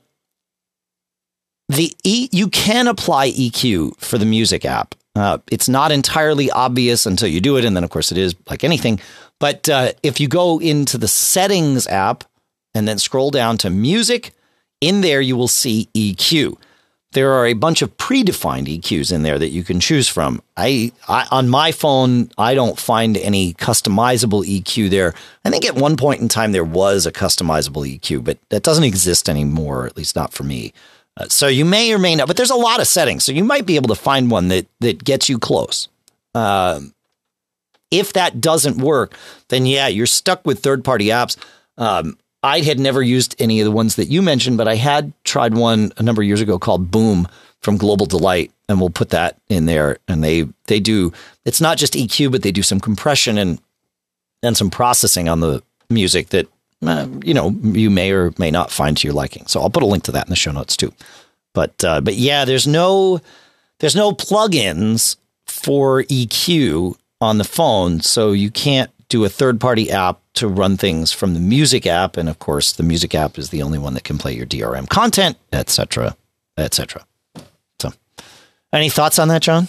the 1.70 1.92
e- 2.04 2.30
you 2.32 2.50
can 2.50 2.88
apply 2.88 3.32
EQ 3.32 3.98
for 3.98 4.18
the 4.18 4.26
music 4.26 4.66
app. 4.66 4.96
Uh, 5.16 5.38
it's 5.52 5.70
not 5.70 5.92
entirely 5.92 6.50
obvious 6.50 7.06
until 7.06 7.28
you 7.28 7.40
do 7.40 7.58
it, 7.58 7.66
and 7.66 7.76
then 7.76 7.84
of 7.84 7.90
course 7.90 8.12
it 8.12 8.18
is 8.18 8.36
like 8.50 8.64
anything. 8.64 9.00
But 9.40 9.70
uh, 9.70 9.94
if 10.02 10.20
you 10.20 10.28
go 10.28 10.60
into 10.60 10.98
the 10.98 11.08
settings 11.08 11.86
app 11.88 12.24
and 12.74 12.88
then 12.88 12.98
scroll 12.98 13.30
down 13.30 13.58
to 13.60 13.70
music, 13.70 14.34
in 14.82 15.02
there 15.02 15.22
you 15.22 15.38
will 15.38 15.48
see 15.48 15.90
EQ. 15.94 16.58
There 17.12 17.32
are 17.32 17.46
a 17.46 17.54
bunch 17.54 17.84
of 17.84 17.96
predefined 17.98 18.66
EQs 18.66 19.12
in 19.14 19.22
there 19.22 19.38
that 19.38 19.50
you 19.50 19.64
can 19.64 19.80
choose 19.80 20.10
from. 20.10 20.42
I, 20.58 20.92
I 21.08 21.28
on 21.30 21.48
my 21.48 21.72
phone, 21.72 22.32
I 22.40 22.56
don't 22.56 22.80
find 22.80 23.16
any 23.18 23.54
customizable 23.54 24.44
EQ 24.44 24.90
there. 24.90 25.14
I 25.46 25.52
think 25.52 25.64
at 25.64 25.76
one 25.76 25.96
point 25.96 26.22
in 26.22 26.28
time 26.28 26.54
there 26.54 26.64
was 26.64 27.06
a 27.06 27.12
customizable 27.12 27.88
EQ, 27.88 28.24
but 28.24 28.40
that 28.50 28.64
doesn't 28.64 28.84
exist 28.84 29.30
anymore, 29.30 29.86
at 29.86 29.96
least 29.96 30.16
not 30.16 30.34
for 30.34 30.44
me. 30.44 30.74
Uh, 31.18 31.28
so 31.30 31.48
you 31.48 31.66
may 31.66 31.94
or 31.94 32.00
may 32.00 32.16
not, 32.16 32.28
but 32.28 32.38
there's 32.38 32.50
a 32.50 32.56
lot 32.56 32.80
of 32.80 32.88
settings, 32.88 33.24
so 33.24 33.32
you 33.32 33.44
might 33.44 33.66
be 33.66 33.76
able 33.76 33.90
to 33.90 34.02
find 34.02 34.32
one 34.32 34.48
that 34.48 34.68
that 34.80 35.04
gets 35.04 35.30
you 35.30 35.38
close. 35.38 35.88
Um, 36.34 36.94
if 37.92 38.14
that 38.14 38.42
doesn't 38.42 38.78
work, 38.78 39.16
then 39.50 39.66
yeah, 39.68 39.88
you're 39.88 40.08
stuck 40.08 40.46
with 40.46 40.60
third 40.60 40.84
party 40.84 41.08
apps. 41.08 41.38
Um, 41.78 42.18
I 42.42 42.60
had 42.60 42.80
never 42.80 43.02
used 43.02 43.36
any 43.40 43.62
of 43.62 43.66
the 43.66 43.72
ones 43.72 43.96
that 43.96 44.10
you 44.10 44.22
mentioned, 44.22 44.58
but 44.58 44.68
I 44.68 44.76
had 44.76 45.14
tried 45.24 45.54
one 45.54 45.94
a 45.98 46.04
number 46.04 46.22
of 46.22 46.28
years 46.28 46.42
ago 46.42 46.58
called 46.58 46.90
Boom 46.90 47.28
from 47.62 47.78
Global 47.78 48.06
Delight, 48.06 48.52
and 48.68 48.80
we'll 48.80 48.90
put 48.90 49.10
that 49.12 49.38
in 49.48 49.68
there. 49.68 50.00
And 50.08 50.24
they 50.24 50.48
they 50.66 50.80
do 50.80 51.14
it's 51.46 51.62
not 51.62 51.78
just 51.78 51.94
EQ, 51.94 52.32
but 52.32 52.42
they 52.42 52.52
do 52.52 52.64
some 52.64 52.80
compression 52.80 53.38
and 53.38 53.62
and 54.42 54.58
some 54.58 54.70
processing 54.70 55.30
on 55.30 55.40
the 55.40 55.62
music 55.90 56.30
that 56.30 56.48
uh, 56.88 57.08
you 57.24 57.34
know 57.34 57.50
you 57.64 57.90
may 57.90 58.12
or 58.12 58.34
may 58.38 58.52
not 58.52 58.72
find 58.72 58.98
to 58.98 59.08
your 59.08 59.14
liking. 59.14 59.46
So 59.48 59.62
I'll 59.62 59.70
put 59.70 59.84
a 59.84 59.88
link 59.88 60.04
to 60.06 60.12
that 60.14 60.28
in 60.28 60.30
the 60.30 60.36
show 60.36 60.52
notes 60.52 60.78
too. 60.78 60.94
But 61.54 61.84
uh, 61.84 62.02
but 62.02 62.16
yeah, 62.16 62.46
there's 62.46 62.68
no 62.68 63.22
there's 63.80 63.96
no 63.96 64.12
plugins 64.12 65.18
for 65.46 66.04
EQ 66.04 66.96
on 67.22 67.38
the 67.38 67.44
phone, 67.44 68.02
so 68.02 68.32
you 68.32 68.52
can't 68.52 68.92
do 69.10 69.24
a 69.24 69.30
third 69.30 69.62
party 69.62 69.92
app 69.92 70.20
to 70.34 70.48
run 70.48 70.78
things 70.78 71.12
from 71.12 71.34
the 71.36 71.40
music 71.40 71.86
app, 71.86 72.18
and 72.18 72.28
of 72.28 72.40
course, 72.40 72.72
the 72.72 72.84
music 72.84 73.14
app 73.14 73.38
is 73.38 73.50
the 73.50 73.62
only 73.62 73.78
one 73.78 73.94
that 73.94 74.04
can 74.04 74.18
play 74.18 74.34
your 74.34 74.46
DRM 74.46 74.90
content, 74.90 75.38
etc., 75.52 76.18
etc. 76.58 77.06
So, 77.80 77.94
any 78.74 78.90
thoughts 78.90 79.20
on 79.20 79.28
that, 79.28 79.44
John? 79.44 79.68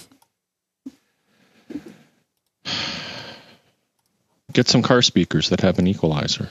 Get 4.52 4.68
some 4.68 4.82
car 4.82 5.02
speakers 5.02 5.50
that 5.50 5.60
have 5.60 5.78
an 5.78 5.86
equalizer. 5.86 6.48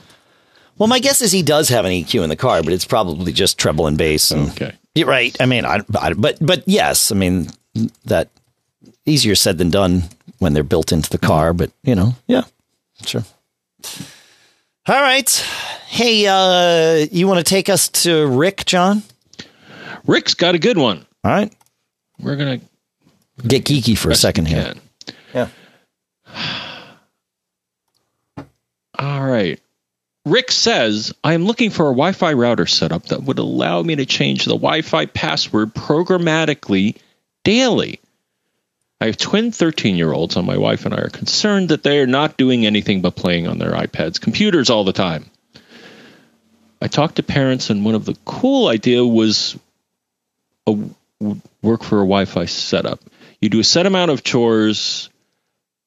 Well, 0.78 0.88
my 0.88 0.98
guess 0.98 1.22
is 1.22 1.30
he 1.32 1.42
does 1.42 1.68
have 1.68 1.84
an 1.84 1.92
EQ 1.92 2.22
in 2.24 2.28
the 2.28 2.36
car, 2.36 2.62
but 2.62 2.72
it's 2.72 2.84
probably 2.84 3.32
just 3.32 3.58
treble 3.58 3.86
and 3.86 3.96
bass. 3.96 4.30
And, 4.30 4.50
okay. 4.50 4.74
Right. 5.04 5.36
I 5.40 5.46
mean, 5.46 5.64
I, 5.64 5.80
I, 5.98 6.12
but 6.14 6.38
but 6.40 6.64
yes, 6.66 7.12
I 7.12 7.14
mean 7.14 7.48
that 8.04 8.30
easier 9.06 9.34
said 9.34 9.58
than 9.58 9.70
done 9.70 10.04
when 10.38 10.52
they're 10.52 10.62
built 10.62 10.92
into 10.92 11.10
the 11.10 11.18
car. 11.18 11.52
But 11.52 11.70
you 11.82 11.94
know, 11.94 12.14
yeah, 12.26 12.42
sure. 13.04 13.24
All 14.86 15.00
right. 15.00 15.30
Hey, 15.88 16.26
uh, 16.26 17.06
you 17.10 17.26
want 17.26 17.38
to 17.38 17.44
take 17.44 17.68
us 17.68 17.88
to 17.88 18.26
Rick, 18.26 18.64
John? 18.66 19.02
Rick's 20.06 20.34
got 20.34 20.54
a 20.54 20.58
good 20.58 20.76
one. 20.76 21.06
All 21.24 21.30
right. 21.30 21.54
We're 22.18 22.36
gonna 22.36 22.60
get 23.46 23.64
geeky 23.64 23.96
for 23.96 24.10
a 24.10 24.14
second 24.14 24.46
here. 24.46 24.74
Yeah. 25.32 25.48
All 28.98 29.24
right. 29.24 29.60
Rick 30.24 30.52
says, 30.52 31.12
I 31.22 31.34
am 31.34 31.44
looking 31.44 31.70
for 31.70 31.84
a 31.84 31.92
Wi 31.92 32.12
Fi 32.12 32.32
router 32.32 32.66
setup 32.66 33.04
that 33.06 33.22
would 33.22 33.38
allow 33.38 33.82
me 33.82 33.96
to 33.96 34.06
change 34.06 34.44
the 34.44 34.54
Wi 34.54 34.80
Fi 34.82 35.06
password 35.06 35.74
programmatically 35.74 36.96
daily. 37.42 38.00
I 39.00 39.06
have 39.06 39.18
twin 39.18 39.52
13 39.52 39.96
year 39.96 40.12
olds, 40.12 40.36
and 40.36 40.46
my 40.46 40.56
wife 40.56 40.86
and 40.86 40.94
I 40.94 40.98
are 40.98 41.10
concerned 41.10 41.68
that 41.68 41.82
they 41.82 41.98
are 42.00 42.06
not 42.06 42.38
doing 42.38 42.64
anything 42.64 43.02
but 43.02 43.16
playing 43.16 43.48
on 43.48 43.58
their 43.58 43.72
iPads, 43.72 44.20
computers 44.20 44.70
all 44.70 44.84
the 44.84 44.94
time. 44.94 45.26
I 46.80 46.88
talked 46.88 47.16
to 47.16 47.22
parents, 47.22 47.68
and 47.68 47.84
one 47.84 47.94
of 47.94 48.06
the 48.06 48.16
cool 48.24 48.68
idea 48.68 49.04
was 49.04 49.58
a 50.66 50.72
work 51.62 51.82
for 51.82 51.98
a 51.98 52.06
Wi 52.06 52.24
Fi 52.24 52.46
setup. 52.46 53.00
You 53.42 53.50
do 53.50 53.60
a 53.60 53.64
set 53.64 53.84
amount 53.84 54.10
of 54.10 54.24
chores 54.24 55.10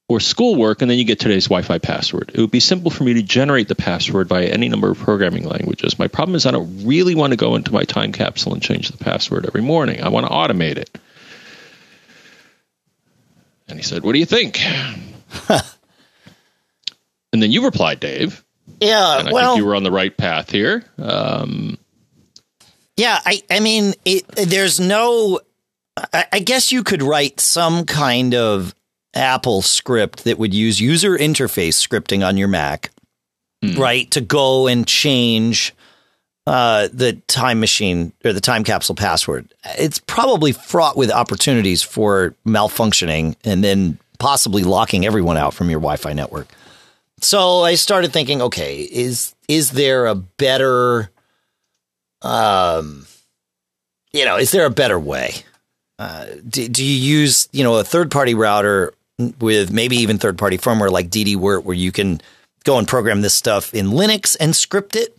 or 0.10 0.20
schoolwork, 0.22 0.82
and 0.82 0.90
then 0.90 0.98
you 0.98 1.04
get 1.04 1.20
today's 1.20 1.46
Wi 1.46 1.62
Fi 1.64 1.80
password. 1.80 2.32
It 2.34 2.40
would 2.40 2.52
be 2.52 2.62
simple 2.62 2.90
for 2.90 3.04
me 3.04 3.16
to 3.16 3.22
generate 3.22 3.68
the 3.68 3.76
password 3.76 4.30
by 4.30 4.46
any 4.46 4.70
number 4.70 4.90
of 4.90 4.98
programming 4.98 5.44
languages. 5.44 6.00
My 6.00 6.08
problem 6.08 6.36
is 6.36 6.46
I 6.46 6.52
don't 6.52 6.86
really 6.86 7.14
want 7.14 7.32
to 7.32 7.38
go 7.38 7.56
into 7.56 7.74
my 7.74 7.84
time 7.84 8.14
capsule 8.14 8.54
and 8.54 8.62
change 8.62 8.90
the 8.90 8.98
password 8.98 9.46
every 9.46 9.62
morning. 9.62 10.02
I 10.02 10.10
want 10.10 10.26
to 10.26 10.32
automate 10.32 10.78
it. 10.78 10.98
And 13.68 13.78
he 13.78 13.84
said, 13.84 14.04
What 14.04 14.14
do 14.14 14.20
you 14.20 14.26
think? 14.26 14.62
and 15.50 15.62
then 17.34 17.52
you 17.52 17.66
replied, 17.66 18.00
Dave, 18.00 18.46
Yeah, 18.80 19.20
and 19.20 19.28
I 19.28 19.32
well, 19.34 19.54
think 19.54 19.62
you 19.62 19.66
were 19.66 19.76
on 19.76 19.84
the 19.84 19.92
right 19.92 20.16
path 20.16 20.50
here. 20.50 20.86
Um, 20.98 21.78
yeah, 22.96 23.20
I, 23.26 23.44
I 23.52 23.60
mean, 23.60 23.94
it, 24.06 24.26
there's 24.28 24.80
no. 24.80 25.42
I, 25.98 26.26
I 26.32 26.40
guess 26.40 26.72
you 26.72 26.84
could 26.84 27.04
write 27.04 27.40
some 27.40 27.86
kind 27.86 28.34
of 28.34 28.74
AppleScript 29.18 30.24
that 30.24 30.38
would 30.38 30.54
use 30.54 30.80
user 30.80 31.18
interface 31.18 31.76
scripting 31.76 32.26
on 32.26 32.38
your 32.38 32.48
Mac, 32.48 32.92
right, 33.78 34.10
to 34.12 34.22
go 34.22 34.68
and 34.68 34.88
change 34.88 35.74
uh, 36.46 36.88
the 36.94 37.14
time 37.28 37.60
machine 37.60 38.14
or 38.24 38.32
the 38.32 38.40
time 38.40 38.64
capsule 38.64 38.96
password. 38.96 39.54
It's 39.78 40.00
probably 40.00 40.54
fraught 40.54 40.96
with 40.96 41.12
opportunities 41.12 41.84
for 41.84 42.36
malfunctioning 42.46 43.36
and 43.44 43.64
then 43.64 44.00
possibly 44.20 44.64
locking 44.64 45.06
everyone 45.06 45.36
out 45.36 45.54
from 45.54 45.70
your 45.70 45.80
Wi-Fi 45.80 46.14
network. 46.14 46.48
So 47.20 47.64
I 47.64 47.76
started 47.76 48.14
thinking, 48.14 48.42
okay, 48.42 48.82
is 48.82 49.36
is 49.48 49.72
there 49.72 50.06
a 50.06 50.16
better, 50.16 51.10
um, 52.22 53.08
you 54.14 54.24
know, 54.24 54.38
is 54.38 54.52
there 54.52 54.66
a 54.66 54.70
better 54.70 55.00
way? 55.00 55.34
Uh, 56.00 56.28
do, 56.48 56.70
do 56.70 56.86
you 56.86 56.96
use 56.96 57.50
you 57.52 57.64
know 57.64 57.78
a 57.78 57.84
third 57.84 58.12
party 58.12 58.36
router 58.36 58.94
with 59.40 59.72
maybe 59.72 59.98
even 59.98 60.18
third 60.18 60.38
party 60.38 60.58
firmware 60.58 60.92
like 60.92 61.10
DD-WRT 61.10 61.64
where 61.64 61.76
you 61.76 61.92
can 61.92 62.22
go 62.64 62.78
and 62.78 62.88
program 62.88 63.22
this 63.22 63.34
stuff 63.34 63.74
in 63.74 63.88
Linux 63.88 64.38
and 64.40 64.56
script 64.56 64.96
it? 64.96 65.18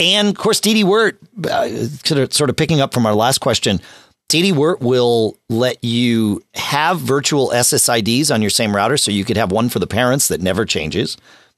And 0.00 0.28
of 0.28 0.36
course, 0.36 0.60
DD-WRT, 0.60 1.46
uh, 1.46 2.28
sort 2.30 2.50
of 2.50 2.56
picking 2.56 2.80
up 2.80 2.92
from 2.92 3.06
our 3.06 3.14
last 3.14 3.38
question, 3.38 3.80
DD-WRT 4.28 4.80
will 4.80 5.36
let 5.48 5.82
you 5.82 6.42
have 6.54 7.00
virtual 7.00 7.50
SSIDs 7.50 8.32
on 8.32 8.42
your 8.42 8.50
same 8.50 8.76
router. 8.76 8.96
So 8.96 9.10
you 9.10 9.24
could 9.24 9.38
have 9.38 9.50
one 9.50 9.68
for 9.68 9.78
the 9.78 9.86
parents 9.86 10.28
that 10.28 10.42
never 10.42 10.64
changes, 10.64 11.16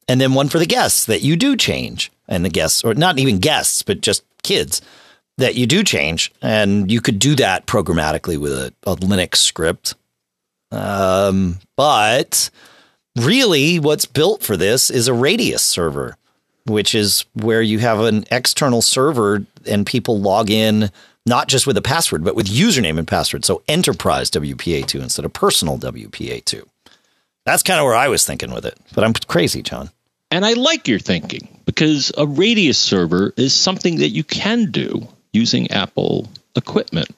and 0.08 0.20
then 0.20 0.34
one 0.34 0.48
for 0.48 0.58
the 0.58 0.66
guests 0.66 1.04
that 1.06 1.22
you 1.22 1.36
do 1.36 1.56
change. 1.56 2.12
And 2.28 2.44
the 2.44 2.48
guests, 2.48 2.84
or 2.84 2.94
not 2.94 3.18
even 3.18 3.40
guests, 3.40 3.82
but 3.82 4.00
just 4.02 4.22
kids 4.44 4.80
that 5.36 5.56
you 5.56 5.66
do 5.66 5.82
change. 5.82 6.32
And 6.40 6.90
you 6.90 7.00
could 7.00 7.18
do 7.18 7.34
that 7.36 7.66
programmatically 7.66 8.38
with 8.38 8.52
a, 8.52 8.72
a 8.84 8.94
Linux 8.94 9.36
script. 9.36 9.94
Um, 10.72 11.58
but 11.76 12.50
really, 13.16 13.78
what's 13.78 14.06
built 14.06 14.42
for 14.42 14.56
this 14.56 14.90
is 14.90 15.08
a 15.08 15.14
Radius 15.14 15.62
server 15.62 16.16
which 16.66 16.94
is 16.94 17.24
where 17.34 17.62
you 17.62 17.78
have 17.78 18.00
an 18.00 18.24
external 18.30 18.82
server 18.82 19.44
and 19.66 19.86
people 19.86 20.20
log 20.20 20.50
in 20.50 20.90
not 21.26 21.48
just 21.48 21.66
with 21.66 21.76
a 21.76 21.82
password, 21.82 22.24
but 22.24 22.34
with 22.34 22.46
username 22.46 22.98
and 22.98 23.06
password. 23.06 23.44
So 23.44 23.62
enterprise 23.68 24.30
WPA2 24.30 25.02
instead 25.02 25.24
of 25.24 25.32
personal 25.32 25.78
WPA2. 25.78 26.66
That's 27.44 27.62
kind 27.62 27.78
of 27.78 27.84
where 27.84 27.94
I 27.94 28.08
was 28.08 28.24
thinking 28.24 28.52
with 28.52 28.64
it, 28.64 28.78
but 28.94 29.04
I'm 29.04 29.12
crazy, 29.12 29.62
John. 29.62 29.90
and 30.30 30.44
I 30.44 30.54
like 30.54 30.88
your 30.88 30.98
thinking 30.98 31.60
because 31.66 32.12
a 32.16 32.26
Radius 32.26 32.78
server 32.78 33.32
is 33.36 33.54
something 33.54 33.96
that 33.96 34.10
you 34.10 34.24
can 34.24 34.70
do 34.70 35.06
using 35.32 35.70
Apple 35.70 36.28
equipment. 36.56 37.08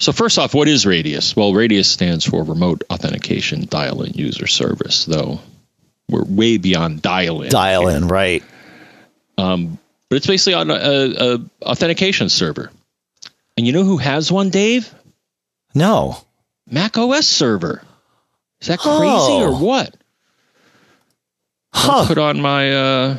So 0.00 0.12
first 0.12 0.38
off, 0.38 0.54
what 0.54 0.68
is 0.68 0.84
Radius? 0.86 1.36
Well, 1.36 1.54
Radius 1.54 1.88
stands 1.88 2.24
for 2.24 2.42
Remote 2.42 2.82
Authentication 2.90 3.66
Dial-in 3.66 4.12
User 4.14 4.46
Service, 4.46 5.04
though 5.04 5.40
we're 6.08 6.24
way 6.24 6.58
beyond 6.58 7.00
dial-in. 7.00 7.50
Dial 7.50 7.88
in, 7.88 8.08
right? 8.08 8.42
but 9.36 10.16
it's 10.16 10.26
basically 10.26 10.54
on 10.54 10.70
a, 10.70 10.74
a, 10.74 11.34
a 11.34 11.38
authentication 11.62 12.28
server. 12.28 12.70
And 13.56 13.66
you 13.66 13.72
know 13.72 13.84
who 13.84 13.96
has 13.98 14.30
one, 14.30 14.50
Dave? 14.50 14.92
No. 15.74 16.16
Mac 16.68 16.98
OS 16.98 17.26
server. 17.26 17.82
Is 18.60 18.68
that 18.68 18.78
crazy 18.80 18.92
Oh. 18.96 19.52
or 19.52 19.58
what? 19.58 19.94
I'll 21.72 22.06
put 22.06 22.18
on 22.18 22.40
my 22.40 22.72
uh 22.72 23.16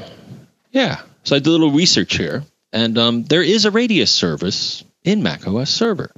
yeah. 0.71 1.01
So 1.23 1.35
I 1.35 1.39
did 1.39 1.47
a 1.47 1.51
little 1.51 1.71
research 1.71 2.15
here, 2.17 2.43
and 2.71 2.97
um, 2.97 3.23
there 3.23 3.41
is 3.43 3.65
a 3.65 3.71
Radius 3.71 4.11
service 4.11 4.83
in 5.03 5.23
Mac 5.23 5.47
OS 5.47 5.69
server. 5.69 6.11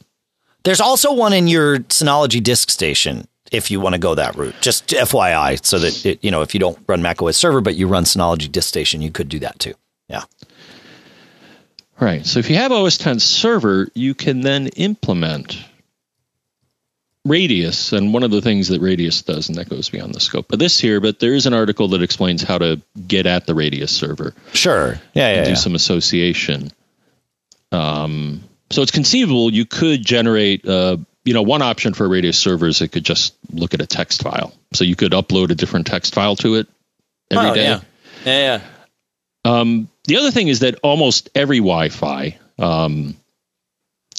There's 0.64 0.82
also 0.82 1.14
one 1.14 1.34
in 1.34 1.48
your 1.48 1.80
Synology 1.80 2.44
disk 2.44 2.70
station 2.70 3.28
if 3.52 3.72
you 3.72 3.80
want 3.80 3.94
to 3.94 4.00
go 4.00 4.16
that 4.16 4.36
route. 4.36 4.56
Just 4.62 4.88
FYI, 4.88 5.64
so 5.66 5.80
that 5.80 6.06
it, 6.06 6.24
you 6.24 6.32
know 6.32 6.42
if 6.42 6.54
you 6.54 6.60
don't 6.60 6.78
run 6.88 7.02
macOS 7.02 7.38
server 7.38 7.62
but 7.62 7.76
you 7.76 7.88
run 7.88 8.04
Synology 8.04 8.52
disk 8.52 8.68
station, 8.68 9.02
you 9.02 9.12
could 9.12 9.30
do 9.30 9.40
that 9.40 9.60
too. 9.60 9.74
Yeah. 10.10 10.24
Right. 12.00 12.26
So 12.26 12.40
if 12.40 12.50
you 12.50 12.58
have 12.58 12.72
OS 12.72 13.06
X 13.06 13.24
server, 13.24 13.88
you 13.96 14.14
can 14.14 14.42
then 14.42 14.68
implement 14.68 15.58
Radius, 17.26 17.92
and 17.92 18.14
one 18.14 18.24
of 18.24 18.32
the 18.32 18.42
things 18.42 18.70
that 18.70 18.82
Radius 18.82 19.22
does, 19.22 19.50
and 19.50 19.58
that 19.58 19.68
goes 19.68 19.90
beyond 19.90 20.16
the 20.16 20.20
scope 20.20 20.52
of 20.54 20.60
this 20.60 20.80
here, 20.80 21.02
but 21.02 21.20
there 21.20 21.34
is 21.34 21.46
an 21.46 21.54
article 21.54 21.90
that 21.90 22.02
explains 22.02 22.42
how 22.42 22.58
to 22.58 22.82
get 23.06 23.26
at 23.26 23.46
the 23.46 23.56
Radius 23.56 23.92
server. 23.92 24.34
Sure. 24.54 25.00
Yeah. 25.14 25.34
Yeah. 25.34 25.44
do 25.44 25.50
yeah. 25.52 25.56
some 25.56 25.76
association. 25.76 26.72
Um, 27.72 28.47
so 28.70 28.82
it's 28.82 28.92
conceivable 28.92 29.52
you 29.52 29.66
could 29.66 30.06
generate, 30.06 30.68
uh, 30.68 30.98
you 31.26 31.34
know, 31.34 31.42
one 31.42 31.62
option 31.62 31.94
for 31.94 32.06
a 32.06 32.08
Radius 32.10 32.38
server 32.38 32.68
is 32.68 32.82
it 32.82 32.92
could 32.92 33.04
just 33.06 33.36
look 33.52 33.74
at 33.74 33.82
a 33.82 33.86
text 33.88 34.22
file. 34.24 34.54
So 34.74 34.84
you 34.84 34.96
could 34.96 35.12
upload 35.12 35.50
a 35.52 35.56
different 35.56 35.88
text 35.88 36.14
file 36.14 36.36
to 36.38 36.56
it 36.56 36.68
every 37.32 37.50
Oh, 37.50 37.54
day. 37.54 37.64
yeah. 37.64 37.82
Yeah. 38.26 38.60
yeah. 39.46 39.52
Um, 39.60 39.90
the 40.06 40.18
other 40.18 40.32
thing 40.32 40.48
is 40.48 40.60
that 40.62 40.76
almost 40.84 41.30
every 41.36 41.60
Wi-Fi, 41.60 42.38
um, 42.60 43.16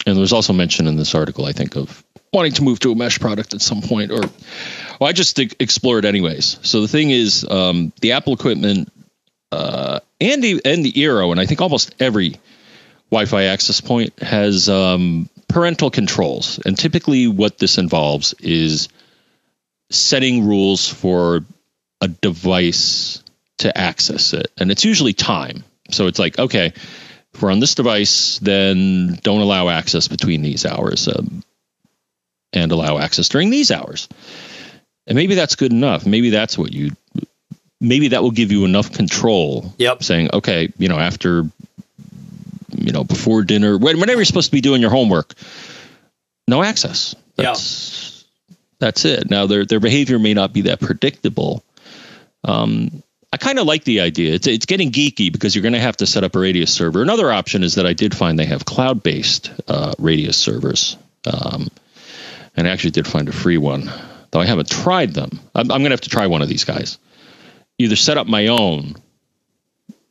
and 0.06 0.16
there's 0.16 0.32
also 0.32 0.52
mentioned 0.52 0.88
in 0.88 0.96
this 0.96 1.14
article, 1.14 1.44
I 1.44 1.52
think, 1.52 1.76
of 1.76 2.02
wanting 2.32 2.52
to 2.52 2.62
move 2.62 2.78
to 2.80 2.92
a 2.92 2.94
mesh 2.94 3.18
product 3.20 3.52
at 3.54 3.60
some 3.60 3.82
point, 3.82 4.10
or 4.10 4.20
well, 4.20 5.08
I 5.08 5.12
just 5.12 5.38
explore 5.38 5.98
it 5.98 6.04
anyways. 6.04 6.58
So 6.62 6.80
the 6.80 6.88
thing 6.88 7.10
is, 7.10 7.46
um, 7.50 7.92
the 8.00 8.12
Apple 8.12 8.32
equipment 8.34 8.90
uh, 9.52 10.00
and 10.20 10.42
the 10.42 10.60
and 10.64 10.84
the 10.84 10.92
Eero, 10.92 11.30
and 11.30 11.40
I 11.40 11.46
think 11.46 11.60
almost 11.60 11.94
every 12.00 12.36
Wi-Fi 13.10 13.44
access 13.44 13.80
point 13.80 14.18
has 14.20 14.68
um, 14.68 15.28
parental 15.48 15.90
controls, 15.90 16.60
and 16.64 16.76
typically 16.76 17.26
what 17.26 17.58
this 17.58 17.78
involves 17.78 18.34
is 18.40 18.88
setting 19.90 20.46
rules 20.46 20.88
for 20.88 21.44
a 22.00 22.08
device 22.08 23.22
to 23.58 23.76
access 23.76 24.34
it, 24.34 24.50
and 24.58 24.70
it's 24.70 24.84
usually 24.84 25.14
time. 25.14 25.64
So 25.90 26.06
it's 26.06 26.18
like, 26.18 26.38
okay, 26.38 26.72
if 27.34 27.42
we're 27.42 27.50
on 27.50 27.60
this 27.60 27.74
device, 27.74 28.38
then 28.40 29.18
don't 29.22 29.40
allow 29.40 29.68
access 29.68 30.08
between 30.08 30.42
these 30.42 30.66
hours, 30.66 31.08
um, 31.08 31.42
and 32.52 32.72
allow 32.72 32.98
access 32.98 33.28
during 33.28 33.50
these 33.50 33.70
hours. 33.70 34.08
And 35.06 35.16
maybe 35.16 35.34
that's 35.34 35.56
good 35.56 35.72
enough. 35.72 36.04
Maybe 36.06 36.30
that's 36.30 36.58
what 36.58 36.72
you. 36.72 36.90
Maybe 37.80 38.08
that 38.08 38.22
will 38.22 38.32
give 38.32 38.52
you 38.52 38.64
enough 38.64 38.92
control. 38.92 39.72
Yep. 39.78 40.02
Saying, 40.02 40.30
okay, 40.32 40.72
you 40.78 40.88
know, 40.88 40.98
after, 40.98 41.44
you 42.86 42.92
know, 42.92 43.04
before 43.04 43.42
dinner, 43.42 43.76
whenever 43.78 44.16
you're 44.16 44.24
supposed 44.24 44.50
to 44.50 44.56
be 44.56 44.60
doing 44.60 44.80
your 44.80 44.90
homework, 44.90 45.34
no 46.46 46.62
access. 46.62 47.14
Yeah. 47.36 47.46
That's 47.46 48.24
that's 48.78 49.04
it. 49.04 49.30
Now 49.30 49.46
their 49.46 49.64
their 49.64 49.80
behavior 49.80 50.18
may 50.18 50.34
not 50.34 50.52
be 50.52 50.62
that 50.62 50.80
predictable. 50.80 51.64
Um, 52.44 53.02
I 53.32 53.36
kind 53.36 53.58
of 53.58 53.66
like 53.66 53.84
the 53.84 54.00
idea. 54.00 54.34
It's 54.34 54.46
it's 54.46 54.66
getting 54.66 54.90
geeky 54.90 55.30
because 55.30 55.54
you're 55.54 55.62
going 55.62 55.74
to 55.74 55.80
have 55.80 55.98
to 55.98 56.06
set 56.06 56.24
up 56.24 56.34
a 56.34 56.38
Radius 56.38 56.72
server. 56.72 57.02
Another 57.02 57.30
option 57.30 57.62
is 57.62 57.74
that 57.74 57.86
I 57.86 57.92
did 57.92 58.16
find 58.16 58.38
they 58.38 58.46
have 58.46 58.64
cloud 58.64 59.02
based 59.02 59.50
uh, 59.68 59.92
Radius 59.98 60.36
servers, 60.36 60.96
um, 61.26 61.68
and 62.56 62.66
I 62.66 62.70
actually 62.70 62.92
did 62.92 63.06
find 63.06 63.28
a 63.28 63.32
free 63.32 63.58
one, 63.58 63.90
though 64.30 64.40
I 64.40 64.46
haven't 64.46 64.70
tried 64.70 65.12
them. 65.12 65.40
I'm, 65.54 65.70
I'm 65.70 65.80
going 65.80 65.84
to 65.84 65.90
have 65.90 66.00
to 66.02 66.10
try 66.10 66.26
one 66.26 66.42
of 66.42 66.48
these 66.48 66.64
guys. 66.64 66.98
Either 67.78 67.96
set 67.96 68.16
up 68.16 68.26
my 68.26 68.46
own 68.48 68.96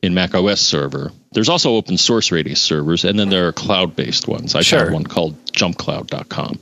in 0.02 0.14
Mac 0.14 0.34
OS 0.34 0.60
server. 0.60 1.10
There's 1.32 1.48
also 1.48 1.74
open 1.74 1.98
source 1.98 2.30
Radius 2.30 2.60
servers, 2.60 3.04
and 3.04 3.18
then 3.18 3.28
there 3.28 3.48
are 3.48 3.52
cloud 3.52 3.96
based 3.96 4.28
ones. 4.28 4.54
I 4.54 4.62
Sure. 4.62 4.80
found 4.80 4.92
one 4.94 5.04
called 5.04 5.36
JumpCloud.com, 5.52 6.58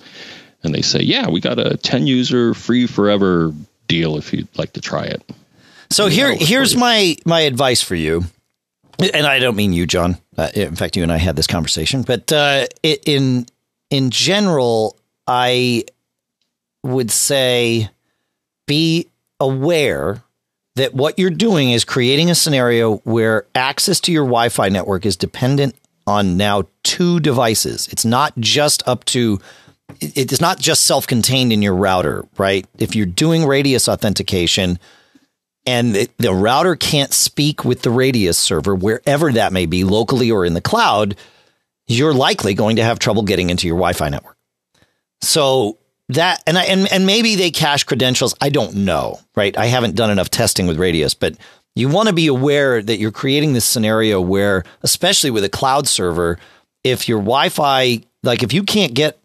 and 0.63 0.75
they 0.75 0.83
say, 0.83 1.01
yeah, 1.03 1.29
we 1.29 1.41
got 1.41 1.59
a 1.59 1.77
10 1.77 2.07
user 2.07 2.55
free 2.55 2.87
forever 2.87 3.53
deal 3.89 4.17
if 4.17 4.33
you'd 4.33 4.49
like 4.59 4.73
to 4.73 4.81
try 4.81 5.05
it. 5.05 5.23
So 5.91 6.09
here, 6.09 6.35
here's 6.35 6.75
my 6.75 7.17
my 7.25 7.41
advice 7.43 7.81
for 7.81 7.95
you, 7.95 8.25
and 9.15 9.25
I 9.27 9.39
don't 9.39 9.55
mean 9.55 9.73
you, 9.73 9.87
John. 9.87 10.17
Uh, 10.37 10.49
in 10.55 10.75
fact, 10.75 10.97
you 10.97 11.05
and 11.05 11.13
I 11.13 11.17
had 11.19 11.37
this 11.37 11.47
conversation, 11.47 12.03
but 12.03 12.33
uh, 12.33 12.67
in 12.83 13.47
in 13.91 14.11
general, 14.11 14.97
I 15.29 15.85
would 16.83 17.13
say 17.13 17.89
be 18.67 19.07
aware 19.39 20.23
that 20.77 20.95
what 20.95 21.19
you're 21.19 21.31
doing 21.31 21.73
is 21.73 21.85
creating 21.85 22.31
a 22.31 22.35
scenario 22.35 22.99
where 22.99 23.47
access 23.55 24.01
to 24.01 24.13
your 24.13 24.25
Wi-Fi 24.25 24.69
network 24.69 25.05
is 25.05 25.17
dependent 25.17 25.75
on 26.07 26.37
now 26.37 26.65
two 26.85 27.19
devices. 27.21 27.89
It's 27.89 28.05
not 28.05 28.33
just 28.39 28.87
up 28.87 29.05
to 29.07 29.41
it's 30.01 30.41
not 30.41 30.59
just 30.59 30.85
self-contained 30.85 31.53
in 31.53 31.63
your 31.63 31.75
router, 31.75 32.25
right? 32.39 32.67
If 32.79 32.97
you're 32.97 33.07
doing 33.07 33.47
radius 33.47 33.89
authentication, 33.89 34.81
and 35.67 35.95
the, 35.95 36.09
the 36.19 36.33
router 36.33 36.77
can't 36.77 37.13
speak 37.13 37.65
with 37.65 37.83
the 37.83 37.91
radius 37.91 38.39
server 38.39 38.75
wherever 38.75 39.33
that 39.33 39.53
may 39.53 39.67
be 39.67 39.85
locally 39.85 40.31
or 40.31 40.45
in 40.45 40.55
the 40.55 40.61
cloud 40.61 41.17
you're 41.89 42.15
likely 42.15 42.55
going 42.55 42.77
to 42.77 42.85
have 42.85 42.99
trouble 42.99 43.23
getting 43.23 43.51
into 43.51 43.67
your 43.67 43.77
wi-fi 43.77 44.09
network 44.09 44.37
so 45.21 45.77
that 46.09 46.43
and 46.47 46.57
I, 46.57 46.65
and 46.65 46.91
and 46.93 47.05
maybe 47.05 47.35
they 47.35 47.51
cache 47.51 47.83
credentials 47.83 48.35
i 48.41 48.49
don't 48.49 48.75
know 48.75 49.19
right 49.35 49.57
i 49.59 49.67
haven't 49.67 49.97
done 49.97 50.11
enough 50.11 50.31
testing 50.31 50.69
with 50.69 50.79
radius 50.79 51.15
but 51.15 51.37
you 51.77 51.91
want 51.91 52.09
to 52.09 52.15
be 52.15 52.27
aware 52.27 52.83
that 52.83 52.97
you're 52.97 53.13
creating 53.13 53.53
this 53.53 53.67
scenario 53.67 54.19
where, 54.19 54.65
especially 54.83 55.31
with 55.31 55.45
a 55.45 55.51
cloud 55.51 55.87
server, 55.87 56.39
if 56.83 57.07
your 57.07 57.19
Wi 57.19 57.51
Fi, 57.51 58.01
like 58.23 58.43
if 58.43 58.53
you 58.53 58.65
can't 58.65 58.95
get 58.95 59.21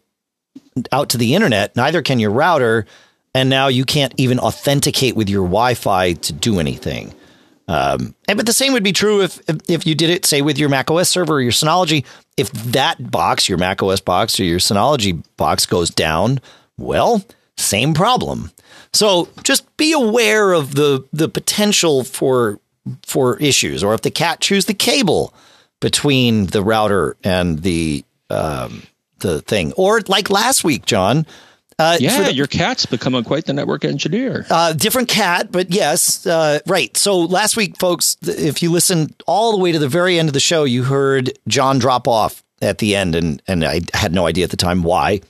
out 0.92 1.08
to 1.10 1.18
the 1.18 1.34
internet, 1.34 1.74
neither 1.74 2.02
can 2.02 2.20
your 2.20 2.30
router. 2.30 2.86
And 3.34 3.48
now 3.48 3.68
you 3.68 3.86
can't 3.86 4.12
even 4.18 4.38
authenticate 4.38 5.16
with 5.16 5.30
your 5.30 5.44
Wi 5.44 5.72
Fi 5.72 6.12
to 6.12 6.32
do 6.34 6.60
anything. 6.60 7.14
Um, 7.68 8.14
and, 8.28 8.36
but 8.36 8.44
the 8.44 8.52
same 8.52 8.74
would 8.74 8.84
be 8.84 8.92
true 8.92 9.22
if, 9.22 9.40
if, 9.48 9.56
if 9.70 9.86
you 9.86 9.94
did 9.94 10.10
it, 10.10 10.26
say, 10.26 10.42
with 10.42 10.58
your 10.58 10.68
Mac 10.68 10.90
OS 10.90 11.08
server 11.08 11.36
or 11.36 11.40
your 11.40 11.52
Synology. 11.52 12.04
If 12.36 12.52
that 12.52 13.10
box, 13.10 13.48
your 13.48 13.56
Mac 13.56 13.82
OS 13.82 14.02
box 14.02 14.38
or 14.38 14.44
your 14.44 14.58
Synology 14.58 15.24
box 15.38 15.64
goes 15.64 15.88
down, 15.88 16.38
well, 16.78 17.22
same 17.56 17.94
problem. 17.94 18.50
So 18.92 19.28
just 19.42 19.76
be 19.76 19.92
aware 19.92 20.52
of 20.52 20.74
the 20.74 21.04
the 21.12 21.28
potential 21.28 22.04
for 22.04 22.58
for 23.04 23.38
issues, 23.38 23.82
or 23.82 23.94
if 23.94 24.02
the 24.02 24.10
cat 24.10 24.40
chews 24.40 24.66
the 24.66 24.74
cable 24.74 25.32
between 25.80 26.46
the 26.46 26.62
router 26.62 27.16
and 27.24 27.60
the 27.60 28.04
um, 28.30 28.82
the 29.20 29.40
thing, 29.42 29.72
or 29.74 30.00
like 30.08 30.30
last 30.30 30.64
week, 30.64 30.86
John. 30.86 31.26
Uh, 31.78 31.96
yeah, 31.98 32.24
the, 32.24 32.34
your 32.34 32.46
cat's 32.46 32.86
becoming 32.86 33.24
quite 33.24 33.46
the 33.46 33.52
network 33.52 33.84
engineer. 33.84 34.46
Uh, 34.50 34.72
different 34.72 35.08
cat, 35.08 35.50
but 35.50 35.70
yes, 35.70 36.26
uh, 36.26 36.60
right. 36.66 36.94
So 36.96 37.18
last 37.18 37.56
week, 37.56 37.78
folks, 37.78 38.16
if 38.22 38.62
you 38.62 38.70
listened 38.70 39.20
all 39.26 39.52
the 39.52 39.58
way 39.58 39.72
to 39.72 39.78
the 39.78 39.88
very 39.88 40.18
end 40.18 40.28
of 40.28 40.34
the 40.34 40.38
show, 40.38 40.64
you 40.64 40.84
heard 40.84 41.36
John 41.48 41.78
drop 41.78 42.06
off 42.06 42.44
at 42.60 42.78
the 42.78 42.94
end, 42.94 43.14
and 43.14 43.42
and 43.48 43.64
I 43.64 43.80
had 43.94 44.12
no 44.12 44.26
idea 44.26 44.44
at 44.44 44.50
the 44.50 44.56
time 44.56 44.82
why. 44.82 45.22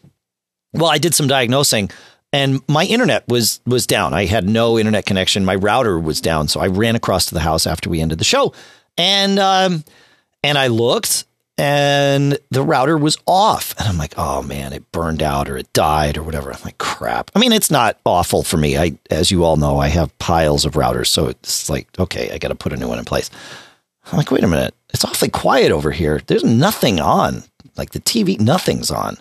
Well, 0.73 0.91
I 0.91 0.99
did 0.99 1.15
some 1.15 1.27
diagnosing 1.27 1.91
and 2.33 2.61
my 2.69 2.85
internet 2.85 3.29
was 3.29 3.61
was 3.67 3.87
down. 3.87 4.15
I 4.15 4.25
had 4.25 4.49
no 4.49 4.79
internet 4.79 5.07
connection. 5.07 5.45
My 5.45 5.55
router 5.55 5.99
was 5.99 6.21
down, 6.21 6.49
so 6.49 6.61
I 6.61 6.69
ran 6.69 6.97
across 6.97 7.27
to 7.27 7.35
the 7.35 7.41
house 7.41 7.67
after 7.67 7.91
we 7.91 8.01
ended 8.01 8.19
the 8.19 8.25
show, 8.25 8.55
and 8.97 9.39
um, 9.39 9.85
and 10.43 10.57
I 10.57 10.69
looked, 10.69 11.25
and 11.59 12.39
the 12.51 12.63
router 12.63 12.97
was 12.97 13.19
off, 13.27 13.75
and 13.79 13.87
I'm 13.87 13.99
like, 13.99 14.15
oh 14.17 14.43
man, 14.43 14.73
it 14.73 14.91
burned 14.93 15.23
out 15.23 15.49
or 15.49 15.59
it 15.59 15.73
died 15.73 16.17
or 16.17 16.23
whatever. 16.23 16.51
I'm 16.53 16.63
like, 16.65 16.79
crap. 16.79 17.31
I 17.35 17.39
mean, 17.39 17.53
it's 17.53 17.71
not 17.71 17.99
awful 18.07 18.43
for 18.43 18.57
me. 18.57 18.79
I, 18.79 18.99
as 19.11 19.31
you 19.31 19.45
all 19.45 19.57
know, 19.57 19.79
I 19.79 19.89
have 19.89 20.17
piles 20.19 20.65
of 20.65 20.73
routers, 20.73 21.09
so 21.09 21.29
it's 21.29 21.69
like, 21.69 21.89
okay, 21.99 22.31
I 22.33 22.39
got 22.39 22.49
to 22.49 22.55
put 22.55 22.73
a 22.73 22.77
new 22.77 22.89
one 22.89 22.99
in 22.99 23.05
place. 23.05 23.31
I'm 24.11 24.17
like, 24.19 24.31
wait 24.31 24.43
a 24.43 24.49
minute, 24.49 24.75
it's 24.93 25.05
awfully 25.05 25.31
quiet 25.31 25.71
over 25.71 25.91
here. 25.91 26.21
There's 26.27 26.45
nothing 26.45 26.99
on, 26.99 27.45
like 27.77 27.91
the 27.91 28.01
TV, 28.01 28.41
nothing's 28.41 28.91
on. 28.91 29.19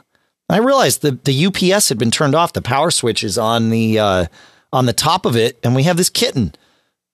I 0.52 0.57
realized 0.57 1.02
the 1.02 1.11
the 1.11 1.45
UPS 1.45 1.90
had 1.90 1.98
been 1.98 2.11
turned 2.11 2.36
off. 2.36 2.53
The 2.53 2.61
power 2.61 2.91
switch 2.91 3.23
is 3.23 3.38
on 3.38 3.69
the 3.69 3.99
uh, 3.99 4.26
on 4.73 4.86
the 4.86 4.94
top 4.94 5.26
of 5.26 5.36
it, 5.38 5.57
and 5.64 5.73
we 5.73 5.84
have 5.84 5.98
this 5.98 6.10
kitten, 6.10 6.53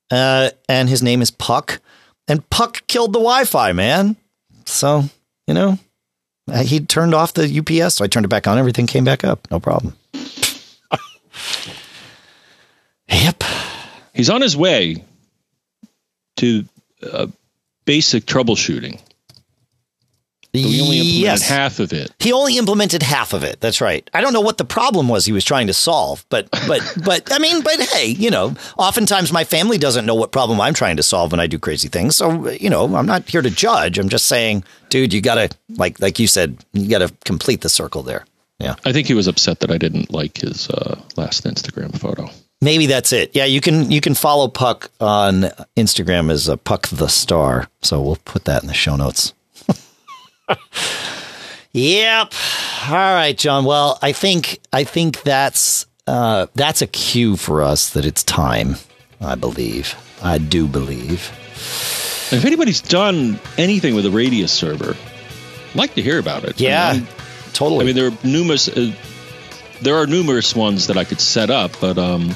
uh, 0.10 0.50
and 0.68 0.90
his 0.90 1.04
name 1.04 1.22
is 1.22 1.30
Puck, 1.30 1.80
and 2.28 2.50
Puck 2.50 2.82
killed 2.88 3.14
the 3.14 3.20
Wi-Fi, 3.20 3.74
man. 3.74 4.16
So 4.66 5.04
you 5.46 5.54
know, 5.54 5.78
uh, 6.52 6.64
he 6.64 6.80
turned 6.80 7.14
off 7.14 7.34
the 7.34 7.44
UPS, 7.44 7.96
so 7.96 8.04
I 8.04 8.08
turned 8.08 8.26
it 8.26 8.30
back 8.30 8.48
on. 8.48 8.58
Everything 8.58 8.88
came 8.88 9.04
back 9.04 9.24
up, 9.24 9.48
no 9.52 9.60
problem. 9.60 9.96
yep, 13.08 13.44
he's 14.14 14.32
on 14.32 14.42
his 14.42 14.58
way 14.58 15.04
to 16.38 16.66
uh, 17.04 17.28
basic 17.86 18.26
troubleshooting. 18.26 19.00
So 20.56 20.62
he 20.62 20.82
only 20.82 20.98
implemented 20.98 21.22
yes. 21.22 21.50
half 21.50 21.80
of 21.80 21.94
it. 21.94 22.12
He 22.20 22.34
only 22.34 22.58
implemented 22.58 23.04
half 23.04 23.34
of 23.34 23.44
it. 23.44 23.60
That's 23.60 23.82
right. 23.82 24.10
I 24.14 24.22
don't 24.22 24.34
know 24.34 24.42
what 24.42 24.58
the 24.58 24.66
problem 24.66 25.08
was 25.08 25.26
he 25.26 25.32
was 25.32 25.46
trying 25.46 25.68
to 25.68 25.74
solve, 25.74 26.26
but 26.30 26.50
but 26.68 26.82
but 27.06 27.32
I 27.32 27.40
mean, 27.40 27.62
but 27.62 27.80
hey, 27.80 28.08
you 28.08 28.32
know, 28.32 28.56
oftentimes 28.78 29.32
my 29.32 29.44
family 29.44 29.78
doesn't 29.78 30.06
know 30.06 30.16
what 30.16 30.32
problem 30.32 30.60
I'm 30.60 30.74
trying 30.74 30.98
to 30.98 31.04
solve 31.04 31.32
when 31.32 31.40
I 31.40 31.48
do 31.48 31.60
crazy 31.60 31.90
things. 31.90 32.16
So 32.16 32.50
you 32.50 32.70
know, 32.70 32.96
I'm 32.96 33.06
not 33.06 33.30
here 33.30 33.42
to 33.42 33.50
judge. 33.50 34.00
I'm 34.00 34.10
just 34.10 34.28
saying, 34.28 34.64
dude, 34.90 35.14
you 35.14 35.22
gotta 35.22 35.50
like 35.70 36.00
like 36.00 36.20
you 36.20 36.28
said, 36.28 36.58
you 36.74 36.90
gotta 36.90 37.14
complete 37.26 37.62
the 37.62 37.70
circle 37.70 38.04
there. 38.04 38.26
Yeah. 38.60 38.76
I 38.86 38.92
think 38.92 39.08
he 39.08 39.14
was 39.14 39.28
upset 39.28 39.60
that 39.60 39.72
I 39.72 39.78
didn't 39.78 40.12
like 40.12 40.38
his 40.38 40.70
uh, 40.70 41.00
last 41.16 41.44
Instagram 41.46 41.98
photo. 41.98 42.30
Maybe 42.60 42.88
that's 42.88 43.14
it. 43.14 43.36
Yeah, 43.36 43.46
you 43.46 43.62
can 43.62 43.92
you 43.92 44.02
can 44.02 44.16
follow 44.16 44.48
Puck 44.48 44.90
on 45.00 45.44
Instagram 45.76 46.32
as 46.32 46.48
a 46.48 46.58
Puck 46.58 46.88
the 46.88 47.08
Star. 47.08 47.70
So 47.84 48.02
we'll 48.02 48.18
put 48.26 48.46
that 48.46 48.64
in 48.64 48.68
the 48.68 48.74
show 48.74 48.96
notes 48.96 49.34
yep. 51.78 52.34
All 52.88 52.94
right, 52.96 53.38
John. 53.38 53.66
Well, 53.66 54.00
I 54.02 54.12
think 54.12 54.60
I 54.74 54.84
think 54.84 55.22
that's 55.24 55.86
uh, 56.06 56.48
that's 56.56 56.82
a 56.82 56.88
cue 56.88 57.36
for 57.36 57.62
us 57.62 57.92
that 57.92 58.06
it's 58.06 58.24
time. 58.24 58.76
I 59.22 59.36
believe. 59.36 59.96
I 60.22 60.38
do 60.38 60.68
believe. 60.68 61.32
If 62.30 62.46
anybody's 62.46 62.82
done 62.82 63.40
anything 63.58 63.96
with 63.96 64.06
a 64.06 64.12
Radius 64.12 64.52
server, 64.52 64.96
I'd 65.70 65.76
like 65.76 65.94
to 65.96 66.02
hear 66.02 66.20
about 66.20 66.44
it. 66.44 66.60
Yeah, 66.60 66.90
I 66.90 66.94
mean, 66.94 67.08
totally. 67.54 67.82
I 67.82 67.86
mean, 67.86 67.96
there 67.96 68.08
are 68.08 68.18
numerous. 68.24 68.68
Uh, 68.68 68.94
there 69.82 69.96
are 69.96 70.08
numerous 70.08 70.56
ones 70.56 70.88
that 70.88 70.98
I 70.98 71.04
could 71.04 71.22
set 71.22 71.50
up, 71.50 71.72
but 71.80 71.98
um, 71.98 72.36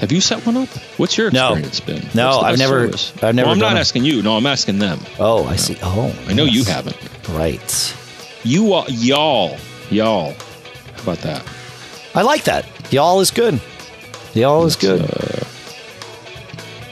have 0.00 0.12
you 0.12 0.20
set 0.20 0.44
one 0.44 0.56
up? 0.58 0.68
What's 0.98 1.16
your 1.16 1.28
experience 1.28 1.80
no. 1.80 1.86
been? 1.86 2.08
No, 2.14 2.40
I've 2.40 2.58
never, 2.58 2.84
service? 2.84 3.12
I've 3.22 3.34
never. 3.34 3.46
Well, 3.46 3.54
I'm 3.54 3.58
not 3.58 3.76
asking 3.76 4.04
you. 4.04 4.22
No, 4.22 4.36
I'm 4.36 4.46
asking 4.46 4.78
them. 4.78 5.00
Oh, 5.18 5.46
I 5.46 5.56
see. 5.56 5.78
Oh, 5.82 6.14
I 6.26 6.34
know 6.34 6.44
yes. 6.44 6.54
you 6.54 6.64
haven't. 6.64 7.28
Right. 7.30 7.96
You 8.44 8.74
all, 8.74 8.84
y'all, 8.88 9.56
y'all. 9.90 10.34
How 10.96 11.02
about 11.02 11.18
that? 11.18 11.44
I 12.14 12.22
like 12.22 12.44
that. 12.44 12.66
Y'all 12.92 13.20
is 13.20 13.30
good. 13.30 13.60
Y'all 14.34 14.66
is 14.66 14.76
good. 14.76 15.00
Uh, 15.00 15.44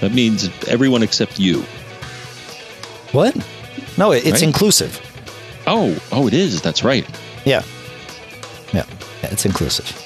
that 0.01 0.12
means 0.12 0.48
everyone 0.66 1.02
except 1.02 1.39
you. 1.39 1.60
What? 3.12 3.36
No, 3.98 4.12
it's 4.12 4.26
right? 4.26 4.43
inclusive. 4.43 5.01
Oh, 5.66 5.97
oh, 6.10 6.26
it 6.26 6.35
is. 6.35 6.62
That's 6.62 6.82
right. 6.82 7.06
Yeah. 7.44 7.62
Yeah, 8.72 8.86
yeah 9.22 9.31
it's 9.31 9.44
inclusive. 9.44 10.03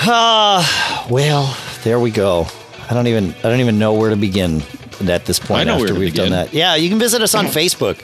Ah, 0.00 1.06
well, 1.10 1.56
there 1.84 1.98
we 2.00 2.10
go. 2.10 2.46
I 2.90 2.94
don't 2.94 3.06
even 3.06 3.34
I 3.38 3.42
don't 3.42 3.60
even 3.60 3.78
know 3.78 3.94
where 3.94 4.10
to 4.10 4.16
begin 4.16 4.62
at 5.06 5.26
this 5.26 5.38
point 5.38 5.68
after 5.68 5.94
we've 5.94 6.12
begin. 6.12 6.30
done 6.30 6.30
that. 6.32 6.54
Yeah, 6.54 6.76
you 6.76 6.88
can 6.88 6.98
visit 6.98 7.20
us 7.22 7.34
on 7.34 7.44
Facebook 7.46 7.98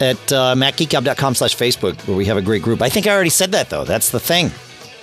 at 0.00 0.32
uh, 0.32 0.54
macgeekgab.com 0.54 1.34
slash 1.34 1.56
Facebook 1.56 1.96
where 2.08 2.16
we 2.16 2.24
have 2.26 2.36
a 2.36 2.42
great 2.42 2.62
group. 2.62 2.82
I 2.82 2.88
think 2.88 3.06
I 3.06 3.12
already 3.12 3.30
said 3.30 3.52
that 3.52 3.70
though. 3.70 3.84
That's 3.84 4.10
the 4.10 4.20
thing. 4.20 4.50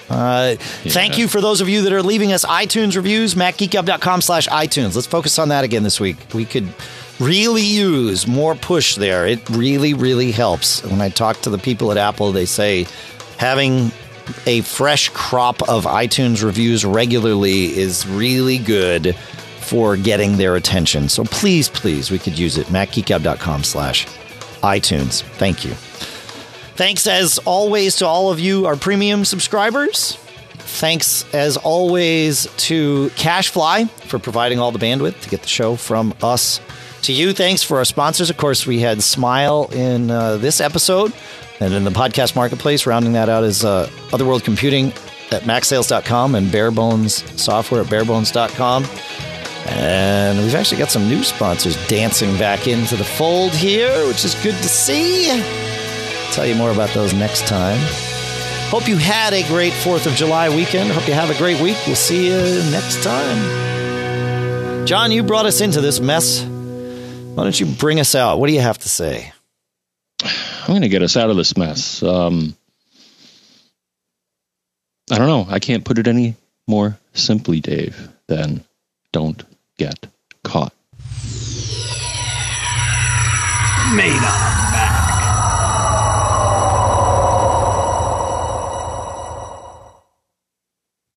Uh, 0.10 0.56
yeah. 0.84 0.92
Thank 0.92 1.18
you 1.18 1.30
for 1.30 1.40
those 1.40 1.62
of 1.62 1.70
you 1.70 1.84
that 1.84 1.94
are 1.94 2.04
leaving 2.04 2.34
us 2.34 2.44
iTunes 2.44 2.98
reviews, 2.98 3.36
macgeekgab.com 3.36 4.20
slash 4.22 4.48
iTunes. 4.50 4.96
Let's 4.96 5.08
focus 5.08 5.40
on 5.40 5.50
that 5.50 5.64
again 5.64 5.84
this 5.84 6.02
week. 6.02 6.18
We 6.34 6.44
could 6.44 6.68
really 7.22 7.62
use 7.62 8.28
more 8.28 8.56
push 8.56 8.96
there. 8.96 9.26
It 9.26 9.48
really, 9.50 9.94
really 9.94 10.32
helps. 10.32 10.84
When 10.84 11.00
I 11.00 11.08
talk 11.10 11.40
to 11.42 11.50
the 11.50 11.58
people 11.58 11.92
at 11.92 11.98
Apple, 11.98 12.34
they 12.34 12.46
say 12.46 12.88
having 13.38 13.92
a 14.46 14.62
fresh 14.62 15.10
crop 15.10 15.68
of 15.70 15.86
iTunes 15.86 16.44
reviews 16.44 16.86
regularly 16.86 17.78
is 17.78 18.08
really 18.08 18.58
good 18.58 19.16
for 19.60 19.96
getting 19.96 20.38
their 20.38 20.56
attention. 20.56 21.08
So 21.10 21.24
please, 21.24 21.70
please, 21.70 22.12
we 22.12 22.20
could 22.20 22.38
use 22.38 22.58
it. 22.58 22.68
MacGeekGab.com 22.68 23.64
slash 23.64 24.06
iTunes. 24.62 25.24
Thank 25.38 25.64
you. 25.64 25.72
Thanks 26.76 27.08
as 27.08 27.38
always 27.40 27.98
to 27.98 28.08
all 28.08 28.32
of 28.32 28.40
you, 28.40 28.66
our 28.66 28.76
premium 28.76 29.24
subscribers. 29.24 30.18
Thanks 30.58 31.26
as 31.34 31.58
always 31.58 32.48
to 32.58 33.10
CacheFly 33.16 33.90
for 33.90 34.20
providing 34.20 34.60
all 34.60 34.72
the 34.72 34.80
bandwidth 34.80 35.22
to 35.22 35.30
get 35.30 35.42
the 35.42 35.48
show 35.48 35.76
from 35.76 36.14
us 36.22 36.60
to 37.04 37.14
you. 37.14 37.34
Thanks 37.34 37.62
for 37.64 37.78
our 37.78 37.86
sponsors. 37.86 38.30
Of 38.30 38.38
course, 38.38 38.66
we 38.66 38.80
had 38.80 39.04
Smile 39.04 39.70
in 39.72 40.10
uh, 40.10 40.38
this 40.38 40.62
episode. 40.62 41.14
And 41.62 41.76
in 41.76 41.84
the 41.84 41.92
podcast 41.92 42.36
marketplace, 42.36 42.88
rounding 42.88 43.14
that 43.14 43.30
out 43.30 43.44
is 43.44 43.64
uh, 43.64 43.88
Other 44.12 44.26
World 44.26 44.44
Computing 44.44 44.88
at 45.32 45.44
macsales.com 45.44 46.34
and 46.34 46.52
Bare 46.52 46.72
Bones 46.72 47.24
Software 47.40 47.82
at 47.82 47.88
barebones.com. 47.88 48.84
And 49.68 50.40
we've 50.40 50.56
actually 50.56 50.80
got 50.80 50.90
some 50.90 51.08
new 51.08 51.24
sponsors 51.24 51.78
dancing 51.88 52.36
back 52.40 52.68
into 52.68 52.96
the 52.96 53.04
fold 53.04 53.52
here, 53.52 54.08
which 54.08 54.26
is 54.26 54.34
good 54.42 54.56
to 54.56 54.68
see. 54.68 55.28
Tell 56.32 56.48
you 56.48 56.56
more 56.56 56.72
about 56.72 56.90
those 56.90 57.14
next 57.14 57.48
time. 57.48 57.80
Hope 58.72 58.88
you 58.88 58.98
had 58.98 59.34
a 59.34 59.46
great 59.48 59.74
4th 59.74 60.08
of 60.08 60.14
July 60.14 60.50
weekend. 60.50 60.92
Hope 60.92 61.08
you 61.08 61.14
have 61.14 61.30
a 61.30 61.38
great 61.38 61.62
week. 61.62 61.78
We'll 61.86 61.96
see 61.96 62.28
you 62.28 62.72
next 62.72 63.04
time. 63.04 64.88
John, 64.88 65.12
you 65.12 65.22
brought 65.22 65.46
us 65.46 65.62
into 65.62 65.80
this 65.80 66.00
mess. 66.00 66.44
Why 66.44 67.44
don't 67.44 67.60
you 67.60 67.68
bring 67.68 68.00
us 68.00 68.16
out? 68.16 68.40
What 68.40 68.48
do 68.48 68.54
you 68.54 68.62
have 68.62 68.80
to 68.80 68.90
say? 68.90 69.32
I'm 70.62 70.68
going 70.68 70.82
to 70.82 70.90
get 70.90 71.02
us 71.02 71.18
out 71.18 71.30
of 71.30 71.38
this 71.38 71.58
mess. 71.58 72.04
Um, 72.04 72.56
I 75.12 75.18
don't 75.18 75.28
know. 75.28 75.48
I 75.50 75.60
can't 75.60 75.84
put 75.84 75.98
it 75.98 76.08
any 76.08 76.36
more 76.68 76.98
simply, 77.14 77.60
Dave, 77.60 78.10
than 78.28 78.64
don't 79.12 79.44
get 79.78 80.08
caught. 80.44 80.74
Made 83.96 84.22
up. 84.24 84.61